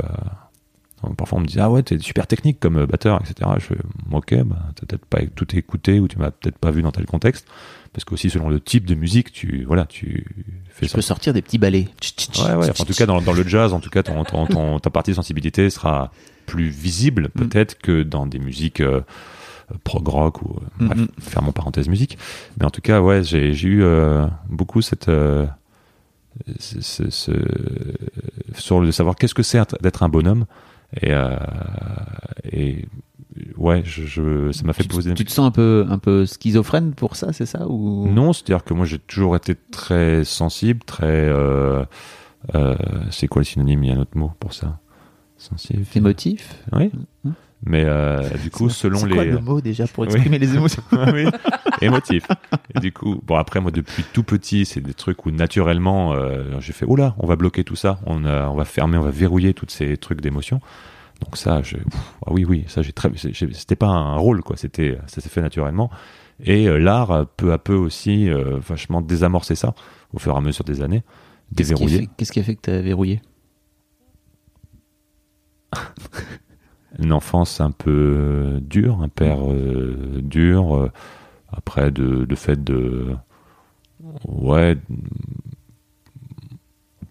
parfois 1.17 1.39
on 1.39 1.41
me 1.41 1.47
disait 1.47 1.59
ah 1.59 1.69
ouais 1.69 1.84
t'es 1.84 1.99
super 1.99 2.28
technique 2.28 2.61
comme 2.61 2.78
euh, 2.78 2.86
batteur 2.86 3.19
etc. 3.19 3.49
Je 3.57 3.65
fais 3.65 3.76
ok 4.09 4.36
bah, 4.45 4.55
t'as 4.74 4.86
peut-être 4.86 5.05
pas 5.05 5.19
tout 5.36 5.53
écouté 5.53 5.99
ou 5.99 6.07
tu 6.07 6.17
m'as 6.17 6.32
peut-être 6.32 6.57
pas 6.57 6.71
vu 6.71 6.82
dans 6.82 6.93
tel 6.93 7.05
contexte 7.05 7.45
parce 7.91 8.05
qu'aussi 8.05 8.30
selon 8.30 8.47
le 8.47 8.61
type 8.61 8.86
de 8.86 8.95
musique 8.95 9.34
tu 9.34 9.65
voilà 9.65 9.86
tu 9.86 10.26
fais. 10.69 10.86
Tu 10.86 10.95
peux 10.95 11.01
sortir 11.01 11.34
des 11.34 11.41
petits 11.41 11.57
ballets. 11.57 11.89
Ouais 12.39 12.55
ouais. 12.55 12.69
en 12.69 12.86
tout 12.86 12.93
cas 12.93 13.05
dans, 13.05 13.21
dans, 13.21 13.34
le 13.34 13.45
jazz 13.45 13.74
en 13.74 13.82
tout 13.82 13.89
cas 13.89 14.01
ton, 14.01 14.24
ton, 14.24 14.47
ton, 14.47 14.80
ta 14.80 14.89
partie 14.89 15.11
de 15.11 15.15
sensibilité 15.17 15.69
sera 15.69 16.09
plus 16.45 16.69
visible 16.69 17.29
mm. 17.35 17.39
peut-être 17.39 17.77
que 17.79 18.03
dans 18.03 18.25
des 18.25 18.39
musiques 18.39 18.81
prog 19.83 20.07
rock 20.07 20.41
ou 20.41 20.55
euh, 20.81 20.87
bref, 20.87 21.07
faire 21.19 21.41
mon 21.41 21.51
parenthèse 21.51 21.87
musique. 21.87 22.17
Mais 22.57 22.65
en 22.65 22.69
tout 22.69 22.81
cas, 22.81 23.01
ouais, 23.01 23.23
j'ai 23.23 23.49
eu 23.49 23.83
euh, 23.83 24.27
beaucoup 24.49 24.81
cette 24.81 25.09
euh, 25.09 25.45
ce, 26.59 27.09
ce, 27.09 27.31
sur 28.55 28.81
le 28.81 28.91
savoir 28.91 29.15
qu'est-ce 29.15 29.33
que 29.33 29.43
c'est 29.43 29.59
d'être 29.81 30.03
un 30.03 30.09
bonhomme 30.09 30.45
et, 31.01 31.11
et 32.51 32.85
ouais, 33.57 33.81
je, 33.85 34.05
je 34.05 34.51
ça 34.51 34.63
m'a 34.63 34.73
fait 34.73 34.87
poser. 34.87 35.13
Tu 35.13 35.25
te 35.25 35.31
sens 35.31 35.47
un 35.47 35.51
peu, 35.51 35.85
un 35.89 35.97
peu 35.97 36.25
schizophrène 36.25 36.93
pour 36.93 37.15
ça, 37.15 37.33
c'est 37.33 37.45
ça 37.45 37.67
ou? 37.67 38.07
Non, 38.07 38.33
c'est-à-dire 38.33 38.63
que 38.63 38.73
moi 38.73 38.85
j'ai 38.85 38.99
toujours 38.99 39.35
été 39.35 39.55
très 39.71 40.23
sensible, 40.23 40.81
très. 40.85 41.05
Euh, 41.07 41.85
euh, 42.55 42.75
c'est 43.09 43.27
quoi 43.27 43.41
le 43.41 43.45
synonyme? 43.45 43.83
Il 43.83 43.89
y 43.89 43.91
a 43.91 43.95
un 43.95 44.01
autre 44.01 44.17
mot 44.17 44.31
pour 44.39 44.53
ça. 44.53 44.79
Sensible. 45.43 45.85
Émotif. 45.95 46.55
Oui. 46.71 46.91
Mmh. 47.23 47.31
Mais 47.65 47.83
euh, 47.85 48.21
du 48.41 48.49
coup, 48.49 48.69
selon 48.69 49.05
les. 49.05 49.09
C'est 49.11 49.13
quoi 49.15 49.25
le 49.25 49.39
mot 49.39 49.61
déjà 49.61 49.87
pour 49.87 50.03
exprimer 50.05 50.37
les 50.37 50.55
émotions 50.55 50.83
Oui, 50.91 51.25
émotif. 51.81 52.27
Et 52.75 52.79
du 52.79 52.91
coup, 52.91 53.21
bon 53.25 53.35
après 53.35 53.61
moi 53.61 53.71
depuis 53.71 54.03
tout 54.11 54.23
petit, 54.23 54.65
c'est 54.65 54.81
des 54.81 54.93
trucs 54.93 55.25
où 55.25 55.31
naturellement 55.31 56.13
euh, 56.13 56.59
j'ai 56.59 56.73
fait 56.73 56.85
là, 56.97 57.15
on 57.19 57.27
va 57.27 57.37
bloquer 57.37 57.63
tout 57.63 57.77
ça, 57.77 57.99
on, 58.05 58.25
on 58.25 58.55
va 58.55 58.65
fermer, 58.65 58.97
on 58.97 59.01
va 59.03 59.11
verrouiller 59.11 59.53
tous 59.53 59.67
ces 59.69 59.95
trucs 59.95 60.19
d'émotions. 60.19 60.59
Donc 61.23 61.37
ça, 61.37 61.61
je, 61.61 61.77
ah 62.25 62.31
oui 62.31 62.43
oui, 62.43 62.65
ça 62.67 62.81
j'ai 62.81 62.91
très, 62.91 63.09
c'était 63.15 63.75
pas 63.75 63.87
un 63.87 64.17
rôle 64.17 64.41
quoi, 64.41 64.57
c'était 64.57 64.97
ça 65.07 65.21
s'est 65.21 65.29
fait 65.29 65.41
naturellement. 65.41 65.89
Et 66.43 66.67
euh, 66.67 66.77
l'art 66.77 67.27
peu 67.37 67.53
à 67.53 67.57
peu 67.57 67.75
aussi 67.75 68.29
euh, 68.29 68.57
vachement 68.59 69.01
désamorcé 69.01 69.55
ça 69.55 69.73
au 70.13 70.19
fur 70.19 70.33
et 70.33 70.37
à 70.37 70.41
mesure 70.41 70.65
des 70.65 70.81
années, 70.81 71.03
déverrouillé. 71.51 72.09
Qu'est-ce 72.17 72.31
qui 72.31 72.39
a 72.39 72.43
fait 72.43 72.55
que 72.55 72.61
tu 72.61 72.71
as 72.71 72.81
verrouillé? 72.81 73.21
Une 76.99 77.13
enfance 77.13 77.59
un 77.61 77.71
peu 77.71 78.59
dure, 78.61 79.01
un 79.01 79.09
père 79.09 79.39
euh, 79.49 80.21
dur, 80.21 80.76
euh, 80.76 80.91
après 81.51 81.91
de, 81.91 82.26
le 82.28 82.36
fait 82.36 82.63
de 82.63 83.15
ouais 84.26 84.78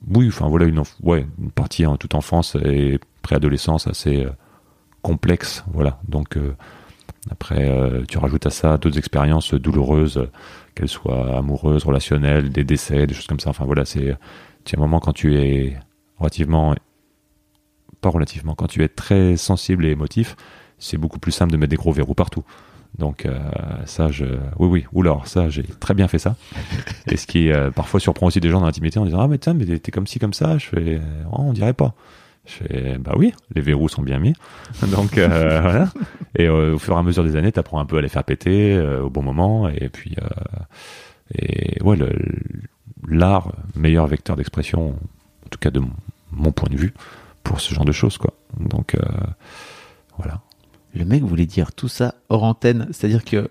oui 0.09 0.29
enfin 0.29 0.49
voilà 0.49 0.67
une 0.67 0.83
partie 1.55 1.87
en 1.87 1.97
toute 1.97 2.15
enfance 2.15 2.57
et 2.63 2.99
préadolescence 3.23 3.87
assez 3.87 4.25
euh, 4.25 4.31
complexe 5.01 5.65
voilà. 5.73 6.01
Donc 6.09 6.39
après 7.31 7.71
tu 8.09 8.19
rajoutes 8.19 8.47
à 8.47 8.51
ça 8.51 8.79
d'autres 8.79 8.99
expériences 8.99 9.55
douloureuses 9.55 10.29
qu'elles 10.75 10.89
soient 10.89 11.39
amoureuses 11.39 11.85
relationnelles 11.85 12.51
des 12.51 12.65
décès 12.65 13.07
des 13.07 13.15
choses 13.15 13.27
comme 13.27 13.41
ça. 13.41 13.51
Enfin 13.51 13.65
voilà 13.65 13.85
c'est 13.85 14.17
un 14.77 14.81
moment 14.81 15.01
quand 15.01 15.13
tu 15.13 15.37
es 15.37 15.77
relativement 16.19 16.75
pas 18.03 18.11
relativement. 18.11 18.55
Quand 18.55 18.67
tu 18.67 18.85
es 18.85 18.89
très 18.89 19.39
sensible 19.39 19.87
et 19.87 19.91
émotif, 19.91 20.37
c'est 20.79 20.99
beaucoup 20.99 21.19
plus 21.19 21.33
simple 21.33 21.53
de 21.53 21.57
mettre 21.57 21.71
des 21.71 21.77
gros 21.77 21.93
verrous 21.93 22.15
partout. 22.15 22.45
Donc 22.99 23.25
euh, 23.25 23.39
ça, 23.87 24.09
je, 24.11 24.27
oui, 24.59 24.69
oui, 24.69 24.85
ou 24.93 25.01
alors 25.01 25.27
ça, 25.27 25.49
j'ai 25.49 25.63
très 25.63 25.95
bien 25.95 26.09
fait 26.09 26.19
ça. 26.19 26.37
Et 27.07 27.17
ce 27.17 27.27
qui 27.27 27.51
euh, 27.51 27.71
parfois 27.71 28.01
surprend 28.01 28.27
aussi 28.27 28.41
des 28.41 28.51
gens 28.51 28.61
dans 28.61 28.67
l'intimité 28.67 28.99
en 28.99 29.07
disant 29.07 29.21
ah 29.21 29.29
mais 29.29 29.39
tiens 29.39 29.55
mais 29.55 29.65
t'es 29.79 29.91
comme 29.91 30.07
ci 30.07 30.19
comme 30.19 30.35
ça. 30.35 30.59
Je 30.59 30.67
fais 30.67 31.01
oh, 31.31 31.37
on 31.39 31.53
dirait 31.55 31.73
pas. 31.73 31.95
Je 32.45 32.53
fais 32.53 32.99
bah 32.99 33.13
oui, 33.17 33.33
les 33.55 33.63
verrous 33.63 33.89
sont 33.89 34.03
bien 34.03 34.19
mis. 34.19 34.35
Donc 34.89 35.17
euh, 35.17 35.61
voilà. 35.63 35.89
Et 36.37 36.49
au 36.49 36.79
fur 36.79 36.95
et 36.95 36.99
à 36.99 37.03
mesure 37.03 37.25
des 37.25 37.37
années, 37.37 37.53
t'apprends 37.53 37.81
un 37.81 37.87
peu 37.87 37.97
à 37.97 38.03
les 38.03 38.09
faire 38.09 38.25
péter 38.25 38.79
au 38.79 39.09
bon 39.09 39.23
moment. 39.23 39.69
Et 39.69 39.89
puis 39.89 40.17
et 41.39 41.83
ouais, 41.83 41.97
l'art 43.09 43.53
meilleur 43.75 44.07
vecteur 44.07 44.37
d'expression, 44.37 44.91
en 44.91 45.49
tout 45.51 45.59
cas 45.59 45.71
de 45.71 45.81
mon 46.33 46.53
point 46.53 46.69
de 46.69 46.77
vue 46.77 46.93
pour 47.43 47.61
ce 47.61 47.75
genre 47.75 47.85
de 47.85 47.93
choses, 47.93 48.19
quoi. 48.19 48.35
Donc, 48.59 48.95
euh, 48.95 49.01
voilà. 50.19 50.41
Le 50.95 51.05
mec 51.05 51.23
voulait 51.23 51.47
dire 51.47 51.73
tout 51.73 51.89
ça 51.89 52.15
hors 52.29 52.45
antenne, 52.45 52.89
c'est-à-dire 52.91 53.25
que 53.25 53.51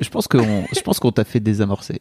je 0.00 0.08
pense 0.08 0.28
qu'on, 0.28 0.64
je 0.72 0.80
pense 0.80 1.00
qu'on 1.00 1.12
t'a 1.12 1.24
fait 1.24 1.40
désamorcer. 1.40 2.00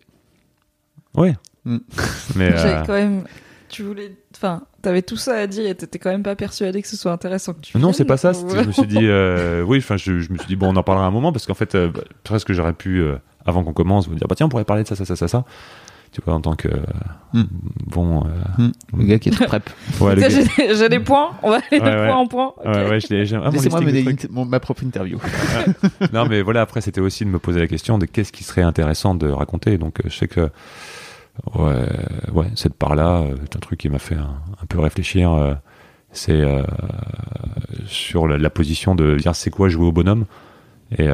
Ouais. 1.16 1.36
Mm. 1.66 1.78
Mais 2.36 2.52
euh... 2.54 2.84
quand 2.86 2.94
même, 2.94 3.24
tu 3.70 3.84
voulais, 3.84 4.16
enfin, 4.36 4.64
t'avais 4.82 5.02
tout 5.02 5.18
ça 5.18 5.36
à 5.36 5.48
dire 5.48 5.66
et 5.66 5.76
t'étais 5.76 6.00
quand 6.00 6.12
même 6.12 6.24
pas 6.24 6.36
persuadé 6.36 6.82
que 6.82 6.88
ce 6.88 6.96
soit 6.96 7.12
intéressant 7.12 7.54
que 7.54 7.62
tu. 7.62 7.78
Non, 7.78 7.92
c'est 7.92 8.06
pas 8.06 8.18
ça. 8.18 8.32
Je 8.34 8.68
me 8.68 8.72
suis 8.72 8.88
dit, 8.88 9.00
euh, 9.02 9.64
oui, 9.64 9.80
enfin, 9.80 9.98
je, 9.98 10.12
me 10.12 10.38
suis 10.38 10.48
dit 10.48 10.56
bon, 10.56 10.72
on 10.72 10.76
en 10.76 10.84
parlera 10.84 11.06
un 11.06 11.12
moment 11.12 11.32
parce 11.32 11.48
qu'en 11.48 11.56
fait, 11.56 11.76
euh, 11.76 11.92
presque 12.24 12.54
j'aurais 12.54 12.74
pu, 12.74 13.02
euh, 13.02 13.18
avant 13.46 13.64
qu'on 13.64 13.74
commence, 13.74 14.08
vous 14.08 14.16
dire 14.16 14.28
bah 14.28 14.36
tiens, 14.36 14.46
on 14.46 14.50
pourrait 14.50 14.66
parler 14.66 14.84
de 14.84 14.88
ça, 14.88 14.96
ça, 14.96 15.06
ça, 15.06 15.16
ça, 15.16 15.28
ça 15.28 15.46
tu 16.14 16.22
vois, 16.24 16.36
en 16.36 16.42
tant 16.42 16.56
que 16.56 16.68
hmm. 17.34 17.44
bon. 17.88 18.24
Euh, 18.24 18.30
hmm. 18.60 18.72
Le 18.98 19.04
gars 19.06 19.20
qui 19.20 19.30
est 19.30 19.46
prep. 19.46 19.68
Ouais, 20.00 20.16
J'ai 20.20 20.90
des 20.90 21.00
points, 21.00 21.32
on 21.42 21.50
va 21.50 21.58
aller 21.58 21.80
de 21.80 22.06
point 22.06 22.16
en 22.16 22.28
point. 22.28 22.54
Ouais, 22.64 22.72
ouais, 22.90 23.00
ah, 23.12 23.50
Laissez-moi 23.52 23.82
mener 23.82 24.06
ma 24.30 24.60
propre 24.60 24.84
interview. 24.84 25.20
non, 26.14 26.28
mais 26.28 26.42
voilà, 26.44 26.62
après, 26.62 26.82
c'était 26.82 27.02
aussi 27.02 27.26
de 27.26 27.30
me 27.30 27.40
poser 27.40 27.60
la 27.60 27.68
question 27.68 27.98
de 27.98 28.06
qu'est-ce 28.06 28.32
qui 28.32 28.44
serait 28.44 28.62
intéressant 28.62 29.16
de 29.16 29.28
raconter. 29.28 29.80
Donc, 29.80 30.00
euh, 30.00 30.04
je 30.10 30.16
sais 30.16 30.28
que, 30.28 30.52
ouais, 31.56 31.88
ouais 32.32 32.48
cette 32.56 32.76
part-là, 32.76 33.24
c'est 33.26 33.56
euh, 33.56 33.58
un 33.58 33.60
truc 33.60 33.80
qui 33.80 33.90
m'a 33.90 34.00
fait 34.00 34.16
un, 34.16 34.66
peu 34.70 34.80
réfléchir. 34.80 35.58
c'est 36.12 36.44
sur 37.88 38.28
la, 38.28 38.50
position 38.52 38.94
de 38.94 39.16
dire 39.16 39.36
c'est 39.36 39.50
quoi 39.50 39.68
jouer 39.68 39.88
au 39.88 39.92
bonhomme? 39.92 40.26
Et 41.00 41.10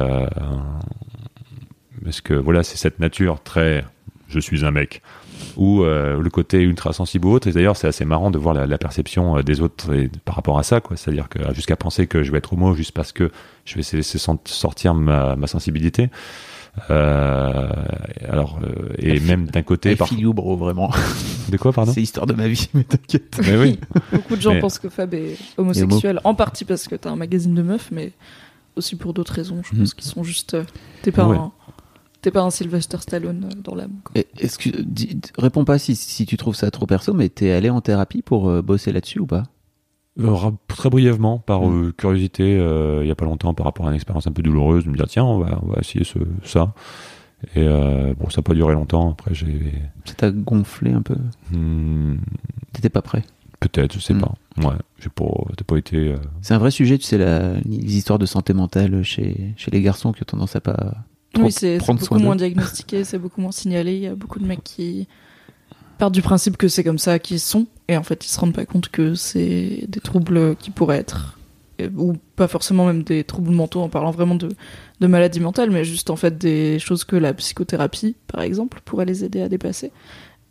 parce 2.04 2.20
que 2.20 2.34
voilà, 2.34 2.62
c'est 2.62 2.76
cette 2.76 2.98
nature 2.98 3.42
très 3.42 3.84
je 4.30 4.40
suis 4.40 4.64
un 4.64 4.70
mec 4.70 5.02
ou 5.56 5.82
euh, 5.82 6.20
le 6.20 6.30
côté 6.30 6.60
ultra 6.62 6.92
sensible 6.92 7.26
ou 7.26 7.32
autre. 7.32 7.48
Et 7.48 7.52
d'ailleurs, 7.52 7.76
c'est 7.76 7.88
assez 7.88 8.04
marrant 8.04 8.30
de 8.30 8.38
voir 8.38 8.54
la, 8.54 8.66
la 8.66 8.78
perception 8.78 9.36
euh, 9.38 9.42
des 9.42 9.60
autres 9.60 9.92
et, 9.94 10.08
par 10.24 10.36
rapport 10.36 10.58
à 10.58 10.62
ça, 10.62 10.80
quoi. 10.80 10.96
C'est-à-dire 10.96 11.28
que 11.28 11.38
jusqu'à 11.54 11.76
penser 11.76 12.06
que 12.06 12.22
je 12.22 12.30
vais 12.32 12.38
être 12.38 12.52
homo 12.52 12.74
juste 12.74 12.92
parce 12.92 13.12
que 13.12 13.30
je 13.64 13.74
vais 13.74 13.82
laisser 13.96 14.18
sortir 14.44 14.94
ma, 14.94 15.36
ma 15.36 15.46
sensibilité. 15.46 16.08
Euh, 16.88 17.68
alors, 18.28 18.58
euh, 18.62 18.92
et 18.98 19.18
même 19.20 19.46
d'un 19.46 19.62
côté, 19.62 19.96
par... 19.96 20.08
feel 20.08 20.20
you, 20.20 20.32
bro, 20.32 20.56
vraiment. 20.56 20.90
de 21.48 21.56
quoi, 21.56 21.72
pardon? 21.72 21.92
C'est 21.92 22.00
l'histoire 22.00 22.26
de 22.26 22.32
ma 22.32 22.48
vie, 22.48 22.68
mais 22.74 22.84
t'inquiète. 22.84 23.40
Mais 23.44 23.56
oui, 23.56 23.78
Beaucoup 24.12 24.36
de 24.36 24.40
gens 24.40 24.54
Mais- 24.54 24.60
pensent 24.60 24.78
que 24.78 24.88
Fab 24.88 25.12
est 25.14 25.36
homosexuel, 25.56 26.20
en 26.24 26.34
partie 26.34 26.64
parce 26.64 26.86
que 26.88 26.94
t'as 26.94 27.10
un 27.10 27.16
magazine 27.16 27.54
de 27.54 27.62
meufs, 27.62 27.90
mais 27.90 28.12
aussi 28.76 28.96
pour 28.96 29.12
d'autres 29.14 29.32
raisons. 29.34 29.62
Je 29.64 29.74
Mhm. 29.74 29.80
pense 29.80 29.94
qu'ils 29.94 30.04
sont 30.10 30.22
juste. 30.22 30.54
euh, 30.54 30.64
T'es 31.02 31.10
pas 31.12 31.26
Ouais. 31.26 31.36
T'es 32.22 32.30
pas 32.30 32.42
un 32.42 32.50
Sylvester 32.50 32.98
Stallone 33.00 33.48
euh, 33.50 33.60
dans 33.62 33.74
l'âme. 33.74 33.92
Est-ce 34.14 34.58
que 34.58 34.68
dis- 34.82 35.18
réponds 35.38 35.64
pas 35.64 35.78
si, 35.78 35.96
si 35.96 36.26
tu 36.26 36.36
trouves 36.36 36.54
ça 36.54 36.70
trop 36.70 36.86
perso, 36.86 37.14
mais 37.14 37.28
t'es 37.28 37.50
allé 37.50 37.70
en 37.70 37.80
thérapie 37.80 38.22
pour 38.22 38.48
euh, 38.50 38.60
bosser 38.62 38.92
là-dessus 38.92 39.20
ou 39.20 39.26
pas? 39.26 39.44
Euh, 40.18 40.36
très 40.68 40.90
brièvement, 40.90 41.38
par 41.38 41.62
Mm. 41.62 41.84
euh, 41.88 41.92
curiosité, 41.92 42.58
euh, 42.58 43.00
il 43.02 43.08
y 43.08 43.10
a 43.10 43.14
pas 43.14 43.24
longtemps, 43.24 43.54
par 43.54 43.64
rapport 43.64 43.86
à 43.86 43.90
une 43.90 43.94
expérience 43.94 44.26
un 44.26 44.32
peu 44.32 44.42
douloureuse, 44.42 44.84
de 44.84 44.90
me 44.90 44.96
dire 44.96 45.06
tiens, 45.08 45.24
on 45.24 45.38
va, 45.38 45.58
on 45.62 45.68
va 45.68 45.78
essayer 45.80 46.04
ce, 46.04 46.18
ça. 46.44 46.74
Et 47.54 47.60
euh, 47.66 48.12
bon, 48.18 48.28
ça 48.28 48.38
n'a 48.40 48.42
pas 48.42 48.52
duré 48.52 48.74
longtemps. 48.74 49.12
Après, 49.12 49.32
j'ai 49.34 49.72
Ça 50.04 50.12
t'a 50.14 50.30
gonflé 50.30 50.92
un 50.92 51.00
peu? 51.00 51.16
Hmm, 51.52 52.16
T'étais 52.74 52.90
pas 52.90 53.00
prêt? 53.00 53.24
Peut-être, 53.60 53.94
je 53.94 53.98
sais 54.00 54.12
Mm. 54.14 54.20
pas. 54.20 54.34
Ouais, 54.58 54.74
j'ai 54.98 55.08
pas, 55.08 55.24
pas 55.66 55.76
été. 55.78 55.96
euh, 55.96 56.16
C'est 56.42 56.52
un 56.52 56.58
vrai 56.58 56.70
sujet, 56.70 56.98
tu 56.98 57.04
sais, 57.04 57.16
la, 57.16 57.54
les 57.60 57.96
histoires 57.96 58.18
de 58.18 58.26
santé 58.26 58.52
mentale 58.52 59.02
chez, 59.04 59.54
chez 59.56 59.70
les 59.70 59.80
garçons 59.80 60.12
qui 60.12 60.22
ont 60.22 60.26
tendance 60.26 60.54
à 60.56 60.60
pas 60.60 60.96
Oui, 61.38 61.52
c'est 61.52 61.78
beaucoup 61.78 62.18
moins 62.18 62.36
diagnostiqué, 62.36 63.04
c'est 63.04 63.18
beaucoup 63.18 63.40
moins 63.40 63.52
signalé. 63.52 63.94
Il 63.94 64.02
y 64.02 64.06
a 64.06 64.14
beaucoup 64.14 64.38
de 64.40 64.46
mecs 64.46 64.64
qui 64.64 65.06
partent 65.98 66.14
du 66.14 66.22
principe 66.22 66.56
que 66.56 66.68
c'est 66.68 66.82
comme 66.82 66.98
ça 66.98 67.18
qu'ils 67.18 67.40
sont, 67.40 67.66
et 67.88 67.96
en 67.96 68.02
fait, 68.02 68.24
ils 68.24 68.28
se 68.28 68.40
rendent 68.40 68.54
pas 68.54 68.64
compte 68.66 68.88
que 68.88 69.14
c'est 69.14 69.84
des 69.88 70.00
troubles 70.00 70.56
qui 70.56 70.70
pourraient 70.70 70.98
être, 70.98 71.38
euh, 71.80 71.88
ou 71.96 72.14
pas 72.36 72.48
forcément 72.48 72.86
même 72.86 73.02
des 73.02 73.22
troubles 73.22 73.50
mentaux 73.50 73.80
en 73.80 73.88
parlant 73.88 74.10
vraiment 74.10 74.34
de, 74.34 74.48
de 75.00 75.06
maladies 75.06 75.40
mentales, 75.40 75.70
mais 75.70 75.84
juste 75.84 76.10
en 76.10 76.16
fait 76.16 76.36
des 76.38 76.78
choses 76.78 77.04
que 77.04 77.16
la 77.16 77.34
psychothérapie, 77.34 78.16
par 78.26 78.42
exemple, 78.42 78.80
pourrait 78.84 79.04
les 79.04 79.24
aider 79.24 79.42
à 79.42 79.48
dépasser. 79.48 79.92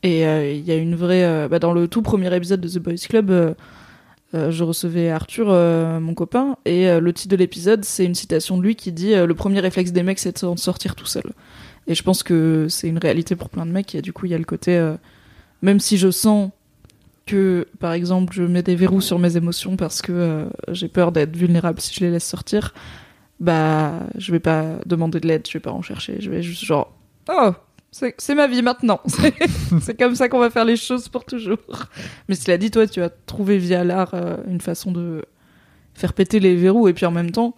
Et 0.03 0.25
euh, 0.25 0.51
il 0.53 0.63
y 0.65 0.71
a 0.71 0.75
une 0.75 0.95
vraie. 0.95 1.25
euh, 1.25 1.47
bah, 1.49 1.59
dans 1.59 1.73
le 1.73 1.87
tout 1.87 2.01
premier 2.01 2.33
épisode 2.33 2.61
de 2.61 2.69
The 2.69 2.77
Boys 2.79 3.07
Club, 3.09 3.31
euh, 3.31 3.53
euh, 4.35 4.51
je 4.51 4.63
recevais 4.63 5.09
Arthur, 5.09 5.47
euh, 5.49 5.99
mon 5.99 6.13
copain, 6.13 6.57
et 6.65 6.87
euh, 6.87 6.99
le 6.99 7.13
titre 7.13 7.31
de 7.31 7.35
l'épisode, 7.35 7.83
c'est 7.83 8.05
une 8.05 8.13
citation 8.13 8.57
de 8.57 8.63
lui 8.63 8.75
qui 8.75 8.91
dit 8.91 9.15
Le 9.15 9.33
premier 9.33 9.59
réflexe 9.59 9.91
des 9.91 10.03
mecs, 10.03 10.19
c'est 10.19 10.33
de 10.33 10.37
s'en 10.37 10.55
sortir 10.55 10.95
tout 10.95 11.07
seul. 11.07 11.23
Et 11.87 11.95
je 11.95 12.03
pense 12.03 12.21
que 12.21 12.67
c'est 12.69 12.87
une 12.87 12.99
réalité 12.99 13.35
pour 13.35 13.49
plein 13.49 13.65
de 13.65 13.71
mecs, 13.71 13.95
et 13.95 14.01
du 14.01 14.13
coup, 14.13 14.25
il 14.27 14.31
y 14.31 14.35
a 14.35 14.37
le 14.37 14.45
côté. 14.45 14.93
même 15.61 15.79
si 15.79 15.97
je 15.97 16.11
sens 16.11 16.51
que, 17.25 17.67
par 17.79 17.93
exemple, 17.93 18.33
je 18.33 18.43
mets 18.43 18.63
des 18.63 18.75
verrous 18.75 19.01
sur 19.01 19.19
mes 19.19 19.37
émotions 19.37 19.75
parce 19.75 20.01
que 20.01 20.47
j'ai 20.69 20.87
peur 20.87 21.11
d'être 21.11 21.35
vulnérable 21.35 21.79
si 21.79 21.93
je 21.93 22.01
les 22.01 22.11
laisse 22.11 22.27
sortir, 22.27 22.73
bah, 23.39 23.93
je 24.17 24.31
vais 24.31 24.39
pas 24.39 24.79
demander 24.85 25.19
de 25.19 25.27
l'aide, 25.27 25.47
je 25.47 25.53
vais 25.53 25.59
pas 25.59 25.71
en 25.71 25.81
chercher, 25.81 26.17
je 26.19 26.29
vais 26.29 26.43
juste 26.43 26.65
genre, 26.65 26.93
oh, 27.31 27.51
c'est 27.91 28.35
ma 28.35 28.47
vie 28.47 28.61
maintenant, 28.61 29.01
c'est 29.81 29.97
comme 29.97 30.15
ça 30.15 30.29
qu'on 30.29 30.39
va 30.39 30.49
faire 30.49 30.65
les 30.65 30.75
choses 30.75 31.09
pour 31.09 31.25
toujours. 31.25 31.57
Mais 32.27 32.35
cela 32.35 32.57
dit, 32.57 32.69
toi, 32.71 32.87
tu 32.87 33.01
as 33.01 33.09
trouvé 33.09 33.57
via 33.57 33.83
l'art 33.83 34.13
euh, 34.13 34.37
une 34.47 34.61
façon 34.61 34.91
de 34.91 35.25
faire 35.95 36.13
péter 36.13 36.39
les 36.39 36.55
verrous, 36.55 36.87
et 36.87 36.93
puis 36.93 37.05
en 37.05 37.11
même 37.11 37.31
temps, 37.31 37.55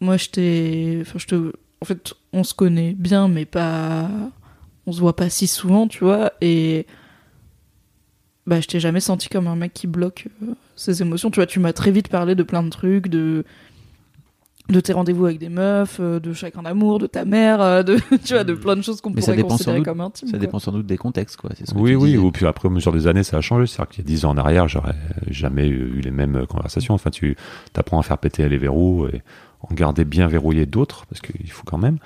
moi, 0.00 0.16
je 0.16 0.28
t'ai, 0.28 0.98
enfin, 1.02 1.18
en 1.80 1.84
fait, 1.84 2.14
on 2.32 2.44
se 2.44 2.54
connaît 2.54 2.92
bien, 2.92 3.28
mais 3.28 3.46
pas, 3.46 4.10
on 4.86 4.92
se 4.92 5.00
voit 5.00 5.16
pas 5.16 5.30
si 5.30 5.46
souvent, 5.46 5.88
tu 5.88 6.04
vois, 6.04 6.32
et 6.40 6.86
bah, 8.46 8.60
je 8.60 8.66
t'ai 8.66 8.80
jamais 8.80 9.00
senti 9.00 9.28
comme 9.28 9.46
un 9.46 9.56
mec 9.56 9.72
qui 9.72 9.86
bloque 9.86 10.26
euh, 10.42 10.54
ses 10.74 11.02
émotions. 11.02 11.30
Tu 11.30 11.36
vois, 11.36 11.46
tu 11.46 11.60
m'as 11.60 11.72
très 11.72 11.90
vite 11.90 12.08
parlé 12.08 12.34
de 12.34 12.42
plein 12.42 12.62
de 12.62 12.70
trucs, 12.70 13.08
de 13.08 13.44
de 14.70 14.80
tes 14.80 14.92
rendez-vous 14.92 15.26
avec 15.26 15.38
des 15.38 15.48
meufs, 15.48 15.98
euh, 16.00 16.20
de 16.20 16.32
chacun 16.32 16.62
d'amour, 16.62 16.98
de 16.98 17.06
ta 17.06 17.24
mère, 17.24 17.60
euh, 17.60 17.82
de 17.82 17.96
tu 18.24 18.34
vois, 18.34 18.44
de 18.44 18.54
plein 18.54 18.76
de 18.76 18.82
choses 18.82 19.00
qu'on 19.00 19.12
pourrait 19.12 19.42
considérer 19.42 19.76
doute- 19.78 19.84
comme 19.84 20.00
intimes. 20.00 20.28
Ça 20.28 20.32
quoi. 20.32 20.38
dépend 20.40 20.58
sans 20.58 20.72
doute 20.72 20.86
des 20.86 20.96
contextes, 20.98 21.36
quoi. 21.36 21.50
c'est 21.56 21.66
ce 21.68 21.74
que 21.74 21.78
Oui, 21.78 21.90
tu 21.90 21.96
oui. 21.96 22.16
Ou 22.16 22.30
puis 22.30 22.46
après, 22.46 22.68
au 22.68 22.70
mesure 22.70 22.92
des 22.92 23.06
années, 23.06 23.22
ça 23.22 23.36
a 23.38 23.40
changé. 23.40 23.66
C'est-à-dire 23.66 23.88
qu'il 23.90 24.04
y 24.04 24.06
a 24.06 24.08
10 24.08 24.24
ans 24.24 24.30
en 24.30 24.38
arrière, 24.38 24.68
j'aurais 24.68 24.94
jamais 25.28 25.66
eu 25.68 26.00
les 26.00 26.10
mêmes 26.10 26.46
conversations. 26.46 26.94
Enfin, 26.94 27.10
tu 27.10 27.36
apprends 27.76 27.98
à 27.98 28.02
faire 28.02 28.18
péter 28.18 28.48
les 28.48 28.58
verrous 28.58 29.06
et 29.06 29.22
en 29.62 29.74
garder 29.74 30.04
bien 30.06 30.26
verrouillé 30.26 30.64
d'autres, 30.66 31.04
parce 31.06 31.20
qu'il 31.20 31.50
faut 31.50 31.64
quand 31.66 31.76
même. 31.78 31.98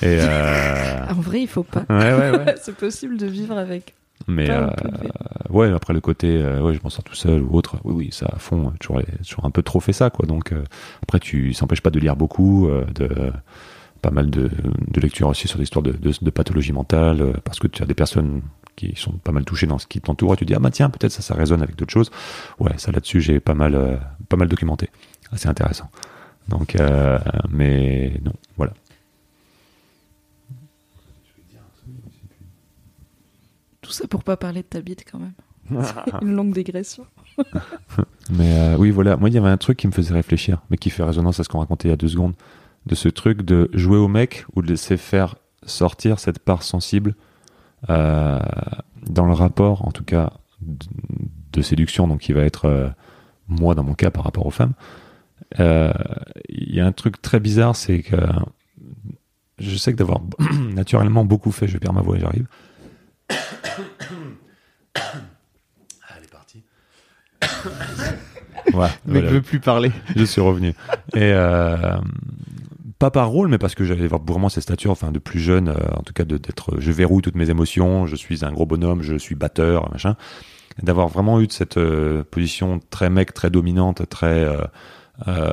Et 0.00 0.18
euh... 0.20 0.98
En 1.10 1.20
vrai, 1.20 1.42
il 1.42 1.46
faut 1.48 1.62
pas. 1.62 1.84
ouais, 1.90 2.12
ouais, 2.14 2.30
ouais. 2.30 2.54
c'est 2.62 2.74
possible 2.74 3.18
de 3.18 3.26
vivre 3.26 3.56
avec. 3.58 3.94
Mais 4.28 4.48
euh, 4.50 4.68
ouais, 5.50 5.72
après 5.72 5.92
le 5.92 6.00
côté, 6.00 6.28
euh, 6.40 6.60
ouais, 6.60 6.74
je 6.74 6.80
m'en 6.82 6.90
sors 6.90 7.04
tout 7.04 7.14
seul 7.14 7.42
ou 7.42 7.54
autre. 7.56 7.76
Oui, 7.84 7.94
oui, 7.94 8.08
ça 8.12 8.26
à 8.32 8.38
fond. 8.38 8.68
euh, 8.68 8.70
Toujours, 8.80 9.00
toujours 9.26 9.44
un 9.44 9.50
peu 9.50 9.62
trop 9.62 9.80
fait 9.80 9.92
ça, 9.92 10.10
quoi. 10.10 10.26
Donc 10.26 10.52
euh, 10.52 10.62
après, 11.02 11.18
tu 11.20 11.52
s'empêche 11.54 11.80
pas 11.80 11.90
de 11.90 11.98
lire 11.98 12.16
beaucoup, 12.16 12.68
euh, 12.68 12.84
de 12.94 13.32
pas 14.00 14.10
mal 14.10 14.30
de, 14.30 14.50
de 14.88 15.00
lectures 15.00 15.28
aussi 15.28 15.46
sur 15.48 15.58
l'histoire 15.58 15.82
de, 15.82 15.92
de, 15.92 16.12
de 16.20 16.30
pathologie 16.30 16.72
mentale, 16.72 17.20
euh, 17.20 17.32
parce 17.44 17.58
que 17.60 17.66
tu 17.68 17.82
as 17.82 17.86
des 17.86 17.94
personnes 17.94 18.42
qui 18.74 18.94
sont 18.96 19.12
pas 19.12 19.32
mal 19.32 19.44
touchées 19.44 19.66
dans 19.66 19.78
ce 19.78 19.86
qui 19.86 20.00
t'entoure. 20.00 20.34
et 20.34 20.36
Tu 20.36 20.44
dis 20.44 20.54
ah 20.54 20.58
bah 20.58 20.70
tiens, 20.70 20.90
peut-être 20.90 21.12
ça, 21.12 21.22
ça 21.22 21.34
résonne 21.34 21.62
avec 21.62 21.76
d'autres 21.76 21.92
choses. 21.92 22.10
Ouais, 22.58 22.72
ça 22.78 22.90
là-dessus, 22.92 23.20
j'ai 23.20 23.38
pas 23.40 23.54
mal, 23.54 23.74
euh, 23.74 23.96
pas 24.28 24.36
mal 24.36 24.48
documenté. 24.48 24.88
Assez 25.32 25.48
intéressant. 25.48 25.88
Donc, 26.48 26.74
euh, 26.76 27.18
mais 27.50 28.20
non, 28.24 28.32
voilà. 28.56 28.72
Tout 33.82 33.92
ça 33.92 34.06
pour 34.06 34.24
pas 34.24 34.36
parler 34.36 34.62
de 34.62 34.66
ta 34.66 34.80
bite 34.80 35.04
quand 35.10 35.18
même. 35.18 35.34
C'est 35.68 36.12
une 36.22 36.34
longue 36.34 36.54
digression. 36.54 37.06
Mais 38.30 38.58
euh, 38.58 38.76
oui, 38.76 38.90
voilà. 38.90 39.16
Moi, 39.16 39.28
il 39.28 39.34
y 39.34 39.38
avait 39.38 39.48
un 39.48 39.56
truc 39.56 39.78
qui 39.78 39.86
me 39.86 39.92
faisait 39.92 40.14
réfléchir, 40.14 40.62
mais 40.70 40.76
qui 40.76 40.90
fait 40.90 41.02
résonance 41.02 41.40
à 41.40 41.44
ce 41.44 41.48
qu'on 41.48 41.58
racontait 41.58 41.88
il 41.88 41.90
y 41.90 41.94
a 41.94 41.96
deux 41.96 42.08
secondes, 42.08 42.34
de 42.86 42.94
ce 42.94 43.08
truc 43.08 43.42
de 43.42 43.68
jouer 43.72 43.98
au 43.98 44.08
mec 44.08 44.46
ou 44.54 44.62
de 44.62 44.68
laisser 44.68 44.96
faire 44.96 45.36
sortir 45.64 46.18
cette 46.18 46.38
part 46.38 46.62
sensible 46.62 47.14
euh, 47.90 48.38
dans 49.06 49.26
le 49.26 49.32
rapport, 49.32 49.86
en 49.86 49.90
tout 49.90 50.04
cas, 50.04 50.32
de, 50.60 50.86
de 51.52 51.62
séduction, 51.62 52.06
donc 52.06 52.20
qui 52.20 52.32
va 52.32 52.42
être 52.42 52.66
euh, 52.66 52.88
moi 53.48 53.74
dans 53.74 53.82
mon 53.82 53.94
cas 53.94 54.10
par 54.10 54.24
rapport 54.24 54.46
aux 54.46 54.50
femmes. 54.50 54.74
Il 55.58 56.74
y 56.74 56.80
a 56.80 56.86
un 56.86 56.92
truc 56.92 57.20
très 57.20 57.40
bizarre, 57.40 57.76
c'est 57.76 58.02
que 58.02 58.16
je 59.58 59.76
sais 59.76 59.92
que 59.92 59.98
d'avoir 59.98 60.20
naturellement 60.74 61.24
beaucoup 61.24 61.52
fait, 61.52 61.68
je 61.68 61.78
perds 61.78 61.92
ma 61.92 62.02
voix 62.02 62.16
et 62.16 62.20
j'arrive. 63.32 64.34
Elle 66.16 66.24
est 66.24 66.30
partie. 66.30 66.62
voilà, 68.72 68.92
Le 69.06 69.12
mec 69.12 69.22
voilà. 69.22 69.30
veut 69.36 69.42
plus 69.42 69.60
parler. 69.60 69.92
je 70.14 70.24
suis 70.24 70.40
revenu. 70.40 70.68
Et 71.14 71.32
euh, 71.32 71.96
pas 72.98 73.10
par 73.10 73.28
rôle, 73.28 73.48
mais 73.48 73.58
parce 73.58 73.74
que 73.74 73.84
j'avais 73.84 74.06
vraiment 74.08 74.48
cette 74.48 74.62
stature, 74.62 74.90
enfin 74.90 75.10
de 75.10 75.18
plus 75.18 75.40
jeune, 75.40 75.68
euh, 75.68 75.74
en 75.96 76.02
tout 76.02 76.12
cas 76.12 76.24
de- 76.24 76.36
d'être, 76.38 76.78
je 76.78 76.92
verrouille 76.92 77.22
toutes 77.22 77.34
mes 77.36 77.50
émotions, 77.50 78.06
je 78.06 78.16
suis 78.16 78.44
un 78.44 78.52
gros 78.52 78.66
bonhomme, 78.66 79.02
je 79.02 79.16
suis 79.16 79.34
batteur, 79.34 79.90
machin. 79.90 80.16
D'avoir 80.82 81.08
vraiment 81.08 81.40
eu 81.40 81.46
de 81.46 81.52
cette 81.52 81.76
euh, 81.76 82.24
position 82.30 82.80
très 82.90 83.10
mec, 83.10 83.34
très 83.34 83.50
dominante, 83.50 84.08
très 84.08 84.44
euh, 84.44 84.56
euh, 85.28 85.52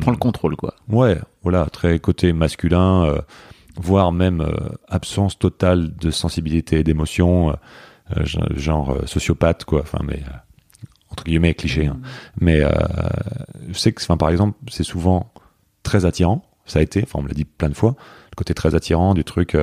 Prends 0.00 0.10
le 0.10 0.16
contrôle, 0.16 0.56
quoi. 0.56 0.74
Ouais, 0.88 1.18
voilà, 1.42 1.66
très 1.66 1.98
côté 2.00 2.32
masculin, 2.32 3.04
euh, 3.04 3.18
voire 3.76 4.12
même 4.12 4.40
euh, 4.40 4.52
absence 4.88 5.38
totale 5.38 5.94
de 5.96 6.10
sensibilité 6.10 6.80
et 6.80 6.84
d'émotion, 6.84 7.50
euh, 7.50 7.54
euh, 8.18 8.24
genre- 8.56 8.96
sociopathe, 9.06 9.64
quoi. 9.64 9.80
Enfin, 9.82 10.00
mais 10.04 10.22
entre 11.10 11.24
guillemets 11.24 11.54
cliché. 11.54 11.86
hein. 11.86 11.98
Mais 12.40 12.60
euh, 12.60 12.70
je 13.68 13.78
sais 13.78 13.92
que, 13.92 14.02
enfin, 14.02 14.16
par 14.16 14.30
exemple, 14.30 14.58
c'est 14.68 14.84
souvent 14.84 15.32
très 15.82 16.04
attirant. 16.04 16.44
Ça 16.66 16.78
a 16.78 16.82
été, 16.82 17.02
enfin, 17.02 17.18
on 17.18 17.22
me 17.22 17.28
l'a 17.28 17.34
dit 17.34 17.44
plein 17.44 17.68
de 17.68 17.74
fois, 17.74 17.96
le 18.30 18.36
côté 18.36 18.54
très 18.54 18.74
attirant 18.74 19.14
du 19.14 19.24
truc. 19.24 19.56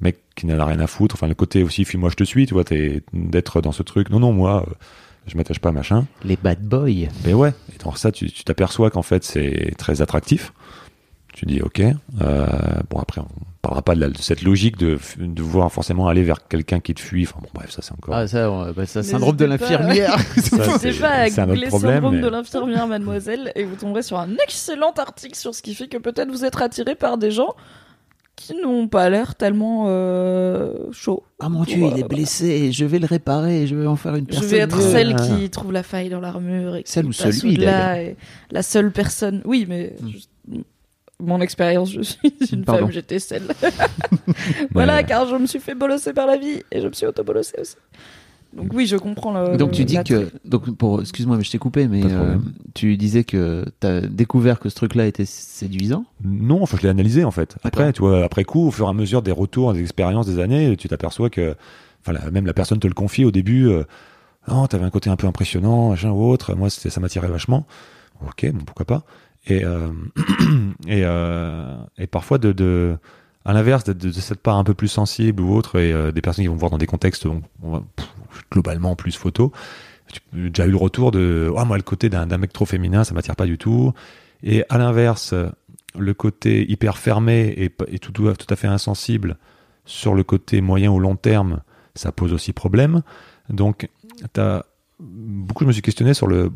mec 0.00 0.18
qui 0.34 0.46
n'en 0.46 0.58
a 0.58 0.64
rien 0.64 0.78
à 0.80 0.86
foutre 0.86 1.14
enfin 1.16 1.26
le 1.26 1.34
côté 1.34 1.62
aussi 1.64 1.84
fuis-moi 1.84 2.08
je 2.10 2.14
te 2.14 2.22
suis 2.24 2.46
tu 2.46 2.54
vois 2.54 2.62
d'être 3.12 3.60
dans 3.60 3.72
ce 3.72 3.82
truc 3.82 4.10
non 4.10 4.20
non 4.20 4.32
moi 4.32 4.64
euh, 4.68 4.72
je 5.26 5.36
m'attache 5.36 5.58
pas 5.58 5.72
machin 5.72 6.06
Les 6.24 6.36
bad 6.36 6.60
boys. 6.62 7.08
mais 7.24 7.34
ouais, 7.34 7.52
et 7.74 7.78
dans 7.82 7.94
ça, 7.94 8.10
tu 8.12 8.30
t'aperçois 8.44 8.90
qu'en 8.90 9.02
fait, 9.02 9.24
c'est 9.24 9.74
très 9.76 10.00
attractif. 10.00 10.52
Tu 11.38 11.46
dis, 11.46 11.62
ok. 11.62 11.80
Euh, 12.20 12.46
bon, 12.90 12.98
après, 12.98 13.20
on 13.20 13.26
parlera 13.62 13.82
pas 13.82 13.94
de, 13.94 14.00
la- 14.00 14.08
de 14.08 14.18
cette 14.18 14.42
logique 14.42 14.76
de, 14.76 14.98
de 15.18 15.40
vouloir 15.40 15.70
forcément 15.70 16.08
aller 16.08 16.24
vers 16.24 16.48
quelqu'un 16.48 16.80
qui 16.80 16.94
te 16.94 17.00
fuit. 17.00 17.28
Enfin, 17.28 17.38
bon, 17.40 17.48
bref, 17.54 17.70
ça, 17.70 17.80
c'est 17.80 17.92
encore. 17.92 18.12
Ah, 18.12 18.26
ça, 18.26 18.50
on- 18.50 18.72
bah, 18.72 18.86
ça 18.86 19.04
syndrome 19.04 19.36
de 19.36 19.44
l'infirmière. 19.44 20.16
N'hésitez 20.36 20.92
c'est- 20.92 21.00
pas 21.00 21.10
à 21.10 21.30
c'est 21.30 21.40
un 21.40 21.44
autre 21.44 21.52
googler 21.54 21.68
problème, 21.68 21.94
syndrome 21.94 22.14
mais- 22.16 22.20
de 22.22 22.28
l'infirmière, 22.28 22.86
mademoiselle, 22.88 23.52
et 23.54 23.62
vous 23.62 23.76
tomberez 23.76 24.02
sur 24.02 24.18
un 24.18 24.30
excellent 24.42 24.90
article 24.98 25.36
sur 25.36 25.54
ce 25.54 25.62
qui 25.62 25.74
fait 25.76 25.86
que 25.86 25.96
peut-être 25.98 26.28
vous 26.32 26.44
êtes 26.44 26.60
attiré 26.60 26.96
par 26.96 27.18
des 27.18 27.30
gens 27.30 27.54
qui 28.34 28.54
n'ont 28.60 28.88
pas 28.88 29.08
l'air 29.08 29.36
tellement 29.36 29.84
euh, 29.86 30.74
chauds. 30.90 31.22
Ah 31.38 31.48
mon 31.48 31.62
dieu, 31.62 31.78
il 31.92 32.00
est 32.00 32.08
blessé. 32.08 32.72
Je 32.72 32.84
vais 32.84 32.98
le 32.98 33.06
réparer. 33.06 33.66
Je 33.68 33.76
vais 33.76 33.86
en 33.86 33.94
faire 33.96 34.14
une 34.16 34.24
Je 34.26 34.30
personne. 34.30 34.48
vais 34.48 34.58
être 34.58 34.76
mieux. 34.76 34.82
celle 34.90 35.16
Ah. 35.16 35.22
qui 35.38 35.50
trouve 35.50 35.70
la 35.72 35.82
faille 35.84 36.08
dans 36.08 36.20
l'armure 36.20 36.74
et 36.76 36.82
qui 36.82 36.90
Celle 36.90 37.06
ou 37.06 37.12
celui, 37.12 37.54
et 37.62 38.16
la 38.50 38.62
seule 38.62 38.90
personne. 38.92 39.40
Oui, 39.44 39.66
mais 39.68 39.94
Mm. 40.00 40.08
juste- 40.08 40.30
mon 41.20 41.40
expérience, 41.40 41.90
je 41.92 42.02
suis 42.02 42.32
une 42.52 42.64
Pardon. 42.64 42.82
femme, 42.86 42.92
j'étais 42.92 43.18
celle. 43.18 43.48
voilà, 44.74 45.02
car 45.02 45.26
je 45.26 45.36
me 45.36 45.46
suis 45.46 45.60
fait 45.60 45.74
bolosser 45.74 46.12
par 46.12 46.26
la 46.26 46.36
vie 46.36 46.62
et 46.70 46.80
je 46.80 46.86
me 46.88 46.92
suis 46.92 47.06
auto-bolossée 47.06 47.60
aussi. 47.60 47.76
Donc 48.54 48.72
oui, 48.72 48.86
je 48.86 48.96
comprends 48.96 49.32
le. 49.32 49.58
Donc 49.58 49.72
tu 49.72 49.84
dis 49.84 50.02
que 50.04 50.30
donc 50.46 50.74
pour 50.78 51.02
excuse-moi 51.02 51.36
mais 51.36 51.44
je 51.44 51.50
t'ai 51.50 51.58
coupé 51.58 51.86
mais 51.86 52.00
euh, 52.04 52.38
tu 52.74 52.96
disais 52.96 53.22
que 53.22 53.66
t'as 53.78 54.00
découvert 54.00 54.58
que 54.58 54.70
ce 54.70 54.74
truc-là 54.74 55.06
était 55.06 55.26
séduisant? 55.26 56.06
Non, 56.24 56.62
enfin, 56.62 56.78
je 56.78 56.84
l'ai 56.84 56.88
analysé 56.88 57.24
en 57.24 57.30
fait. 57.30 57.56
Après, 57.62 57.92
tu 57.92 58.00
vois, 58.00 58.24
après 58.24 58.44
coup, 58.44 58.68
au 58.68 58.70
fur 58.70 58.86
et 58.86 58.88
à 58.88 58.94
mesure 58.94 59.20
des 59.20 59.32
retours, 59.32 59.74
des 59.74 59.82
expériences, 59.82 60.26
des 60.26 60.38
années, 60.40 60.76
tu 60.78 60.88
t'aperçois 60.88 61.28
que, 61.28 61.56
enfin, 62.00 62.12
la- 62.14 62.30
même 62.30 62.46
la 62.46 62.54
personne 62.54 62.78
te 62.80 62.86
le 62.88 62.94
confie 62.94 63.26
au 63.26 63.30
début. 63.30 63.68
Euh, 63.68 63.84
oh, 64.50 64.66
t'avais 64.66 64.84
un 64.86 64.90
côté 64.90 65.10
un 65.10 65.16
peu 65.16 65.26
impressionnant, 65.26 65.90
machin 65.90 66.10
ou 66.10 66.24
autre. 66.30 66.54
Moi, 66.54 66.70
c'était, 66.70 66.88
ça 66.88 67.00
m'attirait 67.00 67.28
vachement. 67.28 67.66
Ok, 68.26 68.50
bon, 68.50 68.64
pourquoi 68.64 68.86
pas. 68.86 69.02
Et 69.46 69.64
euh, 69.64 69.88
et 70.86 71.04
euh, 71.04 71.76
et 71.96 72.06
parfois 72.06 72.38
de, 72.38 72.52
de 72.52 72.96
à 73.44 73.52
l'inverse 73.52 73.84
de, 73.84 74.10
cette 74.12 74.40
part 74.40 74.56
un 74.56 74.64
peu 74.64 74.74
plus 74.74 74.88
sensible 74.88 75.42
ou 75.42 75.54
autre, 75.54 75.78
et 75.78 75.92
euh, 75.92 76.12
des 76.12 76.20
personnes 76.20 76.44
qui 76.44 76.48
vont 76.48 76.56
voir 76.56 76.70
dans 76.70 76.78
des 76.78 76.86
contextes 76.86 77.26
donc, 77.26 77.44
on 77.62 77.72
va- 77.72 77.84
globalement 78.52 78.94
plus 78.94 79.16
photo. 79.16 79.52
J'ai 80.12 80.48
déjà 80.50 80.66
eu 80.66 80.70
le 80.70 80.76
retour 80.76 81.10
de, 81.10 81.50
oh, 81.54 81.64
moi, 81.64 81.76
le 81.76 81.82
côté 81.82 82.08
d'un, 82.08 82.26
mec 82.38 82.52
trop 82.52 82.64
féminin, 82.64 83.04
ça 83.04 83.14
m'attire 83.14 83.36
pas 83.36 83.46
du 83.46 83.58
tout. 83.58 83.92
Et 84.42 84.64
à 84.68 84.78
l'inverse, 84.78 85.34
le 85.98 86.14
côté 86.14 86.70
hyper 86.70 86.96
fermé 86.96 87.54
et, 87.56 87.70
et 87.88 87.98
tout, 87.98 88.12
tout, 88.12 88.32
tout 88.32 88.46
à 88.48 88.56
fait 88.56 88.68
insensible 88.68 89.36
sur 89.84 90.14
le 90.14 90.24
côté 90.24 90.60
moyen 90.60 90.90
ou 90.90 90.98
long 90.98 91.16
terme, 91.16 91.60
ça 91.94 92.12
pose 92.12 92.32
aussi 92.32 92.52
problème. 92.52 93.02
Donc, 93.50 93.88
t'as, 94.32 94.62
beaucoup, 95.00 95.64
je 95.64 95.68
me 95.68 95.72
suis 95.72 95.82
questionné 95.82 96.14
sur 96.14 96.26
le, 96.26 96.50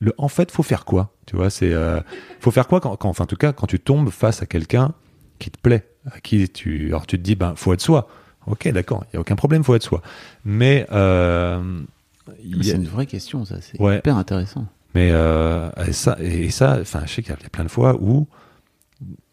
le 0.00 0.12
en 0.18 0.28
fait, 0.28 0.50
faut 0.50 0.62
faire 0.62 0.84
quoi 0.84 1.14
Tu 1.26 1.36
vois, 1.36 1.50
c'est, 1.50 1.72
euh, 1.72 2.00
faut 2.40 2.50
faire 2.50 2.66
quoi 2.68 2.80
quand, 2.80 2.96
quand, 2.96 3.08
enfin, 3.08 3.24
en 3.24 3.26
tout 3.26 3.36
cas, 3.36 3.52
quand 3.52 3.66
tu 3.66 3.80
tombes 3.80 4.10
face 4.10 4.42
à 4.42 4.46
quelqu'un 4.46 4.92
qui 5.38 5.50
te 5.50 5.58
plaît, 5.58 5.88
à 6.10 6.20
qui 6.20 6.48
tu, 6.48 6.86
alors 6.88 7.06
tu 7.06 7.16
te 7.18 7.22
dis, 7.22 7.34
ben, 7.34 7.54
faut 7.56 7.72
être 7.72 7.80
soi. 7.80 8.08
Ok, 8.46 8.68
d'accord, 8.68 9.04
il 9.10 9.14
y 9.14 9.16
a 9.16 9.20
aucun 9.20 9.36
problème, 9.36 9.64
faut 9.64 9.74
être 9.74 9.82
soi. 9.82 10.02
Mais, 10.44 10.86
euh, 10.92 11.80
a- 12.28 12.32
C'est 12.62 12.72
une 12.72 12.86
vraie 12.88 13.06
question 13.06 13.44
ça, 13.44 13.56
c'est 13.60 13.80
Ouais. 13.80 13.98
hyper 13.98 14.16
intéressant. 14.16 14.66
mais 14.94 15.10
euh, 15.12 15.68
et 15.86 15.92
ça, 15.92 16.16
et 16.20 16.48
ça, 16.50 16.78
enfin, 16.80 17.02
je 17.06 17.12
sais 17.12 17.22
qu'il 17.22 17.32
y 17.32 17.34
a 17.46 17.48
plein 17.50 17.64
de 17.64 17.70
fois 17.70 17.96
où, 18.00 18.26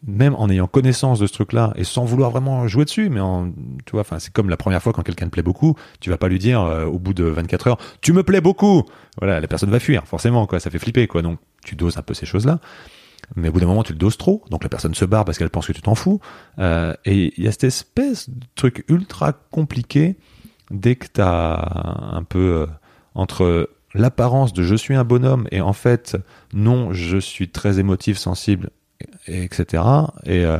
même 0.06 0.34
en 0.34 0.50
ayant 0.50 0.66
connaissance 0.66 1.18
de 1.18 1.26
ce 1.26 1.32
truc-là 1.32 1.72
et 1.76 1.84
sans 1.84 2.04
vouloir 2.04 2.30
vraiment 2.30 2.68
jouer 2.68 2.84
dessus, 2.84 3.08
mais 3.08 3.20
en, 3.20 3.50
tu 3.86 3.92
vois, 3.92 4.04
c'est 4.18 4.32
comme 4.32 4.50
la 4.50 4.56
première 4.56 4.82
fois 4.82 4.92
quand 4.92 5.02
quelqu'un 5.02 5.26
te 5.26 5.30
plaît 5.30 5.42
beaucoup, 5.42 5.74
tu 6.00 6.10
vas 6.10 6.18
pas 6.18 6.28
lui 6.28 6.38
dire 6.38 6.60
euh, 6.60 6.84
au 6.84 6.98
bout 6.98 7.14
de 7.14 7.24
24 7.24 7.68
heures, 7.68 7.78
tu 8.00 8.12
me 8.12 8.22
plais 8.22 8.40
beaucoup. 8.40 8.84
Voilà, 9.18 9.40
la 9.40 9.48
personne 9.48 9.70
va 9.70 9.80
fuir, 9.80 10.06
forcément, 10.06 10.46
quoi, 10.46 10.60
ça 10.60 10.70
fait 10.70 10.78
flipper, 10.78 11.06
quoi. 11.06 11.22
Donc, 11.22 11.38
tu 11.64 11.76
doses 11.76 11.96
un 11.96 12.02
peu 12.02 12.14
ces 12.14 12.26
choses-là. 12.26 12.60
Mais 13.36 13.48
au 13.48 13.52
bout 13.52 13.60
d'un 13.60 13.66
moment, 13.66 13.82
tu 13.82 13.92
le 13.92 13.98
doses 13.98 14.18
trop, 14.18 14.44
donc 14.50 14.62
la 14.62 14.68
personne 14.68 14.94
se 14.94 15.06
barre 15.06 15.24
parce 15.24 15.38
qu'elle 15.38 15.48
pense 15.48 15.66
que 15.66 15.72
tu 15.72 15.80
t'en 15.80 15.94
fous. 15.94 16.20
Euh, 16.58 16.92
et 17.06 17.32
il 17.38 17.44
y 17.44 17.48
a 17.48 17.52
cette 17.52 17.64
espèce 17.64 18.28
de 18.28 18.44
truc 18.54 18.84
ultra 18.88 19.32
compliqué 19.32 20.16
dès 20.70 20.96
que 20.96 21.06
t'as 21.06 21.56
un 22.12 22.22
peu 22.22 22.38
euh, 22.38 22.66
entre 23.14 23.70
l'apparence 23.94 24.52
de 24.52 24.62
je 24.62 24.74
suis 24.74 24.94
un 24.94 25.04
bonhomme 25.04 25.46
et 25.52 25.60
en 25.60 25.72
fait 25.72 26.16
non 26.52 26.92
je 26.92 27.16
suis 27.16 27.48
très 27.48 27.78
émotif 27.78 28.18
sensible 28.18 28.70
et- 29.28 29.44
etc 29.44 29.82
et 30.24 30.44
euh, 30.44 30.58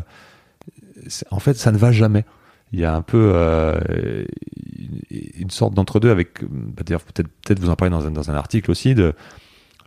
en 1.30 1.38
fait 1.38 1.54
ça 1.54 1.72
ne 1.72 1.78
va 1.78 1.92
jamais. 1.92 2.24
Il 2.72 2.80
y 2.80 2.84
a 2.84 2.94
un 2.94 3.02
peu 3.02 3.32
euh, 3.34 4.24
une- 5.38 5.50
sorte 5.50 5.74
d'entre 5.74 6.00
deux 6.00 6.10
avec 6.10 6.42
bah, 6.42 6.82
peut-être 6.84 7.28
peut-être 7.44 7.60
vous 7.60 7.70
en 7.70 7.76
parlez 7.76 7.90
dans 7.90 8.06
un, 8.06 8.10
dans 8.10 8.30
un 8.30 8.34
article 8.34 8.70
aussi 8.70 8.94
de 8.94 9.14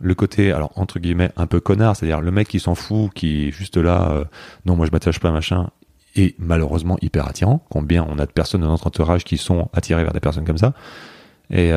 le 0.00 0.14
côté 0.14 0.52
alors 0.52 0.70
entre 0.76 0.98
guillemets 1.00 1.30
un 1.36 1.46
peu 1.46 1.60
connard 1.60 1.96
c'est-à-dire 1.96 2.20
le 2.20 2.30
mec 2.30 2.48
qui 2.48 2.60
s'en 2.60 2.74
fout 2.74 3.12
qui 3.12 3.48
est 3.48 3.50
juste 3.50 3.76
là 3.76 4.10
euh, 4.12 4.24
non 4.64 4.76
moi 4.76 4.86
je 4.86 4.92
m'attache 4.92 5.18
pas 5.20 5.30
machin 5.32 5.68
et 6.16 6.34
malheureusement 6.38 6.96
hyper 7.02 7.28
attirant. 7.28 7.64
Combien 7.68 8.04
on 8.08 8.18
a 8.18 8.26
de 8.26 8.32
personnes 8.32 8.62
dans 8.62 8.68
notre 8.68 8.86
entourage 8.86 9.22
qui 9.24 9.36
sont 9.36 9.68
attirées 9.72 10.02
vers 10.02 10.12
des 10.14 10.20
personnes 10.20 10.44
comme 10.44 10.58
ça. 10.58 10.72
Et 11.50 11.70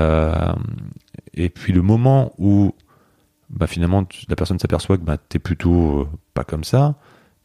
et 1.34 1.50
puis 1.50 1.74
le 1.74 1.82
moment 1.82 2.34
où 2.40 2.74
bah, 3.52 3.68
finalement 3.68 4.04
tu- 4.06 4.26
la 4.30 4.36
personne 4.36 4.58
s'aperçoit 4.60 4.98
que 4.98 5.04
bah, 5.04 5.18
t'es 5.18 5.40
plutôt 5.40 6.02
euh, 6.02 6.08
pas 6.34 6.44
comme 6.44 6.64
ça, 6.64 6.96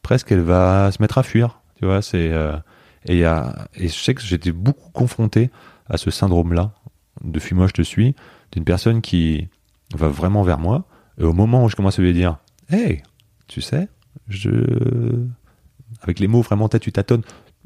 presque 0.01 0.31
elle 0.31 0.41
va 0.41 0.91
se 0.91 1.01
mettre 1.01 1.17
à 1.17 1.23
fuir. 1.23 1.59
Tu 1.77 1.85
vois, 1.85 2.01
c'est 2.01 2.31
euh, 2.31 2.57
et, 3.05 3.23
a, 3.25 3.67
et 3.75 3.87
je 3.87 3.93
sais 3.93 4.13
que 4.15 4.21
j'étais 4.21 4.51
beaucoup 4.51 4.89
confronté 4.91 5.49
à 5.89 5.97
ce 5.97 6.09
syndrome-là 6.11 6.71
de 7.23 7.39
fuis-moi 7.39 7.67
je 7.67 7.73
te 7.73 7.81
suis, 7.81 8.15
d'une 8.51 8.63
personne 8.63 9.01
qui 9.01 9.47
va 9.95 10.07
vraiment 10.07 10.43
vers 10.43 10.59
moi. 10.59 10.85
Et 11.19 11.23
au 11.23 11.33
moment 11.33 11.63
où 11.63 11.69
je 11.69 11.75
commence 11.75 11.97
à 11.99 12.01
lui 12.01 12.13
dire, 12.13 12.37
hey, 12.69 13.01
tu 13.47 13.61
sais, 13.61 13.87
je 14.27 14.49
avec 16.01 16.19
les 16.19 16.27
mots 16.27 16.41
vraiment 16.41 16.69
tête 16.69 16.81
tu 16.83 16.91
tâtonnes, 16.91 17.23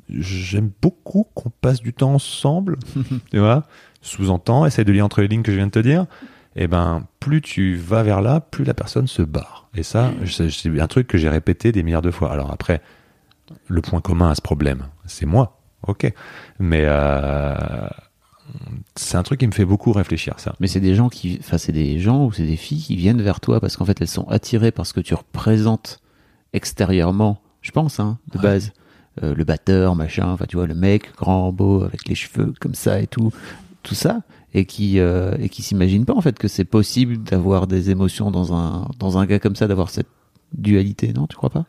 j'aime 0.10 0.72
beaucoup 0.82 1.26
qu'on 1.34 1.50
passe 1.50 1.82
du 1.82 1.94
temps 1.94 2.14
ensemble, 2.14 2.78
tu 3.32 3.40
vois 3.40 3.66
sous-entend, 4.02 4.66
essaye 4.66 4.86
de 4.86 4.92
lire 4.92 5.06
entre 5.06 5.22
les 5.22 5.28
lignes 5.28 5.44
que 5.44 5.52
je 5.52 5.58
viens 5.58 5.68
de 5.68 5.72
te 5.72 5.80
dire, 5.80 6.06
et 6.56 6.68
ben 6.68 7.04
plus 7.20 7.42
tu 7.42 7.76
vas 7.76 8.04
vers 8.04 8.22
là, 8.22 8.40
plus 8.42 8.64
la 8.66 8.74
personne 8.74 9.08
se 9.08 9.22
barre. 9.22 9.70
Et 9.76 9.84
ça, 9.84 10.12
c'est 10.26 10.50
c'est 10.50 10.80
un 10.80 10.88
truc 10.88 11.08
que 11.08 11.18
j'ai 11.18 11.30
répété 11.30 11.72
des 11.72 11.84
milliards 11.84 12.02
de 12.02 12.12
fois. 12.12 12.32
Alors 12.32 12.52
après, 12.52 12.82
le 13.68 13.82
point 13.82 14.02
commun 14.02 14.30
à 14.32 14.36
ce 14.36 14.42
problème, 14.42 14.84
c'est 15.06 15.26
moi, 15.26 15.60
ok, 15.88 16.12
mais 16.60 16.84
euh, 16.86 17.56
c'est 18.96 19.18
un 19.18 19.24
truc 19.24 19.40
qui 19.40 19.48
me 19.48 19.52
fait 19.54 19.66
beaucoup 19.66 19.92
réfléchir 19.94 20.34
ça. 20.40 20.56
Mais 20.60 20.68
c'est 20.68 20.80
des 20.82 20.96
gens 20.96 21.10
qui, 21.10 21.38
enfin 21.40 21.58
c'est 21.58 21.72
des 21.72 22.00
gens 22.00 22.26
ou 22.26 22.32
c'est 22.34 22.46
des 22.46 22.58
filles 22.58 22.82
qui 22.82 22.96
viennent 22.96 23.22
vers 23.22 23.40
toi 23.40 23.60
parce 23.62 23.78
qu'en 23.78 23.86
fait 23.86 24.02
elles 24.02 24.08
sont 24.08 24.28
attirées 24.28 24.72
par 24.72 24.86
ce 24.86 24.94
que 24.94 25.00
tu 25.02 25.14
représentes 25.14 26.00
extérieurement. 26.54 27.42
Je 27.62 27.72
pense, 27.72 28.00
hein, 28.00 28.18
de 28.34 28.38
Ouais. 28.40 28.44
base. 28.44 28.74
Euh, 29.24 29.36
le 29.36 29.44
batteur, 29.44 29.96
machin, 29.96 30.28
enfin 30.30 30.46
tu 30.48 30.56
vois 30.56 30.68
le 30.68 30.74
mec 30.74 31.12
grand, 31.18 31.52
beau, 31.52 31.84
avec 31.84 32.08
les 32.08 32.16
cheveux 32.16 32.54
comme 32.62 32.74
ça 32.76 33.02
et 33.02 33.08
tout, 33.08 33.32
tout 33.84 33.94
ça, 33.94 34.22
et 34.54 34.66
qui 34.66 35.00
euh, 35.00 35.36
et 35.40 35.50
qui 35.50 35.62
s'imaginent 35.62 36.06
pas 36.06 36.14
en 36.14 36.22
fait 36.22 36.38
que 36.38 36.48
c'est 36.48 36.66
possible 36.66 37.18
d'avoir 37.24 37.68
des 37.68 37.90
émotions 37.90 38.32
dans 38.32 38.54
un 38.54 38.88
dans 39.00 39.18
un 39.18 39.26
gars 39.26 39.40
comme 39.40 39.56
ça, 39.56 39.68
d'avoir 39.68 39.90
cette 39.90 40.08
dualité, 40.54 41.14
non 41.14 41.28
Tu 41.28 41.36
crois 41.38 41.50
pas? 41.50 41.66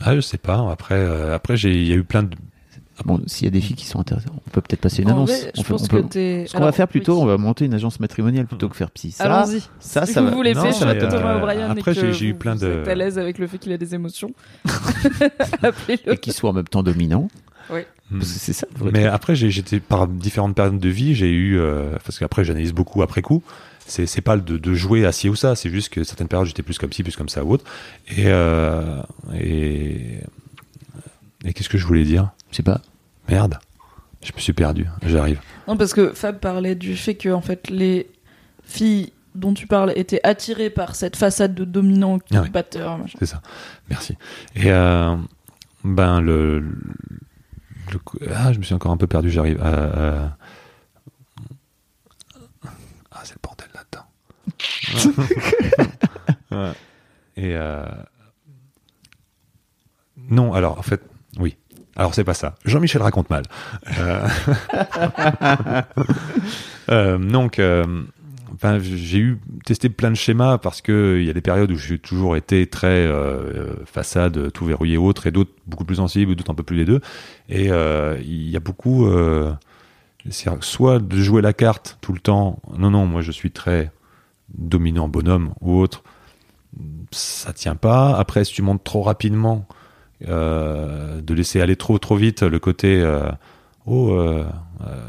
Ah, 0.00 0.14
je 0.14 0.20
sais 0.20 0.38
pas. 0.38 0.70
Après, 0.70 0.94
euh, 0.94 1.34
après 1.34 1.56
j'ai, 1.56 1.74
il 1.74 1.88
y 1.88 1.92
a 1.92 1.96
eu 1.96 2.04
plein 2.04 2.22
de. 2.22 2.30
Bon, 3.06 3.18
s'il 3.26 3.46
y 3.46 3.48
a 3.48 3.50
des 3.50 3.62
filles 3.62 3.76
qui 3.76 3.86
sont 3.86 3.98
intéressées, 3.98 4.26
on 4.46 4.50
peut 4.50 4.60
peut-être 4.60 4.82
passer 4.82 5.00
une 5.02 5.08
En 5.10 5.12
annonce. 5.12 5.30
vrai, 5.30 5.52
je 5.54 5.60
on 5.60 5.62
peut- 5.64 5.68
pense 5.72 5.84
on 5.84 5.86
peut- 5.86 6.02
que 6.02 6.08
t'es. 6.08 6.44
Ce 6.46 6.52
qu'on 6.54 6.62
va 6.62 6.70
faire 6.72 6.86
plutôt, 6.86 7.16
oui. 7.16 7.22
on 7.22 7.26
va 7.26 7.38
monter 7.38 7.64
une 7.64 7.72
agence 7.72 7.98
matrimoniale 7.98 8.46
plutôt 8.46 8.68
que 8.68 8.76
faire 8.76 8.90
psy. 8.90 9.10
Ça, 9.10 9.24
Allons-y. 9.24 9.62
ça, 9.78 10.04
si 10.04 10.12
ça 10.12 10.20
vous 10.20 10.28
va. 10.28 10.34
voulez 10.34 10.52
mais, 10.54 10.60
de 10.70 11.08
Thomas 11.08 11.34
euh, 11.34 11.38
O'Brien 11.38 11.70
après, 11.70 11.80
et 11.92 11.94
que 11.94 12.00
j'ai- 12.00 12.12
j'ai 12.12 12.26
eu 12.26 12.32
vous- 12.32 12.38
plein 12.38 12.54
vous 12.56 12.60
de- 12.66 12.72
êtes 12.82 12.88
à 12.88 12.94
l'aise 12.94 13.18
avec 13.18 13.38
le 13.38 13.46
fait 13.46 13.56
qu'il 13.56 13.72
a 13.72 13.78
des 13.78 13.94
émotions, 13.94 14.32
appelez-le. 15.62 16.12
et 16.12 16.16
qui 16.18 16.32
soit 16.32 16.50
en 16.50 16.52
même 16.52 16.68
temps 16.68 16.82
dominant. 16.82 17.28
Oui. 17.72 17.80
Parce 18.12 18.32
que 18.32 18.38
c'est 18.38 18.52
ça. 18.52 18.66
le 18.74 18.78
vrai 18.78 18.90
Mais 18.92 19.00
truc. 19.02 19.14
après, 19.14 19.34
j'étais 19.36 19.80
par 19.80 20.08
différentes 20.08 20.54
périodes 20.56 20.78
de 20.78 20.88
vie, 20.88 21.14
j'ai 21.14 21.30
eu 21.30 21.58
euh, 21.58 21.96
parce 22.04 22.18
qu'après 22.18 22.44
j'analyse 22.44 22.72
beaucoup 22.72 23.02
après 23.02 23.22
coup. 23.22 23.42
C'est 23.86 24.06
c'est 24.06 24.20
pas 24.20 24.36
de, 24.36 24.56
de 24.58 24.74
jouer 24.74 25.04
à 25.06 25.12
ci 25.12 25.28
ou 25.28 25.34
ça, 25.36 25.54
c'est 25.56 25.70
juste 25.70 25.88
que 25.90 26.04
certaines 26.04 26.28
périodes 26.28 26.46
j'étais 26.48 26.62
plus 26.62 26.78
comme 26.78 26.92
ci, 26.92 27.02
plus 27.02 27.16
comme 27.16 27.28
ça 27.28 27.44
ou 27.44 27.52
autre. 27.52 27.64
Et 28.08 28.24
euh, 28.26 29.00
et 29.34 30.18
et 31.44 31.52
qu'est-ce 31.52 31.68
que 31.68 31.78
je 31.78 31.86
voulais 31.86 32.04
dire? 32.04 32.30
Je 32.50 32.56
sais 32.56 32.62
pas. 32.62 32.80
Merde, 33.28 33.58
je 34.22 34.32
me 34.34 34.40
suis 34.40 34.52
perdu. 34.52 34.86
J'arrive. 35.06 35.40
Non, 35.68 35.76
parce 35.76 35.92
que 35.94 36.12
Fab 36.12 36.38
parlait 36.38 36.74
du 36.74 36.96
fait 36.96 37.14
que 37.14 37.28
en 37.30 37.40
fait 37.40 37.70
les 37.70 38.08
filles 38.64 39.12
dont 39.36 39.54
tu 39.54 39.66
parles 39.68 39.92
étaient 39.96 40.20
attirées 40.24 40.70
par 40.70 40.96
cette 40.96 41.14
façade 41.16 41.54
de 41.54 41.64
dominant 41.64 42.18
qui 42.18 42.36
Ah 42.36 42.42
oui. 42.42 42.50
batteur. 42.50 42.98
C'est 43.18 43.26
ça. 43.26 43.40
Merci. 43.88 44.16
Et 44.56 44.70
euh, 44.72 45.14
ben 45.84 46.20
le, 46.20 46.64
le 47.92 47.98
coup- 47.98 48.18
ah 48.34 48.52
je 48.52 48.58
me 48.58 48.64
suis 48.64 48.74
encore 48.74 48.92
un 48.92 48.96
peu 48.96 49.06
perdu. 49.06 49.30
J'arrive. 49.30 49.60
Euh, 49.62 49.92
euh, 49.96 50.28
ah 53.12 53.20
c'est 53.24 53.34
le 53.34 53.40
bordel 53.42 53.68
là-dedans. 53.74 54.06
Ouais. 56.52 56.72
Et 57.36 57.54
euh, 57.56 57.84
non 60.16 60.52
alors 60.52 60.78
en 60.78 60.82
fait 60.82 61.00
oui. 61.38 61.56
Alors 61.94 62.12
c'est 62.14 62.24
pas 62.24 62.34
ça. 62.34 62.56
Jean-Michel 62.64 63.02
raconte 63.02 63.30
mal. 63.30 63.44
Donc 66.88 67.60
J'ai 68.62 69.18
eu 69.18 69.38
testé 69.64 69.88
plein 69.88 70.10
de 70.10 70.16
schémas 70.16 70.58
parce 70.58 70.82
que 70.82 71.18
il 71.18 71.26
y 71.26 71.30
a 71.30 71.32
des 71.32 71.40
périodes 71.40 71.70
où 71.70 71.76
j'ai 71.76 71.98
toujours 71.98 72.36
été 72.36 72.66
très 72.66 73.06
euh, 73.06 73.84
façade, 73.86 74.52
tout 74.52 74.66
verrouillé 74.66 74.98
autre, 74.98 75.26
et 75.26 75.30
d'autres 75.30 75.52
beaucoup 75.66 75.84
plus 75.84 75.96
sensibles, 75.96 76.34
d'autres 76.34 76.50
un 76.50 76.54
peu 76.54 76.62
plus 76.62 76.76
les 76.76 76.84
deux. 76.84 77.00
Et 77.48 77.70
euh, 77.70 78.18
il 78.22 78.50
y 78.50 78.56
a 78.56 78.60
beaucoup, 78.60 79.06
euh, 79.06 79.52
soit 80.60 80.98
de 80.98 81.16
jouer 81.16 81.40
la 81.40 81.52
carte 81.54 81.98
tout 82.00 82.12
le 82.12 82.20
temps. 82.20 82.60
Non, 82.78 82.90
non, 82.90 83.06
moi 83.06 83.22
je 83.22 83.32
suis 83.32 83.50
très 83.50 83.90
dominant 84.54 85.08
bonhomme 85.08 85.54
ou 85.60 85.78
autre. 85.78 86.02
Ça 87.12 87.52
tient 87.52 87.76
pas. 87.76 88.16
Après, 88.16 88.44
si 88.44 88.52
tu 88.52 88.62
montes 88.62 88.84
trop 88.84 89.02
rapidement, 89.02 89.66
euh, 90.28 91.20
de 91.22 91.34
laisser 91.34 91.60
aller 91.62 91.76
trop 91.76 91.98
trop 91.98 92.16
vite 92.16 92.42
le 92.42 92.58
côté 92.58 93.00
euh, 93.00 93.30
oh 93.86 94.10
euh, 94.10 94.44
euh, 94.82 95.08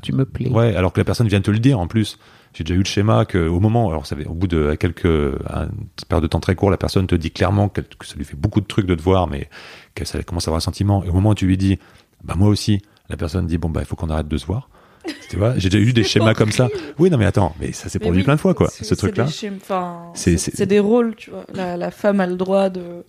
tu 0.00 0.12
me 0.12 0.24
plais. 0.24 0.48
Ouais, 0.48 0.74
alors 0.74 0.92
que 0.92 1.00
la 1.00 1.04
personne 1.04 1.28
vient 1.28 1.40
te 1.40 1.50
le 1.50 1.58
dire 1.58 1.78
en 1.78 1.86
plus. 1.86 2.18
J'ai 2.54 2.64
déjà 2.64 2.74
eu 2.74 2.78
le 2.78 2.84
schéma 2.84 3.24
que 3.24 3.46
au 3.46 3.60
moment, 3.60 3.90
alors 3.90 4.06
ça 4.06 4.16
fait, 4.16 4.26
au 4.26 4.34
bout 4.34 4.46
de 4.46 4.74
quelques 4.74 5.04
une 5.04 5.70
période 6.08 6.22
de 6.22 6.28
temps 6.28 6.40
très 6.40 6.54
court, 6.54 6.70
la 6.70 6.78
personne 6.78 7.06
te 7.06 7.14
dit 7.14 7.30
clairement 7.30 7.68
que, 7.68 7.82
ça 8.02 8.16
lui 8.16 8.24
fait 8.24 8.36
beaucoup 8.36 8.60
de 8.60 8.66
trucs 8.66 8.86
de 8.86 8.94
te 8.94 9.02
voir, 9.02 9.28
mais 9.28 9.48
qu'elle 9.94 10.24
commence 10.24 10.48
à 10.48 10.50
avoir 10.50 10.58
un 10.58 10.60
sentiment. 10.60 11.04
Et 11.04 11.08
au 11.08 11.12
moment 11.12 11.30
où 11.30 11.34
tu 11.34 11.46
lui 11.46 11.56
dis, 11.56 11.78
bah 12.24 12.34
moi 12.36 12.48
aussi, 12.48 12.80
la 13.10 13.16
personne 13.16 13.46
dit 13.46 13.58
bon 13.58 13.68
bah 13.68 13.80
il 13.82 13.86
faut 13.86 13.96
qu'on 13.96 14.10
arrête 14.10 14.28
de 14.28 14.36
se 14.36 14.46
voir. 14.46 14.70
Tu 15.30 15.36
vois, 15.36 15.56
j'ai 15.56 15.68
déjà 15.68 15.82
eu 15.82 15.92
des 15.92 16.04
schémas 16.04 16.34
comme 16.34 16.52
ça. 16.52 16.68
Oui, 16.98 17.10
non, 17.10 17.18
mais 17.18 17.26
attends, 17.26 17.54
mais 17.60 17.72
ça 17.72 17.88
s'est 17.88 17.98
produit 17.98 18.24
plein 18.24 18.34
de 18.34 18.40
fois, 18.40 18.54
quoi, 18.54 18.68
ce 18.70 18.94
truc-là. 18.94 19.26
C'est 20.14 20.66
des 20.66 20.80
rôles, 20.80 21.14
tu 21.16 21.30
vois. 21.30 21.44
La, 21.54 21.76
la, 21.76 21.90
femme 21.90 22.20
a 22.20 22.26
le 22.26 22.36
droit 22.36 22.70
de 22.70 23.04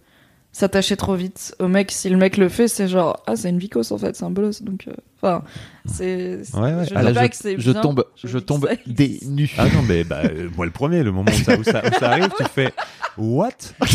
s'attacher 0.52 0.98
trop 0.98 1.16
vite 1.16 1.56
au 1.60 1.68
mec. 1.68 1.92
Si 1.92 2.10
le 2.10 2.18
mec 2.18 2.38
le 2.38 2.50
fait, 2.50 2.68
c'est 2.68 2.88
genre, 2.88 3.24
ah, 3.28 3.36
c'est 3.36 3.50
une 3.50 3.60
vicose, 3.60 3.92
en 3.92 3.98
fait, 3.98 4.16
c'est 4.16 4.26
un 4.26 4.32
bolos. 4.32 4.62
Donc, 4.62 4.88
euh, 4.88 4.94
enfin, 5.22 5.44
c'est. 5.86 6.42
Ouais, 6.54 6.74
ouais. 6.74 6.86
Je, 6.90 6.96
ah, 6.96 7.04
là, 7.04 7.12
je, 7.14 7.56
je 7.58 7.72
tombe, 7.72 8.06
je, 8.24 8.38
tombe 8.40 8.70
des 8.88 9.20
nus. 9.26 9.54
Ah 9.58 9.66
non, 9.66 9.82
mais 9.88 10.04
bah, 10.04 10.22
euh, 10.26 10.50
moi, 10.56 10.66
le 10.66 10.72
premier, 10.72 11.04
le 11.04 11.12
moment 11.12 11.32
où 11.32 11.44
ça, 11.44 11.58
où 11.58 11.64
ça, 11.64 11.84
où 11.86 12.00
ça 12.00 12.10
arrive, 12.12 12.30
tu 12.38 12.44
fais, 12.46 12.74
what? 13.18 13.50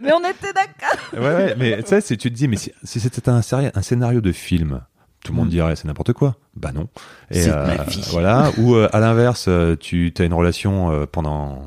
mais 0.00 0.12
on 0.12 0.20
était 0.20 0.52
d'accord. 0.54 0.98
ouais, 1.12 1.20
ouais, 1.20 1.54
mais 1.58 1.82
tu 1.82 1.88
sais, 1.88 2.02
tu 2.02 2.16
te 2.16 2.28
dis, 2.28 2.48
mais 2.48 2.56
si, 2.56 2.72
si 2.82 3.00
c'était 3.00 3.28
un, 3.28 3.40
un 3.40 3.82
scénario 3.82 4.20
de 4.20 4.32
film, 4.32 4.80
tout 5.24 5.32
le 5.32 5.36
monde 5.36 5.48
mm. 5.48 5.50
dirait 5.50 5.76
c'est 5.76 5.86
n'importe 5.86 6.12
quoi. 6.12 6.36
Bah 6.56 6.72
non. 6.72 6.88
Et 7.30 7.44
euh, 7.48 7.76
voilà. 8.10 8.50
Ou 8.58 8.74
euh, 8.74 8.88
à 8.92 9.00
l'inverse, 9.00 9.48
tu 9.80 10.12
as 10.18 10.24
une 10.24 10.34
relation 10.34 10.90
euh, 10.90 11.06
pendant 11.10 11.62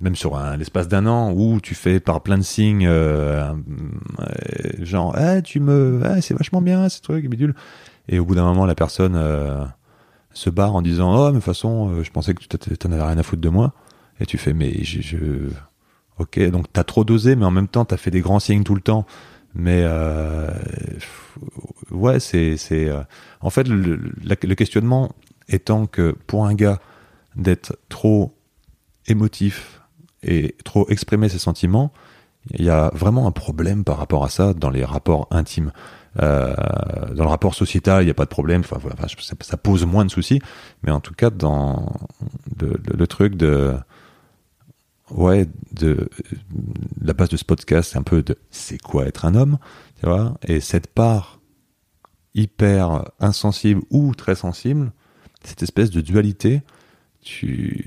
même 0.00 0.14
sur 0.14 0.38
l'espace 0.56 0.88
d'un 0.88 1.06
an 1.06 1.32
où 1.32 1.60
tu 1.60 1.74
fais 1.74 1.98
par 2.00 2.22
plein 2.22 2.38
de 2.38 2.42
signes 2.42 2.88
genre 4.80 5.16
eh, 5.18 5.42
tu 5.42 5.60
me 5.60 6.00
eh, 6.04 6.20
c'est 6.20 6.34
vachement 6.34 6.62
bien 6.62 6.88
ce 6.88 7.00
truc 7.00 7.28
bidule 7.28 7.54
et 8.08 8.18
au 8.18 8.24
bout 8.24 8.34
d'un 8.34 8.44
moment 8.44 8.64
la 8.64 8.76
personne 8.76 9.20
se 10.32 10.50
barre 10.50 10.76
en 10.76 10.82
disant 10.82 11.14
oh 11.14 11.26
mais 11.26 11.32
de 11.32 11.36
toute 11.38 11.44
façon 11.44 12.02
je 12.02 12.10
pensais 12.10 12.34
que 12.34 12.44
tu 12.44 12.78
t'en 12.78 12.90
rien 12.90 13.18
à 13.18 13.22
foutre 13.22 13.42
de 13.42 13.48
moi 13.48 13.72
et 14.20 14.26
tu 14.26 14.38
fais 14.38 14.52
mais 14.52 14.84
je, 14.84 15.16
ok 16.18 16.50
donc 16.50 16.66
t'as 16.72 16.84
trop 16.84 17.04
dosé 17.04 17.34
mais 17.34 17.44
en 17.44 17.50
même 17.50 17.68
temps 17.68 17.84
t'as 17.84 17.96
fait 17.96 18.12
des 18.12 18.20
grands 18.20 18.40
signes 18.40 18.62
tout 18.62 18.76
le 18.76 18.80
temps 18.80 19.04
mais 19.54 19.82
euh, 19.84 20.50
ouais, 21.90 22.20
c'est 22.20 22.56
c'est 22.56 22.88
euh, 22.88 23.02
en 23.40 23.50
fait 23.50 23.66
le, 23.66 23.96
le, 23.96 24.54
questionnement 24.54 25.12
étant 25.48 25.86
que 25.86 26.14
pour 26.26 26.46
un 26.46 26.54
gars 26.54 26.80
d'être 27.36 27.78
trop 27.88 28.34
émotif 29.06 29.77
et 30.22 30.56
trop 30.64 30.88
exprimer 30.88 31.28
ses 31.28 31.38
sentiments, 31.38 31.92
il 32.54 32.64
y 32.64 32.70
a 32.70 32.90
vraiment 32.94 33.26
un 33.26 33.32
problème 33.32 33.84
par 33.84 33.98
rapport 33.98 34.24
à 34.24 34.28
ça 34.28 34.54
dans 34.54 34.70
les 34.70 34.84
rapports 34.84 35.28
intimes. 35.30 35.72
Euh, 36.20 36.54
dans 37.14 37.24
le 37.24 37.28
rapport 37.28 37.54
sociétal, 37.54 38.02
il 38.02 38.06
n'y 38.06 38.10
a 38.10 38.14
pas 38.14 38.24
de 38.24 38.30
problème. 38.30 38.62
Enfin, 38.62 38.78
ça, 39.40 39.56
pose 39.56 39.84
moins 39.84 40.04
de 40.04 40.10
soucis. 40.10 40.40
Mais 40.82 40.90
en 40.90 41.00
tout 41.00 41.14
cas, 41.14 41.30
dans 41.30 41.92
le 42.58 43.06
truc 43.06 43.36
de 43.36 43.74
ouais, 45.10 45.46
de, 45.72 46.08
la 47.00 47.12
base 47.12 47.28
de 47.28 47.36
ce 47.36 47.44
podcast, 47.44 47.92
c'est 47.92 47.98
un 47.98 48.02
peu 48.02 48.22
de 48.22 48.36
c'est 48.50 48.78
quoi 48.78 49.06
être 49.06 49.24
un 49.24 49.34
homme, 49.34 49.58
tu 50.00 50.06
vois, 50.06 50.34
et 50.46 50.60
cette 50.60 50.88
part 50.88 51.40
hyper 52.34 53.04
insensible 53.20 53.82
ou 53.90 54.14
très 54.14 54.34
sensible, 54.34 54.92
cette 55.42 55.62
espèce 55.62 55.90
de 55.90 56.00
dualité, 56.00 56.62
tu, 57.20 57.84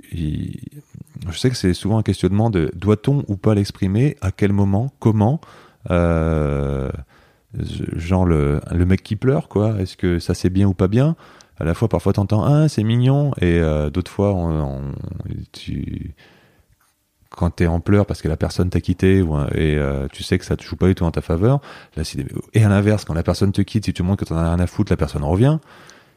je 1.30 1.38
sais 1.38 1.50
que 1.50 1.56
c'est 1.56 1.74
souvent 1.74 2.00
un 2.00 2.04
questionnement 2.04 2.50
de 2.50 2.72
doit-on 2.76 3.24
ou 3.28 3.38
pas 3.38 3.54
l'exprimer, 3.54 4.18
à 4.22 4.32
quel 4.32 4.54
moment, 4.54 4.92
comment, 5.00 5.40
euh, 5.90 6.92
genre 7.96 8.26
le, 8.26 8.62
mec 8.86 9.04
qui 9.04 9.16
pleure, 9.16 9.48
quoi, 9.48 9.80
est-ce 9.80 9.98
que 9.98 10.20
ça 10.20 10.34
c'est 10.34 10.50
bien 10.50 10.68
ou 10.68 10.74
pas 10.74 10.88
bien? 10.88 11.16
À 11.60 11.64
la 11.64 11.76
fois 11.76 11.90
parfois 11.90 12.12
t'entends 12.14 12.44
ah 12.44 12.68
c'est 12.68 12.84
mignon 12.84 13.34
et 13.40 13.60
euh, 13.60 13.92
d'autres 13.92 14.10
fois 14.10 14.34
on, 14.34 14.94
tu 15.52 16.16
quand 17.30 17.52
t'es 17.52 17.68
en 17.68 17.80
pleurs 17.80 18.08
parce 18.08 18.24
que 18.24 18.28
la 18.28 18.36
personne 18.36 18.72
t'a 18.72 18.82
quitté 18.82 19.20
et 19.20 19.24
euh, 19.78 20.08
tu 20.12 20.24
sais 20.24 20.40
que 20.40 20.46
ça 20.46 20.58
te 20.58 20.64
joue 20.64 20.76
pas 20.76 20.88
du 20.88 20.96
tout 20.96 21.04
en 21.04 21.12
ta 21.12 21.22
faveur. 21.22 21.62
Et 22.54 22.64
à 22.64 22.70
l'inverse, 22.70 23.06
quand 23.06 23.14
la 23.14 23.22
personne 23.22 23.52
te 23.52 23.62
quitte, 23.62 23.86
si 23.86 23.94
tu 23.94 24.02
montres 24.02 24.26
que 24.26 24.30
t'en 24.30 24.38
as 24.38 24.56
rien 24.56 24.60
à 24.60 24.68
foutre, 24.68 24.92
la 24.92 24.98
personne 24.98 25.24
revient. 25.24 25.60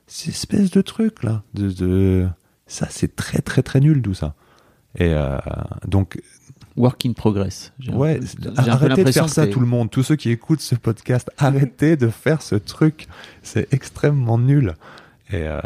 C'est 0.07 0.31
espèce 0.31 0.71
de 0.71 0.81
truc 0.81 1.23
là, 1.23 1.43
ça 2.67 2.87
c'est 2.89 3.15
très 3.15 3.41
très 3.41 3.63
très 3.63 3.81
nul 3.81 4.01
tout 4.01 4.15
ça. 4.15 4.35
Et 4.99 5.12
euh, 5.12 5.36
donc 5.86 6.20
work 6.76 7.07
in 7.07 7.12
progress. 7.12 7.72
Ouais, 7.92 8.20
arrêtez 8.57 9.05
de 9.05 9.12
faire 9.12 9.28
ça 9.28 9.47
tout 9.47 9.61
le 9.61 9.66
monde, 9.66 9.90
tous 9.90 10.03
ceux 10.03 10.16
qui 10.16 10.30
écoutent 10.30 10.61
ce 10.61 10.74
podcast, 10.74 11.30
arrêtez 11.38 11.97
de 11.97 12.09
faire 12.09 12.42
ce 12.42 12.57
truc, 12.57 13.07
c'est 13.42 13.72
extrêmement 13.72 14.38
nul. 14.38 14.74
Et 15.32 15.47
euh, 15.47 15.61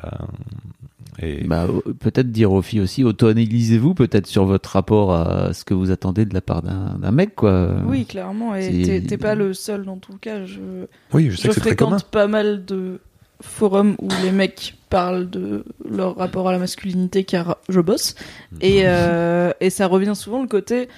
bah, 1.46 1.66
peut-être 1.98 2.30
dire 2.30 2.52
aux 2.52 2.62
filles 2.62 2.80
aussi, 2.80 3.02
auto-analysez-vous 3.04 3.94
peut-être 3.94 4.26
sur 4.26 4.44
votre 4.44 4.70
rapport 4.70 5.12
à 5.12 5.52
ce 5.52 5.64
que 5.64 5.74
vous 5.74 5.90
attendez 5.90 6.24
de 6.24 6.34
la 6.34 6.40
part 6.40 6.62
d'un 6.62 7.10
mec, 7.10 7.34
quoi. 7.34 7.76
Oui, 7.86 8.04
clairement. 8.04 8.54
Et 8.54 9.02
t'es 9.06 9.18
pas 9.18 9.34
le 9.34 9.52
seul 9.52 9.84
dans 9.84 9.96
tout 9.96 10.16
cas. 10.20 10.44
Je, 10.44 10.86
oui, 11.12 11.30
je 11.30 11.36
sais 11.36 11.48
je 11.48 11.60
fréquente 11.60 12.04
pas 12.04 12.28
mal 12.28 12.64
de 12.64 13.00
forums 13.41 13.97
où 14.01 14.09
les 14.22 14.32
mecs 14.32 14.74
parlent 14.91 15.28
de 15.28 15.64
leur 15.89 16.16
rapport 16.16 16.49
à 16.49 16.53
la 16.53 16.59
masculinité 16.59 17.24
car 17.24 17.59
je 17.68 17.80
bosse. 17.80 18.14
Et, 18.61 18.82
euh, 18.84 19.53
et 19.61 19.70
ça 19.70 19.86
revient 19.86 20.14
souvent 20.16 20.41
le 20.43 20.49
côté 20.49 20.89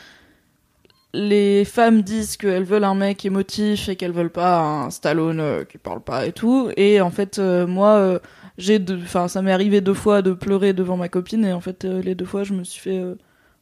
les 1.12 1.64
femmes 1.64 2.02
disent 2.02 2.36
qu'elles 2.36 2.62
veulent 2.62 2.84
un 2.84 2.94
mec 2.94 3.24
émotif 3.24 3.88
et 3.88 3.96
qu'elles 3.96 4.12
veulent 4.12 4.30
pas 4.30 4.60
un 4.60 4.90
Stallone 4.90 5.40
euh, 5.40 5.64
qui 5.64 5.76
parle 5.76 6.00
pas 6.00 6.24
et 6.24 6.30
tout. 6.30 6.70
Et 6.76 7.00
en 7.00 7.10
fait, 7.10 7.40
euh, 7.40 7.66
moi, 7.66 8.20
j'ai 8.58 8.80
enfin 9.02 9.26
ça 9.26 9.42
m'est 9.42 9.50
arrivé 9.50 9.80
deux 9.80 9.94
fois 9.94 10.22
de 10.22 10.32
pleurer 10.32 10.72
devant 10.72 10.96
ma 10.96 11.08
copine 11.08 11.44
et 11.44 11.52
en 11.52 11.60
fait 11.60 11.84
les 11.84 12.14
deux 12.14 12.26
fois 12.26 12.44
je 12.44 12.52
me 12.52 12.62
suis 12.62 12.80
fait 12.80 13.02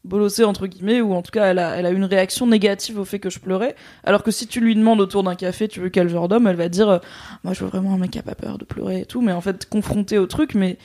euh, 0.09 0.19
bolosser 0.19 0.45
entre 0.45 0.67
guillemets 0.67 1.01
ou 1.01 1.15
en 1.15 1.23
tout 1.23 1.31
cas 1.31 1.47
elle 1.47 1.59
a 1.59 1.77
elle 1.77 1.87
a 1.87 1.91
une 1.91 2.05
réaction 2.05 2.47
négative 2.47 2.99
au 2.99 3.05
fait 3.05 3.19
que 3.19 3.31
je 3.31 3.39
pleurais. 3.39 3.75
Alors 4.05 4.23
que 4.23 4.31
si 4.31 4.47
tu 4.47 4.61
lui 4.61 4.75
demandes 4.75 5.01
autour 5.01 5.23
d'un 5.23 5.35
café 5.35 5.69
tu 5.69 5.81
veux 5.81 5.89
quel 5.89 6.09
genre 6.09 6.29
d'homme 6.29 6.47
elle 6.47 6.57
va 6.57 6.69
dire 6.69 6.89
euh, 6.89 6.99
moi 7.45 7.53
je 7.53 7.65
veux 7.65 7.71
vraiment 7.71 7.95
un 7.95 7.99
mec 7.99 8.11
qui 8.11 8.19
a 8.19 8.23
pas 8.23 8.35
peur 8.35 8.59
de 8.59 8.65
pleurer 8.65 9.01
et 9.01 9.07
tout. 9.07 9.21
Mais 9.21 9.33
en 9.33 9.41
fait 9.41 9.69
confronté 9.69 10.19
au 10.19 10.27
truc 10.27 10.55
mais 10.55 10.79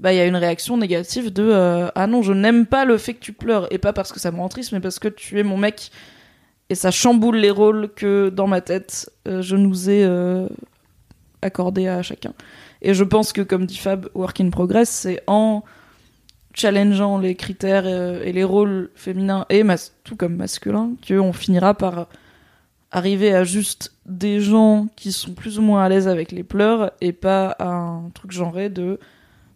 bah 0.00 0.12
il 0.12 0.16
y 0.16 0.20
a 0.20 0.26
une 0.26 0.36
réaction 0.36 0.76
négative 0.76 1.32
de 1.32 1.52
ah 1.94 2.06
non 2.06 2.22
je 2.22 2.32
n'aime 2.32 2.66
pas 2.66 2.84
le 2.84 2.96
fait 2.98 3.14
que 3.14 3.20
tu 3.20 3.32
pleures. 3.32 3.72
Et 3.72 3.78
pas 3.78 3.92
parce 3.92 4.12
que 4.12 4.20
ça 4.20 4.30
me 4.30 4.38
rend 4.38 4.48
triste 4.48 4.72
mais 4.72 4.80
parce 4.80 4.98
que 4.98 5.08
tu 5.08 5.38
es 5.38 5.42
mon 5.42 5.56
mec. 5.56 5.90
Et 6.70 6.76
ça 6.76 6.92
chamboule 6.92 7.36
les 7.36 7.50
rôles 7.50 7.90
que 7.94 8.28
dans 8.28 8.46
ma 8.46 8.60
tête 8.60 9.10
je 9.26 9.56
nous 9.56 9.90
ai 9.90 10.08
accordés 11.42 11.88
à 11.88 12.02
chacun. 12.02 12.32
Et 12.82 12.94
je 12.94 13.04
pense 13.04 13.32
que, 13.32 13.42
comme 13.42 13.66
dit 13.66 13.76
Fab, 13.76 14.08
Work 14.14 14.40
in 14.40 14.50
Progress, 14.50 14.88
c'est 14.88 15.22
en 15.26 15.62
challengeant 16.54 17.18
les 17.18 17.34
critères 17.34 17.84
euh, 17.86 18.22
et 18.24 18.32
les 18.32 18.44
rôles 18.44 18.90
féminins 18.94 19.46
et 19.50 19.62
tout 20.04 20.16
comme 20.16 20.36
masculins 20.36 20.90
qu'on 21.06 21.32
finira 21.32 21.74
par 21.74 22.08
arriver 22.90 23.34
à 23.34 23.44
juste 23.44 23.92
des 24.06 24.40
gens 24.40 24.88
qui 24.96 25.12
sont 25.12 25.32
plus 25.32 25.58
ou 25.58 25.62
moins 25.62 25.84
à 25.84 25.88
l'aise 25.88 26.08
avec 26.08 26.32
les 26.32 26.42
pleurs 26.42 26.92
et 27.00 27.12
pas 27.12 27.50
à 27.58 27.68
un 27.68 28.10
truc 28.14 28.32
genré 28.32 28.68
de 28.68 28.98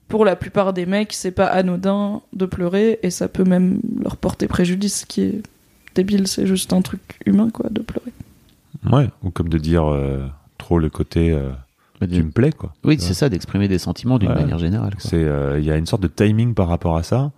pour 0.08 0.24
la 0.24 0.36
plupart 0.36 0.72
des 0.72 0.86
mecs 0.86 1.12
c'est 1.12 1.32
pas 1.32 1.46
anodin 1.46 2.22
de 2.32 2.46
pleurer 2.46 3.00
et 3.02 3.10
ça 3.10 3.28
peut 3.28 3.44
même 3.44 3.80
leur 4.00 4.16
porter 4.16 4.46
préjudice 4.46 5.00
ce 5.00 5.06
qui 5.06 5.22
est 5.22 5.42
débile 5.94 6.28
c'est 6.28 6.46
juste 6.46 6.72
un 6.72 6.82
truc 6.82 7.00
humain 7.26 7.50
quoi 7.50 7.70
de 7.70 7.82
pleurer. 7.82 8.12
Ouais 8.92 9.08
ou 9.22 9.30
comme 9.30 9.48
de 9.48 9.58
dire 9.58 9.90
euh, 9.90 10.26
trop 10.58 10.78
le 10.78 10.90
côté 10.90 11.32
euh, 11.32 11.50
tu 12.00 12.22
me 12.22 12.30
plais 12.30 12.52
quoi. 12.52 12.72
Oui, 12.84 12.96
c'est 12.98 13.14
ça, 13.14 13.28
d'exprimer 13.28 13.68
des 13.68 13.78
sentiments 13.78 14.18
d'une 14.18 14.32
manière 14.32 14.58
générale. 14.58 14.94
Euh, 15.12 15.56
il 15.58 15.64
y 15.64 15.70
a 15.70 15.76
une 15.76 15.86
sorte 15.86 16.02
de 16.02 16.08
timing 16.08 16.54
par 16.54 16.68
rapport 16.68 16.96
à 16.96 17.02
ça. 17.02 17.32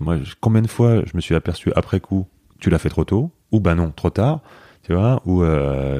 moi, 0.00 0.16
combien 0.40 0.62
de 0.62 0.68
fois 0.68 1.02
je 1.04 1.12
me 1.14 1.20
suis 1.20 1.34
aperçu 1.34 1.72
après 1.74 2.00
coup, 2.00 2.26
tu 2.58 2.70
l'as 2.70 2.78
fait 2.78 2.88
trop 2.88 3.04
tôt, 3.04 3.30
ou 3.52 3.60
ben 3.60 3.76
non, 3.76 3.90
trop 3.90 4.10
tard, 4.10 4.40
tu 4.82 4.92
vois, 4.92 5.22
ou 5.24 5.42
euh, 5.42 5.98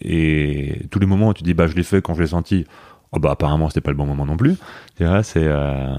et 0.00 0.86
tous 0.90 0.98
les 0.98 1.06
moments 1.06 1.28
où 1.28 1.34
tu 1.34 1.42
dis 1.42 1.54
bah 1.54 1.66
je 1.66 1.74
l'ai 1.74 1.82
fait 1.82 2.02
quand 2.02 2.14
je 2.14 2.22
l'ai 2.22 2.28
senti, 2.28 2.64
oh 3.12 3.18
bah 3.18 3.30
apparemment 3.30 3.68
c'était 3.68 3.80
pas 3.80 3.90
le 3.90 3.96
bon 3.96 4.06
moment 4.06 4.26
non 4.26 4.36
plus, 4.36 4.56
tu 4.96 5.04
vois, 5.04 5.22
c'est 5.22 5.44
euh, 5.44 5.94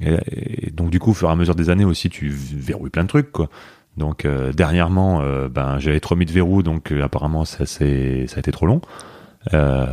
et, 0.00 0.70
donc 0.70 0.90
du 0.90 0.98
coup 0.98 1.10
au 1.10 1.14
fur 1.14 1.28
et 1.28 1.32
à 1.32 1.36
mesure 1.36 1.54
des 1.54 1.70
années 1.70 1.84
aussi 1.84 2.08
tu 2.08 2.28
verrouilles 2.28 2.90
plein 2.90 3.04
de 3.04 3.08
trucs 3.08 3.32
quoi. 3.32 3.48
Donc 3.96 4.26
dernièrement, 4.56 5.22
ben 5.48 5.78
j'avais 5.78 6.00
trop 6.00 6.16
mis 6.16 6.26
de 6.26 6.32
verrou, 6.32 6.64
donc 6.64 6.90
apparemment 6.90 7.44
ça 7.44 7.64
ça 7.64 7.84
a 7.84 8.38
été 8.38 8.50
trop 8.50 8.66
long. 8.66 8.80
Euh, 9.52 9.86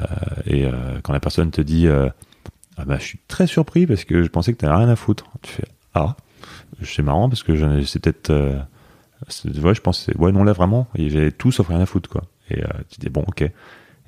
et 0.45 0.65
euh, 0.65 0.99
quand 1.03 1.14
la 1.14 1.19
personne 1.19 1.52
te 1.52 1.61
dit 1.61 1.88
euh, 1.88 2.10
ah 2.78 2.86
bah, 2.86 2.98
je 2.99 3.03
suis 3.03 3.19
très 3.28 3.48
surpris 3.48 3.86
parce 3.86 4.06
que 4.06 4.23
je 4.23 4.30
pensais 4.30 4.53
que 4.53 4.57
tu 4.57 4.65
rien 4.65 4.90
à 4.90 4.95
foutre. 4.95 5.26
Tu 5.41 5.52
fais 5.52 5.65
Ah, 5.94 6.15
c'est 6.84 7.03
marrant 7.03 7.30
parce 7.30 7.44
que 7.44 7.84
c'est 7.84 7.99
peut-être. 7.99 8.32
ouais, 8.32 9.76
je 9.76 9.82
pense. 9.82 10.10
Ouais, 10.18 10.32
non, 10.32 10.44
là 10.44 10.53
vraiment, 10.53 10.88
j'ai 10.95 11.32
tout 11.32 11.52
sauf 11.52 11.68
rien 11.68 11.82
à 11.82 11.86
foutre, 11.86 12.10
quoi. 12.10 12.23
Et 12.49 12.61
tu 12.90 12.99
dis 12.99 13.10
Bon, 13.10 13.23
ok. 13.28 13.49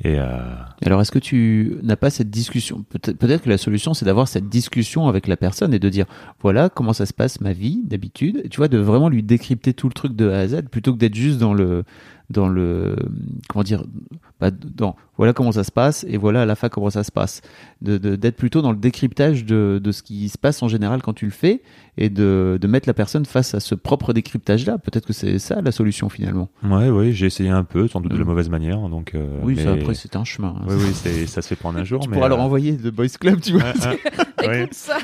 Et 0.05 0.17
Alors, 0.17 1.01
est-ce 1.01 1.11
que 1.11 1.19
tu 1.19 1.77
n'as 1.83 1.95
pas 1.95 2.09
cette 2.09 2.29
discussion? 2.29 2.83
Peut-être 2.89 3.43
que 3.43 3.49
la 3.49 3.59
solution, 3.59 3.93
c'est 3.93 4.05
d'avoir 4.05 4.27
cette 4.27 4.49
discussion 4.49 5.07
avec 5.07 5.27
la 5.27 5.37
personne 5.37 5.73
et 5.73 5.79
de 5.79 5.87
dire 5.87 6.05
voilà 6.41 6.69
comment 6.69 6.93
ça 6.93 7.05
se 7.05 7.13
passe 7.13 7.41
ma 7.41 7.53
vie 7.53 7.81
d'habitude. 7.85 8.49
Tu 8.49 8.57
vois, 8.57 8.67
de 8.67 8.79
vraiment 8.79 9.07
lui 9.07 9.23
décrypter 9.23 9.73
tout 9.73 9.87
le 9.87 9.93
truc 9.93 10.15
de 10.15 10.29
A 10.29 10.39
à 10.39 10.47
Z 10.47 10.63
plutôt 10.71 10.93
que 10.93 10.97
d'être 10.97 11.15
juste 11.15 11.37
dans 11.37 11.53
le 11.53 11.83
dans 12.29 12.47
le 12.47 12.95
comment 13.47 13.63
dire 13.63 13.83
bah, 14.43 14.51
dans 14.51 14.95
voilà 15.17 15.31
comment 15.31 15.51
ça 15.53 15.63
se 15.63 15.71
passe 15.71 16.05
et 16.09 16.17
voilà 16.17 16.41
à 16.41 16.45
la 16.45 16.55
fin 16.55 16.67
comment 16.69 16.89
ça 16.89 17.03
se 17.03 17.11
passe 17.11 17.41
de 17.81 17.97
d'être 17.97 18.35
plutôt 18.35 18.61
dans 18.61 18.71
le 18.71 18.77
décryptage 18.77 19.45
de, 19.45 19.79
de 19.81 19.91
ce 19.93 20.03
qui 20.03 20.27
se 20.27 20.37
passe 20.37 20.61
en 20.63 20.67
général 20.67 21.01
quand 21.01 21.13
tu 21.13 21.25
le 21.25 21.31
fais 21.31 21.61
et 21.97 22.09
de, 22.09 22.57
de 22.59 22.67
mettre 22.67 22.89
la 22.89 22.93
personne 22.95 23.23
face 23.25 23.53
à 23.53 23.59
ce 23.59 23.75
propre 23.75 24.11
décryptage 24.11 24.65
là 24.65 24.77
peut-être 24.79 25.05
que 25.05 25.13
c'est 25.13 25.39
ça 25.39 25.61
la 25.61 25.71
solution 25.71 26.09
finalement 26.09 26.49
Ouais, 26.63 26.89
oui, 26.89 27.13
j'ai 27.13 27.27
essayé 27.27 27.49
un 27.51 27.63
peu, 27.63 27.87
sans 27.87 28.01
doute 28.01 28.11
de 28.11 28.17
la 28.17 28.23
Mm. 28.23 28.27
mauvaise 28.27 28.49
manière. 28.49 28.79
Donc, 28.89 29.13
euh, 29.13 29.39
oui 29.43 29.53
mais- 29.55 29.63
ça, 29.63 29.71
après 29.73 29.93
c'est 29.93 30.15
un 30.15 30.23
chemin 30.25 30.55
hein. 30.59 30.65
Oui, 30.67 30.75
oui, 31.05 31.27
ça 31.27 31.41
se 31.41 31.47
fait 31.47 31.55
prendre 31.55 31.77
un 31.79 31.83
jour. 31.91 32.01
tu 32.01 32.09
mais, 32.09 32.15
pourras 32.15 32.27
leur 32.29 32.39
euh, 32.39 32.43
envoyer 32.43 32.71
de 32.73 32.89
boys 32.89 33.07
club 33.19 33.39
tu 33.39 33.53
vois 33.53 33.73
ça, 34.71 34.97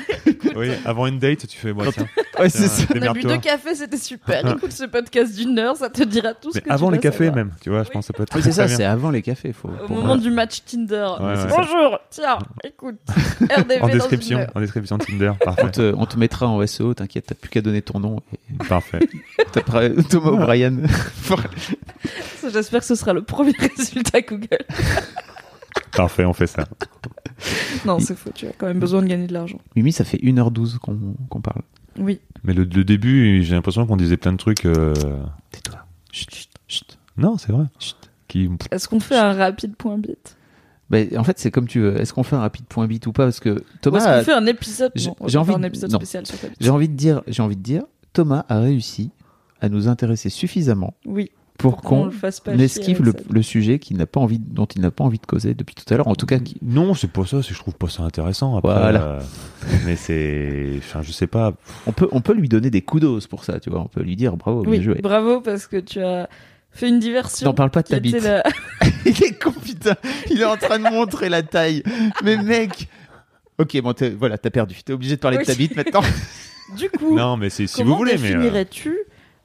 oui, 0.56 0.68
avant 0.84 1.06
une 1.06 1.18
date, 1.18 1.46
tu 1.46 1.56
fais, 1.56 1.72
bon, 1.72 1.84
tiens, 1.92 2.06
ouais 2.38 2.50
c'est 2.50 2.58
tiens, 2.68 2.68
ça 2.68 2.94
on 2.94 3.02
a 3.02 3.12
bu 3.14 3.22
deux 3.22 3.38
cafés, 3.38 3.74
c'était 3.74 3.96
super. 3.96 4.46
Écoute 4.56 4.72
ce 4.72 4.84
podcast 4.84 5.34
d'une 5.34 5.58
heure, 5.58 5.76
ça 5.76 5.88
te 5.88 6.02
dira 6.02 6.34
tout 6.34 6.50
ce 6.52 6.58
Mais 6.58 6.62
que 6.62 6.70
avant 6.70 6.88
tu 6.88 6.94
les 6.94 6.98
cafés 7.00 7.26
savoir. 7.26 7.36
même, 7.36 7.52
tu 7.62 7.70
vois, 7.70 7.82
je 7.84 7.88
Oui. 7.88 7.92
pense 7.94 8.06
que 8.06 8.06
ça 8.08 8.12
peut 8.12 8.22
être 8.24 8.34
Oui, 8.36 8.42
c'est 8.42 8.52
ça 8.52 8.68
c'est 8.68 8.84
avant 8.84 9.10
les 9.10 9.22
cafés 9.30 9.52
faut, 9.52 9.68
Au 9.88 9.92
moment 9.92 10.16
du 10.16 10.30
match 10.30 10.62
Tinder. 10.64 11.08
Ouais, 11.20 11.26
ouais. 11.26 11.46
Bonjour, 11.48 11.98
tiens, 12.10 12.38
écoute. 12.64 12.96
RDV 13.40 13.80
En 13.80 13.86
dans 13.86 13.92
description, 13.92 14.38
une 14.40 14.46
en 14.54 14.60
description 14.60 14.98
Tinder, 14.98 15.32
on 15.40 15.44
parfait, 15.44 15.70
te, 15.70 15.94
on 15.96 16.06
te 16.06 16.18
mettra 16.18 16.48
en 16.48 16.66
SEO 16.66 16.94
t'inquiète 16.94 17.26
t'as 17.26 17.34
plus 17.34 17.48
qu'à 17.50 17.60
donner 17.60 17.82
ton 17.82 18.00
nom 18.00 18.20
et 18.32 18.64
parfait. 18.68 19.00
Thomas 19.52 20.30
O'Brien 20.30 20.76
Ça, 22.36 22.48
J'espère 22.48 22.80
que 22.80 22.86
ce 22.86 22.94
sera 22.94 23.12
le 23.12 23.22
premier 23.22 23.52
résultat 23.76 24.20
Google. 24.22 24.58
Parfait, 25.92 26.24
on 26.24 26.32
fait 26.32 26.46
ça. 26.46 26.66
Non, 27.84 27.98
c'est 28.00 28.16
faux, 28.16 28.30
tu 28.34 28.46
as 28.46 28.52
quand 28.52 28.66
même 28.66 28.80
besoin 28.80 29.02
de 29.02 29.06
gagner 29.06 29.26
de 29.26 29.32
l'argent. 29.32 29.58
Mimi 29.76 29.92
ça 29.92 30.04
fait 30.04 30.18
1h12 30.18 30.78
qu'on 30.78 31.14
qu'on 31.28 31.40
parle 31.40 31.62
Oui. 31.98 32.20
Mais 32.42 32.52
le, 32.52 32.64
le 32.64 32.84
début, 32.84 33.42
j'ai 33.42 33.54
l'impression 33.54 33.86
qu'on 33.86 33.96
disait 33.96 34.16
plein 34.16 34.32
de 34.32 34.36
trucs. 34.38 34.64
euh, 34.66 34.92
tais-toi 35.52 35.78
chut 36.12 36.30
chut 36.34 36.50
chut 36.68 36.98
Non, 37.16 37.38
c'est 37.38 37.52
vrai. 37.52 37.66
Qui... 38.30 38.48
Est-ce 38.70 38.88
qu'on 38.88 39.00
fait 39.00 39.16
un 39.16 39.32
rapide 39.34 39.74
point 39.76 39.98
bit 39.98 40.36
Ben, 40.88 41.08
en 41.18 41.24
fait, 41.24 41.38
c'est 41.40 41.50
comme 41.50 41.66
tu 41.66 41.80
veux. 41.80 42.00
Est-ce 42.00 42.12
qu'on 42.14 42.22
fait 42.22 42.36
un 42.36 42.40
rapide 42.40 42.64
point 42.66 42.86
bit 42.86 43.04
ou 43.08 43.12
pas? 43.12 43.24
Parce 43.24 43.40
que 43.40 43.62
Thomas, 43.82 43.98
est-ce 43.98 44.04
qu'on 44.06 44.10
a- 44.12 44.22
fait 44.22 44.32
un 44.32 44.46
épisode? 44.46 44.92
J'ai- 44.94 45.10
envie 45.10 45.32
faire 45.32 45.56
un 45.56 45.58
de- 45.58 45.66
épisode 45.66 45.90
non. 45.90 45.98
spécial 45.98 46.24
sur 46.26 46.36
j'ai 46.60 46.70
envie 46.70 46.88
de 46.88 46.94
dire, 46.94 47.22
j'ai 47.26 47.42
envie 47.42 47.56
de 47.56 47.62
dire, 47.62 47.82
Thomas 48.12 48.44
a 48.48 48.60
réussi 48.60 49.10
à 49.60 49.68
nous 49.68 49.88
intéresser 49.88 50.30
suffisamment 50.30 50.94
Oui. 51.06 51.30
pour 51.58 51.76
qu'on 51.82 52.10
chier 52.10 52.54
esquive 52.64 53.02
le, 53.02 53.42
sujet 53.42 53.78
qui 53.78 53.92
n'a 53.94 54.06
pas 54.06 54.20
envie, 54.20 54.38
dont 54.38 54.64
il 54.64 54.80
n'a 54.80 54.90
pas 54.90 55.04
envie 55.04 55.18
de 55.18 55.26
causer 55.26 55.52
depuis 55.54 55.74
tout 55.74 55.84
à 55.92 55.96
l'heure. 55.96 56.08
En 56.08 56.14
tout 56.14 56.24
cas, 56.26 56.38
qui- 56.38 56.56
Non, 56.62 56.94
c'est 56.94 57.10
pas 57.12 57.26
ça, 57.26 57.40
je 57.42 57.52
trouve 57.54 57.74
pas 57.74 57.88
ça 57.88 58.02
intéressant. 58.04 58.56
Après, 58.56 58.72
Voilà. 58.72 59.02
euh, 59.02 59.20
mais 59.84 59.96
c'est. 59.96 60.74
Enfin, 60.78 61.02
je 61.02 61.12
sais 61.12 61.26
pas. 61.26 61.52
on 61.86 61.92
peut, 61.92 62.08
on 62.12 62.20
peut 62.20 62.32
lui 62.34 62.48
donner 62.48 62.70
des 62.70 62.80
kudos 62.82 63.26
pour 63.28 63.44
ça. 63.44 63.60
Tu 63.60 63.70
vois, 63.70 63.80
on 63.80 63.88
peut 63.88 64.02
lui 64.02 64.16
dire 64.16 64.36
bravo, 64.36 64.62
Oui, 64.64 64.78
bien 64.78 64.82
joué. 64.82 65.00
bravo 65.02 65.40
parce 65.40 65.66
que 65.66 65.76
tu 65.76 66.00
as 66.00 66.28
fait 66.72 66.88
une 66.88 66.98
diversion. 66.98 67.46
N'en 67.46 67.54
parle 67.54 67.70
pas 67.70 67.82
de 67.82 67.88
ta 67.88 68.00
bite. 68.00 68.22
la- 68.22 68.42
il 69.04 69.22
est 69.24 69.42
con, 69.42 69.52
putain. 69.52 69.94
Il 70.30 70.40
est 70.40 70.44
en 70.44 70.56
train 70.56 70.78
de 70.78 70.84
montrer 70.84 71.28
la 71.28 71.42
taille. 71.42 71.82
Mais 72.22 72.36
mec. 72.36 72.88
Ok, 73.58 73.78
bon, 73.82 73.94
voilà, 74.18 74.38
t'as 74.38 74.50
perdu. 74.50 74.76
T'es 74.82 74.92
obligé 74.92 75.16
de 75.16 75.20
parler 75.20 75.36
Oui. 75.38 75.42
de 75.44 75.46
ta 75.50 75.54
bite 75.54 75.76
maintenant. 75.76 76.02
Du 76.76 76.88
coup, 76.88 77.16
Non, 77.16 77.36
mais 77.36 77.50
c'est 77.50 77.66
si 77.66 77.82
vous 77.82 77.96
voulez. 77.96 78.16
Mais, 78.16 78.30
euh, 78.30 78.34
définirais-tu 78.36 78.96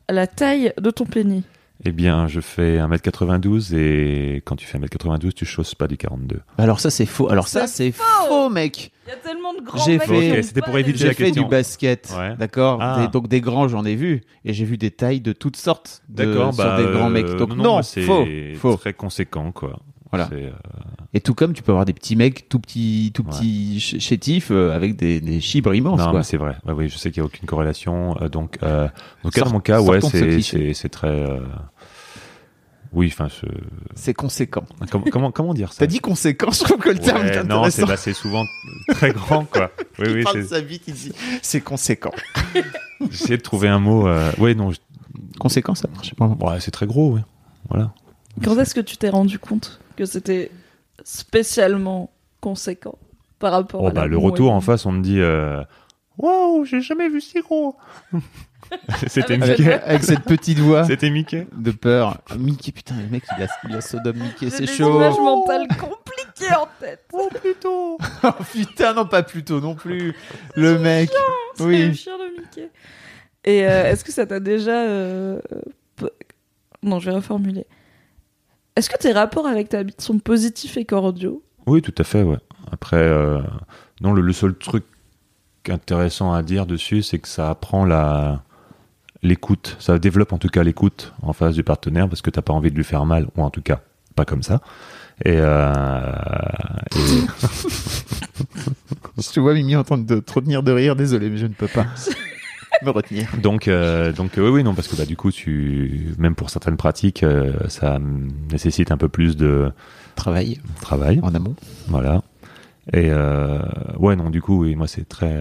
la 0.10 0.28
taille 0.28 0.72
de 0.80 0.92
ton 0.92 1.06
pénis? 1.06 1.42
Eh 1.84 1.92
bien, 1.92 2.28
je 2.28 2.40
fais 2.40 2.78
1m92 2.80 3.74
et 3.76 4.42
quand 4.46 4.56
tu 4.56 4.66
fais 4.66 4.78
1m92, 4.80 5.34
tu 5.34 5.46
chausses 5.46 5.76
pas 5.76 5.88
du 5.88 5.98
42. 5.98 6.40
Alors 6.58 6.80
ça, 6.80 6.90
c'est 6.90 7.06
faux. 7.06 7.30
Alors 7.30 7.48
ça, 7.48 7.68
C'est 7.68 7.92
faux, 7.92 8.50
mec. 8.50 8.92
Il 9.08 9.10
y 9.10 9.14
a 9.14 9.18
tellement 9.18 9.54
de 9.54 9.62
grands 9.62 9.84
J'ai 9.86 9.98
mecs 10.00 10.08
fait- 10.08 10.42
c'était 10.44 10.62
pour 10.62 10.74
les- 10.76 10.80
éviter 10.80 10.98
J'ai 10.98 11.08
la 11.08 11.14
fait 11.14 11.26
question. 11.26 11.44
du 11.44 11.50
basket, 11.50 12.12
Ouais. 12.18 12.36
d'accord. 12.38 12.80
Ah. 12.82 13.08
Donc 13.14 13.28
des 13.28 13.40
grands, 13.42 13.68
j'en 13.68 13.86
ai 13.86 13.96
vu, 13.96 14.22
et 14.46 14.54
j'ai 14.54 14.66
vu 14.66 14.78
des 14.78 14.90
tailles 14.90 15.22
de 15.22 15.32
toutes 15.34 15.58
sortes. 15.58 16.02
de- 16.10 16.26
D'accord, 16.26 16.54
sur 16.54 16.64
bah, 16.64 16.78
des 16.82 16.90
grands 16.92 17.10
mecs. 17.10 17.26
euh, 17.28 17.36
Donc 17.38 17.50
non, 17.50 17.56
non, 17.64 17.72
moi, 17.74 17.84
c'est 17.84 18.02
faux, 18.02 18.26
faux. 18.56 18.76
très 18.78 18.94
conséquent, 18.94 19.52
quoi. 19.52 19.80
Voilà. 20.12 20.30
Euh, 20.34 20.52
Et 21.14 21.20
tout 21.20 21.34
comme 21.34 21.54
tu 21.54 21.62
peux 21.64 21.72
avoir 21.72 21.86
des 21.86 21.94
petits 21.94 22.16
mecs, 22.16 22.48
tout 22.48 22.60
petits, 22.60 23.12
tout 23.14 23.24
Ouais. 23.24 23.30
petits 23.32 23.80
ch- 23.82 24.02
chétifs 24.02 24.50
euh, 24.52 24.74
avec 24.76 24.96
des, 24.96 25.20
des 25.20 25.42
chibres 25.42 25.74
immenses, 25.74 26.00
non, 26.00 26.12
quoi. 26.12 26.20
mais 26.20 26.24
c'est 26.24 26.38
vrai. 26.38 26.56
Ouais, 26.66 26.74
oui, 26.74 26.90
je 26.90 26.98
sais 26.98 27.12
qu'il 27.12 27.22
n'y 27.22 27.26
a 27.26 27.28
aucune 27.28 27.48
corrélation. 27.48 28.16
euh, 28.22 28.30
donc, 28.30 28.58
euh, 28.64 28.88
donc 29.24 29.34
Sort- 29.34 29.46
dans 29.48 29.54
mon 29.54 29.60
cas, 29.60 29.82
ouais, 29.82 30.00
c'est, 30.02 30.90
très. 30.90 31.08
euh, 31.10 31.40
Oui, 32.94 33.12
enfin. 33.12 33.28
C'est 33.96 34.14
conséquent. 34.14 34.64
comment, 34.90 35.06
comment, 35.12 35.32
comment 35.32 35.54
dire 35.54 35.74
ça? 35.74 35.80
T'as 35.80 35.88
dit 35.88 36.00
conséquent, 36.00 36.52
je 36.52 36.64
trouve 36.64 36.78
que 36.78 36.90
le 36.90 37.00
terme 37.00 37.22
Ouais, 37.24 37.36
est 37.38 37.44
Non, 37.44 37.70
c'est, 37.70 37.86
bah, 37.86 37.98
c'est 37.98 38.14
souvent 38.14 38.46
très 38.90 39.12
grand, 39.12 39.44
quoi. 39.46 39.72
Oui, 40.00 40.06
il 40.10 40.16
oui, 40.18 40.24
parle 40.24 40.38
de 40.42 40.48
sa 40.48 40.62
bite, 40.62 40.84
il 40.88 40.94
dit 40.94 41.12
c'est 41.42 41.62
conséquent. 41.62 42.12
j'essaie 43.10 43.38
de 43.38 43.42
trouver 43.42 43.68
un 43.70 43.80
mot. 43.80 44.08
Euh... 44.08 44.32
Oui, 44.38 44.56
non, 44.56 44.72
je- 44.72 44.80
Conséquent, 45.40 45.76
ça 45.76 45.88
marche 45.94 46.14
pas. 46.16 46.28
ouais, 46.28 46.60
c'est 46.62 46.72
très 46.72 46.86
gros, 46.86 47.12
oui. 47.16 47.22
Voilà. 47.70 47.92
Quand 48.44 48.58
est-ce 48.60 48.76
que 48.76 48.82
tu 48.82 48.96
t'es 48.98 49.10
rendu 49.10 49.40
compte? 49.40 49.80
Que 49.96 50.06
c'était 50.06 50.52
spécialement 51.04 52.12
conséquent 52.42 52.98
par 53.40 53.52
rapport 53.54 53.82
Oh, 53.84 53.88
à 53.88 53.92
bah, 53.92 54.06
le 54.08 54.18
retour 54.18 54.52
en 54.52 54.62
face, 54.62 54.86
on 54.86 54.92
me 54.92 55.02
dit 55.02 55.20
euh, 55.20 55.64
Waouh, 56.18 56.66
j'ai 56.66 56.82
jamais 56.82 57.10
vu 57.10 57.22
si 57.22 57.40
gros 57.42 57.76
C'était 59.08 59.34
Avec 59.36 59.60
Mickey. 59.60 59.74
Avec, 59.74 60.04
cette 60.04 60.24
petite 60.24 60.58
voix 60.60 60.84
C'était 60.88 61.10
Mickey. 61.12 61.48
de 61.56 61.72
peur. 61.72 62.22
Mickey, 62.38 62.72
putain, 62.72 62.96
le 63.00 63.08
mec, 63.10 63.24
il 63.38 63.44
a, 63.44 63.48
il 63.70 63.76
a 63.76 63.82
Sodome 63.82 64.18
Mickey, 64.18 64.46
J'ai 64.46 64.50
c'est 64.50 64.60
des 64.62 64.68
chaud. 64.68 64.96
images 64.96 65.20
mentales 65.20 65.68
compliquées 65.80 66.56
en 66.56 66.68
tête. 66.80 67.04
Oh, 67.14 67.30
plutôt 67.42 67.98
Oh 68.24 68.30
putain, 68.52 68.94
non, 68.94 69.06
pas 69.06 69.22
plus 69.24 69.44
tôt 69.44 69.60
non 69.62 69.76
plus. 69.76 70.16
Le 70.56 70.80
mec. 70.80 71.12
C'est 71.56 71.64
le 71.64 71.70
Oui. 71.70 71.96
chien 71.96 72.18
de 72.18 72.42
Mickey. 72.42 72.70
Et 73.44 73.68
euh, 73.68 73.92
est-ce 73.92 74.04
que 74.04 74.12
ça 74.12 74.26
t'a 74.26 74.40
déjà... 74.40 74.72
euh, 74.82 75.40
Non, 76.82 77.00
je 77.00 77.10
vais 77.12 77.16
reformuler. 77.16 77.66
Est-ce 78.76 78.90
que 78.90 78.98
tes 78.98 79.12
rapports 79.14 79.48
avec 79.48 79.70
ta 79.70 79.84
bite 79.84 80.02
sont 80.02 80.20
positifs 80.20 80.76
et 80.78 80.86
cordiaux? 80.86 81.44
Oui, 81.68 81.82
tout 81.82 81.94
à 81.98 82.04
fait, 82.04 82.24
ouais. 82.24 82.38
Après, 82.72 82.98
euh, 82.98 83.40
non, 84.02 84.12
le, 84.14 84.22
le 84.22 84.34
seul 84.34 84.54
truc 84.56 84.84
intéressant 85.70 86.34
à 86.34 86.44
dire 86.44 86.66
dessus, 86.66 87.02
c'est 87.02 87.20
que 87.20 87.28
ça 87.28 87.50
apprend 87.50 87.86
la 87.86 88.44
l'écoute. 89.24 89.76
Ça 89.80 89.98
développe 89.98 90.34
en 90.34 90.38
tout 90.38 90.50
cas 90.50 90.62
l'écoute 90.64 91.14
en 91.24 91.34
face 91.34 91.56
du 91.56 91.64
partenaire 91.64 92.08
parce 92.08 92.22
que 92.22 92.30
t'as 92.30 92.44
pas 92.44 92.54
envie 92.54 92.70
de 92.70 92.76
lui 92.76 92.84
faire 92.84 93.06
mal, 93.06 93.28
ou 93.36 93.42
en 93.42 93.50
tout 93.50 93.62
cas 93.62 93.80
pas 94.16 94.26
comme 94.26 94.44
ça. 94.44 94.62
Et, 95.24 95.38
euh, 95.38 96.12
et- 96.96 97.26
Je 99.22 99.30
te 99.32 99.40
vois 99.40 99.54
Mimi 99.54 99.76
en 99.76 99.84
train 99.84 99.98
de 99.98 100.20
te 100.20 100.34
retenir 100.34 100.62
de 100.62 100.72
rire, 100.74 100.96
désolé, 100.96 101.30
mais 101.30 101.38
je 101.38 101.46
ne 101.48 101.54
peux 101.54 101.68
pas 101.70 101.86
me 102.84 102.90
retenir. 102.90 103.30
donc, 103.42 103.68
euh, 103.68 104.12
donc 104.12 104.38
euh, 104.38 104.44
oui, 104.46 104.50
oui, 104.50 104.64
non, 104.64 104.74
parce 104.74 104.88
que 104.88 104.96
bah, 104.96 105.06
du 105.06 105.16
coup, 105.16 105.32
tu, 105.32 106.14
même 106.18 106.36
pour 106.36 106.50
certaines 106.50 106.78
pratiques, 106.78 107.24
euh, 107.24 107.54
ça 107.70 108.00
nécessite 108.52 108.92
un 108.92 108.98
peu 108.98 109.10
plus 109.10 109.36
de 109.38 109.72
Travail 110.16 110.60
travail. 110.82 111.20
en 111.24 111.34
amont. 111.36 111.56
Voilà. 111.88 112.22
Et 112.94 113.10
euh, 113.10 113.60
ouais, 113.98 114.16
non, 114.16 114.30
du 114.30 114.42
coup, 114.42 114.64
oui, 114.64 114.76
moi, 114.76 114.88
c'est 114.88 115.08
très. 115.08 115.38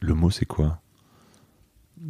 Le 0.00 0.14
mot, 0.14 0.30
c'est 0.30 0.46
quoi? 0.46 0.78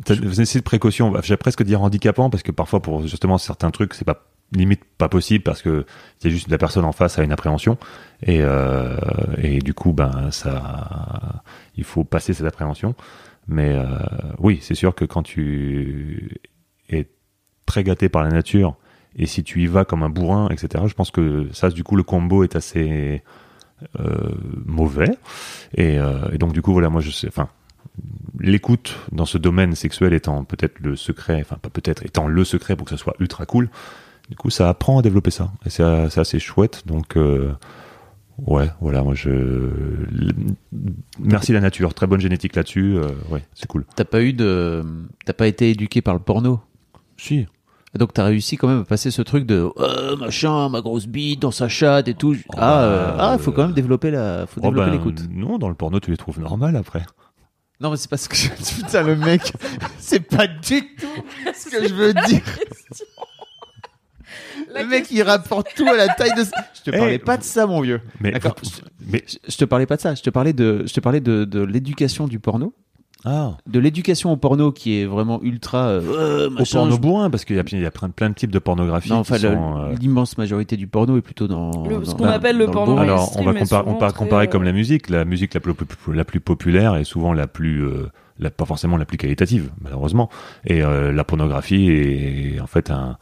Essayez 0.09 0.61
de 0.61 0.65
précaution. 0.65 1.11
Bah, 1.11 1.20
J'ai 1.23 1.36
presque 1.36 1.62
dire 1.62 1.82
handicapant 1.82 2.31
parce 2.31 2.43
que 2.43 2.51
parfois, 2.51 2.81
pour 2.82 3.06
justement 3.06 3.39
certains 3.39 3.70
trucs, 3.70 3.94
c'est 3.94 4.05
pas 4.05 4.24
limite 4.53 4.85
pas 4.99 5.09
possible 5.09 5.43
parce 5.43 5.62
que 5.62 5.85
c'est 6.19 6.31
juste 6.31 6.49
la 6.49 6.59
personne 6.59 6.85
en 6.85 6.93
face 6.93 7.19
a 7.19 7.25
une 7.25 7.33
appréhension 7.33 7.79
et 8.23 8.41
euh, 8.43 8.97
et 9.39 9.59
du 9.59 9.75
coup, 9.75 9.93
ben 9.93 10.31
ça, 10.31 11.43
il 11.77 11.85
faut 11.85 12.05
passer 12.05 12.35
cette 12.35 12.47
appréhension. 12.47 12.95
Mais 13.47 13.75
euh, 13.75 13.85
oui, 14.39 14.59
c'est 14.62 14.75
sûr 14.75 14.95
que 14.95 15.05
quand 15.05 15.23
tu 15.23 16.41
es 16.89 17.09
très 17.66 17.85
gâté 17.85 18.09
par 18.09 18.23
la 18.23 18.31
nature 18.31 18.77
et 19.16 19.27
si 19.27 19.45
tu 19.45 19.62
y 19.62 19.66
vas 19.66 19.85
comme 19.85 20.03
un 20.03 20.09
bourrin, 20.09 20.49
etc., 20.49 20.85
je 20.87 20.95
pense 20.95 21.11
que 21.11 21.49
ça, 21.53 21.71
du 21.71 21.85
coup, 21.85 21.95
le 21.95 22.03
combo 22.03 22.43
est 22.43 22.57
assez 22.57 23.23
euh, 24.01 24.35
mauvais. 24.65 25.19
Et, 25.77 25.99
et 26.33 26.39
donc, 26.39 26.53
du 26.53 26.62
coup, 26.62 26.73
voilà, 26.73 26.89
moi, 26.89 27.01
je 27.01 27.11
sais, 27.11 27.29
enfin, 27.29 27.49
l'écoute 28.41 28.99
dans 29.12 29.27
ce 29.27 29.39
domaine 29.39 29.75
sexuel 29.75 30.12
étant 30.15 30.45
peut-être 30.45 30.81
le 30.81 30.97
secret, 30.97 31.41
enfin, 31.41 31.57
pas 31.57 31.71
peut-être, 31.71 32.05
étant 32.05 32.27
le 32.27 32.45
secret 32.45 32.77
pour 32.77 32.87
que 32.87 32.91
ça 32.91 32.97
soit 32.97 33.15
ultra 33.21 33.47
cool, 33.47 33.69
du 34.29 34.37
coup, 34.37 34.51
ça 34.51 34.69
apprend 34.69 34.99
à 34.99 35.03
développer 35.03 35.31
ça. 35.31 35.51
Et 35.67 35.71
c'est 35.71 35.83
assez 35.83 36.39
chouette. 36.39 36.83
Donc, 36.87 37.17
euh, 37.17 37.53
ouais, 38.47 38.71
voilà, 38.81 39.03
moi, 39.03 39.15
je. 39.15 39.31
Merci 41.21 41.53
la 41.53 41.61
nature, 41.61 41.95
très 41.95 42.07
bonne 42.07 42.21
génétique 42.21 42.57
là-dessus. 42.57 42.97
euh, 42.97 43.09
ouais, 43.31 43.45
c'est 43.55 43.67
cool. 43.67 43.85
T'as 43.97 44.05
pas 44.05 44.23
eu 44.23 44.33
de, 44.33 44.83
t'as 45.25 45.33
pas 45.35 45.47
été 45.47 45.71
éduqué 45.71 46.01
par 46.03 46.15
le 46.15 46.21
porno? 46.21 46.61
Si. 47.17 47.47
Donc 47.97 48.13
t'as 48.13 48.25
réussi 48.25 48.57
quand 48.57 48.67
même 48.67 48.81
à 48.81 48.85
passer 48.85 49.13
ce 49.13 49.23
truc 49.23 49.47
de 49.47 49.69
Euh, 49.79 50.17
machin, 50.17 50.69
ma 50.69 50.81
grosse 50.81 51.07
bite 51.07 51.41
dans 51.43 51.53
sa 51.53 51.69
chatte 51.69 52.09
et 52.09 52.15
tout. 52.15 52.35
ah, 52.57 52.83
euh, 52.83 53.07
bah, 53.07 53.17
ah, 53.21 53.39
faut 53.39 53.53
quand 53.53 53.67
même 53.67 53.73
développer 53.73 54.11
la, 54.11 54.49
faut 54.49 54.61
Oh, 54.65 54.67
développer 54.71 54.91
ben, 54.91 54.97
l'écoute. 54.97 55.23
Non, 55.31 55.59
dans 55.59 55.69
le 55.69 55.77
porno, 55.77 56.01
tu 56.01 56.11
les 56.11 56.17
trouves 56.17 56.41
normales 56.41 56.75
après. 56.75 57.07
Non 57.81 57.91
mais 57.93 57.97
c'est 57.97 58.11
parce 58.11 58.27
que 58.27 58.35
je... 58.35 58.49
putain 58.49 59.03
le 59.05 59.15
mec, 59.15 59.53
c'est 59.99 60.19
pas 60.29 60.49
du 60.49 60.83
tout 60.97 61.07
ce 61.55 61.71
que 61.71 61.87
je 61.87 61.95
veux 61.95 62.15
dire. 62.15 62.43
Le 64.77 64.86
mec 64.86 65.06
il 65.11 65.23
rapporte 65.23 65.69
tout 65.77 65.86
à 65.86 65.97
la 65.97 66.09
taille 66.09 66.35
de. 66.36 66.43
Je 66.74 66.82
te 66.90 66.94
Eh, 66.94 66.98
parlais 66.98 67.19
pas 67.19 67.36
de 67.36 67.43
ça 67.43 67.66
mon 67.66 67.81
vieux. 67.81 68.01
Mais, 68.20 68.32
D'accord. 68.32 68.55
mais 69.11 69.24
Je, 69.48 69.56
te 69.56 69.65
parlais 69.65 69.86
pas 69.86 69.97
de 69.97 70.01
ça. 70.01 70.15
Je 70.15 70.23
te 70.23 70.31
parlais 70.31 70.52
de, 70.52 70.85
je 70.86 70.93
te 70.93 71.01
parlais 71.01 71.20
de, 71.20 71.44
de 71.44 71.61
l'éducation 71.61 72.27
du 72.28 72.39
porno. 72.39 72.73
Ah. 73.27 73.56
De 73.66 73.78
l'éducation 73.78 74.32
au 74.32 74.36
porno 74.36 74.70
qui 74.70 75.01
est 75.01 75.06
vraiment 75.06 75.40
ultra. 75.43 75.86
euh, 75.86 76.51
Au 76.59 76.65
porno 76.70 76.98
bourrin, 76.98 77.31
parce 77.31 77.47
qu'il 77.47 77.56
y 77.56 77.59
a, 77.59 77.62
il 77.73 77.81
y 77.81 77.86
a 77.86 77.90
plein, 77.90 78.11
plein 78.11 78.28
de 78.28 78.35
types 78.35 78.51
de 78.51 78.59
pornographie. 78.59 79.09
Non, 79.09 79.16
enfin, 79.20 79.36
euh, 79.43 79.94
l'immense 79.98 80.36
majorité 80.36 80.77
du 80.77 80.86
porno 80.89 81.16
est 81.16 81.23
plutôt 81.23 81.48
dans. 81.48 81.86
Le- 81.89 82.01
dans- 82.01 82.05
ce 82.05 82.15
qu'on 82.15 82.24
appelle 82.27 82.59
le 82.59 82.66
porno. 82.66 82.98
Alors, 82.98 83.35
on 83.39 83.44
va 83.44 83.52
est 83.52 83.61
comparer, 83.61 83.85
on 83.89 84.12
comparer 84.12 84.47
euh, 84.47 84.51
comme 84.51 84.62
la 84.65 84.73
musique. 84.73 85.09
La 85.09 85.24
musique 85.24 85.55
la 85.55 85.61
plus, 85.61 85.73
la 86.12 86.24
plus 86.27 86.40
populaire 86.40 86.97
est 86.97 87.05
souvent 87.05 87.32
la 87.32 87.47
plus, 87.47 87.82
euh, 87.86 88.11
la, 88.39 88.51
pas 88.51 88.66
forcément 88.66 88.98
la 88.98 89.06
plus 89.06 89.16
qualitative, 89.16 89.70
malheureusement. 89.81 90.28
Et 90.66 90.82
euh, 90.82 91.11
la 91.11 91.24
pornographie 91.24 91.89
est 91.89 92.61
en 92.61 92.66
fait 92.66 92.90
un, 92.90 93.16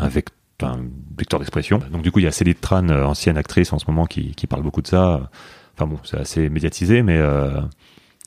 un, 0.00 0.08
vec- 0.08 0.30
un 0.62 0.80
vecteur 1.16 1.38
d'expression. 1.40 1.80
Donc 1.90 2.02
du 2.02 2.10
coup, 2.10 2.18
il 2.20 2.24
y 2.24 2.28
a 2.28 2.32
Céline 2.32 2.54
Tran, 2.54 2.88
euh, 2.88 3.04
ancienne 3.04 3.36
actrice 3.36 3.72
en 3.72 3.78
ce 3.78 3.84
moment, 3.88 4.06
qui, 4.06 4.34
qui 4.34 4.46
parle 4.46 4.62
beaucoup 4.62 4.82
de 4.82 4.86
ça. 4.86 5.30
Enfin 5.74 5.86
bon, 5.86 5.98
c'est 6.04 6.18
assez 6.18 6.48
médiatisé, 6.48 7.02
mais 7.02 7.18
euh, 7.18 7.60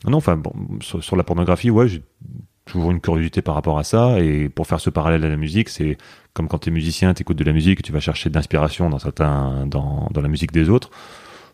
non, 0.05 0.17
enfin 0.17 0.35
bon, 0.37 0.53
sur, 0.81 1.03
sur 1.03 1.15
la 1.15 1.23
pornographie, 1.23 1.69
ouais, 1.71 1.87
j'ai 1.87 2.03
toujours 2.65 2.91
une 2.91 3.01
curiosité 3.01 3.41
par 3.41 3.55
rapport 3.55 3.79
à 3.79 3.83
ça. 3.83 4.19
Et 4.19 4.49
pour 4.49 4.67
faire 4.67 4.79
ce 4.79 4.89
parallèle 4.89 5.23
à 5.25 5.29
la 5.29 5.37
musique, 5.37 5.69
c'est 5.69 5.97
comme 6.33 6.47
quand 6.47 6.59
tu 6.59 6.69
es 6.69 6.71
musicien, 6.71 7.13
tu 7.13 7.21
écoutes 7.23 7.37
de 7.37 7.43
la 7.43 7.53
musique 7.53 7.81
tu 7.81 7.91
vas 7.91 7.99
chercher 7.99 8.29
de 8.29 8.35
l'inspiration 8.35 8.89
dans 8.89 8.99
certains, 8.99 9.65
dans, 9.65 10.07
dans 10.11 10.21
la 10.21 10.27
musique 10.29 10.51
des 10.51 10.69
autres. 10.69 10.91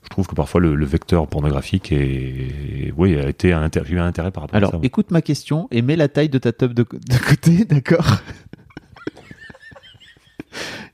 Je 0.04 0.10
trouve 0.10 0.28
que 0.28 0.36
parfois 0.36 0.62
le, 0.62 0.76
le 0.76 0.86
vecteur 0.86 1.26
pornographique 1.26 1.92
est, 1.92 2.94
oui, 2.96 3.18
a 3.18 3.28
été 3.28 3.54
un 3.54 3.64
intérêt, 3.64 3.90
eu 3.90 3.98
un 4.00 4.06
intérêt 4.06 4.30
par 4.30 4.44
rapport 4.44 4.56
Alors, 4.56 4.70
à 4.70 4.72
ça. 4.74 4.78
ouais. 4.78 4.86
écoute 4.86 5.10
ma 5.10 5.24
question 5.24 5.68
et 5.72 5.82
mets 5.82 5.96
la 5.96 6.08
taille 6.10 6.30
de 6.30 6.38
ta 6.38 6.52
tub 6.52 6.74
de, 6.74 6.84
de 6.84 7.18
côté, 7.28 7.66
d'accord? 7.70 8.20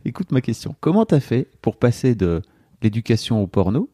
Écoute 0.05 0.31
ma 0.31 0.41
question. 0.41 0.75
Comment 0.79 1.05
t'as 1.05 1.19
fait 1.19 1.47
pour 1.61 1.77
passer 1.77 2.15
de 2.15 2.41
l'éducation 2.81 3.41
au 3.41 3.47
porno 3.47 3.89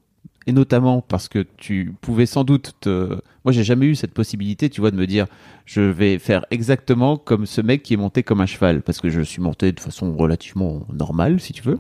et 0.48 0.54
notamment 0.54 1.02
parce 1.02 1.28
que 1.28 1.46
tu 1.58 1.94
pouvais 2.00 2.26
sans 2.26 2.46
doute 2.46 2.74
te... 2.80 3.20
Moi, 3.44 3.52
j'ai 3.52 3.66
jamais 3.66 3.86
eu 3.88 3.96
cette 3.96 4.14
possibilité, 4.14 4.70
tu 4.70 4.80
vois, 4.80 4.92
de 4.92 4.96
me 4.96 5.06
dire, 5.06 5.28
je 5.66 5.82
vais 5.82 6.20
faire 6.20 6.46
exactement 6.52 7.18
comme 7.18 7.46
ce 7.46 7.60
mec 7.60 7.84
qui 7.84 7.94
est 7.94 7.98
monté 7.98 8.24
comme 8.24 8.40
un 8.40 8.46
cheval, 8.46 8.82
parce 8.82 9.02
que 9.02 9.10
je 9.10 9.20
suis 9.20 9.42
monté 9.42 9.74
de 9.74 9.80
façon 9.82 10.16
relativement 10.16 10.88
normale, 10.92 11.42
si 11.42 11.52
tu 11.52 11.64
veux. 11.64 11.80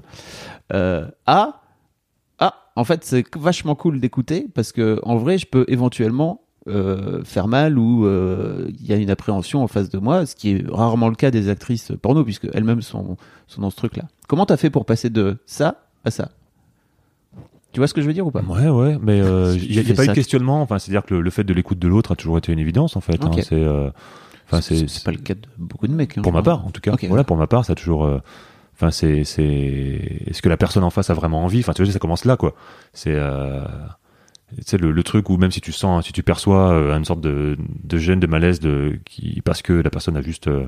Euh, 0.73 1.07
à, 1.25 1.61
ah, 2.39 2.71
en 2.75 2.83
fait, 2.83 3.05
c'est 3.05 3.23
vachement 3.37 3.75
cool 3.75 4.01
d'écouter, 4.01 4.47
parce 4.53 4.73
que 4.73 4.99
en 5.03 5.15
vrai, 5.15 5.37
je 5.37 5.45
peux 5.45 5.63
éventuellement 5.69 6.41
euh, 6.67 7.23
faire 7.23 7.47
mal 7.47 7.77
ou 7.79 8.05
euh, 8.05 8.67
il 8.79 8.85
y 8.85 8.93
a 8.93 8.97
une 8.97 9.09
appréhension 9.09 9.63
en 9.63 9.67
face 9.67 9.89
de 9.89 9.97
moi, 9.97 10.25
ce 10.25 10.35
qui 10.35 10.51
est 10.51 10.65
rarement 10.69 11.09
le 11.09 11.15
cas 11.15 11.31
des 11.31 11.49
actrices 11.49 11.91
porno, 12.01 12.23
puisque 12.23 12.47
elles-mêmes 12.53 12.81
sont, 12.81 13.17
sont 13.47 13.61
dans 13.61 13.69
ce 13.69 13.75
truc-là. 13.77 14.03
Comment 14.27 14.45
t'as 14.45 14.57
fait 14.57 14.69
pour 14.69 14.85
passer 14.85 15.09
de 15.09 15.37
ça 15.45 15.83
à 16.05 16.11
ça? 16.11 16.29
Tu 17.73 17.79
vois 17.79 17.87
ce 17.87 17.93
que 17.93 18.01
je 18.01 18.07
veux 18.07 18.13
dire 18.13 18.25
ou 18.25 18.31
pas? 18.31 18.41
Ouais, 18.41 18.69
ouais, 18.69 18.97
mais 19.01 19.21
euh, 19.21 19.55
il 19.61 19.71
n'y 19.71 19.79
a, 19.79 19.83
fais 19.83 19.93
pas 19.93 20.05
eu 20.05 20.07
de 20.07 20.13
questionnement. 20.13 20.61
Enfin, 20.61 20.79
c'est-à-dire 20.79 21.03
que 21.03 21.13
le, 21.13 21.21
le 21.21 21.29
fait 21.29 21.43
de 21.43 21.53
l'écoute 21.53 21.77
de 21.79 21.87
l'autre 21.87 22.13
a 22.13 22.15
toujours 22.15 22.37
été 22.37 22.51
une 22.51 22.59
évidence, 22.59 22.95
en 22.95 23.01
fait. 23.01 23.23
Hein. 23.23 23.31
c'est, 23.41 23.53
euh, 23.53 23.89
enfin, 24.45 24.61
C'est 24.61 25.03
pas 25.03 25.11
le 25.11 25.17
cas 25.17 25.35
de 25.35 25.41
beaucoup 25.57 25.87
de 25.87 25.93
mecs. 25.93 26.17
hein, 26.17 26.21
pour 26.21 26.33
ma 26.33 26.41
part, 26.41 26.65
en 26.65 26.71
tout 26.71 26.81
cas. 26.81 26.95
Voilà, 27.07 27.23
pour 27.23 27.37
ma 27.37 27.45
part, 27.47 27.65
ça 27.65 27.73
a 27.73 27.75
toujours. 27.75 28.09
Enfin, 28.73 28.89
c'est, 28.91 29.23
c'est. 29.25 29.43
Est-ce 30.27 30.41
que 30.41 30.49
la 30.49 30.57
personne 30.57 30.83
en 30.83 30.89
face 30.89 31.09
a 31.09 31.13
vraiment 31.13 31.43
envie? 31.43 31.59
Enfin, 31.59 31.73
tu 31.73 31.83
vois, 31.83 31.91
ça 31.91 31.99
commence 31.99 32.25
là, 32.25 32.37
quoi. 32.37 32.55
C'est. 32.93 33.15
Tu 34.55 34.61
sais, 34.65 34.77
le, 34.77 34.91
le 34.91 35.03
truc 35.03 35.29
où 35.29 35.37
même 35.37 35.51
si 35.51 35.59
tu 35.59 35.71
sens, 35.73 36.05
si 36.05 36.13
tu 36.13 36.23
perçois 36.23 36.71
euh, 36.71 36.97
une 36.97 37.03
sorte 37.05 37.19
de, 37.21 37.57
de 37.83 37.97
gêne, 37.97 38.19
de 38.21 38.27
malaise, 38.27 38.59
de 38.61 38.97
qui 39.05 39.41
parce 39.41 39.61
que 39.61 39.73
la 39.73 39.89
personne 39.89 40.15
a 40.15 40.21
juste 40.21 40.47
euh, 40.47 40.67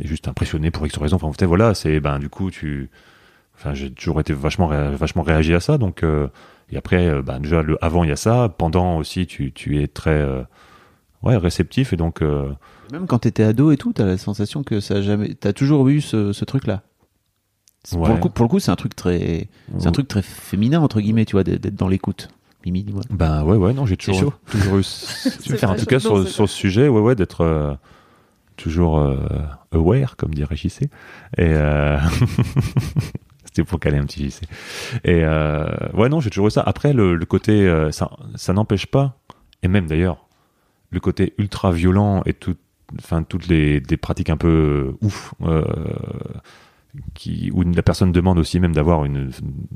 est 0.00 0.06
juste 0.06 0.26
impressionné 0.28 0.70
pour 0.70 0.86
X 0.86 0.96
raison. 0.96 1.16
Enfin, 1.16 1.28
peut-être 1.30 1.48
voilà, 1.48 1.74
c'est 1.74 2.00
ben 2.00 2.18
du 2.18 2.28
coup 2.30 2.50
tu. 2.50 2.88
Enfin, 3.54 3.74
j'ai 3.74 3.90
toujours 3.92 4.20
été 4.20 4.32
vachement 4.32 4.68
vachement 4.94 5.22
réagi 5.22 5.52
à 5.54 5.60
ça, 5.60 5.76
donc. 5.78 6.02
euh, 6.02 6.28
et 6.70 6.78
après, 6.78 7.20
ben, 7.22 7.38
déjà 7.38 7.60
le 7.60 7.76
avant 7.84 8.02
il 8.04 8.08
y 8.08 8.12
a 8.12 8.16
ça, 8.16 8.48
pendant 8.48 8.96
aussi 8.96 9.26
tu, 9.26 9.52
tu 9.52 9.82
es 9.82 9.86
très 9.88 10.10
euh, 10.22 10.42
ouais 11.22 11.36
réceptif 11.36 11.92
et 11.92 11.96
donc. 11.96 12.22
Même 12.22 13.06
quand 13.06 13.18
t'étais 13.20 13.42
ado 13.42 13.70
et 13.70 13.76
tout, 13.76 13.92
t'as 13.92 14.06
la 14.06 14.16
sensation 14.16 14.62
que 14.62 14.80
ça 14.80 14.94
a 14.94 15.00
jamais. 15.02 15.34
T'as 15.34 15.52
toujours 15.52 15.86
eu 15.88 16.00
ce, 16.00 16.32
ce 16.32 16.44
truc-là. 16.46 16.82
C'est- 17.84 17.96
Pour 17.96 18.06
Ouais. 18.06 18.14
le 18.14 18.18
coup, 18.20 18.30
pour 18.30 18.44
le 18.46 18.48
coup, 18.48 18.58
c'est 18.60 18.70
un 18.70 18.76
truc 18.76 18.96
très, 18.96 19.48
c'est 19.78 19.86
un 19.88 19.92
truc 19.92 20.08
très 20.08 20.22
féminin 20.22 20.80
entre 20.80 21.00
guillemets, 21.02 21.26
tu 21.26 21.32
vois, 21.32 21.44
d'être 21.44 21.74
dans 21.74 21.88
l'écoute. 21.88 22.28
Mimi, 22.64 22.84
dis-moi. 22.84 23.02
Ben 23.10 23.44
ouais, 23.44 23.56
ouais, 23.56 23.72
non, 23.72 23.86
j'ai 23.86 23.96
toujours, 23.96 24.38
toujours 24.50 24.78
eu. 24.78 24.84
Enfin, 25.52 25.68
en 25.68 25.76
tout 25.76 25.86
cas, 25.86 25.98
chaud, 25.98 26.08
sur, 26.08 26.18
non, 26.18 26.26
sur 26.26 26.48
ce 26.48 26.54
sujet, 26.54 26.88
ouais, 26.88 27.00
ouais, 27.00 27.14
d'être 27.14 27.42
euh, 27.42 27.74
toujours 28.56 28.98
euh, 28.98 29.16
aware, 29.72 30.16
comme 30.16 30.34
dirait 30.34 30.56
JC. 30.56 30.82
Et 30.82 30.88
euh, 31.38 31.98
c'était 33.44 33.64
pour 33.64 33.80
caler 33.80 33.98
un 33.98 34.04
petit 34.04 34.28
JC. 34.28 34.42
Et 35.04 35.24
ouais, 35.94 36.08
non, 36.08 36.20
j'ai 36.20 36.30
toujours 36.30 36.48
eu 36.48 36.50
ça. 36.50 36.62
Après, 36.62 36.92
le, 36.92 37.16
le 37.16 37.26
côté, 37.26 37.88
ça, 37.90 38.10
ça 38.36 38.52
n'empêche 38.52 38.86
pas, 38.86 39.18
et 39.62 39.68
même 39.68 39.86
d'ailleurs, 39.86 40.26
le 40.90 41.00
côté 41.00 41.34
ultra 41.38 41.72
violent 41.72 42.22
et 42.26 42.34
tout, 42.34 42.56
enfin, 42.98 43.22
toutes 43.22 43.48
les, 43.48 43.80
des 43.80 43.96
pratiques 43.96 44.30
un 44.30 44.36
peu 44.36 44.94
ouf, 45.00 45.34
qui, 47.14 47.50
où 47.52 47.62
la 47.62 47.82
personne 47.82 48.12
demande 48.12 48.38
aussi 48.38 48.60
même 48.60 48.74
d'avoir 48.74 49.04
une, 49.04 49.30
une 49.40 49.66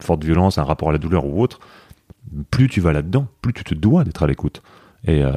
forte 0.00 0.24
violence, 0.24 0.58
un 0.58 0.64
rapport 0.64 0.90
à 0.90 0.92
la 0.92 0.98
douleur 0.98 1.26
ou 1.26 1.42
autre 1.42 1.60
plus 2.50 2.68
tu 2.68 2.80
vas 2.80 2.92
là-dedans, 2.92 3.26
plus 3.40 3.52
tu 3.52 3.64
te 3.64 3.74
dois 3.74 4.04
d'être 4.04 4.22
à 4.22 4.26
l'écoute. 4.26 4.62
Et, 5.06 5.22
euh, 5.22 5.32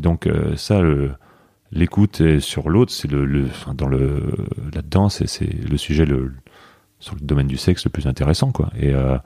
donc 0.00 0.26
euh, 0.26 0.56
ça, 0.56 0.80
l'écoute 1.70 2.38
sur 2.40 2.68
l'autre, 2.68 2.92
c'est 2.92 3.10
le, 3.10 3.48
dans 3.74 3.88
le 3.88 4.34
là-dedans, 4.74 5.08
c'est, 5.08 5.40
le 5.42 5.76
sujet 5.76 6.04
le, 6.04 6.32
sur 6.98 7.14
le 7.14 7.20
domaine 7.22 7.46
du 7.46 7.56
sexe 7.56 7.84
le 7.84 7.90
plus 7.90 8.06
intéressant, 8.06 8.52
quoi. 8.52 8.70
Et 8.78 8.92
euh, 8.94 9.16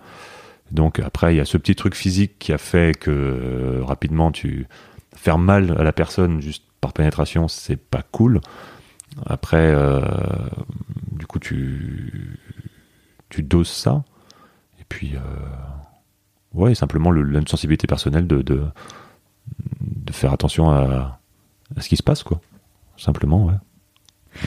donc 0.70 1.00
après, 1.00 1.34
il 1.34 1.38
y 1.38 1.40
a 1.40 1.44
ce 1.44 1.58
petit 1.58 1.74
truc 1.74 1.94
physique 1.94 2.38
qui 2.38 2.52
a 2.52 2.58
fait 2.58 2.98
que 2.98 3.80
rapidement, 3.82 4.32
tu 4.32 4.66
faire 5.14 5.38
mal 5.38 5.76
à 5.78 5.82
la 5.82 5.92
personne 5.92 6.40
juste 6.40 6.64
par 6.80 6.92
pénétration, 6.92 7.48
c'est 7.48 7.76
pas 7.76 8.02
cool. 8.12 8.40
Après, 9.24 9.74
du 11.12 11.26
coup, 11.26 11.38
tu 11.38 12.38
tu 13.28 13.42
doses 13.42 13.68
ça, 13.68 14.04
puis. 14.88 15.14
Euh, 15.16 15.20
Ouais, 16.54 16.74
simplement 16.74 17.10
le, 17.10 17.20
une 17.38 17.46
sensibilité 17.46 17.86
personnelle 17.86 18.26
de, 18.26 18.40
de, 18.40 18.62
de 19.80 20.12
faire 20.12 20.32
attention 20.32 20.70
à, 20.70 21.20
à 21.76 21.80
ce 21.82 21.88
qui 21.90 21.96
se 21.98 22.02
passe, 22.02 22.22
quoi. 22.22 22.40
Simplement, 22.96 23.44
ouais. 23.44 24.40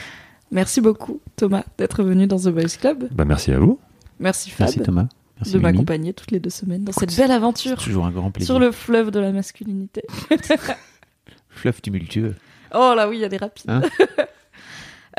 Merci 0.50 0.82
beaucoup, 0.82 1.22
Thomas, 1.36 1.64
d'être 1.78 2.02
venu 2.02 2.26
dans 2.26 2.38
The 2.40 2.48
Boys 2.50 2.78
Club. 2.80 3.08
Bah, 3.12 3.26
merci 3.26 3.52
à 3.52 3.60
vous. 3.60 3.80
Merci, 4.20 4.50
Fab, 4.50 4.62
Merci 4.68 4.80
Thomas. 4.82 5.08
Merci 5.38 5.54
de 5.54 5.60
m'accompagner 5.60 6.14
toutes 6.14 6.32
les 6.32 6.40
deux 6.40 6.50
semaines 6.50 6.84
dans 6.84 6.94
cette 6.94 7.12
C'est- 7.12 7.22
belle 7.22 7.32
aventure 7.32 7.78
C'est 7.80 7.86
toujours 7.86 8.08
un 8.08 8.12
grand 8.12 8.32
plaisir. 8.32 8.48
sur 8.56 8.60
le 8.60 8.72
fleuve 8.72 9.12
de 9.12 9.20
la 9.20 9.32
masculinité. 9.32 10.02
fleuve 11.50 11.80
tumultueux. 11.82 12.36
Oh 12.74 12.94
là 12.96 13.08
oui, 13.08 13.18
il 13.18 13.22
y 13.22 13.26
a 13.26 13.30
des 13.30 13.38
rapides. 13.38 13.70
Hein? 13.70 13.82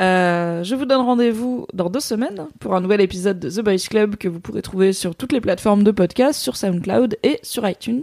Euh, 0.00 0.64
je 0.64 0.74
vous 0.74 0.86
donne 0.86 1.02
rendez-vous 1.02 1.66
dans 1.74 1.90
deux 1.90 2.00
semaines 2.00 2.48
pour 2.58 2.74
un 2.74 2.80
nouvel 2.80 3.02
épisode 3.02 3.38
de 3.38 3.50
The 3.50 3.60
Boys 3.60 3.88
Club 3.88 4.16
que 4.16 4.28
vous 4.28 4.40
pourrez 4.40 4.62
trouver 4.62 4.94
sur 4.94 5.14
toutes 5.14 5.32
les 5.32 5.42
plateformes 5.42 5.84
de 5.84 5.90
podcast, 5.90 6.40
sur 6.40 6.56
SoundCloud 6.56 7.18
et 7.22 7.38
sur 7.42 7.68
iTunes. 7.68 8.02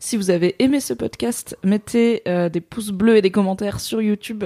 Si 0.00 0.16
vous 0.18 0.30
avez 0.30 0.56
aimé 0.58 0.80
ce 0.80 0.92
podcast, 0.92 1.56
mettez 1.64 2.22
euh, 2.28 2.50
des 2.50 2.60
pouces 2.60 2.90
bleus 2.90 3.16
et 3.16 3.22
des 3.22 3.30
commentaires 3.30 3.80
sur 3.80 4.02
YouTube 4.02 4.44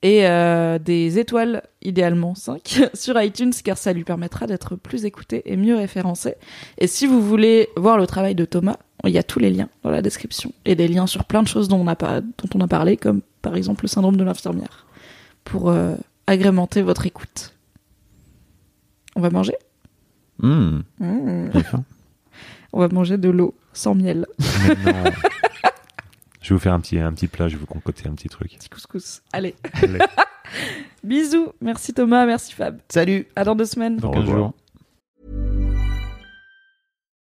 et 0.00 0.26
euh, 0.26 0.78
des 0.78 1.18
étoiles, 1.18 1.64
idéalement 1.82 2.34
5, 2.34 2.80
sur 2.94 3.20
iTunes 3.20 3.52
car 3.62 3.76
ça 3.76 3.92
lui 3.92 4.04
permettra 4.04 4.46
d'être 4.46 4.74
plus 4.74 5.04
écouté 5.04 5.42
et 5.44 5.58
mieux 5.58 5.76
référencé. 5.76 6.36
Et 6.78 6.86
si 6.86 7.06
vous 7.06 7.20
voulez 7.20 7.68
voir 7.76 7.98
le 7.98 8.06
travail 8.06 8.34
de 8.34 8.46
Thomas, 8.46 8.78
il 9.04 9.10
y 9.10 9.18
a 9.18 9.22
tous 9.22 9.38
les 9.38 9.50
liens 9.50 9.68
dans 9.82 9.90
la 9.90 10.00
description 10.00 10.52
et 10.64 10.76
des 10.76 10.88
liens 10.88 11.06
sur 11.06 11.24
plein 11.24 11.42
de 11.42 11.48
choses 11.48 11.68
dont 11.68 11.78
on 11.78 11.88
a, 11.88 11.96
pas, 11.96 12.22
dont 12.22 12.48
on 12.54 12.60
a 12.60 12.68
parlé, 12.68 12.96
comme 12.96 13.20
par 13.42 13.54
exemple 13.54 13.84
le 13.84 13.88
syndrome 13.88 14.16
de 14.16 14.24
l'infirmière, 14.24 14.86
pour 15.44 15.70
agrémenter 16.26 16.82
votre 16.82 17.06
écoute. 17.06 17.54
On 19.16 19.20
va 19.20 19.30
manger? 19.30 19.56
Mmh, 20.38 20.80
Mmh. 20.98 21.50
j'ai 21.54 21.62
faim. 21.62 21.84
On 22.72 22.80
va 22.80 22.88
manger 22.88 23.18
de 23.18 23.28
l'eau 23.28 23.54
sans 23.72 23.94
miel. 23.94 24.26
Je 26.40 26.48
vais 26.48 26.54
vous 26.54 26.58
faire 26.58 26.72
un 26.74 26.80
petit, 26.80 26.98
un 26.98 27.12
petit 27.12 27.28
plat, 27.28 27.46
je 27.48 27.54
vais 27.54 27.60
vous 27.60 27.66
concocter 27.66 28.08
un 28.08 28.14
petit 28.14 28.28
truc. 28.28 28.50
Petit 28.58 28.68
couscous. 28.68 29.22
Allez, 29.32 29.54
Allez. 29.74 29.98
bisous. 31.04 31.52
Merci 31.60 31.92
Thomas, 31.94 32.26
merci 32.26 32.52
Fab. 32.52 32.80
Salut. 32.88 33.26
À 33.36 33.44
dans 33.44 33.54
deux 33.54 33.64
semaines. 33.66 33.96
Dans 33.98 34.10
Au 34.10 34.14
15 34.14 34.20
revoir. 34.22 34.38
jours. 34.38 34.52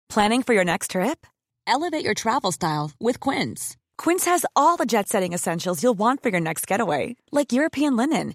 Planning 0.08 0.42
for 0.42 0.54
your 0.54 0.64
next 0.64 0.90
trip? 0.92 1.26
Elevate 1.66 2.04
your 2.04 2.14
travel 2.14 2.52
style 2.52 2.90
with 3.00 3.18
Quince. 3.20 3.76
Quince 3.98 4.24
has 4.26 4.44
all 4.54 4.76
the 4.76 4.86
jet 4.86 5.08
setting 5.08 5.32
essentials 5.32 5.82
you'll 5.82 5.98
want 5.98 6.22
for 6.22 6.30
your 6.30 6.40
next 6.40 6.66
getaway, 6.66 7.16
like 7.32 7.52
European 7.52 7.96
linen, 7.96 8.34